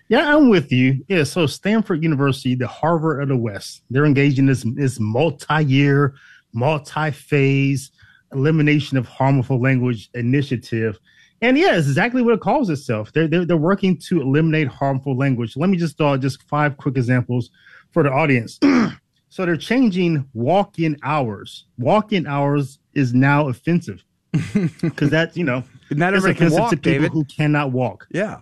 Yeah, 0.07 0.37
I'm 0.37 0.49
with 0.49 0.71
you. 0.71 1.05
Yeah, 1.09 1.25
so 1.25 1.47
Stanford 1.47 2.05
University, 2.05 2.55
the 2.55 2.69
Harvard 2.69 3.23
of 3.23 3.29
the 3.29 3.37
West, 3.37 3.83
they're 3.91 4.07
engaged 4.07 4.39
in 4.39 4.47
this 4.47 4.65
this 4.77 5.01
multi-year, 5.01 6.15
multi-phase 6.53 7.91
elimination 8.33 8.97
of 8.97 9.07
harmful 9.07 9.61
language 9.61 10.11
initiative. 10.15 10.99
And 11.41 11.59
yeah, 11.59 11.77
it's 11.77 11.89
exactly 11.89 12.23
what 12.23 12.35
it 12.35 12.41
calls 12.41 12.71
itself. 12.71 13.13
They're, 13.13 13.27
they're, 13.27 13.45
they're 13.45 13.57
working 13.57 13.99
to 14.09 14.21
eliminate 14.21 14.69
harmful 14.69 15.17
language. 15.17 15.57
Let 15.57 15.71
me 15.71 15.77
just 15.77 15.99
throw 15.99 16.13
out 16.13 16.21
just 16.21 16.43
five 16.49 16.77
quick 16.77 16.97
examples 16.97 17.51
for 17.91 18.03
the 18.03 18.11
audience. 18.11 18.61
so 19.29 19.45
they're 19.45 19.57
changing 19.57 20.29
walk-in 20.35 20.97
hours. 21.03 21.67
Walk-in 21.79 22.27
hours 22.27 22.79
is 22.95 23.13
now 23.13 23.49
offensive 23.49 24.05
because 24.83 25.11
that's, 25.11 25.37
you 25.37 25.45
know, 25.45 25.65
Not 25.91 26.15
it's 26.15 26.25
everybody 26.25 26.51
can 26.51 26.61
walk, 26.61 26.71
to 26.71 26.77
people 26.77 26.93
David. 26.93 27.13
who 27.13 27.25
cannot 27.25 27.73
walk. 27.73 28.07
Yeah, 28.11 28.39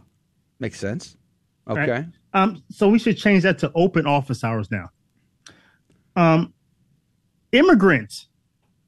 makes 0.58 0.78
sense. 0.78 1.16
Right? 1.66 1.88
Okay. 1.88 2.06
Um, 2.32 2.62
so 2.70 2.88
we 2.88 2.98
should 2.98 3.16
change 3.16 3.42
that 3.44 3.58
to 3.60 3.72
open 3.74 4.06
office 4.06 4.44
hours 4.44 4.70
now. 4.70 4.90
Um, 6.16 6.52
immigrant 7.52 8.26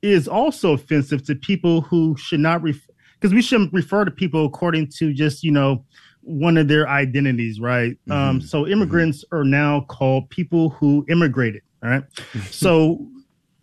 is 0.03 0.28
also 0.28 0.72
offensive 0.72 1.24
to 1.26 1.34
people 1.34 1.80
who 1.80 2.16
should 2.16 2.40
not 2.40 2.62
refer 2.62 2.92
because 3.14 3.32
we 3.32 3.40
shouldn't 3.40 3.72
refer 3.72 4.05
to 4.05 4.11
people 4.11 4.44
according 4.44 4.88
to 4.88 5.12
just 5.12 5.44
you 5.44 5.53
know 5.53 5.84
one 6.22 6.57
of 6.57 6.68
their 6.68 6.88
identities, 6.88 7.61
right? 7.61 7.96
Um, 8.11 8.40
so 8.40 8.66
immigrants 8.66 9.24
are 9.32 9.44
now 9.44 9.80
called 9.82 10.30
people 10.30 10.70
who 10.70 11.05
immigrated. 11.09 11.62
All 11.82 11.90
right? 11.90 12.05
so 12.50 13.07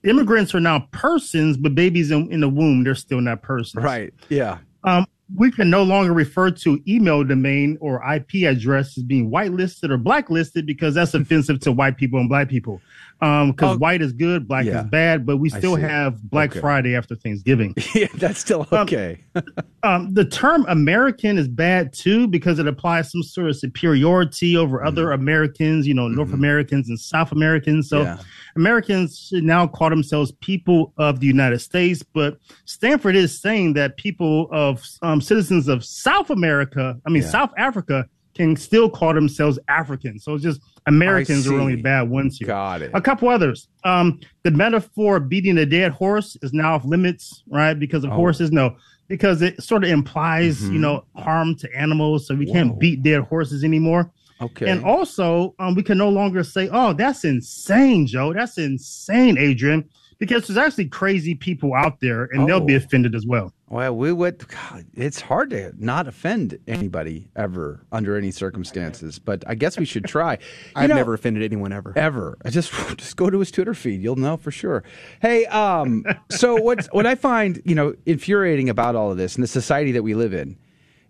immigrants 0.03 0.53
are 0.53 0.59
now 0.59 0.87
persons, 0.91 1.57
but 1.57 1.75
babies 1.75 2.11
in, 2.11 2.31
in 2.31 2.41
the 2.41 2.49
womb 2.49 2.83
they're 2.83 2.95
still 2.95 3.21
not 3.21 3.41
persons. 3.41 3.83
Right. 3.83 4.13
Yeah. 4.29 4.57
Um, 4.83 5.05
we 5.35 5.51
can 5.51 5.69
no 5.69 5.83
longer 5.83 6.11
refer 6.11 6.49
to 6.49 6.81
email 6.87 7.23
domain 7.23 7.77
or 7.81 8.01
IP 8.13 8.47
address 8.47 8.97
as 8.97 9.03
being 9.03 9.29
whitelisted 9.29 9.91
or 9.91 9.97
blacklisted 9.97 10.65
because 10.65 10.95
that's 10.95 11.13
offensive 11.13 11.59
to 11.61 11.71
white 11.71 11.97
people 11.97 12.19
and 12.19 12.27
black 12.27 12.49
people. 12.49 12.81
Um, 13.21 13.51
because 13.51 13.77
white 13.77 14.01
is 14.01 14.13
good, 14.13 14.47
black 14.47 14.65
Yeah. 14.65 14.83
is 14.83 14.89
bad, 14.89 15.25
but 15.25 15.37
we 15.37 15.49
still 15.49 15.75
have 15.75 16.21
Black 16.29 16.51
Okay. 16.51 16.61
Friday 16.61 16.95
after 16.95 17.15
Thanksgiving. 17.15 17.75
yeah, 17.93 18.07
that's 18.15 18.39
still 18.39 18.65
okay. 18.71 19.19
um, 19.83 20.13
the 20.13 20.23
term 20.23 20.65
American 20.69 21.37
is 21.37 21.49
bad 21.49 21.91
too 21.91 22.27
because 22.27 22.59
it 22.59 22.67
applies 22.67 23.11
some 23.11 23.21
sort 23.21 23.49
of 23.49 23.57
superiority 23.57 24.55
over 24.55 24.83
other 24.85 25.11
Americans, 25.11 25.85
you 25.85 25.93
know, 25.93 26.07
North 26.07 26.31
Americans 26.31 26.87
and 26.87 26.97
South 26.97 27.33
Americans. 27.33 27.89
So 27.89 28.03
Yeah. 28.03 28.17
Americans 28.55 29.27
should 29.29 29.43
now 29.43 29.67
call 29.67 29.89
themselves 29.89 30.31
people 30.39 30.93
of 30.97 31.19
the 31.19 31.27
United 31.27 31.59
States, 31.59 32.01
but 32.03 32.37
Stanford 32.65 33.15
is 33.17 33.37
saying 33.37 33.73
that 33.73 33.97
people 33.97 34.47
of 34.51 34.83
um, 35.01 35.19
citizens 35.21 35.67
of 35.67 35.83
South 35.83 36.29
America, 36.29 36.97
I 37.05 37.09
mean 37.09 37.23
Yeah. 37.23 37.29
South 37.29 37.51
Africa, 37.57 38.05
can 38.35 38.55
still 38.55 38.89
call 38.89 39.13
themselves 39.13 39.59
Africans. 39.67 40.23
So 40.23 40.33
it's 40.35 40.43
just 40.43 40.61
Americans 40.85 41.47
are 41.47 41.59
only 41.59 41.75
bad 41.75 42.09
ones 42.09 42.37
here. 42.37 42.47
Got 42.47 42.81
it. 42.83 42.91
A 42.93 43.01
couple 43.01 43.27
others. 43.29 43.67
Um, 43.83 44.19
the 44.43 44.51
metaphor 44.51 45.17
of 45.17 45.29
beating 45.29 45.57
a 45.57 45.65
dead 45.65 45.91
horse 45.91 46.37
is 46.41 46.53
now 46.53 46.75
off 46.75 46.85
limits, 46.85 47.43
right? 47.49 47.73
Because 47.73 48.03
of 48.03 48.11
Oh. 48.11 48.15
horses, 48.15 48.51
no, 48.51 48.75
because 49.07 49.41
it 49.41 49.61
sort 49.61 49.83
of 49.83 49.89
implies, 49.89 50.61
Mhm. 50.61 50.73
you 50.73 50.79
know, 50.79 51.03
harm 51.15 51.55
to 51.55 51.75
animals. 51.77 52.27
So 52.27 52.35
we 52.35 52.45
can't 52.45 52.79
beat 52.79 53.03
dead 53.03 53.21
horses 53.21 53.63
anymore. 53.63 54.11
Okay. 54.41 54.69
And 54.69 54.85
also, 54.85 55.53
um, 55.59 55.75
we 55.75 55.83
can 55.83 55.97
no 55.97 56.07
longer 56.09 56.43
say, 56.43 56.69
"Oh, 56.71 56.93
that's 56.93 57.25
insane, 57.25 58.07
Joe. 58.07 58.31
That's 58.33 58.57
insane, 58.57 59.37
Adrian," 59.37 59.83
because 60.19 60.45
there's 60.47 60.57
actually 60.57 60.85
crazy 60.85 61.33
people 61.33 61.73
out 61.73 61.99
there, 62.01 62.25
and 62.31 62.47
they'll 62.47 62.59
be 62.59 62.73
Oh. 62.73 62.77
offended 62.77 63.15
as 63.15 63.25
well. 63.25 63.53
Well, 63.69 63.95
we 63.95 64.11
would. 64.11 64.45
God, 64.47 64.85
it's 64.95 65.21
hard 65.21 65.51
to 65.51 65.71
not 65.77 66.07
offend 66.07 66.57
anybody 66.67 67.29
ever 67.35 67.85
under 67.91 68.17
any 68.17 68.31
circumstances, 68.31 69.17
but 69.19 69.43
I 69.47 69.55
guess 69.55 69.77
we 69.77 69.85
should 69.85 70.05
try. 70.05 70.37
I've 70.75 70.89
know- 70.89 70.95
never 70.95 71.13
offended 71.13 71.43
anyone 71.43 71.71
ever. 71.71 71.93
Ever. 71.95 72.37
I 72.43 72.49
just 72.49 72.71
just 72.97 73.15
go 73.15 73.29
to 73.29 73.39
his 73.39 73.51
Twitter 73.51 73.73
feed. 73.73 74.01
You'll 74.01 74.15
know 74.17 74.37
for 74.37 74.51
sure. 74.51 74.83
Hey, 75.21 75.45
um, 75.47 76.03
so 76.29 76.55
what 76.61 76.87
what 76.91 77.05
I 77.05 77.15
find, 77.15 77.61
you 77.65 77.75
know, 77.75 77.93
infuriating 78.05 78.69
about 78.69 78.95
all 78.95 79.11
of 79.11 79.17
this 79.17 79.35
and 79.35 79.43
the 79.43 79.47
society 79.47 79.91
that 79.93 80.03
we 80.03 80.13
live 80.15 80.33
in 80.33 80.57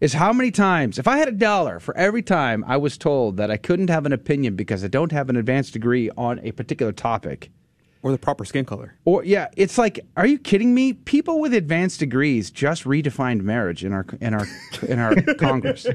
is 0.02 0.14
how 0.14 0.32
many 0.32 0.50
times, 0.52 0.98
if 0.98 1.08
I 1.10 1.18
had 1.18 1.28
a 1.28 1.32
dollar 1.34 1.80
for 1.80 1.96
every 1.98 2.22
time 2.22 2.64
I 2.68 2.78
was 2.78 2.98
told 2.98 3.36
that 3.38 3.52
I 3.52 3.58
couldn't 3.58 3.90
have 3.90 4.06
an 4.06 4.14
opinion 4.14 4.56
because 4.56 4.82
I 4.84 4.88
don't 4.88 5.12
have 5.12 5.30
an 5.30 5.36
advanced 5.36 5.74
degree 5.74 6.10
on 6.16 6.40
a 6.40 6.52
particular 6.52 6.92
topic. 6.94 7.52
Or 8.02 8.12
the 8.12 8.18
proper 8.18 8.46
skin 8.46 8.64
color. 8.64 8.96
Or 9.04 9.26
yeah, 9.26 9.50
it's 9.58 9.78
like, 9.78 10.00
are 10.16 10.26
you 10.26 10.40
kidding 10.40 10.74
me? 10.74 10.94
People 10.94 11.42
with 11.42 11.54
advanced 11.54 12.00
degrees 12.00 12.50
just 12.50 12.86
redefined 12.86 13.42
marriage 13.42 13.84
in 13.84 13.92
our 13.92 14.06
in 14.22 14.34
our 14.34 14.48
in 14.88 15.00
our 15.00 15.16
Congress. 15.38 15.86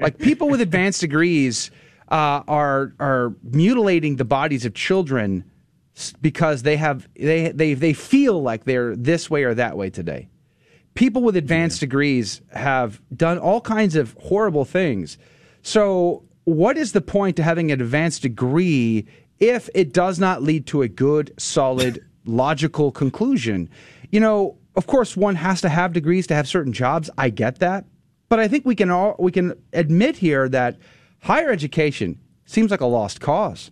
Like 0.00 0.18
people 0.18 0.48
with 0.48 0.60
advanced 0.60 1.00
degrees 1.00 1.70
uh, 2.08 2.42
are 2.48 2.94
are 2.98 3.34
mutilating 3.44 4.16
the 4.16 4.24
bodies 4.24 4.64
of 4.64 4.74
children 4.74 5.44
because 6.20 6.62
they 6.62 6.76
have 6.76 7.08
they 7.14 7.50
they 7.52 7.74
they 7.74 7.92
feel 7.92 8.42
like 8.42 8.64
they're 8.64 8.94
this 8.96 9.30
way 9.30 9.44
or 9.44 9.54
that 9.54 9.76
way 9.76 9.90
today. 9.90 10.28
People 10.94 11.22
with 11.22 11.36
advanced 11.36 11.80
degrees 11.80 12.40
have 12.52 13.00
done 13.14 13.38
all 13.38 13.60
kinds 13.60 13.96
of 13.96 14.16
horrible 14.18 14.64
things. 14.64 15.18
So, 15.62 16.24
what 16.44 16.78
is 16.78 16.92
the 16.92 17.00
point 17.00 17.36
to 17.36 17.42
having 17.42 17.70
an 17.70 17.80
advanced 17.80 18.22
degree 18.22 19.06
if 19.40 19.68
it 19.74 19.92
does 19.92 20.18
not 20.18 20.42
lead 20.42 20.66
to 20.68 20.82
a 20.82 20.88
good, 20.88 21.32
solid, 21.38 22.04
logical 22.24 22.90
conclusion? 22.90 23.68
You 24.10 24.20
know, 24.20 24.58
of 24.76 24.86
course, 24.86 25.16
one 25.16 25.36
has 25.36 25.60
to 25.62 25.68
have 25.68 25.92
degrees 25.92 26.26
to 26.28 26.34
have 26.34 26.48
certain 26.48 26.72
jobs. 26.72 27.10
I 27.16 27.30
get 27.30 27.58
that, 27.60 27.86
but 28.28 28.38
I 28.38 28.48
think 28.48 28.64
we 28.66 28.74
can 28.74 28.90
all 28.90 29.16
we 29.18 29.32
can 29.32 29.54
admit 29.72 30.16
here 30.16 30.48
that 30.50 30.78
higher 31.22 31.50
education 31.50 32.20
seems 32.44 32.70
like 32.70 32.80
a 32.80 32.86
lost 32.86 33.20
cause. 33.20 33.70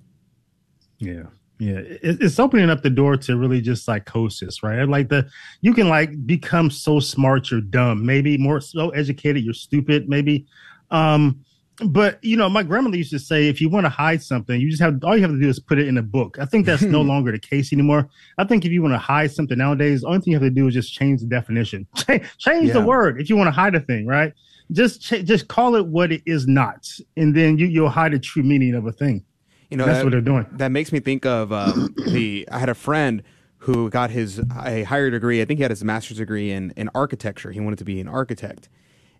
Yeah. 0.98 1.24
Yeah, 1.60 1.82
it's 1.84 2.40
opening 2.40 2.68
up 2.68 2.82
the 2.82 2.90
door 2.90 3.16
to 3.16 3.36
really 3.36 3.60
just 3.60 3.84
psychosis, 3.84 4.64
right? 4.64 4.88
Like 4.88 5.08
the 5.08 5.30
you 5.60 5.72
can 5.72 5.88
like 5.88 6.26
become 6.26 6.68
so 6.68 6.98
smart 6.98 7.50
you're 7.50 7.60
dumb, 7.60 8.04
maybe 8.04 8.36
more 8.36 8.60
so 8.60 8.90
educated 8.90 9.44
you're 9.44 9.54
stupid, 9.54 10.08
maybe. 10.08 10.46
Um, 10.90 11.43
but 11.86 12.22
you 12.22 12.36
know, 12.36 12.48
my 12.48 12.62
grandmother 12.62 12.96
used 12.96 13.10
to 13.10 13.18
say, 13.18 13.48
if 13.48 13.60
you 13.60 13.68
want 13.68 13.84
to 13.84 13.90
hide 13.90 14.22
something, 14.22 14.60
you 14.60 14.70
just 14.70 14.82
have 14.82 15.02
all 15.02 15.16
you 15.16 15.22
have 15.22 15.32
to 15.32 15.40
do 15.40 15.48
is 15.48 15.58
put 15.58 15.78
it 15.78 15.88
in 15.88 15.98
a 15.98 16.02
book. 16.02 16.38
I 16.40 16.44
think 16.44 16.66
that's 16.66 16.82
no 16.82 17.00
longer 17.12 17.32
the 17.32 17.38
case 17.38 17.72
anymore. 17.72 18.08
I 18.38 18.44
think 18.44 18.64
if 18.64 18.70
you 18.72 18.80
want 18.82 18.94
to 18.94 18.98
hide 18.98 19.32
something 19.32 19.58
nowadays, 19.58 20.02
the 20.02 20.06
only 20.08 20.20
thing 20.20 20.32
you 20.32 20.38
have 20.38 20.42
to 20.48 20.50
do 20.50 20.68
is 20.68 20.74
just 20.74 20.92
change 20.92 21.20
the 21.20 21.26
definition, 21.26 21.86
change 21.96 22.72
the 22.72 22.78
Yeah. 22.78 22.84
word. 22.84 23.20
If 23.20 23.28
you 23.28 23.36
want 23.36 23.48
to 23.48 23.52
hide 23.52 23.74
a 23.74 23.80
thing, 23.80 24.06
right? 24.06 24.32
Just 24.72 25.02
ch- 25.02 25.24
just 25.24 25.48
call 25.48 25.74
it 25.74 25.86
what 25.86 26.10
it 26.12 26.22
is 26.26 26.46
not, 26.46 26.88
and 27.16 27.34
then 27.36 27.58
you 27.58 27.66
you'll 27.66 27.90
hide 27.90 28.12
the 28.12 28.18
true 28.18 28.42
meaning 28.42 28.74
of 28.74 28.86
a 28.86 28.92
thing. 28.92 29.24
You 29.70 29.76
know, 29.76 29.84
that's 29.86 29.98
that, 29.98 30.04
what 30.04 30.10
they're 30.12 30.20
doing. 30.20 30.46
That 30.52 30.70
makes 30.70 30.92
me 30.92 31.00
think 31.00 31.26
of 31.26 31.52
um, 31.52 31.90
the. 32.06 32.48
I 32.50 32.60
had 32.60 32.68
a 32.68 32.74
friend 32.74 33.22
who 33.58 33.90
got 33.90 34.10
his 34.10 34.40
a 34.64 34.84
higher 34.84 35.10
degree. 35.10 35.42
I 35.42 35.44
think 35.44 35.58
he 35.58 35.62
had 35.62 35.70
his 35.70 35.82
master's 35.84 36.16
degree 36.18 36.50
in 36.50 36.72
in 36.76 36.88
architecture. 36.94 37.50
He 37.50 37.60
wanted 37.60 37.78
to 37.80 37.84
be 37.84 38.00
an 38.00 38.08
architect, 38.08 38.68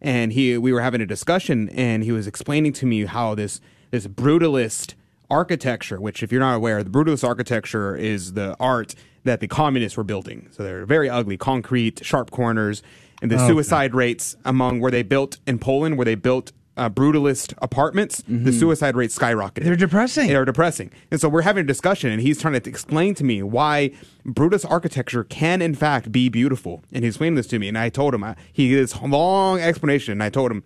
and 0.05 0.35
he 0.35 0.57
we 0.59 0.73
were 0.73 0.83
having 0.83 1.01
a 1.01 1.07
discussion, 1.07 1.71
and 1.71 2.05
he 2.05 2.13
was 2.13 2.29
explaining 2.29 2.75
to 2.75 2.87
me 2.87 3.07
how 3.07 3.35
this 3.35 3.61
this 3.91 4.07
brutalist 4.07 4.95
architecture, 5.31 6.01
which 6.01 6.23
if 6.23 6.31
you're 6.31 6.41
not 6.41 6.55
aware, 6.55 6.85
the 6.85 6.91
brutalist 6.91 7.27
architecture 7.27 7.97
is 7.97 8.35
the 8.35 8.55
art 8.61 8.95
that 9.25 9.41
the 9.41 9.49
communists 9.49 9.97
were 9.97 10.05
building. 10.05 10.49
So 10.53 10.63
they're 10.63 10.85
very 10.85 11.09
ugly, 11.09 11.39
concrete, 11.39 12.05
sharp 12.05 12.31
corners, 12.31 12.83
and 13.23 13.31
the 13.31 13.39
suicide 13.49 13.95
rates 13.95 14.37
among 14.45 14.81
where 14.81 14.91
they 14.91 15.03
built 15.03 15.39
in 15.47 15.59
Poland, 15.59 15.97
where 15.97 16.05
they 16.05 16.15
built 16.15 16.53
uh, 16.77 16.91
brutalist 16.91 17.55
apartments, 17.63 18.23
the 18.27 18.51
Mhm. 18.51 18.59
suicide 18.59 18.97
rate 18.97 19.11
skyrocketed. 19.11 19.63
They're 19.65 19.77
depressing. 19.77 20.29
They're 20.29 20.45
depressing. 20.45 20.91
And 21.11 21.21
so 21.21 21.29
we're 21.29 21.43
having 21.43 21.63
a 21.65 21.67
discussion, 21.67 22.11
and 22.11 22.21
he's 22.21 22.41
trying 22.41 22.61
to 22.61 22.69
explain 22.69 23.15
to 23.15 23.25
me 23.25 23.43
why 23.43 23.93
Brutus 24.25 24.65
architecture 24.65 25.23
can, 25.25 25.63
in 25.63 25.75
fact, 25.75 26.11
be 26.11 26.29
beautiful. 26.29 26.83
And 26.93 27.05
he 27.05 27.09
explained 27.09 27.39
this 27.39 27.47
to 27.49 27.59
me, 27.59 27.69
and 27.69 27.79
I 27.79 27.91
told 27.91 28.15
him, 28.15 28.25
I, 28.25 28.35
he 28.53 28.71
did 28.71 28.83
this 28.83 29.01
long 29.01 29.61
explanation, 29.61 30.13
and 30.13 30.23
I 30.23 30.31
told 30.31 30.51
him, 30.51 30.65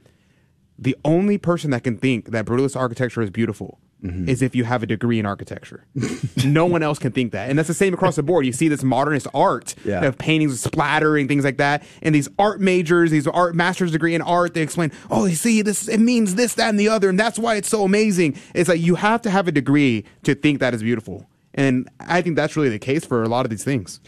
the 0.79 0.97
only 1.05 1.39
person 1.39 1.71
that 1.73 1.83
can 1.83 1.97
think 1.97 2.31
that 2.31 2.47
Brutalist 2.47 2.77
architecture 2.77 3.21
is 3.21 3.31
beautiful 3.31 3.79
Mm-hmm. 4.03 4.29
is 4.29 4.43
if 4.43 4.55
you 4.55 4.63
have 4.63 4.85
a 4.85 4.87
degree 4.87 5.19
in 5.19 5.27
architecture. 5.27 5.85
no 6.45 6.67
one 6.67 6.85
else 6.85 7.01
can 7.01 7.11
think 7.11 7.33
that. 7.33 7.51
And 7.51 7.59
that's 7.59 7.67
the 7.67 7.75
same 7.75 7.93
across 7.93 8.15
the 8.15 8.23
board. 8.23 8.47
You 8.47 8.53
see 8.53 8.69
this 8.69 8.85
modernist 8.85 9.27
art 9.35 9.75
Yeah. 9.85 10.05
of 10.05 10.17
paintings 10.17 10.61
splattering, 10.61 11.27
things 11.27 11.43
like 11.45 11.57
that. 11.57 11.83
And 12.01 12.15
these 12.15 12.29
art 12.39 12.61
majors, 12.61 13.11
these 13.11 13.27
art 13.27 13.57
master's 13.57 13.91
degree 13.91 14.15
in 14.15 14.23
art, 14.23 14.55
they 14.55 14.63
explain, 14.63 14.93
oh, 15.11 15.25
you 15.27 15.35
see, 15.35 15.63
this 15.63 15.89
it 15.89 15.99
means 15.99 16.37
this, 16.37 16.55
that, 16.55 16.69
and 16.69 16.79
the 16.79 16.89
other, 16.89 17.09
and 17.09 17.19
that's 17.19 17.41
why 17.41 17.57
it's 17.57 17.69
so 17.69 17.83
amazing. 17.83 18.37
It's 18.55 18.69
like 18.69 18.81
you 18.81 18.95
have 18.95 19.21
to 19.23 19.31
have 19.31 19.49
a 19.49 19.53
degree 19.53 20.05
to 20.23 20.37
think 20.37 20.61
that 20.61 20.75
is 20.75 20.83
beautiful. 20.85 21.27
And 21.55 21.89
I 21.99 22.23
think 22.23 22.37
that's 22.37 22.55
really 22.57 22.69
the 22.69 22.79
case 22.79 23.05
for 23.05 23.25
a 23.25 23.29
lot 23.29 23.47
of 23.47 23.51
these 23.51 23.65
things. 23.65 23.99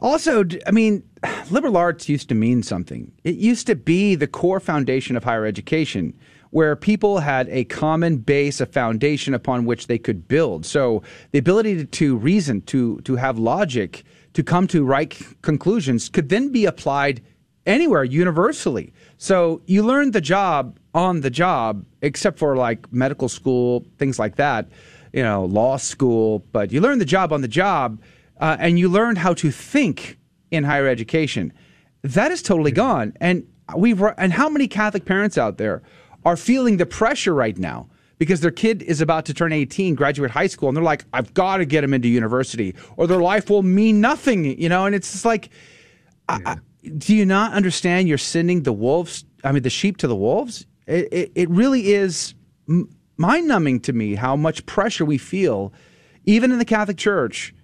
Also, 0.00 0.44
I 0.64 0.70
mean, 0.70 1.02
liberal 1.50 1.76
arts 1.76 2.08
used 2.08 2.28
to 2.28 2.36
mean 2.36 2.62
something. 2.62 3.10
It 3.24 3.34
used 3.34 3.66
to 3.66 3.74
be 3.74 4.14
the 4.14 4.28
core 4.28 4.60
foundation 4.60 5.16
of 5.16 5.24
higher 5.24 5.44
education, 5.44 6.14
where 6.50 6.74
people 6.74 7.18
had 7.18 7.48
a 7.48 7.64
common 7.64 8.16
base, 8.18 8.60
a 8.60 8.66
foundation 8.66 9.34
upon 9.34 9.64
which 9.64 9.86
they 9.86 9.98
could 9.98 10.26
build. 10.28 10.66
So 10.66 11.02
the 11.30 11.38
ability 11.38 11.76
to, 11.76 11.84
to 11.84 12.16
reason, 12.16 12.60
to 12.62 13.00
to 13.02 13.16
have 13.16 13.38
logic, 13.38 14.04
to 14.34 14.42
come 14.42 14.66
to 14.68 14.84
right 14.84 15.16
conclusions, 15.42 16.08
could 16.08 16.28
then 16.28 16.50
be 16.50 16.64
applied 16.64 17.22
anywhere 17.66 18.04
universally. 18.04 18.92
So 19.18 19.62
you 19.66 19.82
learn 19.82 20.10
the 20.10 20.20
job 20.20 20.78
on 20.94 21.20
the 21.20 21.30
job, 21.30 21.84
except 22.02 22.38
for 22.38 22.56
like 22.56 22.92
medical 22.92 23.28
school, 23.28 23.84
things 23.98 24.18
like 24.18 24.36
that, 24.36 24.68
you 25.12 25.22
know, 25.22 25.44
law 25.44 25.76
school. 25.76 26.40
But 26.52 26.72
you 26.72 26.80
learn 26.80 26.98
the 26.98 27.04
job 27.04 27.32
on 27.32 27.42
the 27.42 27.48
job, 27.48 28.00
uh, 28.40 28.56
and 28.58 28.78
you 28.78 28.88
learn 28.88 29.16
how 29.16 29.34
to 29.34 29.50
think 29.50 30.18
in 30.50 30.64
higher 30.64 30.88
education. 30.88 31.52
That 32.02 32.32
is 32.32 32.42
totally 32.42 32.72
gone. 32.72 33.12
And 33.20 33.46
we've 33.76 34.02
and 34.16 34.32
how 34.32 34.48
many 34.48 34.66
Catholic 34.66 35.04
parents 35.04 35.38
out 35.38 35.58
there 35.58 35.82
are 36.24 36.36
feeling 36.36 36.76
the 36.76 36.86
pressure 36.86 37.34
right 37.34 37.56
now 37.56 37.88
because 38.18 38.40
their 38.40 38.50
kid 38.50 38.82
is 38.82 39.00
about 39.00 39.24
to 39.24 39.34
turn 39.34 39.52
18, 39.52 39.94
graduate 39.94 40.30
high 40.30 40.46
school, 40.46 40.68
and 40.68 40.76
they're 40.76 40.84
like, 40.84 41.06
I've 41.12 41.32
got 41.32 41.56
to 41.56 41.64
get 41.64 41.82
him 41.82 41.94
into 41.94 42.06
university, 42.06 42.74
or 42.98 43.06
their 43.06 43.20
life 43.20 43.48
will 43.48 43.62
mean 43.62 44.00
nothing, 44.02 44.44
you 44.60 44.68
know. 44.68 44.84
And 44.84 44.94
it's 44.94 45.10
just 45.10 45.24
like, 45.24 45.48
I, 46.28 46.40
I, 46.44 46.56
do 46.98 47.16
you 47.16 47.24
not 47.24 47.54
understand? 47.54 48.08
You're 48.08 48.18
sending 48.18 48.62
the 48.62 48.74
wolves, 48.74 49.24
I 49.42 49.52
mean, 49.52 49.62
the 49.62 49.70
sheep 49.70 49.96
to 49.98 50.06
the 50.06 50.14
wolves. 50.14 50.66
It, 50.86 51.08
it, 51.10 51.32
it 51.34 51.50
really 51.50 51.92
is 51.92 52.34
mind 53.16 53.48
numbing 53.48 53.80
to 53.80 53.92
me 53.94 54.16
how 54.16 54.36
much 54.36 54.66
pressure 54.66 55.06
we 55.06 55.16
feel, 55.16 55.72
even 56.26 56.52
in 56.52 56.58
the 56.58 56.64
Catholic 56.66 56.98
Church, 56.98 57.54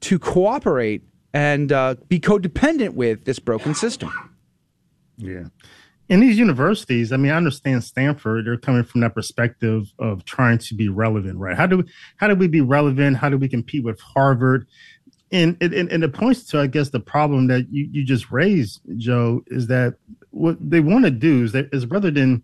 to 0.00 0.18
cooperate 0.18 1.02
and 1.32 1.72
uh, 1.72 1.94
be 2.08 2.20
codependent 2.20 2.90
with 2.94 3.24
this 3.24 3.38
broken 3.38 3.74
system. 3.74 4.10
Yeah. 5.16 5.44
In 6.12 6.20
these 6.20 6.38
universities, 6.38 7.10
I 7.10 7.16
mean, 7.16 7.32
I 7.32 7.38
understand 7.38 7.82
Stanford, 7.82 8.44
they're 8.44 8.58
coming 8.58 8.84
from 8.84 9.00
that 9.00 9.14
perspective 9.14 9.90
of 9.98 10.26
trying 10.26 10.58
to 10.58 10.74
be 10.74 10.90
relevant, 10.90 11.38
right? 11.38 11.56
How 11.56 11.66
do 11.66 11.78
we, 11.78 11.84
how 12.18 12.28
do 12.28 12.34
we 12.34 12.48
be 12.48 12.60
relevant? 12.60 13.16
How 13.16 13.30
do 13.30 13.38
we 13.38 13.48
compete 13.48 13.82
with 13.82 13.98
Harvard? 13.98 14.66
And, 15.30 15.56
and, 15.62 15.72
and 15.72 16.04
it 16.04 16.12
points 16.12 16.44
to, 16.48 16.60
I 16.60 16.66
guess, 16.66 16.90
the 16.90 17.00
problem 17.00 17.46
that 17.46 17.66
you, 17.70 17.88
you 17.90 18.04
just 18.04 18.30
raised, 18.30 18.82
Joe, 18.98 19.42
is 19.46 19.68
that 19.68 19.94
what 20.32 20.58
they 20.60 20.80
want 20.80 21.06
to 21.06 21.10
do 21.10 21.44
is 21.44 21.52
that 21.52 21.70
is 21.72 21.86
rather 21.86 22.10
than 22.10 22.42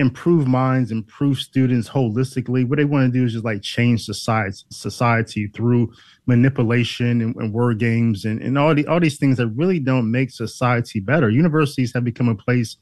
improve 0.00 0.46
minds, 0.48 0.90
improve 0.90 1.38
students 1.38 1.88
holistically, 1.88 2.66
what 2.68 2.78
they 2.78 2.84
want 2.84 3.12
to 3.12 3.18
do 3.18 3.24
is 3.26 3.32
just 3.32 3.44
like 3.44 3.62
change 3.62 4.04
society, 4.04 4.58
society 4.70 5.46
through 5.48 5.92
manipulation 6.26 7.20
and, 7.20 7.34
and 7.36 7.52
word 7.52 7.78
games 7.78 8.24
and, 8.24 8.40
and 8.40 8.56
all 8.56 8.74
the 8.74 8.86
all 8.86 9.00
these 9.00 9.18
things 9.18 9.36
that 9.36 9.48
really 9.48 9.78
don't 9.78 10.10
make 10.10 10.30
society 10.30 11.00
better. 11.00 11.28
Universities 11.28 11.92
have 11.94 12.04
become 12.04 12.28
a 12.28 12.34
place 12.34 12.76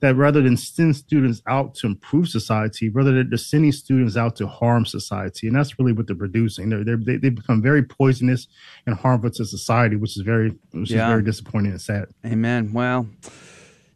that 0.00 0.16
rather 0.16 0.42
than 0.42 0.56
send 0.56 0.96
students 0.96 1.40
out 1.46 1.74
to 1.76 1.86
improve 1.86 2.28
society, 2.28 2.88
rather 2.88 3.12
than 3.12 3.28
they're 3.30 3.38
sending 3.38 3.72
students 3.72 4.16
out 4.16 4.34
to 4.36 4.46
harm 4.46 4.84
society, 4.84 5.46
and 5.46 5.56
that's 5.56 5.78
really 5.78 5.92
what 5.92 6.06
they're 6.06 6.16
producing. 6.16 6.68
They're, 6.70 6.84
they're, 6.84 6.96
they 6.96 7.16
they 7.16 7.30
become 7.30 7.62
very 7.62 7.82
poisonous 7.82 8.48
and 8.86 8.96
harmful 8.96 9.30
to 9.30 9.44
society, 9.44 9.96
which 9.96 10.16
is 10.16 10.22
very 10.22 10.50
which 10.72 10.90
Yeah. 10.90 11.06
is 11.06 11.10
very 11.12 11.22
disappointing 11.22 11.72
and 11.72 11.80
sad. 11.80 12.06
Amen. 12.24 12.72
Well, 12.72 13.06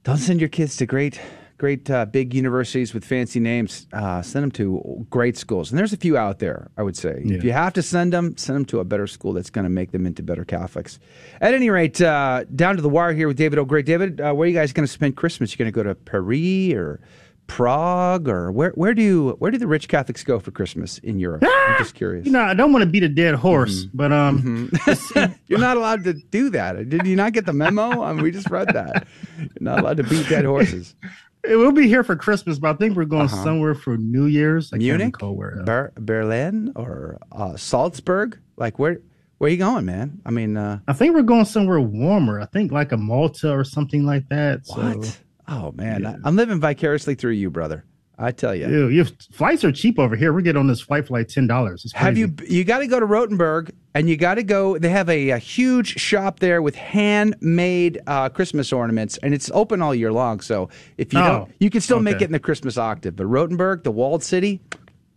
don't 0.04 0.18
send 0.18 0.40
your 0.40 0.48
kids 0.48 0.76
to 0.76 0.86
great, 0.86 1.20
great 1.60 1.90
uh, 1.90 2.06
big 2.06 2.32
universities 2.32 2.94
with 2.94 3.04
fancy 3.04 3.38
names. 3.38 3.86
Uh, 3.92 4.22
send 4.22 4.42
them 4.44 4.50
to 4.52 5.06
great 5.10 5.36
schools, 5.36 5.70
and 5.70 5.78
there's 5.78 5.92
a 5.92 5.96
few 5.98 6.16
out 6.16 6.38
there. 6.38 6.70
I 6.78 6.82
would 6.82 6.96
say, 6.96 7.20
if 7.24 7.44
you 7.44 7.52
have 7.52 7.74
to 7.74 7.82
send 7.82 8.12
them, 8.14 8.34
send 8.38 8.56
them 8.56 8.64
to 8.66 8.80
a 8.80 8.84
better 8.84 9.06
school 9.06 9.34
that's 9.34 9.50
going 9.50 9.64
to 9.64 9.70
make 9.70 9.92
them 9.92 10.06
into 10.06 10.22
better 10.22 10.44
Catholics. 10.46 10.98
At 11.42 11.52
any 11.52 11.68
rate, 11.68 12.00
uh, 12.00 12.44
down 12.56 12.76
to 12.76 12.82
the 12.82 12.88
wire 12.88 13.12
here 13.12 13.28
with 13.28 13.36
David 13.36 13.58
L. 13.58 13.66
Gray. 13.66 13.82
David, 13.82 14.20
uh, 14.20 14.32
where 14.32 14.46
are 14.46 14.48
you 14.48 14.54
guys 14.56 14.72
going 14.72 14.86
to 14.86 14.92
spend 14.92 15.16
Christmas? 15.16 15.52
You're 15.52 15.64
going 15.64 15.72
to 15.72 15.76
go 15.76 15.82
to 15.82 15.94
Paris 15.94 16.72
or 16.74 17.00
Prague 17.46 18.28
or 18.28 18.52
where? 18.52 18.70
Where 18.76 18.94
do 18.94 19.02
you 19.02 19.30
where 19.40 19.50
do 19.50 19.58
the 19.58 19.66
rich 19.66 19.88
Catholics 19.88 20.22
go 20.22 20.38
for 20.38 20.52
Christmas 20.52 20.98
in 20.98 21.18
Europe? 21.18 21.42
I'm 21.44 21.78
just 21.78 21.94
curious. 21.96 22.24
You 22.24 22.30
know, 22.32 22.42
I 22.42 22.54
don't 22.54 22.72
want 22.72 22.84
to 22.84 22.90
beat 22.90 23.02
a 23.02 23.08
dead 23.08 23.34
horse, 23.34 23.86
Mm-hmm. 23.86 23.96
but 23.96 24.12
um, 24.12 25.38
You're 25.48 25.58
not 25.58 25.76
allowed 25.76 26.04
to 26.04 26.14
do 26.14 26.48
that. 26.50 26.88
Did 26.88 27.06
you 27.06 27.16
not 27.16 27.32
get 27.32 27.46
the 27.46 27.52
memo? 27.52 28.02
I 28.02 28.12
mean, 28.12 28.22
we 28.22 28.30
just 28.30 28.48
read 28.50 28.68
that. 28.72 29.06
You're 29.38 29.48
not 29.60 29.80
allowed 29.80 29.96
to 29.98 30.04
beat 30.04 30.28
dead 30.28 30.44
horses. 30.44 30.94
We'll 31.44 31.72
be 31.72 31.88
here 31.88 32.02
for 32.04 32.16
Christmas, 32.16 32.58
but 32.58 32.74
I 32.74 32.78
think 32.78 32.96
we're 32.96 33.04
going 33.04 33.22
Uh-huh. 33.26 33.44
somewhere 33.44 33.74
for 33.74 33.96
New 33.96 34.26
Year's. 34.26 34.72
I 34.72 34.76
Munich, 34.78 35.16
recall. 35.16 35.36
Ber- 35.64 35.92
Berlin, 35.96 36.72
or 36.76 37.18
uh, 37.32 37.56
Salzburg? 37.56 38.38
Like 38.56 38.78
where? 38.78 39.00
Where 39.38 39.48
you 39.50 39.56
going, 39.56 39.86
man? 39.86 40.20
I 40.26 40.30
mean, 40.30 40.58
uh, 40.58 40.80
I 40.86 40.92
think 40.92 41.14
we're 41.14 41.22
going 41.22 41.46
somewhere 41.46 41.80
warmer. 41.80 42.40
I 42.40 42.44
think 42.46 42.72
like 42.72 42.92
a 42.92 42.98
Malta 42.98 43.50
or 43.50 43.64
something 43.64 44.04
like 44.04 44.28
that. 44.28 44.60
What? 44.66 45.02
So, 45.04 45.12
oh 45.48 45.72
man, 45.72 46.04
I, 46.04 46.16
I'm 46.24 46.36
living 46.36 46.60
vicariously 46.60 47.14
through 47.14 47.32
you, 47.32 47.48
brother. 47.50 47.84
I 48.18 48.32
tell 48.32 48.54
you. 48.54 48.68
Ew, 48.68 48.88
your 48.88 49.06
flights 49.32 49.64
are 49.64 49.72
cheap 49.72 49.98
over 49.98 50.14
here. 50.14 50.34
We 50.34 50.42
get 50.42 50.58
on 50.58 50.66
this 50.66 50.82
flight 50.82 51.06
for 51.06 51.14
like 51.18 51.28
ten 51.28 51.46
dollars. 51.46 51.90
Have 51.94 52.18
you? 52.18 52.34
You 52.46 52.64
got 52.64 52.80
to 52.80 52.86
go 52.86 53.00
to 53.00 53.06
Rothenburg, 53.06 53.74
and 53.94 54.08
you 54.08 54.16
got 54.16 54.34
to 54.36 54.42
go. 54.42 54.78
They 54.78 54.90
have 54.90 55.08
a, 55.08 55.30
a 55.30 55.38
huge 55.38 55.98
shop 56.00 56.38
there 56.40 56.60
with 56.62 56.74
handmade 56.76 58.00
uh, 58.06 58.28
Christmas 58.28 58.72
ornaments, 58.72 59.16
and 59.18 59.34
it's 59.34 59.50
open 59.52 59.82
all 59.82 59.94
year 59.94 60.12
long. 60.12 60.40
So 60.40 60.68
if 60.96 61.12
you 61.12 61.18
Oh, 61.20 61.24
don't, 61.24 61.52
you 61.58 61.70
can 61.70 61.80
still 61.80 61.98
make 62.00 62.20
it 62.20 62.26
in 62.26 62.32
the 62.32 62.38
Christmas 62.38 62.78
octave. 62.78 63.16
But 63.16 63.26
Rothenburg, 63.26 63.82
the 63.82 63.90
walled 63.90 64.22
city, 64.22 64.60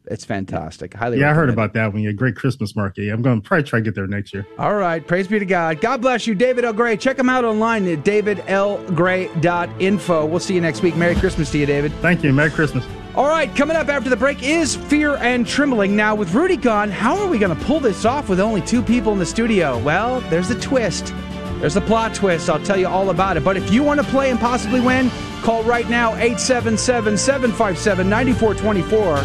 it's 0.05 0.25
fantastic. 0.25 0.93
Highly. 0.93 1.19
Yeah, 1.19 1.31
I 1.31 1.33
heard 1.33 1.49
about 1.49 1.73
that 1.75 1.93
one. 1.93 2.01
Yeah, 2.01 2.11
great 2.11 2.35
Christmas 2.35 2.75
market. 2.75 3.03
Yeah, 3.03 3.13
I'm 3.13 3.21
going 3.21 3.41
to 3.41 3.47
probably 3.47 3.63
try 3.63 3.79
to 3.79 3.83
get 3.83 3.95
there 3.95 4.05
next 4.07 4.33
year. 4.33 4.45
All 4.57 4.75
right. 4.75 5.05
Praise 5.07 5.27
be 5.29 5.39
to 5.39 5.45
God. 5.45 5.79
God 5.79 6.01
bless 6.01 6.27
you, 6.27 6.35
David 6.35 6.65
L. 6.65 6.73
Gray. 6.73 6.97
Check 6.97 7.17
him 7.17 7.29
out 7.29 7.45
online 7.45 7.87
at 7.87 7.99
davidlgray.info. 8.03 10.25
We'll 10.25 10.39
see 10.39 10.55
you 10.55 10.61
next 10.61 10.81
week. 10.81 10.95
Merry 10.97 11.15
Christmas 11.15 11.51
to 11.51 11.57
you, 11.57 11.65
David. 11.65 11.93
Thank 12.01 12.21
you. 12.23 12.33
Merry 12.33 12.51
Christmas. 12.51 12.85
All 13.15 13.27
right. 13.27 13.53
Coming 13.55 13.77
up 13.77 13.89
after 13.89 14.09
the 14.09 14.17
break 14.17 14.41
is 14.41 14.75
Fear 14.75 15.17
and 15.17 15.45
Trembling. 15.45 15.95
Now, 15.95 16.15
with 16.15 16.33
Rudy 16.33 16.57
gone, 16.57 16.89
how 16.89 17.15
are 17.19 17.27
we 17.27 17.37
going 17.37 17.55
to 17.55 17.65
pull 17.65 17.79
this 17.79 18.05
off 18.05 18.27
with 18.27 18.39
only 18.39 18.61
two 18.61 18.81
people 18.81 19.13
in 19.13 19.19
the 19.19 19.25
studio? 19.25 19.77
Well, 19.77 20.21
there's 20.31 20.49
a 20.49 20.59
twist. 20.59 21.13
There's 21.59 21.75
a 21.75 21.81
plot 21.81 22.15
twist. 22.15 22.49
I'll 22.49 22.63
tell 22.63 22.77
you 22.77 22.87
all 22.87 23.11
about 23.11 23.37
it. 23.37 23.43
But 23.43 23.55
if 23.55 23.71
you 23.71 23.83
want 23.83 23.99
to 23.99 24.05
play 24.07 24.31
and 24.31 24.39
possibly 24.39 24.79
win, 24.79 25.11
call 25.43 25.63
right 25.63 25.87
now 25.87 26.15
877 26.15 27.15
757 27.17 28.09
9424. 28.09 29.17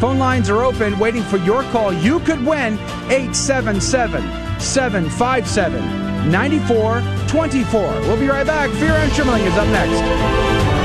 Phone 0.00 0.18
lines 0.18 0.48
are 0.48 0.62
open, 0.62 0.98
waiting 1.00 1.22
for 1.22 1.38
your 1.38 1.64
call. 1.64 1.92
You 1.92 2.20
could 2.20 2.44
win 2.46 2.74
877 3.10 4.22
757 4.60 6.30
9424. 6.30 7.82
We'll 7.82 8.20
be 8.20 8.28
right 8.28 8.46
back. 8.46 8.70
Fear 8.70 8.92
and 8.92 9.12
Trembling 9.12 9.42
is 9.42 9.54
up 9.54 9.66
next. 9.68 10.81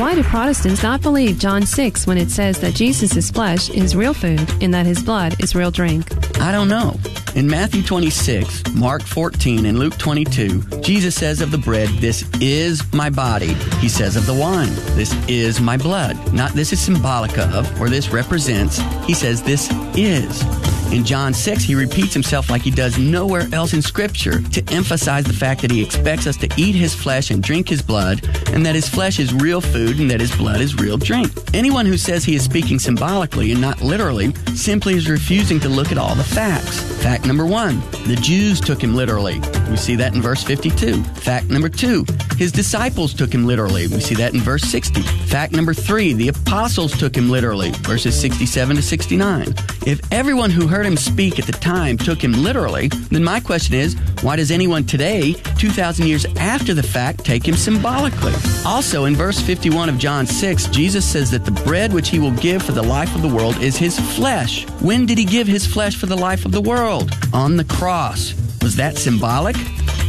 Why 0.00 0.14
do 0.14 0.22
Protestants 0.22 0.82
not 0.82 1.02
believe 1.02 1.38
John 1.38 1.66
6 1.66 2.06
when 2.06 2.16
it 2.16 2.30
says 2.30 2.58
that 2.60 2.74
Jesus' 2.74 3.30
flesh 3.30 3.68
is 3.68 3.94
real 3.94 4.14
food 4.14 4.50
and 4.62 4.72
that 4.72 4.86
his 4.86 5.02
blood 5.02 5.38
is 5.42 5.54
real 5.54 5.70
drink? 5.70 6.10
I 6.40 6.50
don't 6.50 6.68
know. 6.68 6.98
In 7.34 7.46
Matthew 7.46 7.82
26, 7.82 8.76
Mark 8.76 9.02
14, 9.02 9.66
and 9.66 9.78
Luke 9.78 9.98
22, 9.98 10.80
Jesus 10.80 11.14
says 11.14 11.42
of 11.42 11.50
the 11.50 11.58
bread, 11.58 11.90
This 12.00 12.24
is 12.40 12.82
my 12.94 13.10
body. 13.10 13.52
He 13.80 13.90
says 13.90 14.16
of 14.16 14.24
the 14.24 14.32
wine, 14.32 14.74
This 14.96 15.12
is 15.28 15.60
my 15.60 15.76
blood. 15.76 16.32
Not 16.32 16.52
this 16.52 16.72
is 16.72 16.80
symbolic 16.80 17.36
of, 17.36 17.78
or 17.78 17.90
this 17.90 18.08
represents. 18.08 18.78
He 19.04 19.12
says, 19.12 19.42
This 19.42 19.70
is. 19.94 20.42
In 20.92 21.04
John 21.04 21.32
6, 21.32 21.62
he 21.62 21.76
repeats 21.76 22.12
himself 22.12 22.50
like 22.50 22.62
he 22.62 22.70
does 22.72 22.98
nowhere 22.98 23.46
else 23.52 23.74
in 23.74 23.80
Scripture 23.80 24.42
to 24.50 24.72
emphasize 24.72 25.24
the 25.24 25.32
fact 25.32 25.62
that 25.62 25.70
he 25.70 25.82
expects 25.82 26.26
us 26.26 26.36
to 26.38 26.48
eat 26.56 26.74
his 26.74 26.94
flesh 26.94 27.30
and 27.30 27.40
drink 27.40 27.68
his 27.68 27.80
blood, 27.80 28.24
and 28.48 28.66
that 28.66 28.74
his 28.74 28.88
flesh 28.88 29.20
is 29.20 29.32
real 29.32 29.60
food 29.60 30.00
and 30.00 30.10
that 30.10 30.20
his 30.20 30.34
blood 30.36 30.60
is 30.60 30.74
real 30.74 30.96
drink. 30.96 31.30
Anyone 31.54 31.86
who 31.86 31.96
says 31.96 32.24
he 32.24 32.34
is 32.34 32.42
speaking 32.42 32.80
symbolically 32.80 33.52
and 33.52 33.60
not 33.60 33.80
literally 33.80 34.34
simply 34.56 34.94
is 34.94 35.08
refusing 35.08 35.60
to 35.60 35.68
look 35.68 35.92
at 35.92 35.98
all 35.98 36.16
the 36.16 36.24
facts. 36.24 36.80
Fact 37.02 37.24
number 37.24 37.46
one, 37.46 37.80
the 38.06 38.18
Jews 38.20 38.60
took 38.60 38.82
him 38.82 38.94
literally. 38.94 39.40
We 39.70 39.76
see 39.76 39.94
that 39.96 40.14
in 40.14 40.20
verse 40.20 40.42
52. 40.42 41.02
Fact 41.04 41.48
number 41.48 41.68
two, 41.68 42.04
his 42.36 42.50
disciples 42.50 43.14
took 43.14 43.32
him 43.32 43.46
literally. 43.46 43.86
We 43.86 44.00
see 44.00 44.16
that 44.16 44.34
in 44.34 44.40
verse 44.40 44.62
60. 44.64 45.02
Fact 45.02 45.52
number 45.52 45.72
three, 45.72 46.12
the 46.14 46.28
apostles 46.28 46.98
took 46.98 47.16
him 47.16 47.30
literally. 47.30 47.70
Verses 47.82 48.20
67 48.20 48.76
to 48.76 48.82
69. 48.82 49.54
If 49.86 50.00
everyone 50.12 50.50
who 50.50 50.66
heard 50.66 50.79
him 50.86 50.96
speak 50.96 51.38
at 51.38 51.46
the 51.46 51.52
time 51.52 51.96
took 51.96 52.22
him 52.22 52.32
literally, 52.32 52.88
then 53.10 53.24
my 53.24 53.40
question 53.40 53.74
is, 53.74 53.94
why 54.22 54.36
does 54.36 54.50
anyone 54.50 54.84
today, 54.84 55.34
2,000 55.58 56.06
years 56.06 56.24
after 56.36 56.74
the 56.74 56.82
fact, 56.82 57.24
take 57.24 57.46
him 57.46 57.56
symbolically? 57.56 58.32
Also, 58.64 59.04
in 59.04 59.14
verse 59.14 59.40
51 59.40 59.88
of 59.88 59.98
John 59.98 60.26
6, 60.26 60.66
Jesus 60.68 61.04
says 61.04 61.30
that 61.30 61.44
the 61.44 61.50
bread 61.50 61.92
which 61.92 62.08
he 62.08 62.18
will 62.18 62.32
give 62.32 62.62
for 62.62 62.72
the 62.72 62.82
life 62.82 63.14
of 63.14 63.22
the 63.22 63.28
world 63.28 63.56
is 63.58 63.76
his 63.76 63.98
flesh. 64.16 64.68
When 64.80 65.06
did 65.06 65.18
he 65.18 65.24
give 65.24 65.46
his 65.46 65.66
flesh 65.66 65.96
for 65.96 66.06
the 66.06 66.16
life 66.16 66.44
of 66.44 66.52
the 66.52 66.60
world? 66.60 67.10
On 67.32 67.56
the 67.56 67.64
cross. 67.64 68.34
Was 68.62 68.76
that 68.76 68.98
symbolic? 68.98 69.56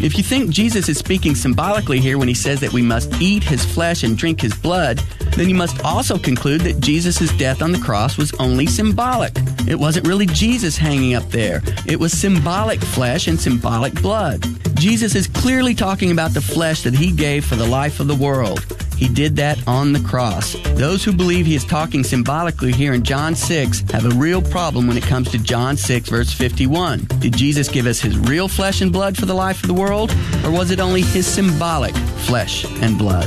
If 0.03 0.17
you 0.17 0.23
think 0.23 0.49
Jesus 0.49 0.89
is 0.89 0.97
speaking 0.97 1.35
symbolically 1.35 1.99
here 1.99 2.17
when 2.17 2.27
he 2.27 2.33
says 2.33 2.59
that 2.61 2.73
we 2.73 2.81
must 2.81 3.21
eat 3.21 3.43
his 3.43 3.63
flesh 3.63 4.01
and 4.01 4.17
drink 4.17 4.41
his 4.41 4.55
blood, 4.55 4.97
then 5.35 5.47
you 5.47 5.53
must 5.53 5.85
also 5.85 6.17
conclude 6.17 6.61
that 6.61 6.79
Jesus' 6.79 7.31
death 7.37 7.61
on 7.61 7.71
the 7.71 7.77
cross 7.77 8.17
was 8.17 8.33
only 8.39 8.65
symbolic. 8.65 9.31
It 9.67 9.79
wasn't 9.79 10.07
really 10.07 10.25
Jesus 10.25 10.75
hanging 10.75 11.13
up 11.13 11.29
there. 11.29 11.61
It 11.85 11.99
was 11.99 12.13
symbolic 12.13 12.81
flesh 12.81 13.27
and 13.27 13.39
symbolic 13.39 13.93
blood. 14.01 14.43
Jesus 14.75 15.13
is 15.13 15.27
clearly 15.27 15.75
talking 15.75 16.09
about 16.09 16.33
the 16.33 16.41
flesh 16.41 16.81
that 16.81 16.95
he 16.95 17.11
gave 17.11 17.45
for 17.45 17.55
the 17.55 17.67
life 17.67 17.99
of 17.99 18.07
the 18.07 18.15
world. 18.15 18.65
He 19.01 19.09
did 19.09 19.35
that 19.37 19.67
on 19.67 19.93
the 19.93 19.99
cross. 19.99 20.55
Those 20.75 21.03
who 21.03 21.11
believe 21.11 21.47
he 21.47 21.55
is 21.55 21.65
talking 21.65 22.03
symbolically 22.03 22.71
here 22.71 22.93
in 22.93 23.01
John 23.01 23.33
6 23.33 23.89
have 23.89 24.05
a 24.05 24.15
real 24.15 24.43
problem 24.43 24.85
when 24.85 24.95
it 24.95 25.03
comes 25.03 25.31
to 25.31 25.39
John 25.39 25.75
6, 25.75 26.07
verse 26.07 26.31
51. 26.31 27.07
Did 27.17 27.35
Jesus 27.35 27.67
give 27.67 27.87
us 27.87 27.99
his 27.99 28.15
real 28.19 28.47
flesh 28.47 28.79
and 28.79 28.93
blood 28.93 29.17
for 29.17 29.25
the 29.25 29.33
life 29.33 29.63
of 29.63 29.67
the 29.67 29.73
world, 29.73 30.11
or 30.45 30.51
was 30.51 30.69
it 30.69 30.79
only 30.79 31.01
his 31.01 31.25
symbolic 31.25 31.95
flesh 32.27 32.63
and 32.83 32.95
blood? 32.95 33.25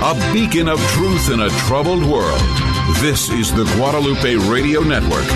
A 0.00 0.32
beacon 0.32 0.70
of 0.70 0.80
truth 0.92 1.30
in 1.30 1.40
a 1.40 1.50
troubled 1.68 2.06
world. 2.06 2.40
This 3.02 3.28
is 3.28 3.52
the 3.52 3.64
Guadalupe 3.76 4.36
Radio 4.48 4.80
Network, 4.80 5.28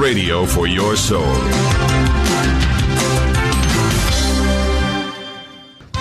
radio 0.00 0.46
for 0.46 0.68
your 0.68 0.94
soul. 0.94 1.95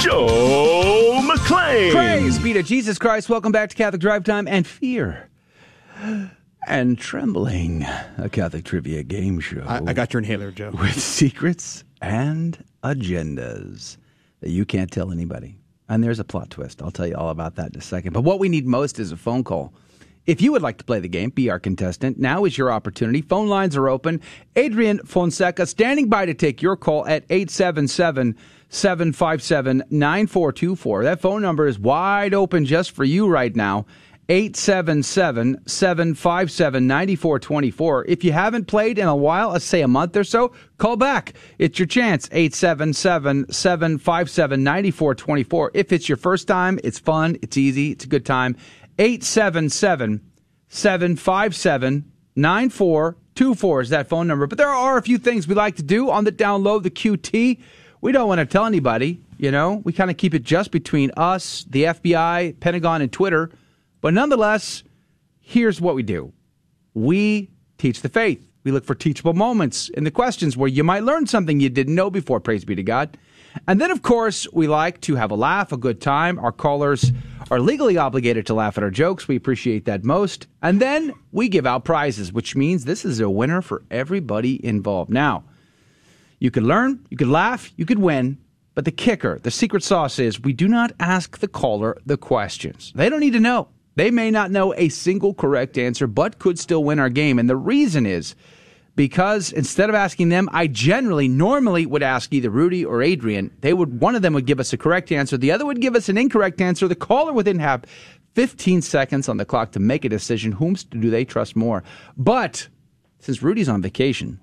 Joe 0.00 1.20
McClain. 1.22 1.92
Praise 1.92 2.38
be 2.38 2.52
to 2.52 2.62
Jesus 2.62 2.98
Christ. 2.98 3.28
Welcome 3.28 3.52
back 3.52 3.70
to 3.70 3.76
Catholic 3.76 4.00
Drive 4.00 4.24
Time 4.24 4.46
and 4.46 4.66
Fear 4.66 5.30
and 6.68 6.98
Trembling, 6.98 7.84
a 8.18 8.28
Catholic 8.30 8.64
trivia 8.64 9.02
game 9.02 9.40
show. 9.40 9.62
I, 9.66 9.80
I 9.86 9.92
got 9.94 10.12
your 10.12 10.18
inhaler, 10.18 10.50
Joe. 10.50 10.70
With 10.78 11.00
secrets 11.00 11.84
and 12.02 12.62
agendas 12.84 13.96
that 14.40 14.50
you 14.50 14.64
can't 14.64 14.90
tell 14.90 15.10
anybody. 15.12 15.56
And 15.88 16.02
there's 16.04 16.18
a 16.18 16.24
plot 16.24 16.50
twist. 16.50 16.82
I'll 16.82 16.90
tell 16.90 17.06
you 17.06 17.14
all 17.14 17.30
about 17.30 17.54
that 17.56 17.72
in 17.72 17.78
a 17.78 17.82
second. 17.82 18.12
But 18.12 18.22
what 18.22 18.38
we 18.38 18.48
need 18.48 18.66
most 18.66 18.98
is 18.98 19.12
a 19.12 19.16
phone 19.16 19.44
call. 19.44 19.72
If 20.26 20.42
you 20.42 20.50
would 20.52 20.62
like 20.62 20.78
to 20.78 20.84
play 20.84 20.98
the 20.98 21.08
game, 21.08 21.30
be 21.30 21.50
our 21.50 21.60
contestant. 21.60 22.18
Now 22.18 22.44
is 22.44 22.58
your 22.58 22.72
opportunity. 22.72 23.22
Phone 23.22 23.46
lines 23.46 23.76
are 23.76 23.88
open. 23.88 24.20
Adrian 24.56 24.98
Fonseca 24.98 25.66
standing 25.66 26.08
by 26.08 26.26
to 26.26 26.34
take 26.34 26.60
your 26.60 26.76
call 26.76 27.06
at 27.06 27.24
877 27.30 28.36
757 28.68 29.84
9424. 29.90 31.04
That 31.04 31.20
phone 31.20 31.42
number 31.42 31.66
is 31.66 31.78
wide 31.78 32.34
open 32.34 32.64
just 32.64 32.92
for 32.92 33.04
you 33.04 33.28
right 33.28 33.54
now. 33.54 33.86
877 34.28 35.62
757 35.66 36.86
9424. 36.86 38.04
If 38.08 38.24
you 38.24 38.32
haven't 38.32 38.66
played 38.66 38.98
in 38.98 39.06
a 39.06 39.14
while, 39.14 39.50
let's 39.50 39.64
say 39.64 39.82
a 39.82 39.88
month 39.88 40.16
or 40.16 40.24
so, 40.24 40.52
call 40.78 40.96
back. 40.96 41.34
It's 41.58 41.78
your 41.78 41.86
chance. 41.86 42.28
877 42.32 43.52
757 43.52 44.64
9424. 44.64 45.70
If 45.74 45.92
it's 45.92 46.08
your 46.08 46.16
first 46.16 46.48
time, 46.48 46.80
it's 46.82 46.98
fun, 46.98 47.36
it's 47.40 47.56
easy, 47.56 47.92
it's 47.92 48.04
a 48.04 48.08
good 48.08 48.26
time. 48.26 48.56
877 48.98 50.20
757 50.68 52.12
9424 52.34 53.80
is 53.80 53.88
that 53.90 54.08
phone 54.08 54.26
number. 54.26 54.48
But 54.48 54.58
there 54.58 54.68
are 54.68 54.98
a 54.98 55.02
few 55.02 55.18
things 55.18 55.46
we 55.46 55.54
like 55.54 55.76
to 55.76 55.84
do 55.84 56.10
on 56.10 56.24
the 56.24 56.32
download, 56.32 56.82
the 56.82 56.90
QT 56.90 57.60
we 58.06 58.12
don't 58.12 58.28
want 58.28 58.38
to 58.38 58.46
tell 58.46 58.66
anybody. 58.66 59.20
You 59.36 59.50
know, 59.50 59.82
we 59.82 59.92
kind 59.92 60.12
of 60.12 60.16
keep 60.16 60.32
it 60.32 60.44
just 60.44 60.70
between 60.70 61.10
us, 61.16 61.66
the 61.68 61.82
FBI, 61.82 62.60
Pentagon, 62.60 63.02
and 63.02 63.10
Twitter. 63.10 63.50
But 64.00 64.14
nonetheless, 64.14 64.84
here's 65.40 65.80
what 65.80 65.96
we 65.96 66.04
do: 66.04 66.32
we 66.94 67.50
teach 67.78 68.02
the 68.02 68.08
faith. 68.08 68.46
We 68.62 68.70
look 68.70 68.84
for 68.84 68.94
teachable 68.94 69.32
moments 69.32 69.88
in 69.88 70.04
the 70.04 70.12
questions 70.12 70.56
where 70.56 70.68
you 70.68 70.84
might 70.84 71.02
learn 71.02 71.26
something 71.26 71.58
you 71.58 71.68
didn't 71.68 71.96
know 71.96 72.08
before. 72.08 72.38
Praise 72.38 72.64
be 72.64 72.76
to 72.76 72.82
God. 72.84 73.18
And 73.66 73.80
then, 73.80 73.90
of 73.90 74.02
course, 74.02 74.46
we 74.52 74.68
like 74.68 75.00
to 75.00 75.16
have 75.16 75.32
a 75.32 75.36
laugh, 75.36 75.72
a 75.72 75.76
good 75.76 76.00
time. 76.00 76.38
Our 76.38 76.52
callers 76.52 77.10
are 77.50 77.58
legally 77.58 77.96
obligated 77.96 78.46
to 78.46 78.54
laugh 78.54 78.78
at 78.78 78.84
our 78.84 78.90
jokes. 78.90 79.26
We 79.26 79.34
appreciate 79.34 79.84
that 79.86 80.04
most. 80.04 80.46
And 80.62 80.80
then 80.80 81.12
we 81.32 81.48
give 81.48 81.66
out 81.66 81.84
prizes, 81.84 82.32
which 82.32 82.54
means 82.54 82.84
this 82.84 83.04
is 83.04 83.18
a 83.18 83.28
winner 83.28 83.62
for 83.62 83.82
everybody 83.90 84.64
involved. 84.64 85.10
Now, 85.10 85.42
you 86.38 86.50
could 86.50 86.62
learn, 86.62 87.04
you 87.10 87.16
could 87.16 87.28
laugh, 87.28 87.70
you 87.76 87.84
could 87.86 87.98
win. 87.98 88.38
But 88.74 88.84
the 88.84 88.92
kicker, 88.92 89.38
the 89.38 89.50
secret 89.50 89.82
sauce 89.82 90.18
is 90.18 90.40
we 90.40 90.52
do 90.52 90.68
not 90.68 90.92
ask 91.00 91.38
the 91.38 91.48
caller 91.48 91.96
the 92.04 92.18
questions. 92.18 92.92
They 92.94 93.08
don't 93.08 93.20
need 93.20 93.32
to 93.32 93.40
know. 93.40 93.68
They 93.94 94.10
may 94.10 94.30
not 94.30 94.50
know 94.50 94.74
a 94.74 94.90
single 94.90 95.32
correct 95.32 95.78
answer, 95.78 96.06
but 96.06 96.38
could 96.38 96.58
still 96.58 96.84
win 96.84 96.98
our 96.98 97.08
game. 97.08 97.38
And 97.38 97.48
the 97.48 97.56
reason 97.56 98.04
is 98.04 98.34
because 98.94 99.52
instead 99.52 99.88
of 99.88 99.94
asking 99.94 100.28
them, 100.28 100.50
I 100.52 100.66
generally 100.66 101.28
normally 101.28 101.86
would 101.86 102.02
ask 102.02 102.32
either 102.32 102.50
Rudy 102.50 102.84
or 102.84 103.02
Adrian. 103.02 103.50
They 103.62 103.72
would 103.72 104.00
one 104.00 104.14
of 104.14 104.20
them 104.20 104.34
would 104.34 104.46
give 104.46 104.60
us 104.60 104.74
a 104.74 104.78
correct 104.78 105.10
answer, 105.10 105.38
the 105.38 105.52
other 105.52 105.64
would 105.64 105.80
give 105.80 105.96
us 105.96 106.10
an 106.10 106.18
incorrect 106.18 106.60
answer. 106.60 106.86
The 106.86 106.94
caller 106.94 107.32
would 107.32 107.46
then 107.46 107.58
have 107.58 107.84
15 108.34 108.82
seconds 108.82 109.30
on 109.30 109.38
the 109.38 109.46
clock 109.46 109.72
to 109.72 109.80
make 109.80 110.04
a 110.04 110.10
decision. 110.10 110.52
Whom 110.52 110.74
do 110.74 111.08
they 111.08 111.24
trust 111.24 111.56
more? 111.56 111.82
But 112.18 112.68
since 113.20 113.42
Rudy's 113.42 113.70
on 113.70 113.80
vacation 113.80 114.40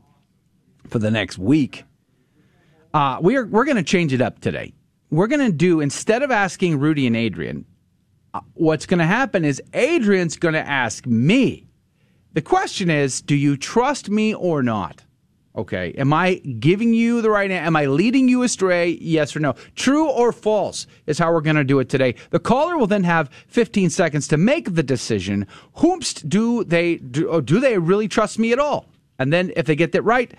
for 0.88 1.00
the 1.00 1.12
next 1.12 1.38
week, 1.38 1.84
uh, 2.94 3.18
we 3.22 3.36
are 3.36 3.46
we're 3.46 3.66
going 3.66 3.78
to 3.78 3.84
change 3.84 4.14
it 4.14 4.22
up 4.22 4.40
today. 4.40 4.74
We're 5.10 5.28
going 5.28 5.46
to 5.46 5.56
do 5.56 5.80
instead 5.80 6.24
of 6.24 6.32
asking 6.32 6.80
Rudy 6.80 7.08
and 7.08 7.16
Adrian, 7.16 7.66
uh, 8.34 8.42
what's 8.54 8.86
going 8.86 9.00
to 9.00 9.06
happen 9.06 9.46
is 9.46 9.62
Adrian's 9.74 10.38
going 10.38 10.56
to 10.56 10.68
ask 10.68 11.06
me. 11.06 11.68
The 12.34 12.42
question 12.42 12.90
is, 12.90 13.22
do 13.22 13.36
you 13.36 13.58
trust 13.58 14.10
me 14.10 14.34
or 14.34 14.64
not? 14.64 15.04
Okay. 15.56 15.94
Am 16.00 16.12
I 16.12 16.36
giving 16.36 16.96
you 16.96 17.22
the 17.22 17.30
right 17.30 17.52
Am 17.52 17.76
I 17.76 17.86
leading 17.86 18.28
you 18.28 18.42
astray? 18.42 18.98
Yes 19.00 19.36
or 19.36 19.40
no? 19.40 19.54
True 19.76 20.10
or 20.10 20.32
false 20.32 20.88
is 21.06 21.20
how 21.20 21.32
we're 21.32 21.42
going 21.42 21.58
to 21.58 21.64
do 21.64 21.80
it 21.80 21.90
today. 21.90 22.16
The 22.32 22.40
caller 22.40 22.76
will 22.76 22.88
then 22.88 23.04
have 23.04 23.30
15 23.48 23.92
seconds 23.92 24.28
to 24.30 24.38
make 24.38 24.74
the 24.74 24.82
decision. 24.82 25.46
Whomst 25.78 26.28
do 26.28 26.64
they 26.64 26.96
do, 26.96 27.40
do 27.42 27.60
they 27.60 27.78
really 27.78 28.08
trust 28.08 28.40
me 28.40 28.52
at 28.52 28.58
all? 28.58 28.88
And 29.20 29.32
then 29.32 29.54
if 29.56 29.68
they 29.68 29.76
get 29.76 29.92
that 29.92 30.02
right, 30.02 30.34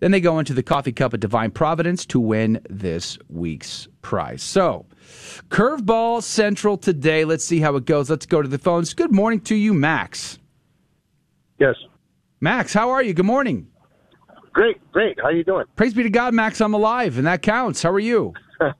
then 0.00 0.10
they 0.10 0.20
go 0.20 0.38
into 0.38 0.54
the 0.54 0.62
coffee 0.62 0.92
cup 0.92 1.12
of 1.12 1.20
divine 1.20 1.50
providence 1.50 2.06
to 2.06 2.20
win 2.20 2.60
this 2.68 3.18
week's 3.28 3.88
prize. 4.02 4.42
So, 4.42 4.86
curveball 5.48 6.22
central 6.22 6.76
today. 6.76 7.24
Let's 7.24 7.44
see 7.44 7.60
how 7.60 7.76
it 7.76 7.84
goes. 7.84 8.08
Let's 8.10 8.26
go 8.26 8.42
to 8.42 8.48
the 8.48 8.58
phones. 8.58 8.94
Good 8.94 9.12
morning 9.12 9.40
to 9.42 9.54
you, 9.54 9.74
Max. 9.74 10.38
Yes. 11.58 11.74
Max, 12.40 12.72
how 12.72 12.90
are 12.90 13.02
you? 13.02 13.14
Good 13.14 13.26
morning. 13.26 13.66
Great, 14.52 14.80
great. 14.92 15.18
How 15.20 15.28
are 15.28 15.32
you 15.32 15.44
doing? 15.44 15.66
Praise 15.76 15.94
be 15.94 16.02
to 16.02 16.10
God, 16.10 16.34
Max. 16.34 16.60
I'm 16.60 16.74
alive, 16.74 17.18
and 17.18 17.26
that 17.26 17.42
counts. 17.42 17.82
How 17.82 17.90
are 17.90 17.98
you? 17.98 18.34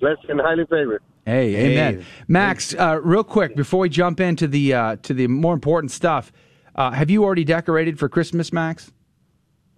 Blessed 0.00 0.24
and 0.28 0.40
highly 0.40 0.64
favored. 0.66 1.02
Hey, 1.24 1.56
amen. 1.56 2.06
Max, 2.28 2.74
uh, 2.74 3.00
real 3.02 3.24
quick 3.24 3.56
before 3.56 3.80
we 3.80 3.88
jump 3.88 4.20
into 4.20 4.46
the 4.46 4.74
uh, 4.74 4.96
to 5.02 5.12
the 5.12 5.26
more 5.26 5.54
important 5.54 5.90
stuff, 5.90 6.32
uh, 6.76 6.92
have 6.92 7.10
you 7.10 7.24
already 7.24 7.44
decorated 7.44 7.98
for 7.98 8.08
Christmas, 8.08 8.52
Max? 8.52 8.92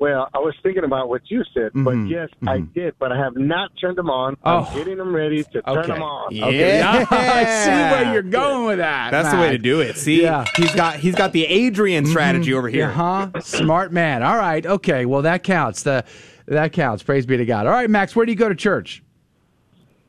Well, 0.01 0.29
I 0.33 0.39
was 0.39 0.55
thinking 0.63 0.85
about 0.85 1.09
what 1.09 1.23
you 1.29 1.43
said, 1.53 1.73
but 1.75 1.95
Mhm, 1.95 2.09
yes, 2.09 2.29
I 2.47 2.59
did, 2.61 2.95
but 3.01 3.11
I 3.11 3.19
have 3.19 3.37
not 3.37 3.73
turned 3.81 3.99
them 3.99 4.09
on. 4.09 4.37
Oh. 4.45 4.69
I'm 4.71 4.77
getting 4.79 4.97
them 4.97 5.13
ready 5.15 5.43
to 5.43 5.63
turn 5.63 5.79
Okay. 5.79 5.89
them 5.89 6.03
on. 6.03 6.27
Okay. 6.33 6.79
Yeah, 6.79 7.05
I 7.11 7.45
see 7.65 7.71
where 7.71 8.13
you're 8.13 8.23
going 8.23 8.67
with 8.67 8.79
that. 8.79 9.11
That's 9.11 9.33
the 9.33 9.39
way 9.41 9.51
to 9.51 9.59
do 9.59 9.81
it. 9.81 9.97
See, 9.97 10.23
Yeah. 10.23 10.45
he's 10.57 10.73
got 10.73 10.97
he's 10.97 11.17
got 11.17 11.33
the 11.33 11.45
Adrian 11.47 12.07
strategy 12.07 12.55
over 12.55 12.69
here. 12.69 12.87
Uh 12.87 13.29
huh. 13.33 13.41
Smart 13.41 13.93
man. 13.93 14.23
All 14.23 14.37
right. 14.37 14.65
Okay. 14.65 15.05
Well, 15.05 15.23
that 15.23 15.43
counts. 15.43 15.83
The 15.83 16.05
that 16.47 16.73
counts. 16.73 17.03
Praise 17.03 17.27
be 17.27 17.37
to 17.37 17.45
God. 17.45 17.67
All 17.67 17.73
right, 17.73 17.91
Max. 17.91 18.15
Where 18.15 18.25
do 18.25 18.31
you 18.31 18.39
go 18.39 18.49
to 18.49 18.55
church? 18.55 19.03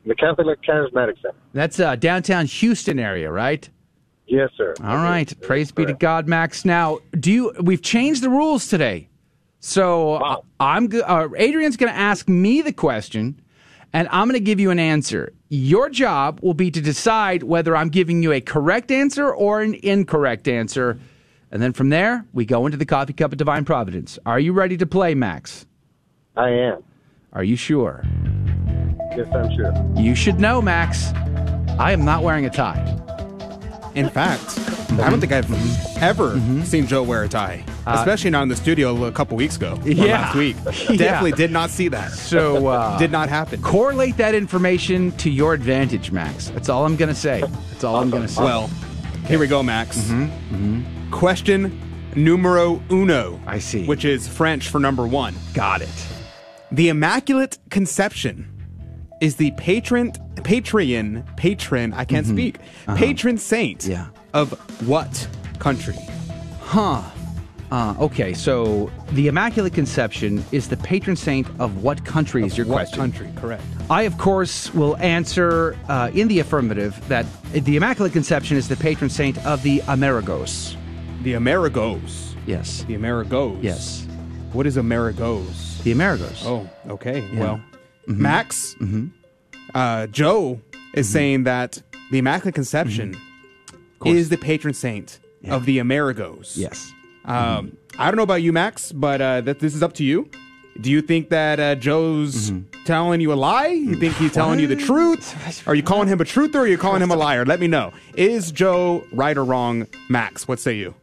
The 0.06 0.14
Catholic 0.14 0.62
Charismatic 0.62 1.20
Center. 1.20 1.34
That's 1.52 1.78
uh, 1.80 1.94
downtown 1.96 2.46
Houston 2.46 2.98
area, 2.98 3.30
right? 3.30 3.68
Yes, 4.26 4.48
sir. 4.56 4.72
All 4.82 4.96
right. 4.96 5.30
Praise 5.42 5.72
be 5.72 5.84
to 5.84 5.92
God, 5.92 6.26
Max. 6.28 6.64
Now, 6.64 7.00
do 7.18 7.30
you? 7.32 7.52
We've 7.60 7.82
changed 7.82 8.22
the 8.22 8.30
rules 8.30 8.68
today, 8.68 9.08
so 9.60 10.14
uh, 10.14 10.40
I'm. 10.58 10.88
Uh, 10.92 11.28
Adrian's 11.36 11.76
going 11.76 11.92
to 11.92 11.98
ask 11.98 12.28
me 12.28 12.62
the 12.62 12.72
question, 12.72 13.40
and 13.92 14.08
I'm 14.10 14.26
going 14.26 14.38
to 14.38 14.44
give 14.44 14.58
you 14.58 14.70
an 14.70 14.78
answer. 14.78 15.32
Your 15.48 15.90
job 15.90 16.40
will 16.42 16.54
be 16.54 16.70
to 16.70 16.80
decide 16.80 17.42
whether 17.42 17.76
I'm 17.76 17.90
giving 17.90 18.22
you 18.22 18.32
a 18.32 18.40
correct 18.40 18.90
answer 18.90 19.32
or 19.32 19.60
an 19.60 19.74
incorrect 19.82 20.48
answer, 20.48 20.98
and 21.50 21.62
then 21.62 21.72
from 21.72 21.90
there 21.90 22.24
we 22.32 22.44
go 22.44 22.66
into 22.66 22.78
the 22.78 22.86
coffee 22.86 23.12
cup 23.12 23.32
of 23.32 23.38
divine 23.38 23.64
providence. 23.64 24.18
Are 24.24 24.40
you 24.40 24.52
ready 24.52 24.76
to 24.78 24.86
play, 24.86 25.14
Max? 25.14 25.66
I 26.36 26.48
am. 26.48 26.82
Are 27.32 27.44
you 27.44 27.56
sure? 27.56 28.02
Yes, 29.16 29.28
I'm 29.34 29.54
sure. 29.54 29.72
You 29.96 30.14
should 30.14 30.40
know, 30.40 30.62
Max. 30.62 31.12
I 31.78 31.92
am 31.92 32.04
not 32.04 32.22
wearing 32.22 32.46
a 32.46 32.50
tie. 32.50 32.96
In 33.94 34.08
fact, 34.08 34.58
I 34.98 35.08
don't 35.08 35.20
think 35.20 35.32
I've 35.32 35.98
ever 36.02 36.40
seen 36.64 36.86
Joe 36.86 37.02
wear 37.02 37.22
a 37.24 37.28
tie, 37.28 37.64
Uh, 37.86 37.94
especially 37.98 38.30
not 38.30 38.42
in 38.42 38.48
the 38.48 38.56
studio 38.56 39.04
a 39.04 39.12
couple 39.12 39.36
weeks 39.36 39.56
ago. 39.56 39.78
or 39.82 39.88
Yeah. 39.88 40.04
last 40.22 40.34
week. 40.36 40.56
Yeah. 40.90 40.96
Definitely 40.96 41.32
did 41.32 41.50
not 41.52 41.70
see 41.70 41.88
that. 41.88 42.10
So 42.12 42.66
uh, 42.66 42.98
did 43.04 43.10
not 43.12 43.28
happen. 43.28 43.62
Correlate 43.62 44.16
that 44.16 44.34
information 44.34 45.12
to 45.12 45.30
your 45.30 45.54
advantage, 45.54 46.10
Max. 46.10 46.48
That's 46.48 46.68
all 46.68 46.84
I'm 46.84 46.96
going 46.96 47.08
to 47.08 47.14
say. 47.14 47.40
That's 47.70 47.84
all 47.84 47.96
I'm 47.96 48.10
going 48.10 48.22
to 48.24 48.28
say. 48.28 48.42
Well, 48.42 48.68
here 49.26 49.38
we 49.38 49.46
go, 49.46 49.62
Max. 49.62 49.96
Mm-hmm. 49.98 51.10
Question 51.12 51.78
numero 52.16 52.82
uno. 52.90 53.40
I 53.46 53.58
see. 53.60 53.86
Which 53.86 54.04
is 54.04 54.26
French 54.26 54.68
for 54.68 54.80
number 54.80 55.06
one. 55.06 55.34
Got 55.54 55.82
it. 55.82 56.06
The 56.72 56.88
Immaculate 56.88 57.58
Conception 57.70 58.46
is 59.20 59.36
the 59.36 59.50
patron, 59.52 60.12
patron, 60.44 61.24
patron, 61.36 61.92
I 61.92 62.04
can't 62.04 62.26
speak, 62.26 62.56
Uh-huh. 62.86 62.96
patron 62.96 63.36
saint 63.38 63.84
Yeah. 63.86 64.06
Of 64.32 64.52
what 64.88 65.28
country? 65.58 65.96
Huh. 66.60 67.02
Uh, 67.70 67.94
okay, 68.00 68.34
so 68.34 68.90
the 69.12 69.28
Immaculate 69.28 69.72
Conception 69.72 70.44
is 70.50 70.68
the 70.68 70.76
patron 70.76 71.14
saint 71.14 71.46
of 71.60 71.84
what 71.84 72.04
country 72.04 72.44
is 72.44 72.58
your 72.58 72.66
what 72.66 72.74
question? 72.74 72.98
country? 72.98 73.30
Correct. 73.36 73.62
I, 73.88 74.02
of 74.02 74.18
course, 74.18 74.74
will 74.74 74.96
answer 74.96 75.76
uh, 75.88 76.10
in 76.12 76.26
the 76.26 76.40
affirmative 76.40 77.00
that 77.08 77.26
the 77.52 77.76
Immaculate 77.76 78.12
Conception 78.12 78.56
is 78.56 78.66
the 78.66 78.74
patron 78.76 79.08
saint 79.08 79.38
of 79.46 79.62
the 79.62 79.78
Amerigos. 79.82 80.74
The 81.22 81.34
Amerigos. 81.34 82.34
Yes. 82.44 82.82
The 82.88 82.94
Amerigos. 82.96 83.62
Yes. 83.62 84.04
What 84.52 84.66
is 84.66 84.76
Amerigos? 84.76 85.80
The 85.84 85.92
Amerigos. 85.94 86.42
Oh, 86.44 86.68
okay. 86.88 87.20
Yeah. 87.32 87.38
Well, 87.40 87.60
Mhm. 88.08 88.16
Max, 88.16 88.74
Mm-hmm. 88.80 89.06
uh, 89.76 90.06
Joe 90.08 90.60
is 90.94 91.08
saying 91.08 91.44
that 91.44 91.80
the 92.10 92.18
Immaculate 92.18 92.56
Conception 92.56 93.16
is 94.04 94.28
the 94.28 94.36
patron 94.36 94.74
saint 94.74 95.18
of 95.48 95.66
the 95.66 95.78
Amerigos. 95.78 96.56
Yes. 96.56 96.92
Um, 97.24 97.76
I 97.98 98.10
don't 98.10 98.16
know 98.16 98.22
about 98.22 98.42
you, 98.42 98.52
Max, 98.52 98.92
but 98.92 99.20
uh, 99.20 99.40
that 99.42 99.60
this 99.60 99.74
is 99.74 99.82
up 99.82 99.94
to 99.94 100.04
you. 100.04 100.28
Do 100.80 100.90
you 100.90 101.02
think 101.02 101.28
that 101.28 101.60
uh, 101.60 101.74
Joe's 101.74 102.52
telling 102.84 103.20
you 103.20 103.32
a 103.32 103.34
lie? 103.34 103.66
You 103.66 103.96
think 103.96 104.14
he's 104.14 104.32
telling 104.32 104.60
you 104.60 104.66
the 104.66 104.76
truth? 104.76 105.66
Are 105.68 105.74
you 105.74 105.82
calling 105.82 106.08
him 106.08 106.20
a 106.20 106.24
truther 106.24 106.54
or 106.54 106.58
are 106.60 106.66
you 106.66 106.78
calling 106.78 107.02
him 107.02 107.10
a 107.10 107.16
liar? 107.16 107.44
Let 107.44 107.60
me 107.60 107.66
know. 107.66 107.92
Is 108.14 108.50
Joe 108.50 109.04
right 109.12 109.36
or 109.36 109.44
wrong, 109.44 109.86
Max? 110.08 110.48
What 110.48 110.58
say 110.58 110.74
you? 110.74 110.94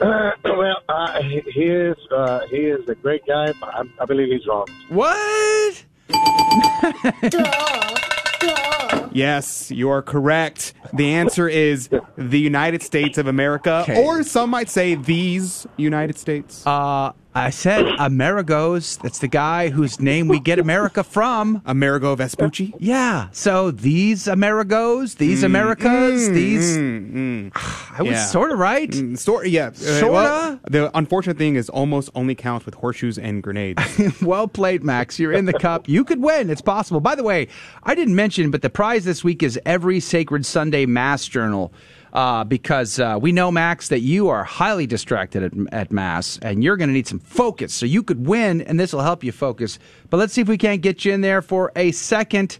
Uh, 0.00 0.30
well, 0.44 0.76
uh, 0.88 1.22
he 1.22 1.40
he 1.52 1.64
is 1.64 1.96
uh, 2.10 2.40
he 2.50 2.56
is 2.56 2.88
a 2.88 2.94
great 2.96 3.24
guy, 3.26 3.52
but 3.60 3.74
I, 3.74 3.82
I 4.00 4.04
believe 4.04 4.28
he's 4.28 4.46
wrong. 4.46 4.66
What? 4.88 5.84
Yes, 9.14 9.70
you 9.70 9.88
are 9.90 10.02
correct. 10.02 10.74
The 10.92 11.12
answer 11.14 11.48
is 11.48 11.88
the 12.18 12.38
United 12.38 12.82
States 12.82 13.16
of 13.16 13.26
America, 13.28 13.80
Okay. 13.88 14.04
or 14.04 14.22
some 14.24 14.50
might 14.50 14.68
say 14.68 14.96
these 14.96 15.66
United 15.76 16.18
States. 16.18 16.66
Uh, 16.66 17.12
I 17.36 17.50
said 17.50 17.84
Amerigos. 17.98 19.00
That's 19.02 19.18
the 19.18 19.26
guy 19.28 19.68
whose 19.70 19.98
name 19.98 20.28
we 20.28 20.38
get 20.38 20.60
America 20.60 21.02
from. 21.02 21.62
Amerigo 21.66 22.14
Vespucci? 22.14 22.72
Yeah. 22.78 23.28
So 23.32 23.72
these 23.72 24.26
Amerigos, 24.26 25.16
these 25.16 25.42
mm. 25.42 25.46
Americas, 25.46 26.28
mm, 26.28 26.34
these. 26.34 26.76
Mm, 26.76 27.50
ah, 27.56 27.94
I 27.98 28.02
was 28.02 28.12
Yeah. 28.12 28.26
sort 28.26 28.52
of 28.52 28.58
right. 28.60 28.88
Mm, 28.90 29.18
sort, 29.18 29.48
yeah. 29.48 29.66
Uh, 29.68 29.72
Sorta? 29.72 30.12
well, 30.12 30.60
the 30.70 30.96
unfortunate 30.96 31.36
thing 31.36 31.56
is 31.56 31.68
almost 31.68 32.08
only 32.14 32.36
counts 32.36 32.66
with 32.66 32.74
horseshoes 32.76 33.18
and 33.18 33.42
grenades. 33.42 33.82
well 34.22 34.46
played, 34.46 34.84
Max. 34.84 35.18
You're 35.18 35.32
in 35.32 35.46
the 35.46 35.52
cup. 35.58 35.88
You 35.88 36.04
could 36.04 36.22
win. 36.22 36.50
It's 36.50 36.62
possible. 36.62 37.00
By 37.00 37.16
the 37.16 37.24
way, 37.24 37.48
I 37.82 37.96
didn't 37.96 38.14
mention, 38.14 38.52
but 38.52 38.62
the 38.62 38.70
prize 38.70 39.04
this 39.04 39.24
week 39.24 39.42
is 39.42 39.58
every 39.66 39.98
Sacred 39.98 40.46
Sunday 40.46 40.86
Mass 40.86 41.26
Journal. 41.26 41.72
Uh, 42.14 42.44
because 42.44 43.00
uh, 43.00 43.18
we 43.20 43.32
know, 43.32 43.50
Max, 43.50 43.88
that 43.88 43.98
you 44.00 44.28
are 44.28 44.44
highly 44.44 44.86
distracted 44.86 45.42
at, 45.42 45.52
at 45.74 45.90
Mass 45.90 46.38
and 46.42 46.62
you're 46.62 46.76
going 46.76 46.88
to 46.88 46.92
need 46.94 47.08
some 47.08 47.18
focus. 47.18 47.74
So 47.74 47.86
you 47.86 48.04
could 48.04 48.24
win, 48.26 48.60
and 48.62 48.78
this 48.78 48.92
will 48.92 49.02
help 49.02 49.24
you 49.24 49.32
focus. 49.32 49.80
But 50.10 50.18
let's 50.18 50.32
see 50.32 50.40
if 50.40 50.46
we 50.48 50.56
can't 50.56 50.80
get 50.80 51.04
you 51.04 51.12
in 51.12 51.22
there 51.22 51.42
for 51.42 51.72
a 51.74 51.90
second 51.90 52.58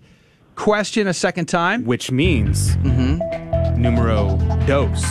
question, 0.56 1.06
a 1.06 1.14
second 1.14 1.46
time. 1.46 1.84
Which 1.84 2.10
means 2.10 2.76
numero 3.76 4.36
dos. 4.66 5.04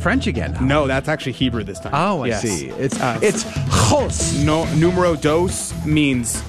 French 0.00 0.26
again. 0.26 0.56
No, 0.66 0.86
that's 0.86 1.08
actually 1.08 1.32
Hebrew 1.32 1.62
this 1.62 1.78
time. 1.78 1.92
Oh, 1.94 2.22
I 2.24 2.28
Yes. 2.28 2.40
see. 2.42 2.68
It's 2.70 2.98
Uh, 2.98 3.18
it's 3.22 3.44
chos. 3.70 4.32
No, 4.42 4.64
numero 4.76 5.14
dos 5.14 5.74
means 5.84 6.42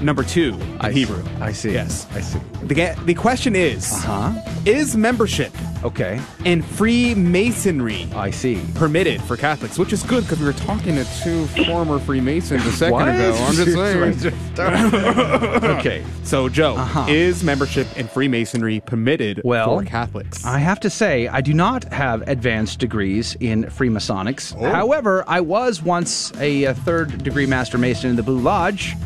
number 0.00 0.22
two 0.22 0.54
in 0.54 0.78
I 0.80 0.90
Hebrew. 0.92 1.22
see. 1.22 1.30
I 1.40 1.52
see. 1.52 1.72
Yes. 1.72 2.06
I 2.14 2.20
see. 2.20 2.38
The, 2.64 2.74
ga- 2.74 2.94
the 3.04 3.14
question 3.14 3.54
is 3.56 3.92
Uh-huh. 3.92 4.32
Is 4.66 4.96
membership 4.96 5.52
Okay. 5.84 6.20
in 6.44 6.60
Freemasonry 6.62 8.08
I 8.14 8.30
see. 8.30 8.60
permitted 8.74 9.22
for 9.22 9.36
Catholics? 9.36 9.78
Which 9.78 9.92
is 9.92 10.02
good 10.02 10.24
because 10.24 10.40
we 10.40 10.46
were 10.46 10.52
talking 10.52 10.96
to 10.96 11.04
two 11.22 11.46
former 11.64 11.98
Freemasons 12.00 12.66
a 12.66 12.72
second 12.72 12.92
What? 12.94 13.08
ago. 13.08 13.34
I'm 13.38 13.54
just 13.54 13.72
saying. 13.72 14.32
okay. 15.78 16.04
So, 16.24 16.48
Joe, 16.48 16.74
Uh-huh. 16.76 17.06
is 17.08 17.42
membership 17.44 17.86
in 17.96 18.08
Freemasonry 18.08 18.80
permitted 18.80 19.40
Well, 19.44 19.78
for 19.78 19.84
Catholics? 19.84 20.44
I 20.44 20.58
have 20.58 20.80
to 20.80 20.90
say, 20.90 21.28
I 21.28 21.40
do 21.40 21.54
not 21.54 21.84
have 21.92 22.26
advanced 22.28 22.78
degrees 22.80 23.36
in 23.40 23.64
Freemasonics. 23.64 24.54
Oh. 24.58 24.70
However, 24.70 25.24
I 25.26 25.40
was 25.40 25.82
once 25.82 26.32
a, 26.40 26.66
uh 26.66 26.74
third 26.74 27.22
degree 27.22 27.46
Master 27.46 27.78
Mason 27.78 28.10
in 28.10 28.16
the 28.16 28.22
Blue 28.22 28.38
Lodge 28.40 28.96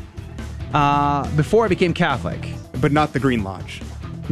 uh, 0.74 1.28
before 1.36 1.64
I 1.64 1.68
became 1.68 1.92
Catholic. 1.94 2.40
but 2.80 2.92
not 2.92 3.12
the 3.12 3.20
Green 3.20 3.44
Lodge. 3.44 3.80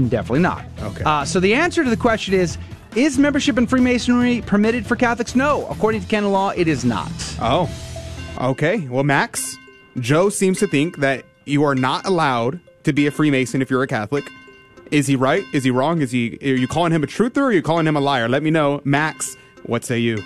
Definitely 0.09 0.41
not. 0.41 0.65
Okay. 0.81 1.05
Uh, 1.05 1.25
so 1.25 1.41
the 1.41 1.55
answer 1.55 1.85
to 1.85 1.91
the 1.91 1.97
question 1.97 2.35
is 2.35 2.59
Is 2.97 3.19
membership 3.19 3.59
in 3.59 3.67
Freemasonry 3.67 4.41
permitted 4.43 4.87
for 4.87 4.97
Catholics? 4.97 5.35
No. 5.35 5.67
According 5.69 6.01
to 6.03 6.07
canon 6.09 6.33
law, 6.33 6.51
it 6.51 6.67
is 6.69 6.85
not. 6.85 7.11
Oh, 7.41 7.69
okay. 8.41 8.89
Well, 8.89 9.05
Max, 9.05 9.57
Joe 9.99 10.29
seems 10.31 10.59
to 10.61 10.67
think 10.67 10.99
that 10.99 11.25
you 11.45 11.63
are 11.65 11.75
not 11.75 12.07
allowed 12.07 12.61
to 12.85 12.93
be 12.93 13.07
a 13.07 13.11
Freemason 13.11 13.61
if 13.63 13.71
you're 13.71 13.83
a 13.83 13.87
Catholic. 13.87 14.25
Is 14.91 15.07
he 15.07 15.15
right? 15.17 15.45
Is 15.53 15.63
he 15.65 15.71
wrong? 15.71 16.01
Is 16.01 16.11
he? 16.11 16.39
Are 16.43 16.47
you 16.57 16.67
calling 16.67 16.93
him 16.93 17.05
a 17.05 17.07
truther 17.07 17.39
or 17.39 17.45
are 17.45 17.53
you 17.53 17.63
calling 17.63 17.87
him 17.87 17.97
a 17.97 18.01
liar? 18.01 18.29
Let 18.29 18.43
me 18.43 18.51
know, 18.51 18.81
Max. 18.85 19.37
What 19.67 19.85
say 19.85 19.99
you? 19.99 20.19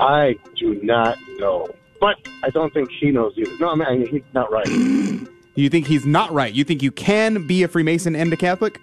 I 0.00 0.36
do 0.56 0.80
not 0.82 1.18
know, 1.38 1.68
but 2.00 2.16
I 2.42 2.50
don't 2.50 2.72
think 2.72 2.90
she 2.98 3.10
knows 3.10 3.34
either. 3.36 3.50
No, 3.58 3.70
I 3.70 3.74
mean 3.96 4.06
he's 4.06 4.22
not 4.34 4.50
right. 4.50 4.66
You 5.54 5.68
think 5.68 5.88
he's 5.88 6.06
not 6.06 6.30
right? 6.32 6.54
You 6.54 6.62
think 6.62 6.84
you 6.84 6.92
can 6.92 7.44
be 7.48 7.64
a 7.64 7.68
Freemason 7.68 8.14
and 8.14 8.32
a 8.32 8.36
Catholic? 8.36 8.78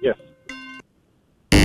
yes. 0.00 0.16
Oh, 1.52 1.58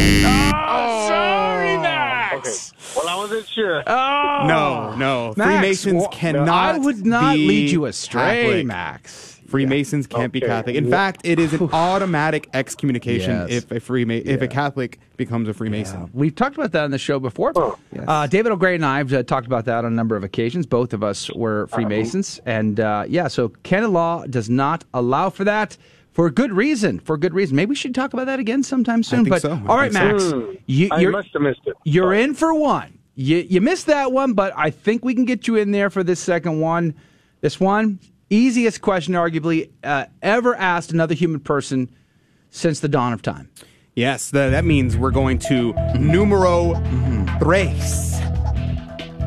oh. 0.68 1.08
sorry, 1.08 1.78
Max. 1.78 2.74
Okay. 2.74 2.84
Well, 2.96 3.08
I 3.08 3.16
wasn't 3.22 3.48
sure. 3.48 3.84
Oh. 3.86 4.46
No, 4.48 4.96
no. 4.96 5.34
Max, 5.38 5.52
Freemasons 5.60 6.02
wha- 6.02 6.10
cannot. 6.10 6.76
I 6.76 6.78
would 6.80 7.06
not 7.06 7.36
be 7.36 7.48
lead 7.48 7.70
you 7.70 7.86
astray, 7.86 8.46
Catholic. 8.46 8.66
Max. 8.66 9.37
Freemasons 9.48 10.08
can't 10.08 10.32
be 10.34 10.42
Catholic. 10.42 10.76
In 10.76 10.90
fact, 10.90 11.22
it 11.24 11.40
is 11.40 11.54
an 11.54 11.70
automatic 11.74 12.50
excommunication 12.54 13.32
Yes. 13.32 13.50
if 13.64 13.72
a 13.72 13.80
Freema- 13.80 14.26
if 14.26 14.42
a 14.42 14.48
Catholic 14.48 15.00
becomes 15.16 15.48
a 15.48 15.54
Freemason. 15.54 16.10
We've 16.14 16.36
talked 16.36 16.56
about 16.58 16.72
that 16.74 16.84
on 16.84 16.92
the 16.92 16.98
show 16.98 17.20
before. 17.20 17.54
Yes. 17.92 18.04
Uh, 18.08 18.28
David 18.28 18.52
L. 18.52 18.58
Gray 18.58 18.76
and 18.76 18.86
I 18.86 18.98
have 19.00 19.12
uh, 19.14 19.24
talked 19.24 19.48
about 19.48 19.66
that 19.66 19.80
on 19.86 19.94
a 19.94 19.96
number 19.96 20.16
of 20.16 20.24
occasions. 20.24 20.66
Both 20.66 20.94
of 20.94 21.04
us 21.04 21.32
were 21.34 21.68
Freemasons. 21.68 22.40
And 22.46 22.80
uh, 22.80 23.06
yeah, 23.08 23.28
so 23.28 23.50
canon 23.64 23.94
law 23.94 24.26
does 24.26 24.50
not 24.50 24.84
allow 24.94 25.30
for 25.30 25.44
that 25.46 25.78
for 26.12 26.30
good 26.30 26.52
reason. 26.52 27.00
For 27.00 27.18
good 27.18 27.34
reason. 27.34 27.56
Maybe 27.56 27.70
we 27.70 27.76
should 27.76 27.96
talk 27.96 28.14
about 28.14 28.26
that 28.26 28.40
again 28.40 28.64
sometime 28.64 29.02
soon. 29.04 29.20
think 29.24 29.30
but 29.30 29.42
so. 29.42 29.52
All 29.68 29.78
right, 29.78 29.92
Max, 29.94 30.24
Hmm. 30.32 30.52
you, 30.66 30.90
I 30.92 31.00
you're, 31.00 31.12
must 31.12 31.30
have 31.34 31.42
missed 31.42 31.62
it. 31.66 31.76
you're 31.86 32.14
in 32.14 32.34
for 32.34 32.54
one. 32.54 32.98
You, 33.16 33.38
you 33.38 33.62
missed 33.62 33.88
that 33.88 34.12
one, 34.12 34.34
but 34.34 34.54
I 34.56 34.70
think 34.70 35.04
we 35.06 35.16
can 35.16 35.26
get 35.26 35.48
you 35.48 35.56
in 35.56 35.72
there 35.72 35.90
for 35.90 36.04
this 36.04 36.20
second 36.20 36.60
one. 36.60 36.94
This 37.42 37.60
one, 37.60 38.00
easiest 38.30 38.82
question, 38.82 39.14
arguably, 39.14 39.70
uh, 39.84 40.06
ever 40.22 40.56
asked 40.56 40.92
another 40.92 41.14
human 41.16 41.40
person 41.40 41.90
since 42.50 42.80
the 42.80 42.88
dawn 42.88 43.14
of 43.14 43.22
time. 43.22 43.50
Yes, 43.96 44.30
tha- 44.32 44.50
that 44.52 44.64
means 44.66 44.96
we're 44.96 45.12
going 45.12 45.40
to 45.40 45.74
numero 45.98 46.74
tres. 47.40 48.14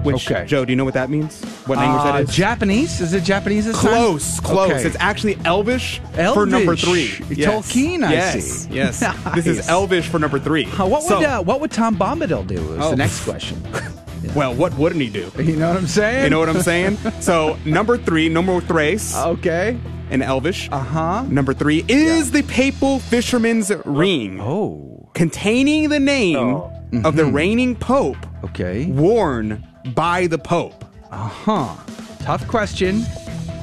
Which, 0.02 0.30
Okay. 0.30 0.46
Joe, 0.46 0.64
do 0.64 0.72
you 0.72 0.76
know 0.76 0.86
what 0.86 0.94
that 0.94 1.10
means? 1.10 1.42
What 1.66 1.76
language 1.76 2.00
Uh, 2.00 2.12
that 2.12 2.22
is? 2.22 2.34
Japanese? 2.34 3.02
Is 3.02 3.12
it 3.12 3.22
Japanese 3.22 3.66
this 3.66 3.76
time? 3.78 3.90
Close, 3.92 4.40
close. 4.40 4.70
Okay. 4.70 4.82
It's 4.86 4.96
actually 4.98 5.36
Elvish, 5.44 6.00
for 6.32 6.46
number 6.46 6.72
Elvish. 6.72 6.84
three. 7.18 7.36
Tolkien, 7.36 8.02
I 8.04 8.12
yes, 8.12 8.44
see. 8.44 8.74
Yes, 8.74 9.00
This 9.34 9.46
is 9.46 9.68
Elvish 9.68 10.08
for 10.08 10.18
number 10.18 10.38
three. 10.38 10.64
Uh, 10.64 10.86
what 10.86 11.02
So- 11.02 11.18
would 11.18 11.26
uh, 11.26 11.42
what 11.42 11.60
would 11.60 11.70
Tom 11.70 11.96
Bombadil 11.96 12.46
do? 12.46 12.54
Is 12.54 12.78
Oh. 12.80 12.90
the 12.90 12.96
next 12.96 13.24
question. 13.24 13.62
well, 14.34 14.54
what 14.54 14.74
wouldn't 14.76 15.00
he 15.02 15.08
do? 15.10 15.30
You 15.38 15.56
know 15.56 15.68
what 15.68 15.76
I'm 15.76 15.86
saying? 15.86 16.24
You 16.24 16.30
know 16.30 16.38
what 16.38 16.48
I'm 16.48 16.62
saying? 16.62 16.96
so, 17.20 17.58
number 17.64 17.96
three, 17.98 18.28
numero 18.28 18.60
tres, 18.60 19.14
Okay. 19.16 19.76
in 20.10 20.22
Elvish. 20.22 20.68
Uh 20.72 20.78
huh. 20.78 21.22
Number 21.28 21.54
three 21.54 21.84
is 21.88 22.30
the 22.30 22.42
papal 22.42 22.98
fisherman's 22.98 23.72
ring, 23.84 24.40
Oh. 24.40 25.08
containing 25.14 25.88
the 25.88 26.00
name 26.00 26.62
of 27.04 27.16
the 27.16 27.24
reigning 27.24 27.74
pope 27.76 28.16
Okay. 28.44 28.86
worn 28.86 29.66
by 29.94 30.26
the 30.26 30.38
pope. 30.38 30.84
Uh 31.10 31.28
huh. 31.28 31.76
Tough 32.20 32.46
question. 32.48 33.04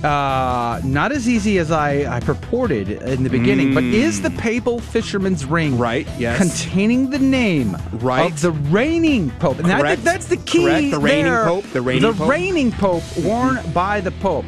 Uh, 0.04 0.80
not 0.84 1.12
as 1.12 1.28
easy 1.28 1.58
as 1.58 1.72
I, 1.72 2.18
I 2.18 2.20
purported 2.20 2.90
in 2.90 3.24
the 3.24 3.30
beginning, 3.32 3.74
but 3.74 3.84
is 3.84 4.22
the 4.22 4.30
mm. 4.30 4.38
papal 4.38 4.80
fisherman's 4.80 5.44
ring. 5.44 5.78
Right, 5.78 6.08
yes. 6.20 6.38
containing 6.38 7.10
the 7.10 7.18
name 7.18 7.76
Right. 7.94 8.32
of 8.32 8.42
the 8.42 8.52
reigning 8.52 9.32
pope? 9.40 9.58
And 9.60 9.68
that's 9.68 10.28
the 10.28 10.38
key. 10.38 10.66
Correct, 10.66 10.92
the 10.92 11.00
reigning 11.00 11.26
there. 11.26 11.46
pope, 11.46 11.66
the 11.74 11.82
reigning 11.82 12.14
pope. 12.14 12.30
reigning 12.30 12.72
pope 12.72 13.04
worn 13.18 13.56
mm-hmm. 13.56 13.72
by 13.72 14.02
the 14.02 14.12
pope. 14.12 14.46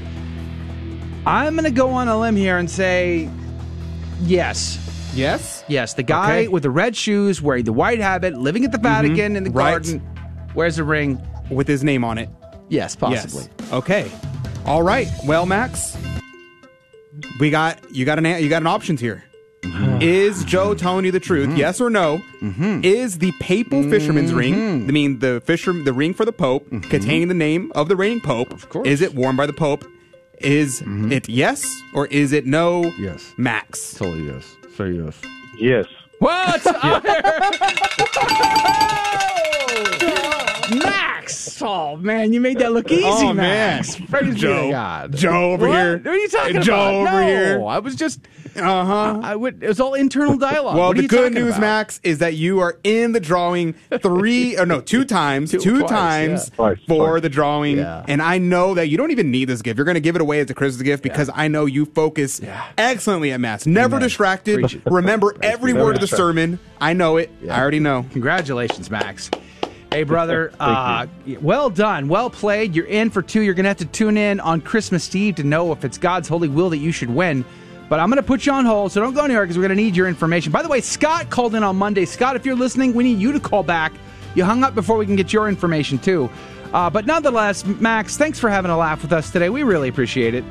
I'm 1.26 1.56
going 1.56 1.66
to 1.66 1.72
go 1.72 1.90
on 1.90 2.08
a 2.08 2.20
limb 2.20 2.36
here 2.36 2.58
and 2.58 2.70
say 2.70 3.30
yes. 4.22 4.78
Yes? 5.16 5.64
Yes, 5.68 5.96
the 5.96 6.04
guy 6.04 6.42
Okay. 6.42 6.48
with 6.48 6.64
the 6.64 6.70
red 6.70 6.96
shoes, 6.96 7.42
wearing 7.42 7.66
the 7.66 7.74
white 7.74 8.00
habit, 8.00 8.38
living 8.38 8.66
at 8.66 8.72
the 8.72 8.78
mm-hmm. 8.78 9.08
Vatican 9.08 9.36
in 9.36 9.44
the 9.44 9.50
Right. 9.50 9.72
garden, 9.72 10.02
wears 10.54 10.78
a 10.78 10.84
ring. 10.84 11.20
With 11.50 11.68
his 11.68 11.84
name 11.84 12.04
on 12.04 12.20
it. 12.20 12.30
Yes, 12.70 12.96
possibly. 12.96 13.46
Yes. 13.60 13.74
Okay. 13.74 14.12
All 14.70 14.84
right. 14.84 15.08
Well, 15.26 15.48
Max, 15.48 15.98
we 17.40 17.50
got 17.50 17.80
you 17.92 18.06
got 18.06 18.20
an 18.20 18.26
you 18.26 18.50
got 18.50 18.62
an 18.62 18.68
options 18.68 19.02
here. 19.02 19.24
Mm-hmm. 19.62 20.04
Is 20.04 20.44
Joe 20.44 20.76
telling 20.76 21.06
you 21.06 21.12
the 21.12 21.20
truth? 21.20 21.50
Mm-hmm. 21.50 21.58
Yes 21.58 21.82
or 21.82 21.90
no? 21.90 22.22
Mm-hmm. 22.40 22.82
Is 22.84 23.18
the 23.18 23.32
papal 23.40 23.82
fisherman's 23.90 24.32
ring, 24.32 24.88
I 24.88 24.92
mean 24.92 25.18
the 25.20 25.42
fisher 25.44 25.74
the 25.74 25.92
ring 25.92 26.14
for 26.14 26.24
the 26.24 26.32
pope 26.32 26.70
containing 26.70 27.30
the 27.30 27.34
name 27.34 27.72
of 27.74 27.88
the 27.90 27.96
reigning 27.96 28.22
pope, 28.22 28.54
of 28.54 28.70
course. 28.70 28.88
is 28.88 29.02
it 29.02 29.16
worn 29.16 29.36
by 29.36 29.48
the 29.48 29.54
pope? 29.54 29.84
Is 30.38 30.84
it 30.86 31.28
yes 31.28 31.66
or 31.96 32.06
is 32.06 32.32
it 32.32 32.46
no? 32.46 32.94
Yes. 33.00 33.34
Max. 33.38 33.96
Totally 33.96 34.28
yes. 34.28 34.56
Say 34.78 34.92
yes. 34.92 35.20
Yes. 35.58 35.88
What? 36.20 36.62
Max! 40.72 41.62
Oh 41.62 41.96
man, 41.98 42.34
you 42.34 42.40
made 42.42 42.60
that 42.60 42.72
look 42.74 42.92
easy, 42.92 43.04
Oh, 43.06 43.34
Max. 43.34 44.00
man. 44.00 44.08
Praise 44.08 44.34
be 44.36 44.42
to 44.42 44.70
God. 44.72 45.16
Joe 45.16 45.52
over 45.54 45.68
What? 45.68 45.76
here. 45.78 45.98
What 45.98 46.08
are 46.08 46.18
you 46.18 46.28
talking 46.30 46.54
Joe 46.62 46.62
about? 46.62 46.66
Joe 46.66 47.00
over 47.02 47.12
No, 47.22 47.28
here. 47.28 47.66
I 47.68 47.80
was 47.80 47.96
just. 47.96 48.20
Uh 48.56 48.84
huh. 48.84 49.20
I 49.24 49.36
would. 49.36 49.64
It 49.64 49.68
was 49.68 49.80
all 49.80 49.94
internal 49.94 50.36
dialogue. 50.36 50.76
Well, 50.76 50.88
What 50.88 50.98
are 50.98 51.02
the 51.04 51.08
good 51.08 51.34
news, 51.34 51.50
about? 51.50 51.62
Max, 51.62 52.00
is 52.04 52.18
that 52.18 52.34
you 52.34 52.60
are 52.60 52.78
in 52.84 53.12
the 53.12 53.20
drawing 53.20 53.74
three 54.02 54.58
or 54.58 54.66
no, 54.66 54.82
two 54.82 55.06
times, 55.06 55.52
two, 55.52 55.60
Two- 55.60 55.80
twice, 55.80 55.90
times 55.90 56.50
yeah. 56.50 56.56
Twice, 56.56 56.78
for 56.88 57.08
twice. 57.12 57.22
the 57.22 57.30
drawing. 57.30 57.78
Yeah. 57.78 58.06
And 58.08 58.22
I 58.22 58.38
know 58.40 58.74
that 58.74 58.88
you 58.88 58.98
don't 58.98 59.12
even 59.12 59.30
need 59.32 59.46
this 59.46 59.62
gift. 59.62 59.78
You're 59.78 59.86
going 59.86 59.96
to 59.96 60.02
give 60.02 60.16
it 60.16 60.22
away 60.22 60.40
as 60.40 60.50
a 60.50 60.54
Christmas 60.56 60.82
gift 60.82 61.04
because 61.04 61.30
I 61.34 61.48
know 61.48 61.66
you 61.68 61.86
focus 61.86 62.42
excellently 62.78 63.32
at 63.32 63.40
Mass. 63.40 63.66
Never 63.68 63.98
Amen. 63.98 64.08
distracted. 64.08 64.82
Remember 64.86 65.36
every 65.44 65.74
word 65.74 65.96
of 65.96 66.02
the 66.02 66.08
sermon. 66.08 66.60
I 66.82 66.94
know 66.94 67.18
it. 67.18 67.30
I 67.50 67.60
already 67.62 67.80
know. 67.80 68.06
Congratulations, 68.12 68.90
Max. 68.90 69.30
Hey, 69.92 70.04
brother. 70.04 70.52
uh, 70.60 71.08
well 71.42 71.70
done. 71.70 72.08
Well 72.08 72.30
played. 72.30 72.76
You're 72.76 72.86
in 72.86 73.10
for 73.10 73.22
two. 73.22 73.42
You're 73.42 73.54
going 73.54 73.64
to 73.64 73.70
have 73.70 73.78
to 73.78 73.86
tune 73.86 74.18
in 74.18 74.40
on 74.40 74.62
Christmas 74.62 75.14
Eve 75.16 75.36
to 75.36 75.44
know 75.44 75.72
if 75.72 75.84
it's 75.84 75.98
God's 75.98 76.28
holy 76.28 76.48
will 76.48 76.70
that 76.70 76.78
you 76.78 76.92
should 76.92 77.10
win. 77.10 77.44
But 77.90 78.00
I'm 78.00 78.10
going 78.10 78.18
to 78.18 78.24
put 78.24 78.46
you 78.46 78.52
on 78.52 78.66
hold, 78.66 78.92
so 78.92 79.02
don't 79.02 79.16
go 79.16 79.26
anywhere 79.26 79.44
because 79.44 79.58
we're 79.58 79.68
going 79.68 79.76
to 79.76 79.84
need 79.84 79.96
your 79.96 80.08
information. 80.08 80.52
By 80.52 80.62
the 80.62 80.70
way, 80.70 80.80
Scott 80.80 81.32
called 81.32 81.56
in 81.56 81.64
on 81.64 81.76
Monday. 81.76 82.06
Scott, 82.06 82.36
if 82.36 82.46
you're 82.46 82.56
listening, 82.56 82.94
we 82.94 83.04
need 83.04 83.20
you 83.20 83.32
to 83.32 83.40
call 83.40 83.64
back. 83.64 83.94
You 84.36 84.44
hung 84.44 84.64
up 84.64 84.76
before 84.76 84.96
we 84.96 85.08
can 85.08 85.16
get 85.16 85.34
your 85.34 85.50
information, 85.50 85.98
too. 85.98 86.30
Uh, 86.72 86.88
but 86.88 87.08
nonetheless, 87.08 87.66
Max, 87.66 88.16
thanks 88.16 88.38
for 88.38 88.48
having 88.48 88.70
a 88.70 88.78
laugh 88.78 89.02
with 89.02 89.12
us 89.12 89.32
today. 89.32 89.50
We 89.50 89.64
really 89.64 89.90
appreciate 89.90 90.36
it. 90.36 90.44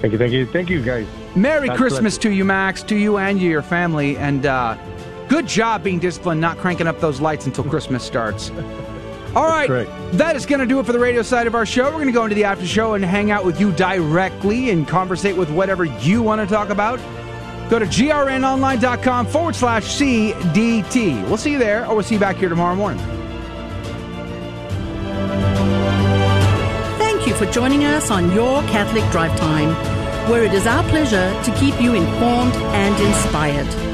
Thank 0.00 0.12
you, 0.12 0.18
thank 0.18 0.32
you, 0.32 0.46
thank 0.46 0.70
you, 0.70 0.80
guys. 0.80 1.08
Merry 1.34 1.66
God 1.66 1.76
Christmas 1.76 2.16
to 2.18 2.30
you, 2.30 2.44
Max, 2.44 2.84
to 2.84 2.96
you 2.96 3.18
and 3.18 3.40
your 3.40 3.62
family, 3.62 4.16
and 4.16 4.46
uh, 4.46 4.76
good 5.28 5.46
job 5.46 5.82
being 5.82 5.98
disciplined, 5.98 6.40
not 6.40 6.58
cranking 6.58 6.86
up 6.86 7.00
those 7.00 7.20
lights 7.20 7.46
until 7.46 7.64
Christmas 7.64 8.02
starts. 8.04 8.50
All 9.34 9.48
right. 9.48 9.68
That 10.12 10.36
is 10.36 10.46
going 10.46 10.60
to 10.60 10.66
do 10.66 10.78
it 10.78 10.86
for 10.86 10.92
the 10.92 10.98
radio 10.98 11.22
side 11.22 11.48
of 11.48 11.56
our 11.56 11.66
show. 11.66 11.86
We're 11.86 11.92
going 11.92 12.06
to 12.06 12.12
go 12.12 12.22
into 12.22 12.36
the 12.36 12.44
after 12.44 12.66
show 12.66 12.94
and 12.94 13.04
hang 13.04 13.32
out 13.32 13.44
with 13.44 13.58
you 13.58 13.72
directly 13.72 14.70
and 14.70 14.86
conversate 14.86 15.36
with 15.36 15.50
whatever 15.50 15.84
you 15.84 16.22
want 16.22 16.40
to 16.40 16.46
talk 16.46 16.68
about. 16.68 17.00
Go 17.68 17.80
to 17.80 17.86
grnonline.com 17.86 19.26
forward 19.26 19.56
slash 19.56 19.84
CDT. 19.98 21.26
We'll 21.26 21.36
see 21.36 21.52
you 21.52 21.58
there, 21.58 21.84
or 21.86 21.94
we'll 21.94 22.04
see 22.04 22.14
you 22.14 22.20
back 22.20 22.36
here 22.36 22.48
tomorrow 22.48 22.76
morning. 22.76 23.02
Thank 26.98 27.26
you 27.26 27.34
for 27.34 27.46
joining 27.46 27.84
us 27.84 28.12
on 28.12 28.30
Your 28.32 28.62
Catholic 28.64 29.10
Drive 29.10 29.36
Time, 29.40 29.70
where 30.30 30.44
it 30.44 30.52
is 30.52 30.66
our 30.66 30.84
pleasure 30.84 31.32
to 31.42 31.54
keep 31.58 31.80
you 31.80 31.94
informed 31.94 32.54
and 32.54 32.94
inspired. 33.04 33.93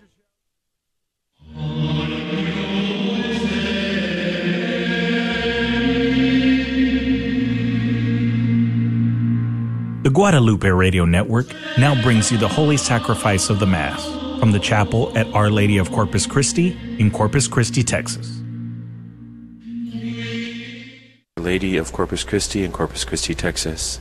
The 10.03 10.09
Guadalupe 10.09 10.67
Radio 10.67 11.05
Network 11.05 11.53
now 11.77 12.01
brings 12.01 12.31
you 12.31 12.39
the 12.39 12.47
Holy 12.47 12.75
Sacrifice 12.75 13.51
of 13.51 13.59
the 13.59 13.67
Mass 13.67 14.03
from 14.39 14.51
the 14.51 14.57
chapel 14.57 15.15
at 15.15 15.31
Our 15.31 15.51
Lady 15.51 15.77
of 15.77 15.91
Corpus 15.91 16.25
Christi 16.25 16.75
in 16.97 17.11
Corpus 17.11 17.47
Christi, 17.47 17.83
Texas. 17.83 18.41
Lady 21.37 21.77
of 21.77 21.93
Corpus 21.93 22.23
Christi 22.23 22.63
in 22.63 22.71
Corpus 22.71 23.05
Christi, 23.05 23.35
Texas. 23.35 23.99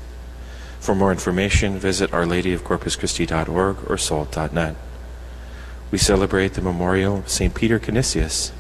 For 0.78 0.94
more 0.94 1.12
information, 1.12 1.78
visit 1.78 2.12
ourladyofcorpuschristi.org 2.12 3.90
or 3.90 3.98
salt.net. 3.98 4.76
We 5.90 5.98
celebrate 5.98 6.54
the 6.54 6.62
memorial 6.62 7.18
of 7.18 7.28
St. 7.28 7.54
Peter 7.54 7.78
Canisius. 7.78 8.52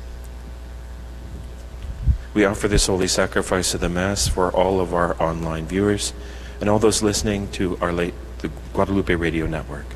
We 2.34 2.44
offer 2.44 2.68
this 2.68 2.86
holy 2.86 3.08
sacrifice 3.08 3.72
of 3.72 3.80
the 3.80 3.88
Mass 3.88 4.28
for 4.28 4.52
all 4.52 4.78
of 4.78 4.92
our 4.92 5.20
online 5.22 5.64
viewers 5.64 6.12
and 6.60 6.68
all 6.68 6.78
those 6.78 7.02
listening 7.02 7.48
to 7.52 7.76
our 7.80 7.92
late, 7.92 8.14
the 8.38 8.48
Guadalupe 8.72 9.14
Radio 9.14 9.46
Network. 9.46 9.86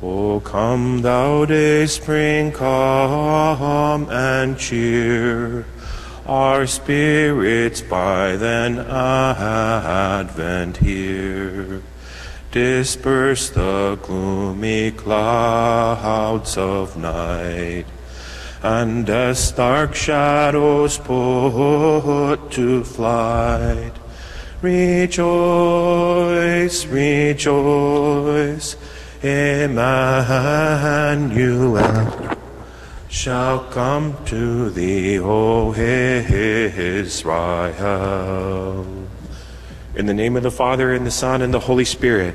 O 0.00 0.40
come 0.40 1.02
thou 1.02 1.44
day 1.44 1.86
spring, 1.86 2.52
come 2.52 4.08
and 4.10 4.56
cheer 4.56 5.66
our 6.24 6.66
spirits 6.66 7.80
by 7.80 8.36
then 8.36 8.78
advent 8.78 10.76
here. 10.76 11.82
Disperse 12.52 13.50
the 13.50 13.98
gloomy 14.02 14.92
clouds 14.92 16.56
of 16.56 16.96
night, 16.96 17.86
and 18.62 19.04
death's 19.04 19.50
dark 19.50 19.94
shadows 19.94 20.98
put 20.98 22.50
to 22.52 22.84
flight. 22.84 23.92
Rejoice, 24.60 25.24
rejoice, 26.86 28.76
Emmanuel 29.22 29.78
shall 33.08 33.60
come 33.70 34.16
to 34.26 34.70
thee, 34.70 35.20
O 35.20 35.72
Israel. 35.74 37.06
In 39.94 40.06
the 40.06 40.14
name 40.14 40.36
of 40.36 40.42
the 40.42 40.50
Father, 40.50 40.92
and 40.92 41.06
the 41.06 41.12
Son, 41.12 41.40
and 41.40 41.54
the 41.54 41.60
Holy 41.60 41.84
Spirit, 41.84 42.34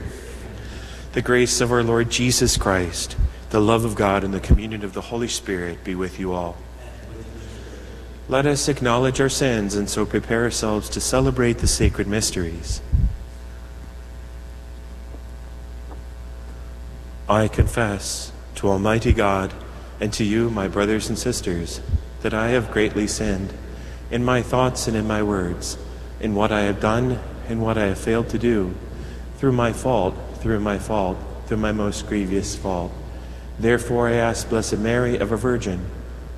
the 1.12 1.22
grace 1.22 1.60
of 1.60 1.74
our 1.74 1.84
Lord 1.84 2.10
Jesus 2.10 2.56
Christ, 2.56 3.18
the 3.50 3.60
love 3.60 3.84
of 3.84 3.96
God, 3.96 4.24
and 4.24 4.34
the 4.34 4.40
communion 4.40 4.86
of 4.86 4.94
the 4.94 5.02
Holy 5.02 5.28
Spirit 5.28 5.84
be 5.84 5.94
with 5.94 6.20
you 6.20 6.32
all. 6.32 6.56
Let 8.30 8.46
us 8.46 8.70
acknowledge 8.70 9.20
our 9.20 9.28
sins 9.28 9.76
and 9.76 9.90
so 9.90 10.06
prepare 10.06 10.44
ourselves 10.44 10.88
to 10.90 11.02
celebrate 11.02 11.58
the 11.58 11.68
sacred 11.68 12.08
mysteries. 12.08 12.82
I 17.28 17.50
confess 17.50 18.32
to 18.56 18.70
Almighty 18.70 19.12
God 19.12 19.54
and 20.00 20.14
to 20.14 20.24
you, 20.24 20.50
my 20.50 20.70
brothers 20.70 21.10
and 21.10 21.20
sisters, 21.20 21.82
that 22.22 22.34
I 22.34 22.50
have 22.50 22.72
greatly 22.72 23.08
sinned 23.08 23.54
in 24.10 24.24
my 24.24 24.42
thoughts 24.42 24.88
and 24.88 24.96
in 24.96 25.06
my 25.06 25.22
words, 25.22 25.78
in 26.22 26.34
what 26.34 26.52
I 26.52 26.62
have 26.62 26.80
done 26.80 27.20
and 27.50 27.62
what 27.62 27.78
I 27.78 27.88
have 27.88 28.00
failed 28.00 28.30
to 28.30 28.40
do, 28.40 28.74
through 29.38 29.52
my 29.52 29.74
fault, 29.74 30.16
through 30.36 30.62
my 30.62 30.80
fault, 30.80 31.18
through 31.48 31.58
my 31.58 31.74
most 31.74 32.08
grievous 32.08 32.56
fault. 32.56 32.94
Therefore 33.60 34.08
I 34.08 34.14
ask 34.14 34.48
Blessed 34.48 34.78
Mary, 34.78 35.20
ever 35.20 35.36
Virgin, 35.36 35.86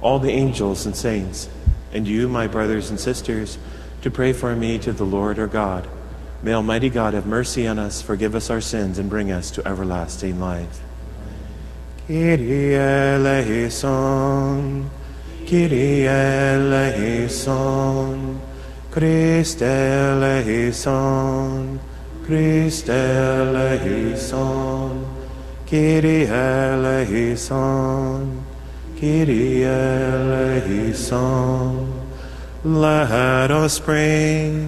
all 0.02 0.18
the 0.18 0.32
angels 0.32 0.86
and 0.88 0.96
saints, 0.96 1.48
and 1.96 2.08
you, 2.08 2.28
my 2.28 2.46
brothers 2.46 2.90
and 2.90 3.00
sisters, 3.00 3.58
to 4.02 4.12
pray 4.12 4.34
for 4.34 4.54
me 4.56 4.78
to 4.80 4.92
the 4.92 5.06
Lord 5.06 5.40
our 5.40 5.48
God. 5.48 5.88
May 6.44 6.54
Almighty 6.54 6.90
God 6.90 7.14
have 7.16 7.26
mercy 7.26 7.66
on 7.66 7.80
us, 7.80 8.02
forgive 8.02 8.36
us 8.36 8.52
our 8.52 8.62
sins, 8.62 9.00
and 9.00 9.10
bring 9.10 9.32
us 9.32 9.50
to 9.52 9.66
everlasting 9.68 10.40
life. 10.40 10.82
Kyrie 12.08 12.76
eleison, 12.76 13.80
Christe 22.26 22.90
eleison, 22.90 24.50
Kyrie 25.66 26.28
eleison, 26.28 28.45
Kyrie 29.00 29.66
eleison. 29.66 31.12
Let 32.64 33.52
us 33.52 33.78
pray. 33.80 34.68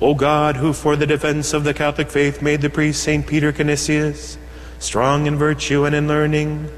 O 0.00 0.14
God, 0.14 0.56
who 0.56 0.72
for 0.72 0.96
the 0.96 1.06
defense 1.06 1.52
of 1.54 1.64
the 1.64 1.72
Catholic 1.72 2.10
faith 2.10 2.42
made 2.42 2.60
the 2.60 2.70
priest 2.70 3.02
St. 3.02 3.26
Peter 3.26 3.52
Canisius 3.52 4.38
strong 4.78 5.26
in 5.26 5.36
virtue 5.36 5.84
and 5.84 5.94
in 5.94 6.08
learning, 6.08 6.70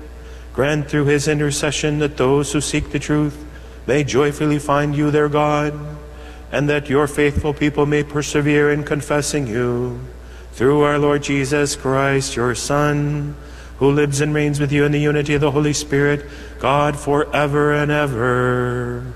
grant 0.52 0.88
through 0.88 1.06
his 1.06 1.26
intercession 1.28 1.98
that 1.98 2.16
those 2.16 2.52
who 2.52 2.60
seek 2.60 2.90
the 2.90 2.98
truth 2.98 3.44
may 3.86 4.04
joyfully 4.04 4.58
find 4.58 4.94
you 4.94 5.10
their 5.10 5.28
God, 5.28 5.74
and 6.50 6.68
that 6.68 6.88
your 6.88 7.06
faithful 7.06 7.54
people 7.54 7.86
may 7.86 8.02
persevere 8.04 8.72
in 8.72 8.84
confessing 8.84 9.46
you 9.46 10.00
through 10.52 10.82
our 10.82 10.98
Lord 10.98 11.22
Jesus 11.22 11.74
Christ, 11.74 12.36
your 12.36 12.54
Son, 12.54 13.34
who 13.82 13.90
lives 13.90 14.20
and 14.20 14.32
reigns 14.32 14.60
with 14.60 14.70
you 14.70 14.84
in 14.84 14.92
the 14.92 15.00
unity 15.00 15.34
of 15.34 15.40
the 15.40 15.50
Holy 15.50 15.72
Spirit, 15.72 16.24
God 16.60 16.96
forever 16.96 17.74
and 17.74 17.90
ever. 17.90 19.12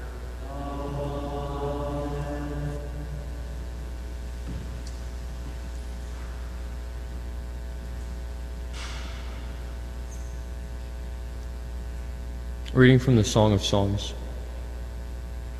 Reading 12.72 12.98
from 12.98 13.14
the 13.14 13.22
Song 13.22 13.52
of 13.52 13.62
Psalms. 13.62 14.14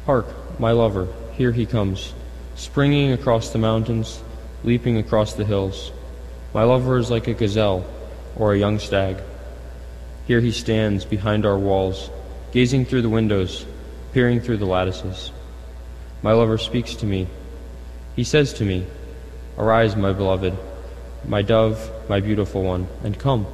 Hark, 0.05 0.27
my 0.59 0.73
lover, 0.73 1.07
here 1.35 1.53
he 1.53 1.65
comes, 1.65 2.13
springing 2.57 3.13
across 3.13 3.51
the 3.51 3.59
mountains, 3.59 4.21
leaping 4.65 4.99
across 4.99 5.35
the 5.35 5.45
hills. 5.45 5.93
My 6.53 6.65
lover 6.65 6.99
is 6.99 7.09
like 7.09 7.29
a 7.29 7.35
gazelle 7.35 7.87
or 8.37 8.53
a 8.53 8.59
young 8.59 8.79
stag. 8.79 9.19
Here 10.27 10.41
he 10.41 10.53
stands 10.53 11.05
behind 11.05 11.47
our 11.47 11.59
walls, 11.59 12.11
gazing 12.53 12.85
through 12.85 13.03
the 13.03 13.09
windows, 13.09 13.67
peering 14.13 14.41
through 14.41 14.59
the 14.59 14.67
lattices. 14.67 15.33
My 16.23 16.33
lover 16.33 16.59
speaks 16.59 16.95
to 16.97 17.07
me. 17.07 17.29
He 18.15 18.25
says 18.25 18.53
to 18.55 18.65
me, 18.65 18.87
Arise, 19.59 19.97
my 19.97 20.13
beloved, 20.13 20.57
my 21.25 21.43
dove, 21.43 21.91
my 22.09 22.21
beautiful 22.21 22.63
one, 22.63 22.89
and 23.05 23.19
come. 23.19 23.47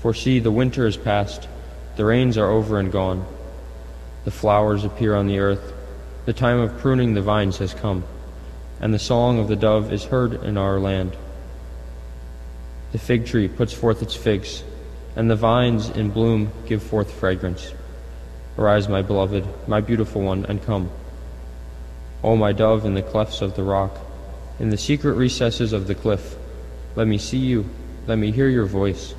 For 0.00 0.14
see, 0.14 0.38
the 0.38 0.50
winter 0.50 0.86
is 0.86 0.96
past, 0.96 1.48
the 1.96 2.04
rains 2.04 2.36
are 2.36 2.50
over 2.50 2.78
and 2.78 2.92
gone. 2.92 3.26
The 4.24 4.30
flowers 4.30 4.84
appear 4.84 5.14
on 5.14 5.28
the 5.28 5.38
earth. 5.38 5.72
The 6.24 6.32
time 6.32 6.58
of 6.58 6.78
pruning 6.78 7.14
the 7.14 7.22
vines 7.22 7.58
has 7.58 7.72
come, 7.72 8.04
and 8.80 8.92
the 8.92 8.98
song 8.98 9.38
of 9.38 9.48
the 9.48 9.56
dove 9.56 9.92
is 9.92 10.04
heard 10.04 10.34
in 10.34 10.56
our 10.56 10.80
land. 10.80 11.16
The 12.92 12.98
fig 12.98 13.26
tree 13.26 13.48
puts 13.48 13.72
forth 13.72 14.02
its 14.02 14.14
figs, 14.14 14.62
and 15.14 15.30
the 15.30 15.36
vines 15.36 15.88
in 15.90 16.10
bloom 16.10 16.50
give 16.66 16.82
forth 16.82 17.12
fragrance. 17.12 17.72
Arise, 18.58 18.88
my 18.88 19.02
beloved, 19.02 19.46
my 19.68 19.80
beautiful 19.80 20.22
one, 20.22 20.46
and 20.46 20.62
come. 20.62 20.90
O 22.24 22.36
my 22.36 22.52
dove 22.52 22.84
in 22.84 22.94
the 22.94 23.02
clefts 23.02 23.42
of 23.42 23.54
the 23.54 23.62
rock, 23.62 23.98
in 24.58 24.70
the 24.70 24.78
secret 24.78 25.14
recesses 25.14 25.72
of 25.72 25.86
the 25.86 25.94
cliff, 25.94 26.36
let 26.94 27.06
me 27.06 27.18
see 27.18 27.38
you, 27.38 27.68
let 28.06 28.16
me 28.16 28.30
hear 28.30 28.48
your 28.48 28.64
voice. 28.64 29.14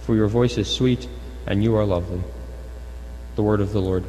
for 0.00 0.16
your 0.16 0.28
voice 0.28 0.58
is 0.58 0.68
sweet, 0.68 1.06
and 1.46 1.62
you 1.62 1.76
are 1.76 1.84
lovely. 1.84 2.20
The 3.36 3.42
word 3.42 3.60
of 3.60 3.72
the 3.72 3.80
Lord. 3.80 4.04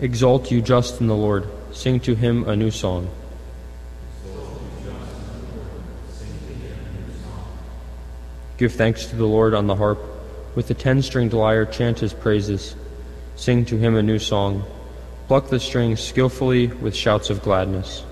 Exalt 0.00 0.50
you 0.50 0.62
just 0.62 1.00
in 1.00 1.08
the 1.08 1.16
Lord. 1.16 1.46
Sing 1.72 2.00
to 2.00 2.14
him 2.14 2.48
a 2.48 2.56
new 2.56 2.70
song. 2.70 3.10
Give 8.58 8.72
thanks 8.72 9.06
to 9.06 9.16
the 9.16 9.26
Lord 9.26 9.54
on 9.54 9.66
the 9.66 9.76
harp. 9.76 9.98
With 10.54 10.68
the 10.68 10.74
ten 10.74 11.02
stringed 11.02 11.34
lyre, 11.34 11.66
chant 11.66 11.98
his 11.98 12.14
praises. 12.14 12.74
Sing 13.36 13.64
to 13.66 13.76
him 13.76 13.96
a 13.96 14.02
new 14.02 14.18
song. 14.18 14.64
Pluck 15.28 15.48
the 15.48 15.60
strings 15.60 16.00
skillfully 16.00 16.68
with 16.68 16.94
shouts 16.94 17.28
of 17.28 17.42
gladness. 17.42 18.04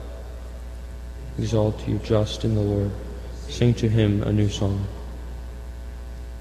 Exalt 1.38 1.88
you 1.88 1.98
just 1.98 2.44
in 2.44 2.54
the 2.54 2.60
Lord. 2.60 2.90
Sing 3.48 3.72
to 3.74 3.88
him 3.88 4.22
a 4.22 4.32
new 4.32 4.48
song. 4.48 4.86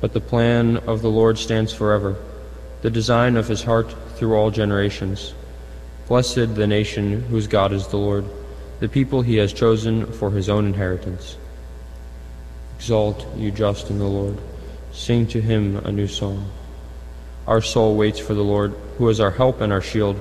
But 0.01 0.11
the 0.11 0.19
plan 0.19 0.77
of 0.77 1.01
the 1.01 1.09
Lord 1.09 1.37
stands 1.37 1.73
forever, 1.73 2.17
the 2.81 2.89
design 2.89 3.37
of 3.37 3.47
his 3.47 3.63
heart 3.63 3.95
through 4.15 4.35
all 4.35 4.51
generations. 4.51 5.33
Blessed 6.09 6.55
the 6.55 6.67
nation 6.67 7.21
whose 7.21 7.47
God 7.47 7.71
is 7.71 7.87
the 7.87 7.97
Lord, 7.97 8.25
the 8.81 8.89
people 8.89 9.21
he 9.21 9.37
has 9.37 9.53
chosen 9.53 10.05
for 10.05 10.31
his 10.31 10.49
own 10.49 10.65
inheritance. 10.65 11.37
Exalt 12.83 13.25
you 13.37 13.49
just 13.49 13.89
in 13.89 13.97
the 13.97 14.03
Lord. 14.03 14.37
Sing 14.91 15.25
to 15.27 15.39
him 15.39 15.77
a 15.85 15.89
new 15.89 16.05
song. 16.05 16.51
Our 17.47 17.61
soul 17.61 17.95
waits 17.95 18.19
for 18.19 18.33
the 18.33 18.43
Lord, 18.43 18.75
who 18.97 19.07
is 19.07 19.21
our 19.21 19.31
help 19.31 19.61
and 19.61 19.71
our 19.71 19.79
shield, 19.79 20.19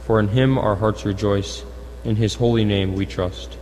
for 0.00 0.20
in 0.20 0.28
him 0.28 0.58
our 0.58 0.74
hearts 0.74 1.06
rejoice. 1.06 1.64
In 2.04 2.16
his 2.16 2.34
holy 2.34 2.62
name 2.62 2.94
we 2.94 3.06
trust. 3.06 3.56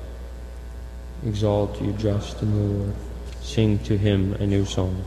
Exalt 1.24 1.80
you 1.80 1.92
just 1.92 2.42
in 2.42 2.50
the 2.50 2.58
Lord. 2.58 2.94
Sing 3.42 3.78
to 3.84 3.96
him 3.96 4.34
a 4.34 4.44
new 4.44 4.64
song. 4.64 5.04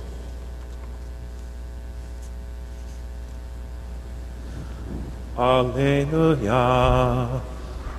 Alleluia, 5.38 7.42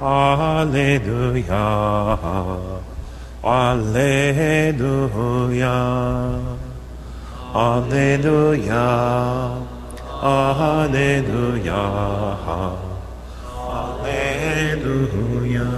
Alleluia, 0.01 1.53
Alleluia, 3.47 4.91
Alleluia, 7.55 8.83
Alleluia, 10.21 11.73
Alleluia. 13.71 15.69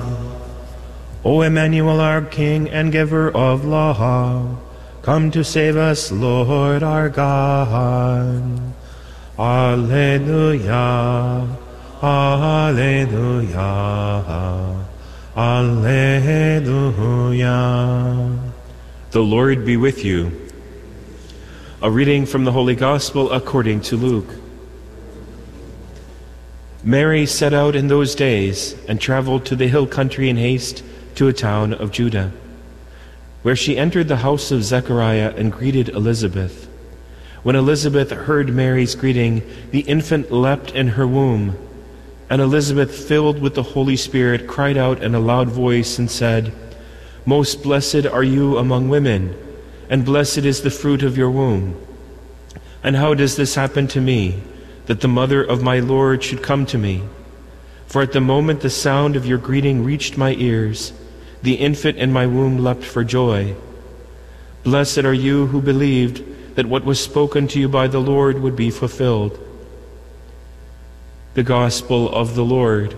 O 1.22 1.42
Emmanuel, 1.42 2.00
our 2.00 2.22
King 2.22 2.70
and 2.70 2.90
giver 2.90 3.30
of 3.36 3.66
law, 3.66 4.56
come 5.02 5.30
to 5.30 5.44
save 5.44 5.76
us, 5.76 6.10
Lord 6.10 6.82
our 6.82 7.10
God. 7.10 8.72
Alleluia, 9.38 10.78
Alleluia, 12.02 13.68
Alleluia. 15.38 16.66
The 19.12 19.20
Lord 19.20 19.64
be 19.64 19.76
with 19.76 20.04
you. 20.04 20.32
A 21.80 21.88
reading 21.88 22.26
from 22.26 22.42
the 22.44 22.50
Holy 22.50 22.74
Gospel 22.74 23.30
according 23.30 23.82
to 23.82 23.96
Luke. 23.96 24.34
Mary 26.82 27.24
set 27.24 27.54
out 27.54 27.76
in 27.76 27.86
those 27.86 28.16
days 28.16 28.74
and 28.88 29.00
traveled 29.00 29.46
to 29.46 29.54
the 29.54 29.68
hill 29.68 29.86
country 29.86 30.28
in 30.28 30.36
haste 30.36 30.82
to 31.14 31.28
a 31.28 31.32
town 31.32 31.72
of 31.72 31.92
Judah, 31.92 32.32
where 33.42 33.54
she 33.54 33.78
entered 33.78 34.08
the 34.08 34.16
house 34.16 34.50
of 34.50 34.64
Zechariah 34.64 35.34
and 35.36 35.52
greeted 35.52 35.88
Elizabeth. 35.90 36.68
When 37.44 37.54
Elizabeth 37.54 38.10
heard 38.10 38.52
Mary's 38.52 38.96
greeting, 38.96 39.48
the 39.70 39.82
infant 39.82 40.32
leapt 40.32 40.72
in 40.72 40.88
her 40.88 41.06
womb. 41.06 41.56
And 42.30 42.42
Elizabeth, 42.42 43.08
filled 43.08 43.40
with 43.40 43.54
the 43.54 43.62
Holy 43.62 43.96
Spirit, 43.96 44.46
cried 44.46 44.76
out 44.76 45.02
in 45.02 45.14
a 45.14 45.20
loud 45.20 45.48
voice 45.48 45.98
and 45.98 46.10
said, 46.10 46.52
Most 47.24 47.62
blessed 47.62 48.06
are 48.06 48.24
you 48.24 48.58
among 48.58 48.88
women, 48.88 49.36
and 49.88 50.04
blessed 50.04 50.38
is 50.38 50.60
the 50.60 50.70
fruit 50.70 51.02
of 51.02 51.16
your 51.16 51.30
womb. 51.30 51.80
And 52.82 52.96
how 52.96 53.14
does 53.14 53.36
this 53.36 53.54
happen 53.54 53.88
to 53.88 54.00
me, 54.00 54.42
that 54.86 55.00
the 55.00 55.08
mother 55.08 55.42
of 55.42 55.62
my 55.62 55.80
Lord 55.80 56.22
should 56.22 56.42
come 56.42 56.66
to 56.66 56.78
me? 56.78 57.02
For 57.86 58.02
at 58.02 58.12
the 58.12 58.20
moment 58.20 58.60
the 58.60 58.70
sound 58.70 59.16
of 59.16 59.24
your 59.24 59.38
greeting 59.38 59.82
reached 59.82 60.18
my 60.18 60.34
ears, 60.34 60.92
the 61.42 61.54
infant 61.54 61.96
in 61.96 62.12
my 62.12 62.26
womb 62.26 62.58
leapt 62.58 62.84
for 62.84 63.04
joy. 63.04 63.54
Blessed 64.62 64.98
are 64.98 65.14
you 65.14 65.46
who 65.46 65.62
believed 65.62 66.56
that 66.56 66.66
what 66.66 66.84
was 66.84 67.02
spoken 67.02 67.48
to 67.48 67.58
you 67.58 67.68
by 67.68 67.86
the 67.86 68.00
Lord 68.00 68.40
would 68.40 68.56
be 68.56 68.70
fulfilled. 68.70 69.38
The 71.38 71.44
Gospel 71.44 72.12
of 72.12 72.34
the 72.34 72.44
Lord. 72.44 72.96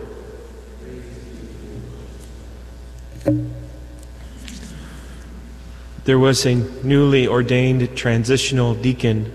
There 6.05 6.17
was 6.17 6.43
a 6.47 6.55
newly 6.55 7.27
ordained 7.27 7.95
transitional 7.95 8.73
deacon, 8.73 9.31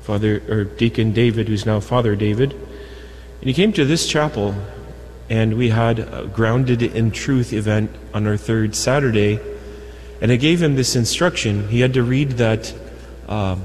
Father 0.00 0.42
or 0.48 0.64
Deacon 0.64 1.12
David, 1.12 1.48
who's 1.48 1.66
now 1.66 1.80
Father 1.80 2.16
David. 2.16 2.54
And 2.54 3.44
he 3.44 3.52
came 3.52 3.74
to 3.74 3.84
this 3.84 4.08
chapel, 4.08 4.54
and 5.28 5.58
we 5.58 5.68
had 5.68 5.98
a 5.98 6.26
Grounded 6.32 6.82
in 6.82 7.10
Truth 7.10 7.52
event 7.52 7.94
on 8.14 8.26
our 8.26 8.38
third 8.38 8.74
Saturday. 8.74 9.38
And 10.22 10.32
I 10.32 10.36
gave 10.36 10.62
him 10.62 10.76
this 10.76 10.96
instruction. 10.96 11.68
He 11.68 11.80
had 11.80 11.92
to 11.92 12.02
read 12.02 12.30
that 12.38 12.72
uh, 13.28 13.56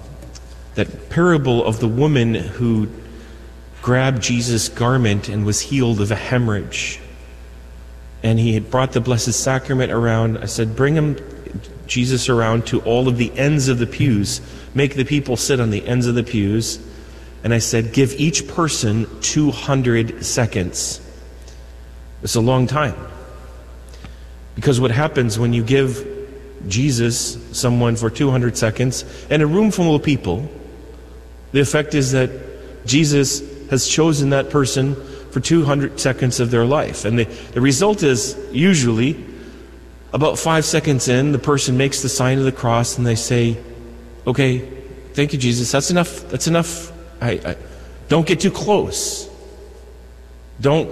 that 0.73 1.10
parable 1.10 1.64
of 1.64 1.80
the 1.80 1.88
woman 1.88 2.34
who 2.35 2.89
grabbed 3.86 4.20
Jesus' 4.20 4.68
garment 4.68 5.30
and 5.30 5.45
was 5.45 5.62
healed 5.62 6.02
of 6.02 6.10
a 6.10 6.16
hemorrhage. 6.16 6.99
And 8.24 8.40
he 8.40 8.56
had 8.56 8.72
brought 8.72 8.94
the 8.94 8.99
Blessed 8.99 9.34
Sacrament 9.34 9.91
around. 9.91 10.40
I 10.40 10.45
said, 10.45 10.76
Bring 10.76 10.95
him, 10.95 11.18
Jesus, 11.86 12.28
around 12.28 12.66
to 12.66 12.82
all 12.82 13.07
of 13.07 13.18
the 13.18 13.32
ends 13.38 13.68
of 13.68 13.78
the 13.78 13.86
pews. 13.86 14.41
Make 14.74 14.95
the 14.95 15.06
people 15.06 15.38
sit 15.38 15.60
on 15.60 15.70
the 15.70 15.86
ends 15.86 16.07
of 16.07 16.16
the 16.16 16.24
pews. 16.24 16.80
And 17.44 17.53
I 17.53 17.60
said, 17.60 17.94
Give 17.94 18.12
each 18.14 18.48
person 18.48 19.07
200 19.22 20.26
seconds. 20.26 20.99
It's 22.24 22.34
a 22.34 22.41
long 22.41 22.66
time. 22.66 22.95
Because 24.56 24.82
what 24.82 24.90
happens 24.90 25.38
when 25.38 25.53
you 25.53 25.64
give 25.64 26.07
Jesus 26.68 27.38
someone 27.56 27.98
for 27.98 28.10
200 28.10 28.57
seconds 28.57 29.06
and 29.30 29.44
a 29.44 29.45
room 29.45 29.70
full 29.70 29.94
of 29.94 30.02
people, 30.02 30.49
the 31.52 31.60
effect 31.60 31.94
is 31.94 32.14
that 32.14 32.32
Jesus 32.88 33.53
has 33.69 33.87
chosen 33.87 34.29
that 34.29 34.49
person 34.49 34.95
for 35.31 35.39
200 35.39 35.99
seconds 35.99 36.39
of 36.39 36.51
their 36.51 36.65
life. 36.65 37.05
And 37.05 37.19
the, 37.19 37.25
the 37.25 37.61
result 37.61 38.03
is 38.03 38.37
usually 38.51 39.23
about 40.13 40.39
five 40.39 40.63
seconds 40.63 41.09
in, 41.09 41.33
the 41.33 41.39
person 41.39 41.75
makes 41.75 42.01
the 42.01 42.09
sign 42.09 42.37
of 42.37 42.45
the 42.45 42.51
cross 42.51 42.97
and 42.97 43.05
they 43.05 43.15
say, 43.15 43.57
Okay, 44.25 44.59
thank 45.13 45.33
you, 45.33 45.39
Jesus. 45.39 45.71
That's 45.71 45.91
enough. 45.91 46.27
That's 46.29 46.47
enough. 46.47 46.91
I, 47.21 47.31
I 47.31 47.55
don't 48.07 48.25
get 48.25 48.39
too 48.39 48.51
close. 48.51 49.29
Don't 50.61 50.89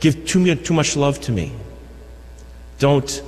give 0.00 0.26
too, 0.26 0.54
too 0.54 0.74
much 0.74 0.96
love 0.96 1.20
to 1.22 1.32
me. 1.32 1.52
Don't 2.78 3.22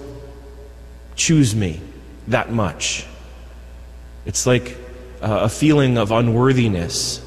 choose 1.16 1.55
me 1.55 1.80
that 2.28 2.52
much. 2.52 3.06
It's 4.26 4.47
like 4.47 4.76
uh, 5.22 5.40
a 5.43 5.48
feeling 5.48 5.97
of 5.97 6.12
unworthiness. 6.12 7.24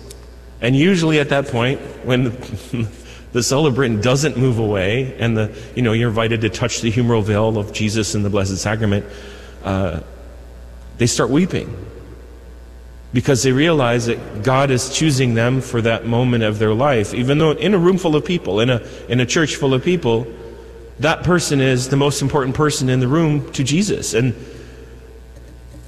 And 0.62 0.76
usually 0.76 1.20
at 1.20 1.30
that 1.30 1.48
point, 1.48 1.80
when 2.06 2.26
the, 2.26 2.88
the 3.32 3.44
celebrant 3.44 4.04
doesn't 4.04 4.38
move 4.38 4.60
away 4.60 5.18
and 5.18 5.36
the, 5.36 5.58
you 5.76 5.82
know, 5.82 5.94
you're 5.94 6.10
invited 6.10 6.42
to 6.42 6.50
touch 6.50 6.82
the 6.82 6.92
humeral 6.92 7.24
veil 7.24 7.58
of 7.58 7.74
Jesus 7.74 8.16
in 8.16 8.24
the 8.24 8.30
Blessed 8.30 8.58
Sacrament, 8.58 9.06
uh, 9.64 10.02
they 10.98 11.08
start 11.08 11.30
weeping 11.30 11.76
because 13.14 13.44
they 13.44 13.52
realize 13.52 14.06
that 14.06 14.44
God 14.44 14.72
is 14.72 14.96
choosing 14.96 15.34
them 15.34 15.62
for 15.62 15.82
that 15.82 16.06
moment 16.06 16.44
of 16.44 16.60
their 16.60 16.74
life. 16.74 17.14
Even 17.14 17.40
though 17.40 17.52
in 17.52 17.74
a 17.74 17.78
room 17.78 17.98
full 17.98 18.16
of 18.16 18.24
people, 18.24 18.60
in 18.60 18.70
a, 18.70 18.82
in 19.10 19.20
a 19.20 19.26
church 19.26 19.56
full 19.56 19.74
of 19.74 19.84
people, 19.84 20.28
that 21.00 21.24
person 21.24 21.60
is 21.60 21.90
the 21.90 21.98
most 21.98 22.22
important 22.22 22.56
person 22.56 22.88
in 22.88 23.00
the 23.00 23.08
room 23.08 23.52
to 23.54 23.64
Jesus. 23.64 24.14
And 24.14 24.36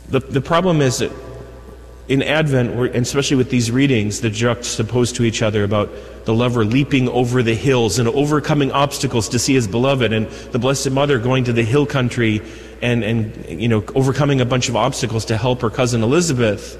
the, 0.09 0.19
the 0.19 0.41
problem 0.41 0.81
is 0.81 0.97
that 0.97 1.11
in 2.07 2.21
Advent, 2.21 2.71
and 2.71 2.95
especially 2.95 3.38
with 3.38 3.49
these 3.49 3.71
readings 3.71 4.21
that 4.21 4.34
juxtapose 4.34 5.15
to 5.15 5.23
each 5.23 5.41
other 5.41 5.63
about 5.63 5.89
the 6.25 6.34
lover 6.34 6.65
leaping 6.65 7.07
over 7.09 7.41
the 7.41 7.55
hills 7.55 7.97
and 7.97 8.09
overcoming 8.09 8.71
obstacles 8.71 9.30
to 9.30 9.39
see 9.39 9.53
his 9.53 9.67
beloved, 9.67 10.11
and 10.11 10.27
the 10.51 10.59
Blessed 10.59 10.91
Mother 10.91 11.17
going 11.17 11.45
to 11.45 11.53
the 11.53 11.63
hill 11.63 11.85
country 11.85 12.41
and, 12.81 13.03
and 13.03 13.61
you 13.61 13.69
know, 13.69 13.84
overcoming 13.95 14.41
a 14.41 14.45
bunch 14.45 14.67
of 14.67 14.75
obstacles 14.75 15.25
to 15.25 15.38
help 15.38 15.61
her 15.61 15.69
cousin 15.69 16.03
Elizabeth, 16.03 16.77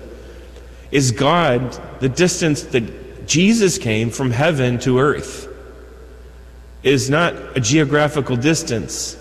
is 0.91 1.12
God 1.12 1.72
the 2.02 2.10
distance 2.10 2.64
that 2.64 3.26
Jesus 3.26 3.78
came 3.78 4.10
from 4.10 4.30
heaven 4.32 4.78
to 4.80 5.00
earth 5.00 5.48
is 6.84 7.10
not 7.10 7.34
a 7.56 7.62
geographical 7.62 8.36
distance. 8.36 9.18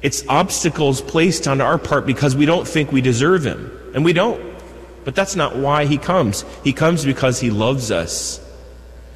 It's 0.00 0.24
obstacles 0.28 1.00
placed 1.00 1.48
on 1.48 1.60
our 1.60 1.78
part 1.78 2.06
because 2.06 2.36
we 2.36 2.46
don't 2.46 2.66
think 2.66 2.92
we 2.92 3.00
deserve 3.00 3.44
Him. 3.44 3.70
And 3.94 4.04
we 4.04 4.12
don't. 4.12 4.40
But 5.04 5.14
that's 5.14 5.36
not 5.36 5.56
why 5.56 5.86
He 5.86 5.98
comes. 5.98 6.44
He 6.64 6.72
comes 6.72 7.04
because 7.04 7.40
He 7.40 7.50
loves 7.50 7.90
us. 7.90 8.40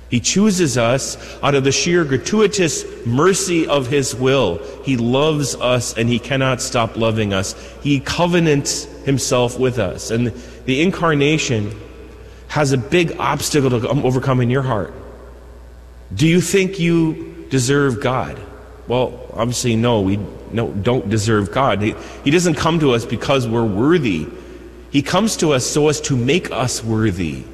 He 0.09 0.21
chooses 0.21 0.79
us 0.79 1.17
out 1.43 1.55
of 1.55 1.65
the 1.65 1.73
sheer 1.73 2.05
gratuitous 2.05 2.85
mercy 3.05 3.67
of 3.67 3.89
His 3.89 4.15
will. 4.15 4.59
He 4.85 4.97
loves 4.97 5.55
us 5.57 5.97
and 5.97 6.09
He 6.09 6.19
cannot 6.19 6.61
stop 6.61 6.97
loving 6.97 7.33
us. 7.33 7.55
He 7.83 8.01
covenants 8.01 8.85
Himself 9.05 9.59
with 9.59 9.79
us. 9.79 10.11
And 10.11 10.29
the 10.65 10.83
incarnation 10.83 11.79
has 12.49 12.73
a 12.73 12.79
big 12.79 13.17
obstacle 13.19 13.71
to 13.71 13.89
overcome 13.89 14.41
in 14.41 14.51
your 14.51 14.63
heart. 14.63 14.95
Do 16.15 16.27
you 16.27 16.41
think 16.41 16.79
you 16.79 17.47
deserve 17.51 18.01
God? 18.01 18.41
Well, 18.87 19.29
obviously, 19.35 19.75
no, 19.75 20.01
we 20.01 20.19
no, 20.53 20.71
don't 20.71 21.09
deserve 21.09 21.51
God. 21.51 21.83
He, 21.83 21.95
he 22.25 22.31
doesn't 22.31 22.55
come 22.55 22.79
to 22.81 22.93
us 22.93 23.05
because 23.05 23.49
we're 23.49 23.65
worthy. 23.65 24.29
He 24.91 25.03
comes 25.03 25.37
to 25.39 25.53
us 25.53 25.67
so 25.67 25.89
as 25.89 26.01
to 26.03 26.17
make 26.17 26.51
us 26.51 26.83
worthy. 26.83 27.45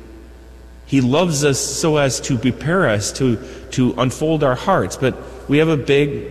He 0.86 1.00
loves 1.00 1.44
us 1.44 1.58
so 1.58 1.96
as 1.96 2.20
to 2.22 2.36
prepare 2.36 2.88
us 2.88 3.12
to, 3.12 3.36
to 3.72 3.94
unfold 3.96 4.44
our 4.44 4.54
hearts. 4.54 4.96
But 4.96 5.16
we 5.48 5.58
have 5.58 5.68
a 5.68 5.76
big 5.76 6.30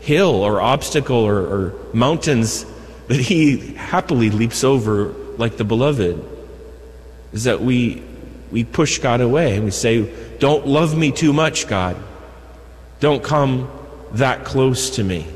hill 0.00 0.42
or 0.42 0.60
obstacle 0.60 1.16
or, 1.16 1.38
or 1.38 1.74
mountains 1.92 2.66
that 3.08 3.20
He 3.20 3.74
happily 3.74 4.30
leaps 4.30 4.64
over 4.64 5.14
like 5.38 5.56
the 5.56 5.64
beloved. 5.64 6.22
Is 7.32 7.44
that 7.44 7.60
we, 7.60 8.02
we 8.50 8.64
push 8.64 8.98
God 8.98 9.20
away 9.20 9.56
and 9.56 9.64
we 9.64 9.70
say, 9.70 10.12
Don't 10.38 10.66
love 10.66 10.96
me 10.96 11.12
too 11.12 11.32
much, 11.32 11.66
God. 11.66 11.96
Don't 13.00 13.22
come 13.22 13.70
that 14.12 14.44
close 14.44 14.90
to 14.90 15.04
me. 15.04 15.26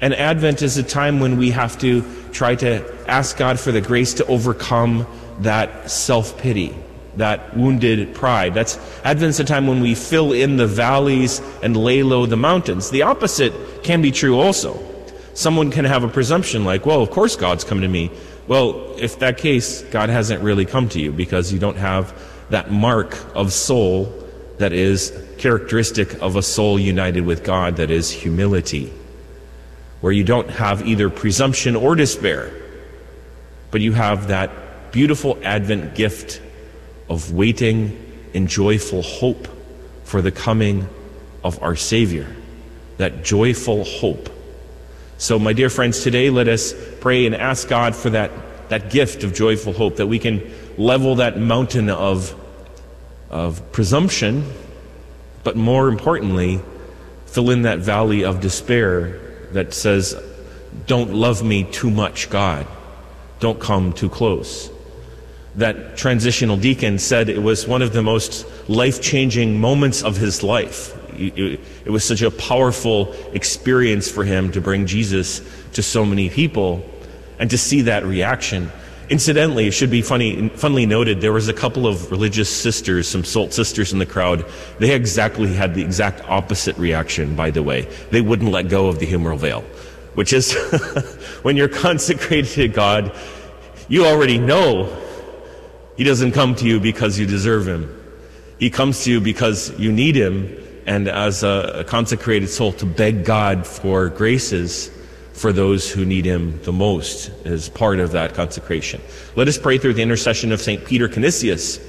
And 0.00 0.14
Advent 0.14 0.62
is 0.62 0.78
a 0.78 0.82
time 0.82 1.20
when 1.20 1.36
we 1.36 1.50
have 1.50 1.78
to 1.78 2.02
try 2.32 2.54
to 2.56 2.84
ask 3.08 3.36
God 3.36 3.60
for 3.60 3.72
the 3.72 3.80
grace 3.80 4.14
to 4.14 4.26
overcome 4.26 5.06
that 5.40 5.90
self 5.90 6.38
pity, 6.38 6.74
that 7.16 7.56
wounded 7.56 8.14
pride. 8.14 8.54
That's 8.54 8.78
Advent's 9.04 9.38
a 9.40 9.44
time 9.44 9.66
when 9.66 9.80
we 9.80 9.94
fill 9.94 10.32
in 10.32 10.56
the 10.56 10.66
valleys 10.66 11.40
and 11.62 11.76
lay 11.76 12.02
low 12.02 12.26
the 12.26 12.36
mountains. 12.36 12.90
The 12.90 13.02
opposite 13.02 13.52
can 13.82 14.02
be 14.02 14.10
true 14.10 14.38
also. 14.40 14.80
Someone 15.34 15.70
can 15.70 15.84
have 15.84 16.04
a 16.04 16.08
presumption 16.08 16.64
like, 16.64 16.84
well, 16.84 17.00
of 17.00 17.10
course 17.10 17.36
God's 17.36 17.64
come 17.64 17.80
to 17.80 17.88
me. 17.88 18.10
Well, 18.48 18.94
if 18.98 19.18
that 19.20 19.38
case, 19.38 19.82
God 19.82 20.08
hasn't 20.08 20.42
really 20.42 20.66
come 20.66 20.88
to 20.90 21.00
you 21.00 21.12
because 21.12 21.52
you 21.52 21.58
don't 21.58 21.76
have 21.76 22.12
that 22.50 22.70
mark 22.70 23.16
of 23.34 23.52
soul 23.52 24.12
that 24.58 24.72
is 24.72 25.12
characteristic 25.38 26.20
of 26.20 26.36
a 26.36 26.42
soul 26.42 26.78
united 26.78 27.22
with 27.22 27.44
God, 27.44 27.76
that 27.76 27.90
is 27.90 28.10
humility 28.10 28.92
where 30.02 30.12
you 30.12 30.24
don't 30.24 30.50
have 30.50 30.86
either 30.86 31.08
presumption 31.08 31.76
or 31.76 31.94
despair, 31.94 32.52
but 33.70 33.80
you 33.80 33.92
have 33.92 34.28
that 34.28 34.92
beautiful 34.92 35.38
Advent 35.42 35.94
gift 35.94 36.42
of 37.08 37.32
waiting 37.32 37.96
in 38.34 38.48
joyful 38.48 39.02
hope 39.02 39.48
for 40.04 40.20
the 40.20 40.32
coming 40.32 40.88
of 41.44 41.62
our 41.62 41.76
Savior. 41.76 42.26
That 42.98 43.24
joyful 43.24 43.84
hope. 43.84 44.28
So, 45.18 45.38
my 45.38 45.52
dear 45.52 45.70
friends, 45.70 46.02
today 46.02 46.30
let 46.30 46.48
us 46.48 46.74
pray 47.00 47.24
and 47.24 47.34
ask 47.34 47.68
God 47.68 47.94
for 47.94 48.10
that, 48.10 48.32
that 48.70 48.90
gift 48.90 49.22
of 49.22 49.32
joyful 49.32 49.72
hope, 49.72 49.96
that 49.96 50.08
we 50.08 50.18
can 50.18 50.52
level 50.76 51.16
that 51.16 51.38
mountain 51.38 51.88
of, 51.88 52.34
of 53.30 53.70
presumption, 53.70 54.50
but 55.44 55.54
more 55.54 55.86
importantly, 55.86 56.60
fill 57.26 57.50
in 57.50 57.62
that 57.62 57.78
valley 57.78 58.24
of 58.24 58.40
despair 58.40 59.31
that 59.52 59.74
says, 59.74 60.16
Don't 60.86 61.12
love 61.12 61.42
me 61.42 61.64
too 61.64 61.90
much, 61.90 62.30
God. 62.30 62.66
Don't 63.40 63.60
come 63.60 63.92
too 63.92 64.08
close. 64.08 64.70
That 65.56 65.96
transitional 65.96 66.56
deacon 66.56 66.98
said 66.98 67.28
it 67.28 67.42
was 67.42 67.66
one 67.66 67.82
of 67.82 67.92
the 67.92 68.02
most 68.02 68.46
life 68.68 69.02
changing 69.02 69.60
moments 69.60 70.02
of 70.02 70.16
his 70.16 70.42
life. 70.42 70.96
It 71.18 71.90
was 71.90 72.04
such 72.04 72.22
a 72.22 72.30
powerful 72.30 73.12
experience 73.32 74.10
for 74.10 74.24
him 74.24 74.50
to 74.52 74.60
bring 74.60 74.86
Jesus 74.86 75.42
to 75.74 75.82
so 75.82 76.06
many 76.06 76.30
people 76.30 76.88
and 77.38 77.50
to 77.50 77.58
see 77.58 77.82
that 77.82 78.04
reaction. 78.04 78.70
Incidentally, 79.12 79.66
it 79.66 79.72
should 79.72 79.90
be 79.90 80.00
funny, 80.00 80.48
funnily 80.48 80.86
noted, 80.86 81.20
there 81.20 81.34
was 81.34 81.46
a 81.46 81.52
couple 81.52 81.86
of 81.86 82.10
religious 82.10 82.48
sisters, 82.48 83.06
some 83.06 83.24
SOLT 83.24 83.52
sisters 83.52 83.92
in 83.92 83.98
the 83.98 84.06
crowd. 84.06 84.42
They 84.78 84.94
exactly 84.94 85.52
had 85.52 85.74
the 85.74 85.82
exact 85.82 86.22
opposite 86.30 86.78
reaction, 86.78 87.36
by 87.36 87.50
the 87.50 87.62
way. 87.62 87.82
They 88.10 88.22
wouldn't 88.22 88.50
let 88.50 88.70
go 88.70 88.86
of 88.86 89.00
the 89.00 89.06
humeral 89.06 89.36
veil, 89.36 89.60
which 90.14 90.32
is 90.32 90.54
when 91.42 91.58
you're 91.58 91.68
consecrated 91.68 92.50
to 92.52 92.68
God, 92.68 93.14
you 93.86 94.06
already 94.06 94.38
know 94.38 94.88
He 95.98 96.04
doesn't 96.04 96.32
come 96.32 96.54
to 96.54 96.66
you 96.66 96.80
because 96.80 97.18
you 97.18 97.26
deserve 97.26 97.68
Him. 97.68 97.94
He 98.58 98.70
comes 98.70 99.04
to 99.04 99.10
you 99.10 99.20
because 99.20 99.78
you 99.78 99.92
need 99.92 100.16
Him, 100.16 100.56
and 100.86 101.06
as 101.06 101.42
a 101.42 101.84
consecrated 101.86 102.48
soul, 102.48 102.72
to 102.72 102.86
beg 102.86 103.26
God 103.26 103.66
for 103.66 104.08
graces 104.08 104.90
for 105.32 105.52
those 105.52 105.90
who 105.90 106.04
need 106.04 106.24
him 106.24 106.60
the 106.62 106.72
most 106.72 107.30
as 107.46 107.68
part 107.68 107.98
of 107.98 108.12
that 108.12 108.34
consecration. 108.34 109.00
Let 109.34 109.48
us 109.48 109.58
pray 109.58 109.78
through 109.78 109.94
the 109.94 110.02
intercession 110.02 110.52
of 110.52 110.60
St. 110.60 110.84
Peter 110.84 111.08
Canisius, 111.08 111.80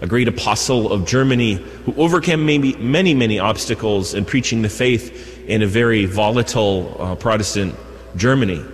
a 0.00 0.06
great 0.06 0.28
apostle 0.28 0.92
of 0.92 1.06
Germany 1.06 1.54
who 1.54 1.94
overcame 1.96 2.44
maybe 2.44 2.76
many, 2.76 3.14
many 3.14 3.38
obstacles 3.38 4.14
in 4.14 4.24
preaching 4.24 4.62
the 4.62 4.68
faith 4.68 5.46
in 5.48 5.62
a 5.62 5.66
very 5.66 6.04
volatile 6.04 6.96
uh, 6.98 7.14
Protestant 7.14 7.74
Germany, 8.16 8.64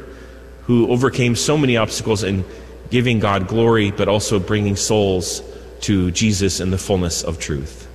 who 0.62 0.90
overcame 0.90 1.36
so 1.36 1.56
many 1.56 1.76
obstacles 1.76 2.24
in 2.24 2.44
giving 2.90 3.20
God 3.20 3.46
glory, 3.46 3.90
but 3.90 4.08
also 4.08 4.38
bringing 4.38 4.76
souls 4.76 5.42
to 5.82 6.10
Jesus 6.10 6.60
in 6.60 6.70
the 6.70 6.78
fullness 6.78 7.22
of 7.22 7.38
truth. 7.38 7.88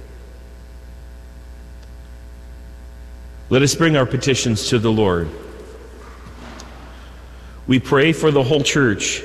Let 3.50 3.64
us 3.64 3.74
bring 3.74 3.98
our 3.98 4.06
petitions 4.06 4.70
to 4.70 4.78
the 4.78 4.92
Lord. 4.92 5.28
We 7.70 7.78
pray 7.78 8.14
for 8.14 8.32
the 8.32 8.41
whole 8.41 8.64
church 8.64 9.22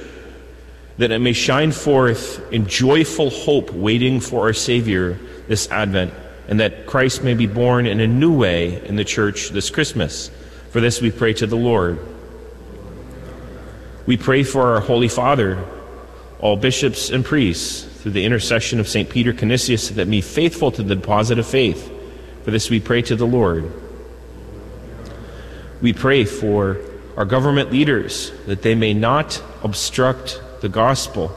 that 0.99 1.11
it 1.11 1.19
may 1.19 1.33
shine 1.33 1.73
forth 1.73 2.53
in 2.53 2.67
joyful 2.67 3.31
hope, 3.31 3.73
waiting 3.73 4.21
for 4.21 4.43
our 4.43 4.53
Savior 4.53 5.19
this 5.49 5.71
Advent, 5.71 6.13
and 6.47 6.61
that 6.61 6.85
Christ 6.85 7.25
may 7.25 7.33
be 7.33 7.47
born 7.47 7.87
in 7.87 8.01
a 8.01 8.07
new 8.07 8.37
way 8.37 8.85
in 8.85 8.97
the 8.97 9.05
church 9.05 9.49
this 9.49 9.71
Christmas. 9.71 10.31
For 10.69 10.83
this 10.83 11.01
we 11.01 11.11
pray 11.11 11.33
to 11.33 11.47
the 11.47 11.57
Lord. 11.57 11.99
We 14.05 14.19
pray 14.19 14.43
for 14.43 14.75
our 14.75 14.81
Holy 14.81 15.09
Father, 15.09 15.65
all 16.39 16.59
bishops 16.59 17.09
and 17.09 17.25
priests, 17.25 17.85
through 18.03 18.13
the 18.13 18.27
intercession 18.27 18.79
of 18.79 18.87
St. 18.87 19.09
Peter 19.09 19.33
Canisius, 19.33 19.89
that 19.89 20.11
be 20.11 20.21
faithful 20.21 20.71
to 20.73 20.83
the 20.83 20.97
deposit 20.97 21.39
of 21.39 21.47
faith. 21.47 21.91
For 22.45 22.51
this 22.51 22.69
we 22.69 22.79
pray 22.79 23.01
to 23.01 23.17
the 23.17 23.27
Lord. 23.27 23.73
We 25.81 25.95
pray 25.95 26.27
for 26.27 26.79
our 27.17 27.25
government 27.25 27.71
leaders 27.71 28.33
that 28.47 28.63
they 28.63 28.75
may 28.75 28.95
not 28.95 29.43
obstruct 29.63 30.41
the 30.61 30.69
gospel. 30.69 31.33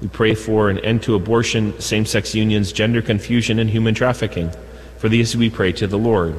We 0.00 0.08
pray 0.08 0.34
for 0.34 0.70
an 0.70 0.78
end 0.80 1.02
to 1.04 1.14
abortion, 1.14 1.78
same 1.80 2.06
sex 2.06 2.34
unions, 2.34 2.72
gender 2.72 3.02
confusion, 3.02 3.58
and 3.58 3.68
human 3.68 3.94
trafficking. 3.94 4.50
For 4.98 5.08
these 5.08 5.36
we 5.36 5.50
pray 5.50 5.72
to 5.72 5.86
the 5.86 5.98
Lord. 5.98 6.34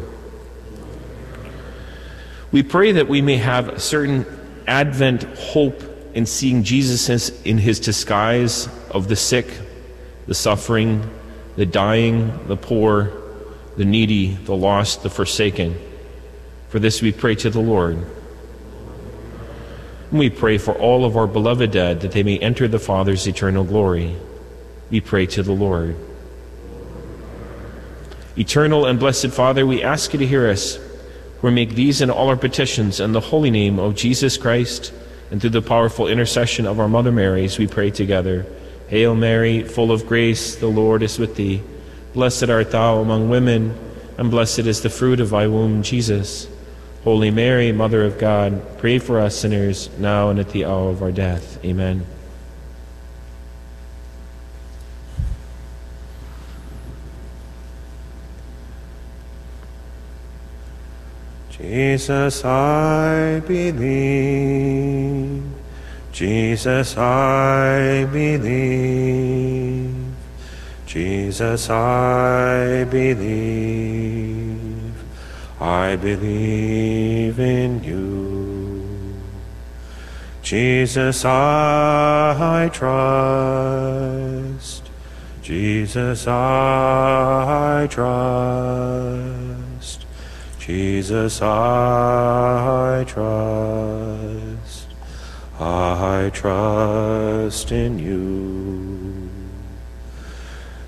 We 2.52 2.64
pray 2.64 2.94
that 2.94 3.08
we 3.08 3.22
may 3.22 3.38
have 3.38 3.70
a 3.70 3.80
certain 3.80 4.26
Advent 4.68 5.24
hope 5.38 5.84
in 6.14 6.26
seeing 6.26 6.64
Jesus 6.64 7.30
in 7.44 7.58
his 7.58 7.80
disguise 7.80 8.68
of 8.92 9.08
the 9.08 9.16
sick, 9.16 9.48
the 10.28 10.34
suffering, 10.34 11.10
the 11.56 11.66
dying, 11.66 12.48
the 12.48 12.58
poor, 12.58 13.14
the 13.78 13.86
needy, 13.86 14.34
the 14.36 14.56
lost, 14.56 15.04
the 15.04 15.10
forsaken. 15.10 15.78
For 16.70 16.80
this 16.80 17.02
we 17.02 17.12
pray 17.12 17.36
to 17.36 17.50
the 17.50 17.60
Lord. 17.60 18.06
We 20.12 20.32
pray 20.32 20.58
for 20.58 20.74
all 20.74 21.06
of 21.06 21.16
our 21.16 21.28
beloved 21.28 21.70
dead 21.72 22.02
that 22.02 22.14
they 22.14 22.24
may 22.24 22.40
enter 22.40 22.68
the 22.68 22.80
Father's 22.80 23.28
eternal 23.28 23.64
glory. 23.64 24.16
We 24.90 25.02
pray 25.02 25.28
to 25.28 25.44
the 25.44 25.52
Lord. 25.52 25.96
Eternal 28.36 28.86
and 28.86 28.98
blessed 29.00 29.28
Father, 29.28 29.68
we 29.68 29.84
ask 29.84 30.14
you 30.14 30.20
to 30.20 30.26
hear 30.26 30.48
us. 30.48 30.80
We 31.44 31.52
make 31.52 31.76
these 31.76 32.02
and 32.02 32.10
all 32.10 32.30
our 32.30 32.36
petitions 32.36 33.00
in 33.00 33.12
the 33.12 33.20
holy 33.20 33.52
name 33.52 33.78
of 33.78 33.96
Jesus 33.96 34.36
Christ, 34.36 34.92
and 35.30 35.40
through 35.40 35.52
the 35.52 35.62
powerful 35.62 36.08
intercession 36.08 36.66
of 36.66 36.80
our 36.80 36.88
Mother 36.88 37.12
Mary, 37.12 37.46
as 37.46 37.60
we 37.60 37.68
pray 37.68 37.92
together. 37.92 38.48
Hail 38.88 39.14
Mary, 39.14 39.64
full 39.64 39.92
of 39.92 40.08
grace, 40.08 40.56
the 40.56 40.68
Lord 40.68 41.04
is 41.04 41.20
with 41.20 41.36
thee. 41.36 41.62
Blessed 42.14 42.50
art 42.50 42.72
thou 42.72 42.98
among 42.98 43.30
women, 43.30 43.78
and 44.18 44.32
blessed 44.32 44.60
is 44.60 44.82
the 44.82 44.90
fruit 44.90 45.20
of 45.20 45.30
thy 45.30 45.46
womb, 45.46 45.84
Jesus. 45.84 46.48
Holy 47.04 47.32
Mary, 47.32 47.72
Mother 47.72 48.04
of 48.04 48.18
God, 48.20 48.78
pray 48.78 49.00
for 49.00 49.20
us 49.20 49.40
sinners, 49.40 49.90
now 49.98 50.30
and 50.30 50.38
at 50.40 50.50
the 50.50 50.66
hour 50.66 50.90
of 50.90 51.02
our 51.02 51.12
death. 51.12 51.64
Amen. 51.64 52.06
Jesus, 61.50 62.44
I 62.44 63.42
believe. 63.48 65.44
Jesus, 66.12 66.98
I 66.98 68.06
believe. 68.12 69.96
Jesus, 70.86 71.70
I 71.70 72.86
believe. 72.86 74.09
I 75.62 75.98
believe 75.98 77.38
in 77.40 77.84
you. 77.84 79.20
Jesus, 80.42 81.26
I 81.26 82.70
trust. 82.72 84.90
Jesus, 85.42 86.28
I 86.28 87.88
trust. 87.90 90.06
Jesus, 90.60 91.42
I 91.42 93.04
trust. 93.06 94.88
I 95.60 96.32
trust 96.34 97.72
in 97.72 98.00
you. 98.00 99.30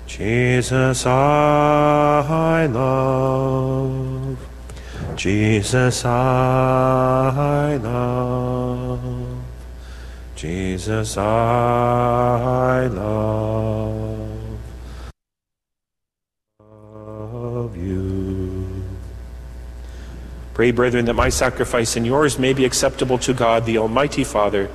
Jesus, 0.06 1.04
I 1.04 2.66
love. 2.66 4.11
Jesus, 5.16 6.04
I 6.04 7.76
love. 7.76 9.42
Jesus, 10.36 11.16
I 11.16 12.86
love. 12.86 14.28
Love 16.60 17.76
you. 17.76 18.84
Pray, 20.54 20.70
brethren, 20.70 21.04
that 21.06 21.14
my 21.14 21.28
sacrifice 21.28 21.96
and 21.96 22.06
yours 22.06 22.38
may 22.38 22.52
be 22.52 22.64
acceptable 22.64 23.18
to 23.18 23.32
God, 23.32 23.64
the 23.64 23.78
Almighty 23.78 24.24
Father. 24.24 24.68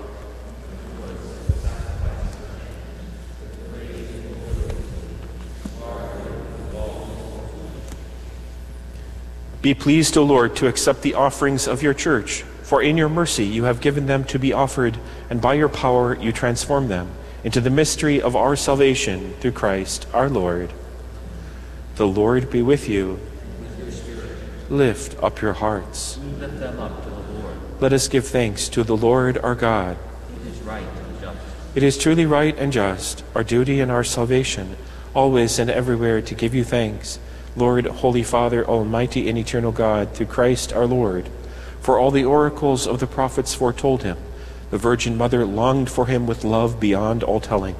Be 9.68 9.74
pleased, 9.74 10.18
O 10.18 10.24
Lord, 10.24 10.56
to 10.56 10.68
accept 10.68 11.02
the 11.02 11.16
offerings 11.16 11.68
of 11.68 11.84
your 11.84 11.94
church, 11.94 12.44
for 12.64 12.82
in 12.82 12.96
your 12.96 13.10
mercy 13.10 13.44
you 13.44 13.66
have 13.66 13.82
given 13.82 14.06
them 14.06 14.24
to 14.24 14.40
be 14.40 14.54
offered, 14.54 14.98
and 15.30 15.42
by 15.42 15.56
your 15.56 15.68
power 15.68 16.16
you 16.16 16.32
transform 16.32 16.88
them 16.88 17.12
into 17.44 17.60
the 17.60 17.70
mystery 17.70 18.22
of 18.22 18.34
our 18.34 18.56
salvation 18.56 19.34
through 19.42 19.52
Christ 19.52 20.08
our 20.14 20.30
Lord. 20.30 20.72
The 21.98 22.08
Lord 22.08 22.50
be 22.50 22.62
with 22.62 22.88
you. 22.88 23.20
Lift 24.70 25.22
up 25.22 25.42
your 25.42 25.52
hearts. 25.52 26.18
Up. 26.80 27.82
Let 27.82 27.92
us 27.92 28.08
give 28.08 28.26
thanks 28.26 28.70
to 28.70 28.86
the 28.86 28.96
Lord 28.96 29.38
our 29.38 29.54
God. 29.54 29.98
It 30.46 30.48
is 30.48 30.62
right. 30.62 30.88
It 31.76 31.84
is 31.84 31.98
truly 31.98 32.26
right 32.26 32.58
and 32.58 32.72
just, 32.72 33.22
our 33.36 33.44
duty 33.44 33.82
and 33.82 33.92
our 33.92 34.06
salvation, 34.06 34.78
always 35.14 35.60
and 35.60 35.70
everywhere 35.70 36.22
to 36.22 36.36
give 36.36 36.56
you 36.56 36.64
thanks, 36.64 37.20
Lord, 37.58 37.88
Holy 37.88 38.22
Father, 38.22 38.64
Almighty 38.66 39.28
and 39.28 39.38
Eternal 39.38 39.72
God, 39.72 40.14
through 40.14 40.28
Christ 40.28 40.72
our 40.72 40.86
Lord. 40.86 41.28
For 41.82 41.98
all 41.98 42.12
the 42.12 42.26
oracles 42.26 42.86
of 42.86 43.00
the 43.00 43.08
prophets 43.08 43.56
foretold 43.56 44.04
him. 44.04 44.18
The 44.70 44.78
Virgin 44.78 45.18
Mother 45.18 45.44
longed 45.44 45.90
for 45.90 46.06
him 46.06 46.28
with 46.28 46.44
love 46.44 46.80
beyond 46.80 47.24
all 47.24 47.40
telling. 47.40 47.76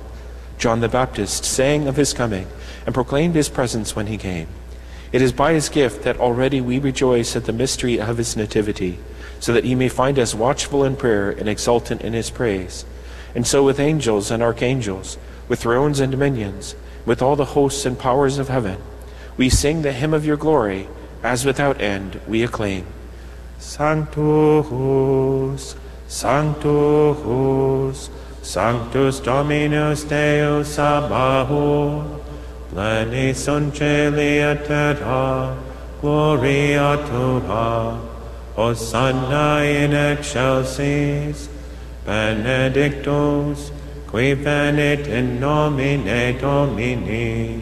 John 0.58 0.80
the 0.80 0.90
Baptist 0.90 1.46
sang 1.46 1.88
of 1.88 1.96
his 1.96 2.14
coming 2.14 2.48
and 2.86 2.96
proclaimed 2.96 3.36
his 3.36 3.50
presence 3.50 3.96
when 3.96 4.08
he 4.08 4.18
came. 4.18 4.48
It 5.12 5.22
is 5.22 5.32
by 5.32 5.54
his 5.54 5.70
gift 5.70 6.04
that 6.04 6.20
already 6.20 6.60
we 6.60 6.80
rejoice 6.80 7.36
at 7.36 7.46
the 7.46 7.54
mystery 7.54 8.00
of 8.00 8.18
his 8.18 8.36
nativity, 8.36 8.98
so 9.40 9.54
that 9.54 9.64
he 9.64 9.76
may 9.76 9.90
find 9.90 10.18
us 10.18 10.34
watchful 10.34 10.84
in 10.84 10.96
prayer 10.96 11.30
and 11.30 11.48
exultant 11.48 12.02
in 12.02 12.14
his 12.14 12.32
praise. 12.32 12.84
And 13.36 13.46
so 13.46 13.64
with 13.64 13.80
angels 13.80 14.32
and 14.32 14.42
archangels, 14.42 15.18
with 15.48 15.60
thrones 15.60 16.00
and 16.00 16.12
dominions, 16.12 16.76
with 17.06 17.22
all 17.22 17.36
the 17.36 17.46
hosts 17.46 17.86
and 17.86 18.00
powers 18.00 18.40
of 18.40 18.50
heaven, 18.50 18.82
we 19.38 19.50
sing 19.50 19.84
the 19.84 19.94
hymn 19.94 20.14
of 20.14 20.26
your 20.26 20.38
glory, 20.38 20.88
as 21.24 21.46
without 21.46 21.80
end 21.80 22.20
we 22.28 22.44
acclaim. 22.44 22.86
Sanctus, 23.60 25.76
Sanctus, 26.08 28.10
Sanctus 28.42 29.20
Dominus 29.20 30.04
Deus 30.04 30.76
Sabaoth, 30.76 32.24
Pleni 32.72 33.34
sunt 33.34 33.74
celi 33.74 34.40
et 34.40 34.66
terra, 34.66 35.56
gloria 36.02 36.98
tua, 37.08 38.00
Hosanna 38.56 39.64
in 39.64 39.94
excelsis, 39.94 41.50
benedictus, 42.06 43.72
qui 44.08 44.34
venit 44.34 45.08
in 45.08 45.40
nomine 45.40 46.38
Domini, 46.40 47.62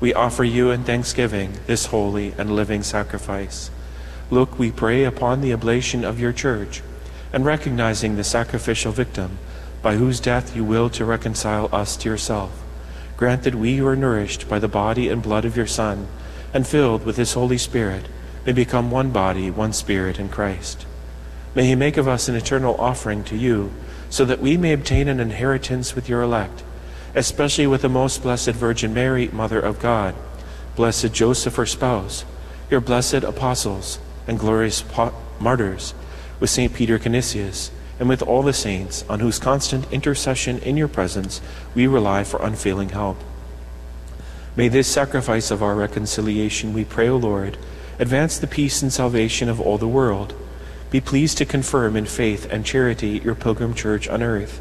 we 0.00 0.14
offer 0.14 0.42
you 0.42 0.70
in 0.70 0.82
thanksgiving 0.82 1.52
this 1.66 1.86
holy 1.86 2.32
and 2.38 2.56
living 2.56 2.82
sacrifice. 2.82 3.70
Look, 4.30 4.58
we 4.58 4.72
pray 4.72 5.04
upon 5.04 5.42
the 5.42 5.52
oblation 5.52 6.04
of 6.04 6.18
your 6.18 6.32
church, 6.32 6.82
and 7.32 7.44
recognizing 7.44 8.16
the 8.16 8.24
sacrificial 8.24 8.92
victim, 8.92 9.38
by 9.82 9.96
whose 9.96 10.18
death 10.18 10.56
you 10.56 10.64
will 10.64 10.88
to 10.90 11.04
reconcile 11.04 11.68
us 11.72 11.96
to 11.98 12.08
yourself. 12.08 12.50
Grant 13.16 13.42
that 13.42 13.54
we 13.54 13.76
who 13.76 13.86
are 13.86 13.96
nourished 13.96 14.48
by 14.48 14.58
the 14.58 14.68
body 14.68 15.08
and 15.08 15.22
blood 15.22 15.44
of 15.44 15.56
your 15.56 15.66
Son, 15.66 16.08
and 16.54 16.66
filled 16.66 17.04
with 17.04 17.16
his 17.16 17.34
Holy 17.34 17.58
Spirit, 17.58 18.06
may 18.46 18.52
become 18.52 18.90
one 18.90 19.10
body, 19.10 19.50
one 19.50 19.72
spirit 19.72 20.18
in 20.18 20.28
Christ. 20.30 20.86
May 21.54 21.66
he 21.66 21.74
make 21.74 21.96
of 21.98 22.08
us 22.08 22.28
an 22.28 22.36
eternal 22.36 22.74
offering 22.76 23.22
to 23.24 23.36
you, 23.36 23.70
so 24.08 24.24
that 24.24 24.40
we 24.40 24.56
may 24.56 24.72
obtain 24.72 25.08
an 25.08 25.20
inheritance 25.20 25.94
with 25.94 26.08
your 26.08 26.22
elect, 26.22 26.62
especially 27.14 27.66
with 27.66 27.82
the 27.82 27.88
most 27.88 28.22
blessed 28.22 28.50
Virgin 28.50 28.94
Mary, 28.94 29.28
Mother 29.28 29.60
of 29.60 29.80
God, 29.80 30.14
blessed 30.76 31.12
Joseph, 31.12 31.56
her 31.56 31.66
spouse, 31.66 32.24
your 32.70 32.80
blessed 32.80 33.24
apostles 33.24 33.98
and 34.26 34.38
glorious 34.38 34.84
martyrs, 35.40 35.94
with 36.38 36.50
St. 36.50 36.72
Peter 36.72 36.98
Canisius, 36.98 37.70
and 37.98 38.08
with 38.08 38.22
all 38.22 38.42
the 38.42 38.52
saints, 38.52 39.04
on 39.08 39.20
whose 39.20 39.38
constant 39.38 39.90
intercession 39.92 40.58
in 40.60 40.76
your 40.76 40.88
presence 40.88 41.40
we 41.74 41.86
rely 41.86 42.24
for 42.24 42.42
unfailing 42.42 42.90
help. 42.90 43.18
May 44.56 44.68
this 44.68 44.88
sacrifice 44.88 45.50
of 45.50 45.62
our 45.62 45.74
reconciliation, 45.74 46.72
we 46.72 46.84
pray, 46.84 47.08
O 47.08 47.16
Lord, 47.16 47.58
advance 47.98 48.38
the 48.38 48.46
peace 48.46 48.82
and 48.82 48.92
salvation 48.92 49.48
of 49.48 49.60
all 49.60 49.78
the 49.78 49.86
world. 49.86 50.34
Be 50.90 51.00
pleased 51.00 51.38
to 51.38 51.44
confirm 51.44 51.94
in 51.94 52.06
faith 52.06 52.50
and 52.50 52.64
charity 52.64 53.20
your 53.22 53.34
pilgrim 53.34 53.74
church 53.74 54.08
on 54.08 54.22
earth, 54.22 54.60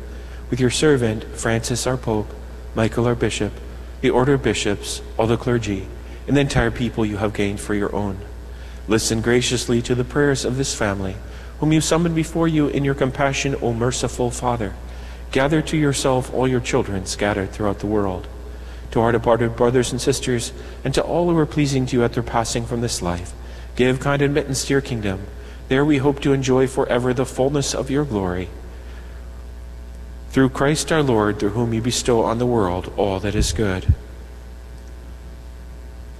with 0.49 0.59
your 0.59 0.69
servant, 0.69 1.23
Francis 1.35 1.87
our 1.87 1.97
Pope, 1.97 2.33
Michael 2.75 3.07
our 3.07 3.15
Bishop, 3.15 3.53
the 4.01 4.11
order 4.11 4.35
of 4.35 4.43
bishops, 4.43 5.01
all 5.17 5.27
the 5.27 5.37
clergy, 5.37 5.87
and 6.27 6.37
the 6.37 6.41
entire 6.41 6.71
people 6.71 7.05
you 7.05 7.17
have 7.17 7.33
gained 7.33 7.59
for 7.59 7.73
your 7.73 7.93
own. 7.95 8.19
Listen 8.87 9.21
graciously 9.21 9.81
to 9.81 9.95
the 9.95 10.03
prayers 10.03 10.45
of 10.45 10.57
this 10.57 10.75
family, 10.75 11.15
whom 11.59 11.73
you 11.73 11.81
summoned 11.81 12.15
before 12.15 12.47
you 12.47 12.67
in 12.67 12.85
your 12.85 12.95
compassion, 12.95 13.55
O 13.61 13.73
merciful 13.73 14.29
Father. 14.29 14.73
Gather 15.31 15.61
to 15.63 15.77
yourself 15.77 16.33
all 16.33 16.47
your 16.47 16.59
children 16.59 17.05
scattered 17.05 17.51
throughout 17.51 17.79
the 17.79 17.87
world. 17.87 18.27
To 18.91 19.01
our 19.01 19.11
departed 19.11 19.55
brothers 19.55 19.91
and 19.91 19.99
sisters, 19.99 20.53
and 20.83 20.93
to 20.93 21.03
all 21.03 21.29
who 21.29 21.37
are 21.37 21.45
pleasing 21.45 21.85
to 21.87 21.97
you 21.97 22.03
at 22.03 22.13
their 22.13 22.23
passing 22.23 22.65
from 22.65 22.81
this 22.81 23.01
life, 23.01 23.33
give 23.75 23.99
kind 23.99 24.21
admittance 24.21 24.65
to 24.65 24.73
your 24.73 24.81
kingdom. 24.81 25.21
There 25.67 25.85
we 25.85 25.97
hope 25.97 26.19
to 26.21 26.33
enjoy 26.33 26.67
forever 26.67 27.13
the 27.13 27.25
fullness 27.25 27.75
of 27.75 27.91
your 27.91 28.05
glory. 28.05 28.49
Through 30.29 30.49
Christ 30.49 30.91
our 30.91 31.01
Lord, 31.01 31.39
through 31.39 31.49
whom 31.49 31.73
you 31.73 31.81
bestow 31.81 32.21
on 32.23 32.37
the 32.37 32.45
world 32.45 32.93
all 32.97 33.19
that 33.19 33.33
is 33.33 33.51
good. 33.51 33.93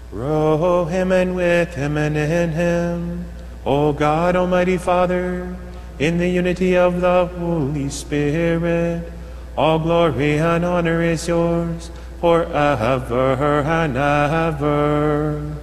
Through 0.09 0.85
him 0.85 1.11
and 1.11 1.35
with 1.35 1.75
him 1.75 1.95
and 1.95 2.17
in 2.17 2.51
him, 2.51 3.25
O 3.65 3.93
God, 3.93 4.35
Almighty 4.35 4.77
Father, 4.77 5.55
in 5.99 6.17
the 6.17 6.27
unity 6.27 6.75
of 6.75 7.01
the 7.01 7.27
Holy 7.27 7.89
Spirit, 7.89 9.11
all 9.55 9.77
glory 9.77 10.39
and 10.39 10.65
honor 10.65 11.03
is 11.03 11.27
yours 11.27 11.91
forever 12.19 13.61
and 13.61 13.95
ever. 13.95 15.55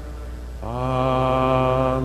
Amen. 0.63 1.97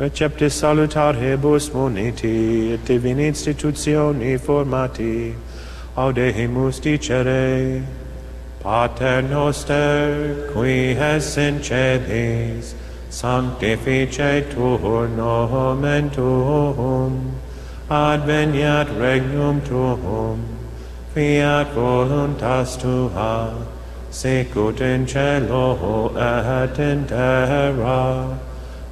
Preceptis 0.00 0.56
salutaribus 0.56 1.68
moniti 1.74 2.72
et 2.72 2.82
divini 2.86 3.28
institutioni 3.28 4.40
formati 4.40 5.34
audemus 5.94 6.80
dicere 6.80 7.84
Pater 8.62 9.20
noster, 9.20 10.50
qui 10.54 10.96
es 10.96 11.36
in 11.36 11.60
celis, 11.60 12.74
sanctificetur 13.10 15.06
nomen 15.14 16.08
tuum, 16.08 17.34
adveniat 17.90 18.88
regnum 18.96 19.60
tuum, 19.68 20.42
fiat 21.14 21.74
voluntas 21.74 22.78
tua, 22.80 23.52
sicut 24.08 24.80
in 24.80 25.04
cielo 25.04 26.16
et 26.16 26.78
in 26.78 27.06
terra. 27.06 28.48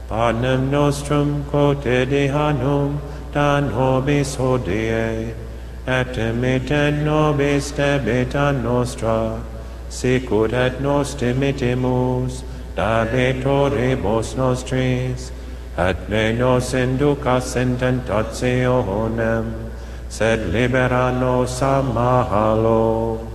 Panem 0.09 0.71
nostrum 0.71 1.45
quotidianum 1.45 2.99
da 3.31 3.61
nobis 3.61 4.37
hodie, 4.37 5.35
et 5.87 6.07
dimitte 6.15 7.05
nobis 7.05 7.73
debita 7.73 8.53
nostra, 8.63 9.43
sicut 9.91 10.55
et 10.55 10.81
nos 10.81 11.15
dimittimus 11.15 12.43
debitoribus 12.75 14.35
nostris, 14.35 15.31
et 15.77 16.09
ne 16.09 16.33
nos 16.33 16.73
inducas 16.73 17.55
in 17.57 17.77
tentationem, 17.77 19.71
sed 20.09 20.55
libera 20.55 21.13
nos 21.13 21.61
a 21.61 21.83
malo. 21.83 23.29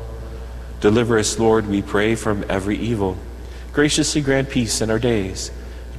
Deliver 0.79 1.19
us, 1.19 1.37
Lord, 1.37 1.67
we 1.67 1.83
pray, 1.83 2.15
from 2.15 2.43
every 2.49 2.77
evil. 2.77 3.15
Graciously 3.73 4.21
grant 4.21 4.49
peace 4.49 4.81
in 4.81 4.89
our 4.89 4.97
days. 4.97 5.51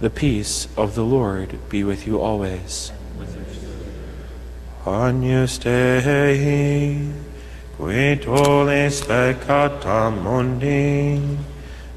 The 0.00 0.10
peace 0.10 0.66
of 0.76 0.96
the 0.96 1.04
Lord 1.04 1.56
be 1.68 1.84
with 1.84 2.04
you 2.04 2.20
always. 2.20 2.90
Agnus 4.84 5.56
Dei, 5.58 6.98
qui 7.78 8.16
tollis 8.16 9.00
peccata 9.06 10.10
mundi, 10.10 11.38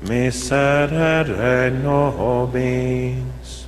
miserere 0.04 1.72
nobis. 1.72 3.66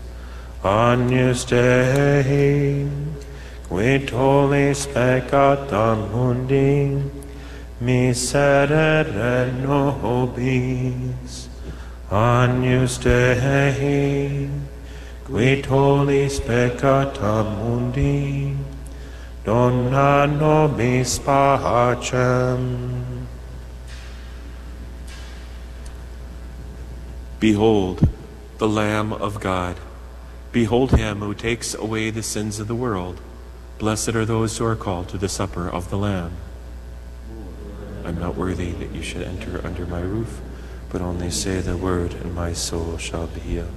Agnus 0.63 1.43
Dei, 1.45 2.87
qui 3.67 3.99
tollis 4.05 4.85
peccata 4.87 5.95
mundi, 6.13 7.01
miserere 7.81 9.51
nobis. 9.59 11.48
Agnus 12.11 12.97
Dei, 12.97 14.49
qui 15.25 15.61
tollis 15.61 16.39
peccata 16.39 17.43
mundi, 17.43 18.55
dona 19.43 20.25
nobis 20.25 21.19
pacem. 21.19 23.27
Behold, 27.39 28.09
the 28.57 28.67
Lamb 28.67 29.13
of 29.13 29.39
God. 29.39 29.79
Behold 30.51 30.91
him 30.91 31.19
who 31.19 31.35
takes 31.35 31.75
away 31.75 32.09
the 32.09 32.23
sins 32.23 32.59
of 32.59 32.67
the 32.67 32.73
world. 32.73 33.21
Blessed 33.77 34.15
are 34.15 34.25
those 34.25 34.57
who 34.57 34.65
are 34.65 34.75
called 34.75 35.09
to 35.09 35.17
the 35.19 35.29
supper 35.29 35.69
of 35.69 35.91
the 35.91 35.97
Lamb. 35.97 36.31
I'm 38.03 38.19
not 38.19 38.35
worthy 38.35 38.71
that 38.71 38.95
you 38.95 39.03
should 39.03 39.21
enter 39.21 39.63
under 39.63 39.85
my 39.85 40.01
roof, 40.01 40.41
but 40.91 41.01
only 41.01 41.29
say 41.29 41.61
the 41.61 41.77
word, 41.77 42.13
and 42.13 42.33
my 42.33 42.53
soul 42.53 42.97
shall 42.97 43.27
be 43.27 43.39
healed. 43.41 43.71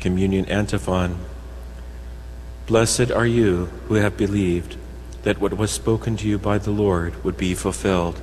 Communion 0.00 0.48
Antiphon. 0.48 1.18
Blessed 2.66 3.10
are 3.10 3.26
you 3.26 3.66
who 3.88 3.94
have 3.94 4.16
believed 4.16 4.76
that 5.22 5.40
what 5.40 5.56
was 5.56 5.70
spoken 5.70 6.16
to 6.18 6.28
you 6.28 6.38
by 6.38 6.58
the 6.58 6.70
Lord 6.70 7.24
would 7.24 7.36
be 7.36 7.54
fulfilled. 7.54 8.22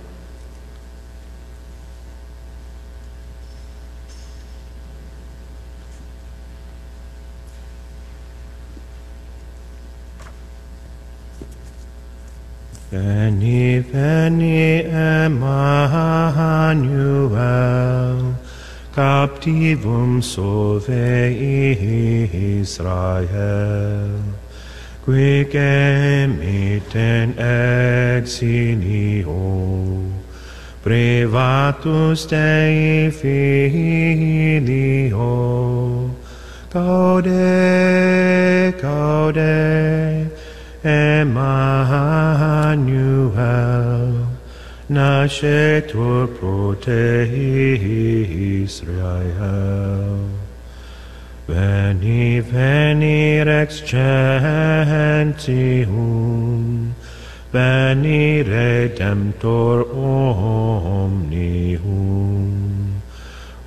Veni, 12.91 13.79
veni, 13.79 14.83
Emmanuel, 14.83 15.55
captivum 18.93 20.21
solve 20.21 21.31
Israel, 22.59 24.11
qui 25.05 25.47
gemiten 25.49 27.33
exilio, 28.19 29.31
privatus 30.83 32.25
Dei 32.27 33.09
filio, 33.09 34.51
gaude, 36.73 37.31
gaude, 38.81 40.40
Emmanuel, 40.83 41.37
nascetur 44.89 46.27
pro 46.39 46.73
te 46.73 47.29
Israel. 48.63 50.29
Veni, 51.47 52.39
veni, 52.41 53.43
rex 53.43 53.81
gentium, 53.81 54.15
veni, 57.51 58.43
redemptor 58.43 59.85
omnium, 59.93 61.21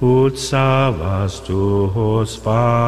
ut 0.00 0.36
salvas 0.38 1.40
tuos 1.46 2.36
famulos, 2.38 2.84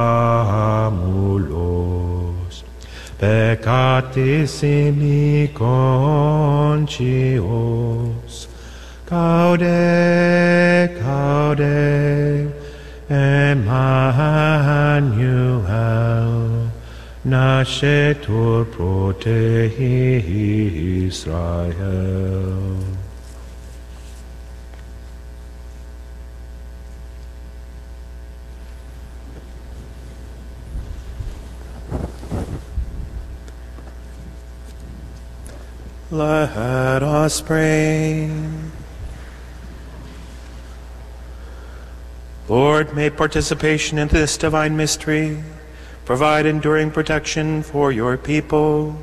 peccatissimi 3.19 4.61
conscios, 5.53 6.87
Caude, 9.07 10.91
gaude, 11.01 12.51
Emmanuel, 13.09 13.87
nascetur 17.25 18.67
pro 18.67 19.13
te 19.13 19.71
Israel. 21.07 22.96
Let 36.17 37.03
us 37.03 37.43
pray. 37.43 38.31
Lord, 42.49 42.97
may 42.97 43.11
participation 43.11 43.99
in 43.99 44.09
this 44.09 44.39
divine 44.39 44.79
mystery 44.79 45.45
provide 46.07 46.47
enduring 46.47 46.93
protection 46.93 47.63
for 47.63 47.93
your 47.93 48.17
people, 48.17 48.97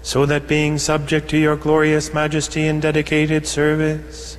so 0.00 0.24
that 0.24 0.48
being 0.48 0.78
subject 0.78 1.28
to 1.28 1.36
your 1.36 1.56
glorious 1.56 2.14
majesty 2.14 2.66
and 2.66 2.80
dedicated 2.80 3.46
service, 3.46 4.38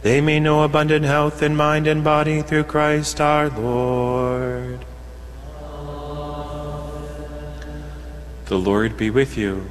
they 0.00 0.22
may 0.22 0.40
know 0.40 0.62
abundant 0.62 1.04
health 1.04 1.42
in 1.42 1.54
mind 1.54 1.86
and 1.86 2.02
body 2.02 2.40
through 2.40 2.64
Christ 2.64 3.20
our 3.20 3.50
Lord. 3.50 4.86
The 8.46 8.58
Lord 8.58 8.96
be 8.96 9.10
with 9.10 9.36
you. 9.36 9.70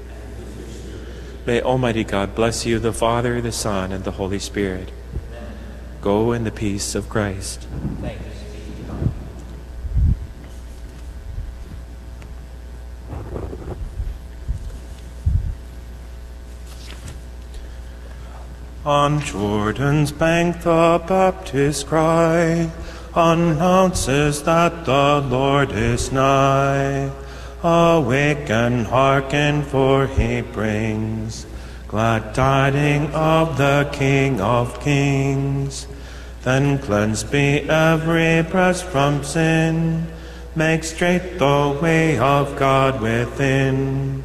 May 1.43 1.59
Almighty 1.59 2.03
God 2.03 2.35
bless 2.35 2.68
you, 2.68 2.77
the 2.77 2.93
Father, 2.93 3.41
the 3.41 3.51
Son, 3.51 3.91
and 3.91 4.03
the 4.03 4.11
Holy 4.11 4.38
Spirit. 4.38 4.91
Go 5.99 6.31
in 6.34 6.43
the 6.43 6.51
peace 6.51 6.93
of 6.93 7.09
Christ. 7.09 7.68
On 18.85 19.19
Jordan's 19.22 20.11
bank 20.11 20.61
the 20.61 21.03
Baptist 21.07 21.88
cry 21.88 22.72
announces 23.15 24.43
that 24.43 24.85
the 24.85 25.26
Lord 25.27 25.72
is 25.72 26.11
nigh. 26.11 27.11
Awake 27.64 28.50
and 28.50 28.88
hearken, 28.88 29.62
for 29.62 30.08
he 30.08 30.42
brings 30.42 31.46
glad 31.88 32.34
tidings 32.34 33.14
of 33.14 33.58
the 33.58 33.88
King 33.92 34.42
of 34.42 34.80
Kings. 34.82 35.86
Then 36.42 36.80
cleanse 36.80 37.24
be 37.24 37.70
every 37.70 38.42
breast 38.42 38.86
from 38.86 39.24
sin, 39.24 40.08
make 40.56 40.84
straight 40.84 41.38
the 41.38 41.78
way 41.80 42.18
of 42.18 42.56
God 42.58 43.00
within. 43.00 44.24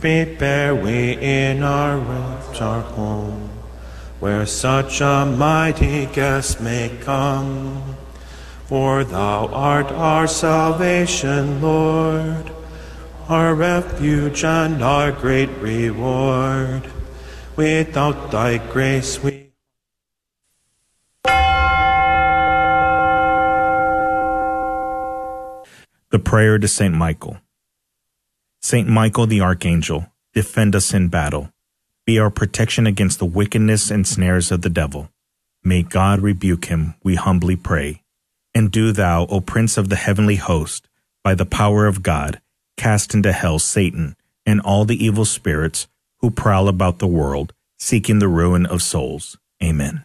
Prepare 0.00 0.74
we 0.74 1.12
in 1.12 1.62
our 1.62 1.96
rest 1.96 2.60
our 2.60 2.82
home, 2.82 3.48
where 4.20 4.44
such 4.44 5.00
a 5.00 5.24
mighty 5.24 6.04
guest 6.04 6.60
may 6.60 6.90
come. 7.00 7.96
For 8.66 9.04
thou 9.04 9.46
art 9.46 9.86
our 9.92 10.26
salvation, 10.26 11.62
Lord, 11.62 12.50
our 13.28 13.54
refuge 13.54 14.44
and 14.44 14.82
our 14.82 15.12
great 15.12 15.50
reward. 15.58 16.90
Without 17.56 18.30
thy 18.30 18.58
grace 18.58 19.22
we 19.22 19.44
The 26.10 26.20
Prayer 26.20 26.58
to 26.58 26.68
St. 26.68 26.94
Michael. 26.94 27.38
St. 28.62 28.88
Michael 28.88 29.26
the 29.26 29.40
Archangel, 29.40 30.06
defend 30.32 30.76
us 30.76 30.94
in 30.94 31.08
battle. 31.08 31.50
Be 32.06 32.20
our 32.20 32.30
protection 32.30 32.86
against 32.86 33.18
the 33.18 33.24
wickedness 33.24 33.90
and 33.90 34.06
snares 34.06 34.52
of 34.52 34.62
the 34.62 34.70
devil. 34.70 35.08
May 35.64 35.82
God 35.82 36.20
rebuke 36.20 36.66
him, 36.66 36.94
we 37.02 37.16
humbly 37.16 37.56
pray. 37.56 38.02
And 38.54 38.70
do 38.70 38.92
thou, 38.92 39.26
O 39.26 39.40
Prince 39.40 39.76
of 39.76 39.88
the 39.88 39.96
heavenly 39.96 40.36
host, 40.36 40.88
by 41.24 41.34
the 41.34 41.46
power 41.46 41.86
of 41.86 42.04
God, 42.04 42.40
cast 42.76 43.14
into 43.14 43.32
hell 43.32 43.58
Satan 43.58 44.16
and 44.46 44.60
all 44.60 44.84
the 44.84 45.02
evil 45.04 45.24
spirits 45.24 45.86
who 46.18 46.30
prowl 46.30 46.68
about 46.68 46.98
the 46.98 47.06
world, 47.06 47.52
seeking 47.78 48.18
the 48.18 48.28
ruin 48.28 48.66
of 48.66 48.82
souls. 48.82 49.36
Amen. 49.62 50.04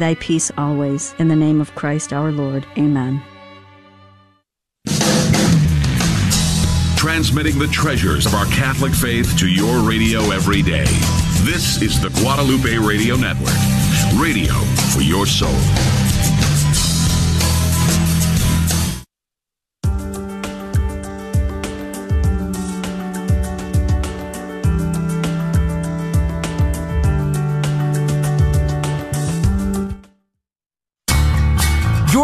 thy 0.00 0.16
peace 0.16 0.50
always. 0.58 1.14
In 1.18 1.28
the 1.28 1.36
name 1.36 1.60
of 1.60 1.74
Christ 1.76 2.12
our 2.12 2.32
Lord. 2.32 2.66
Amen. 2.76 3.22
Transmitting 6.96 7.58
the 7.58 7.68
treasures 7.68 8.26
of 8.26 8.34
our 8.34 8.46
Catholic 8.46 8.92
faith 8.92 9.38
to 9.38 9.48
your 9.48 9.80
radio 9.80 10.32
every 10.32 10.62
day. 10.62 10.84
This 11.44 11.80
is 11.80 12.00
the 12.00 12.10
Guadalupe 12.20 12.76
Radio 12.76 13.16
Network. 13.16 13.54
Radio 14.20 14.52
for 14.92 15.00
your 15.00 15.24
soul. 15.24 15.99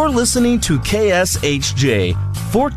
You're 0.07 0.15
listening 0.15 0.61
to 0.61 0.79
KSHJ 0.79 2.15
14 2.51 2.71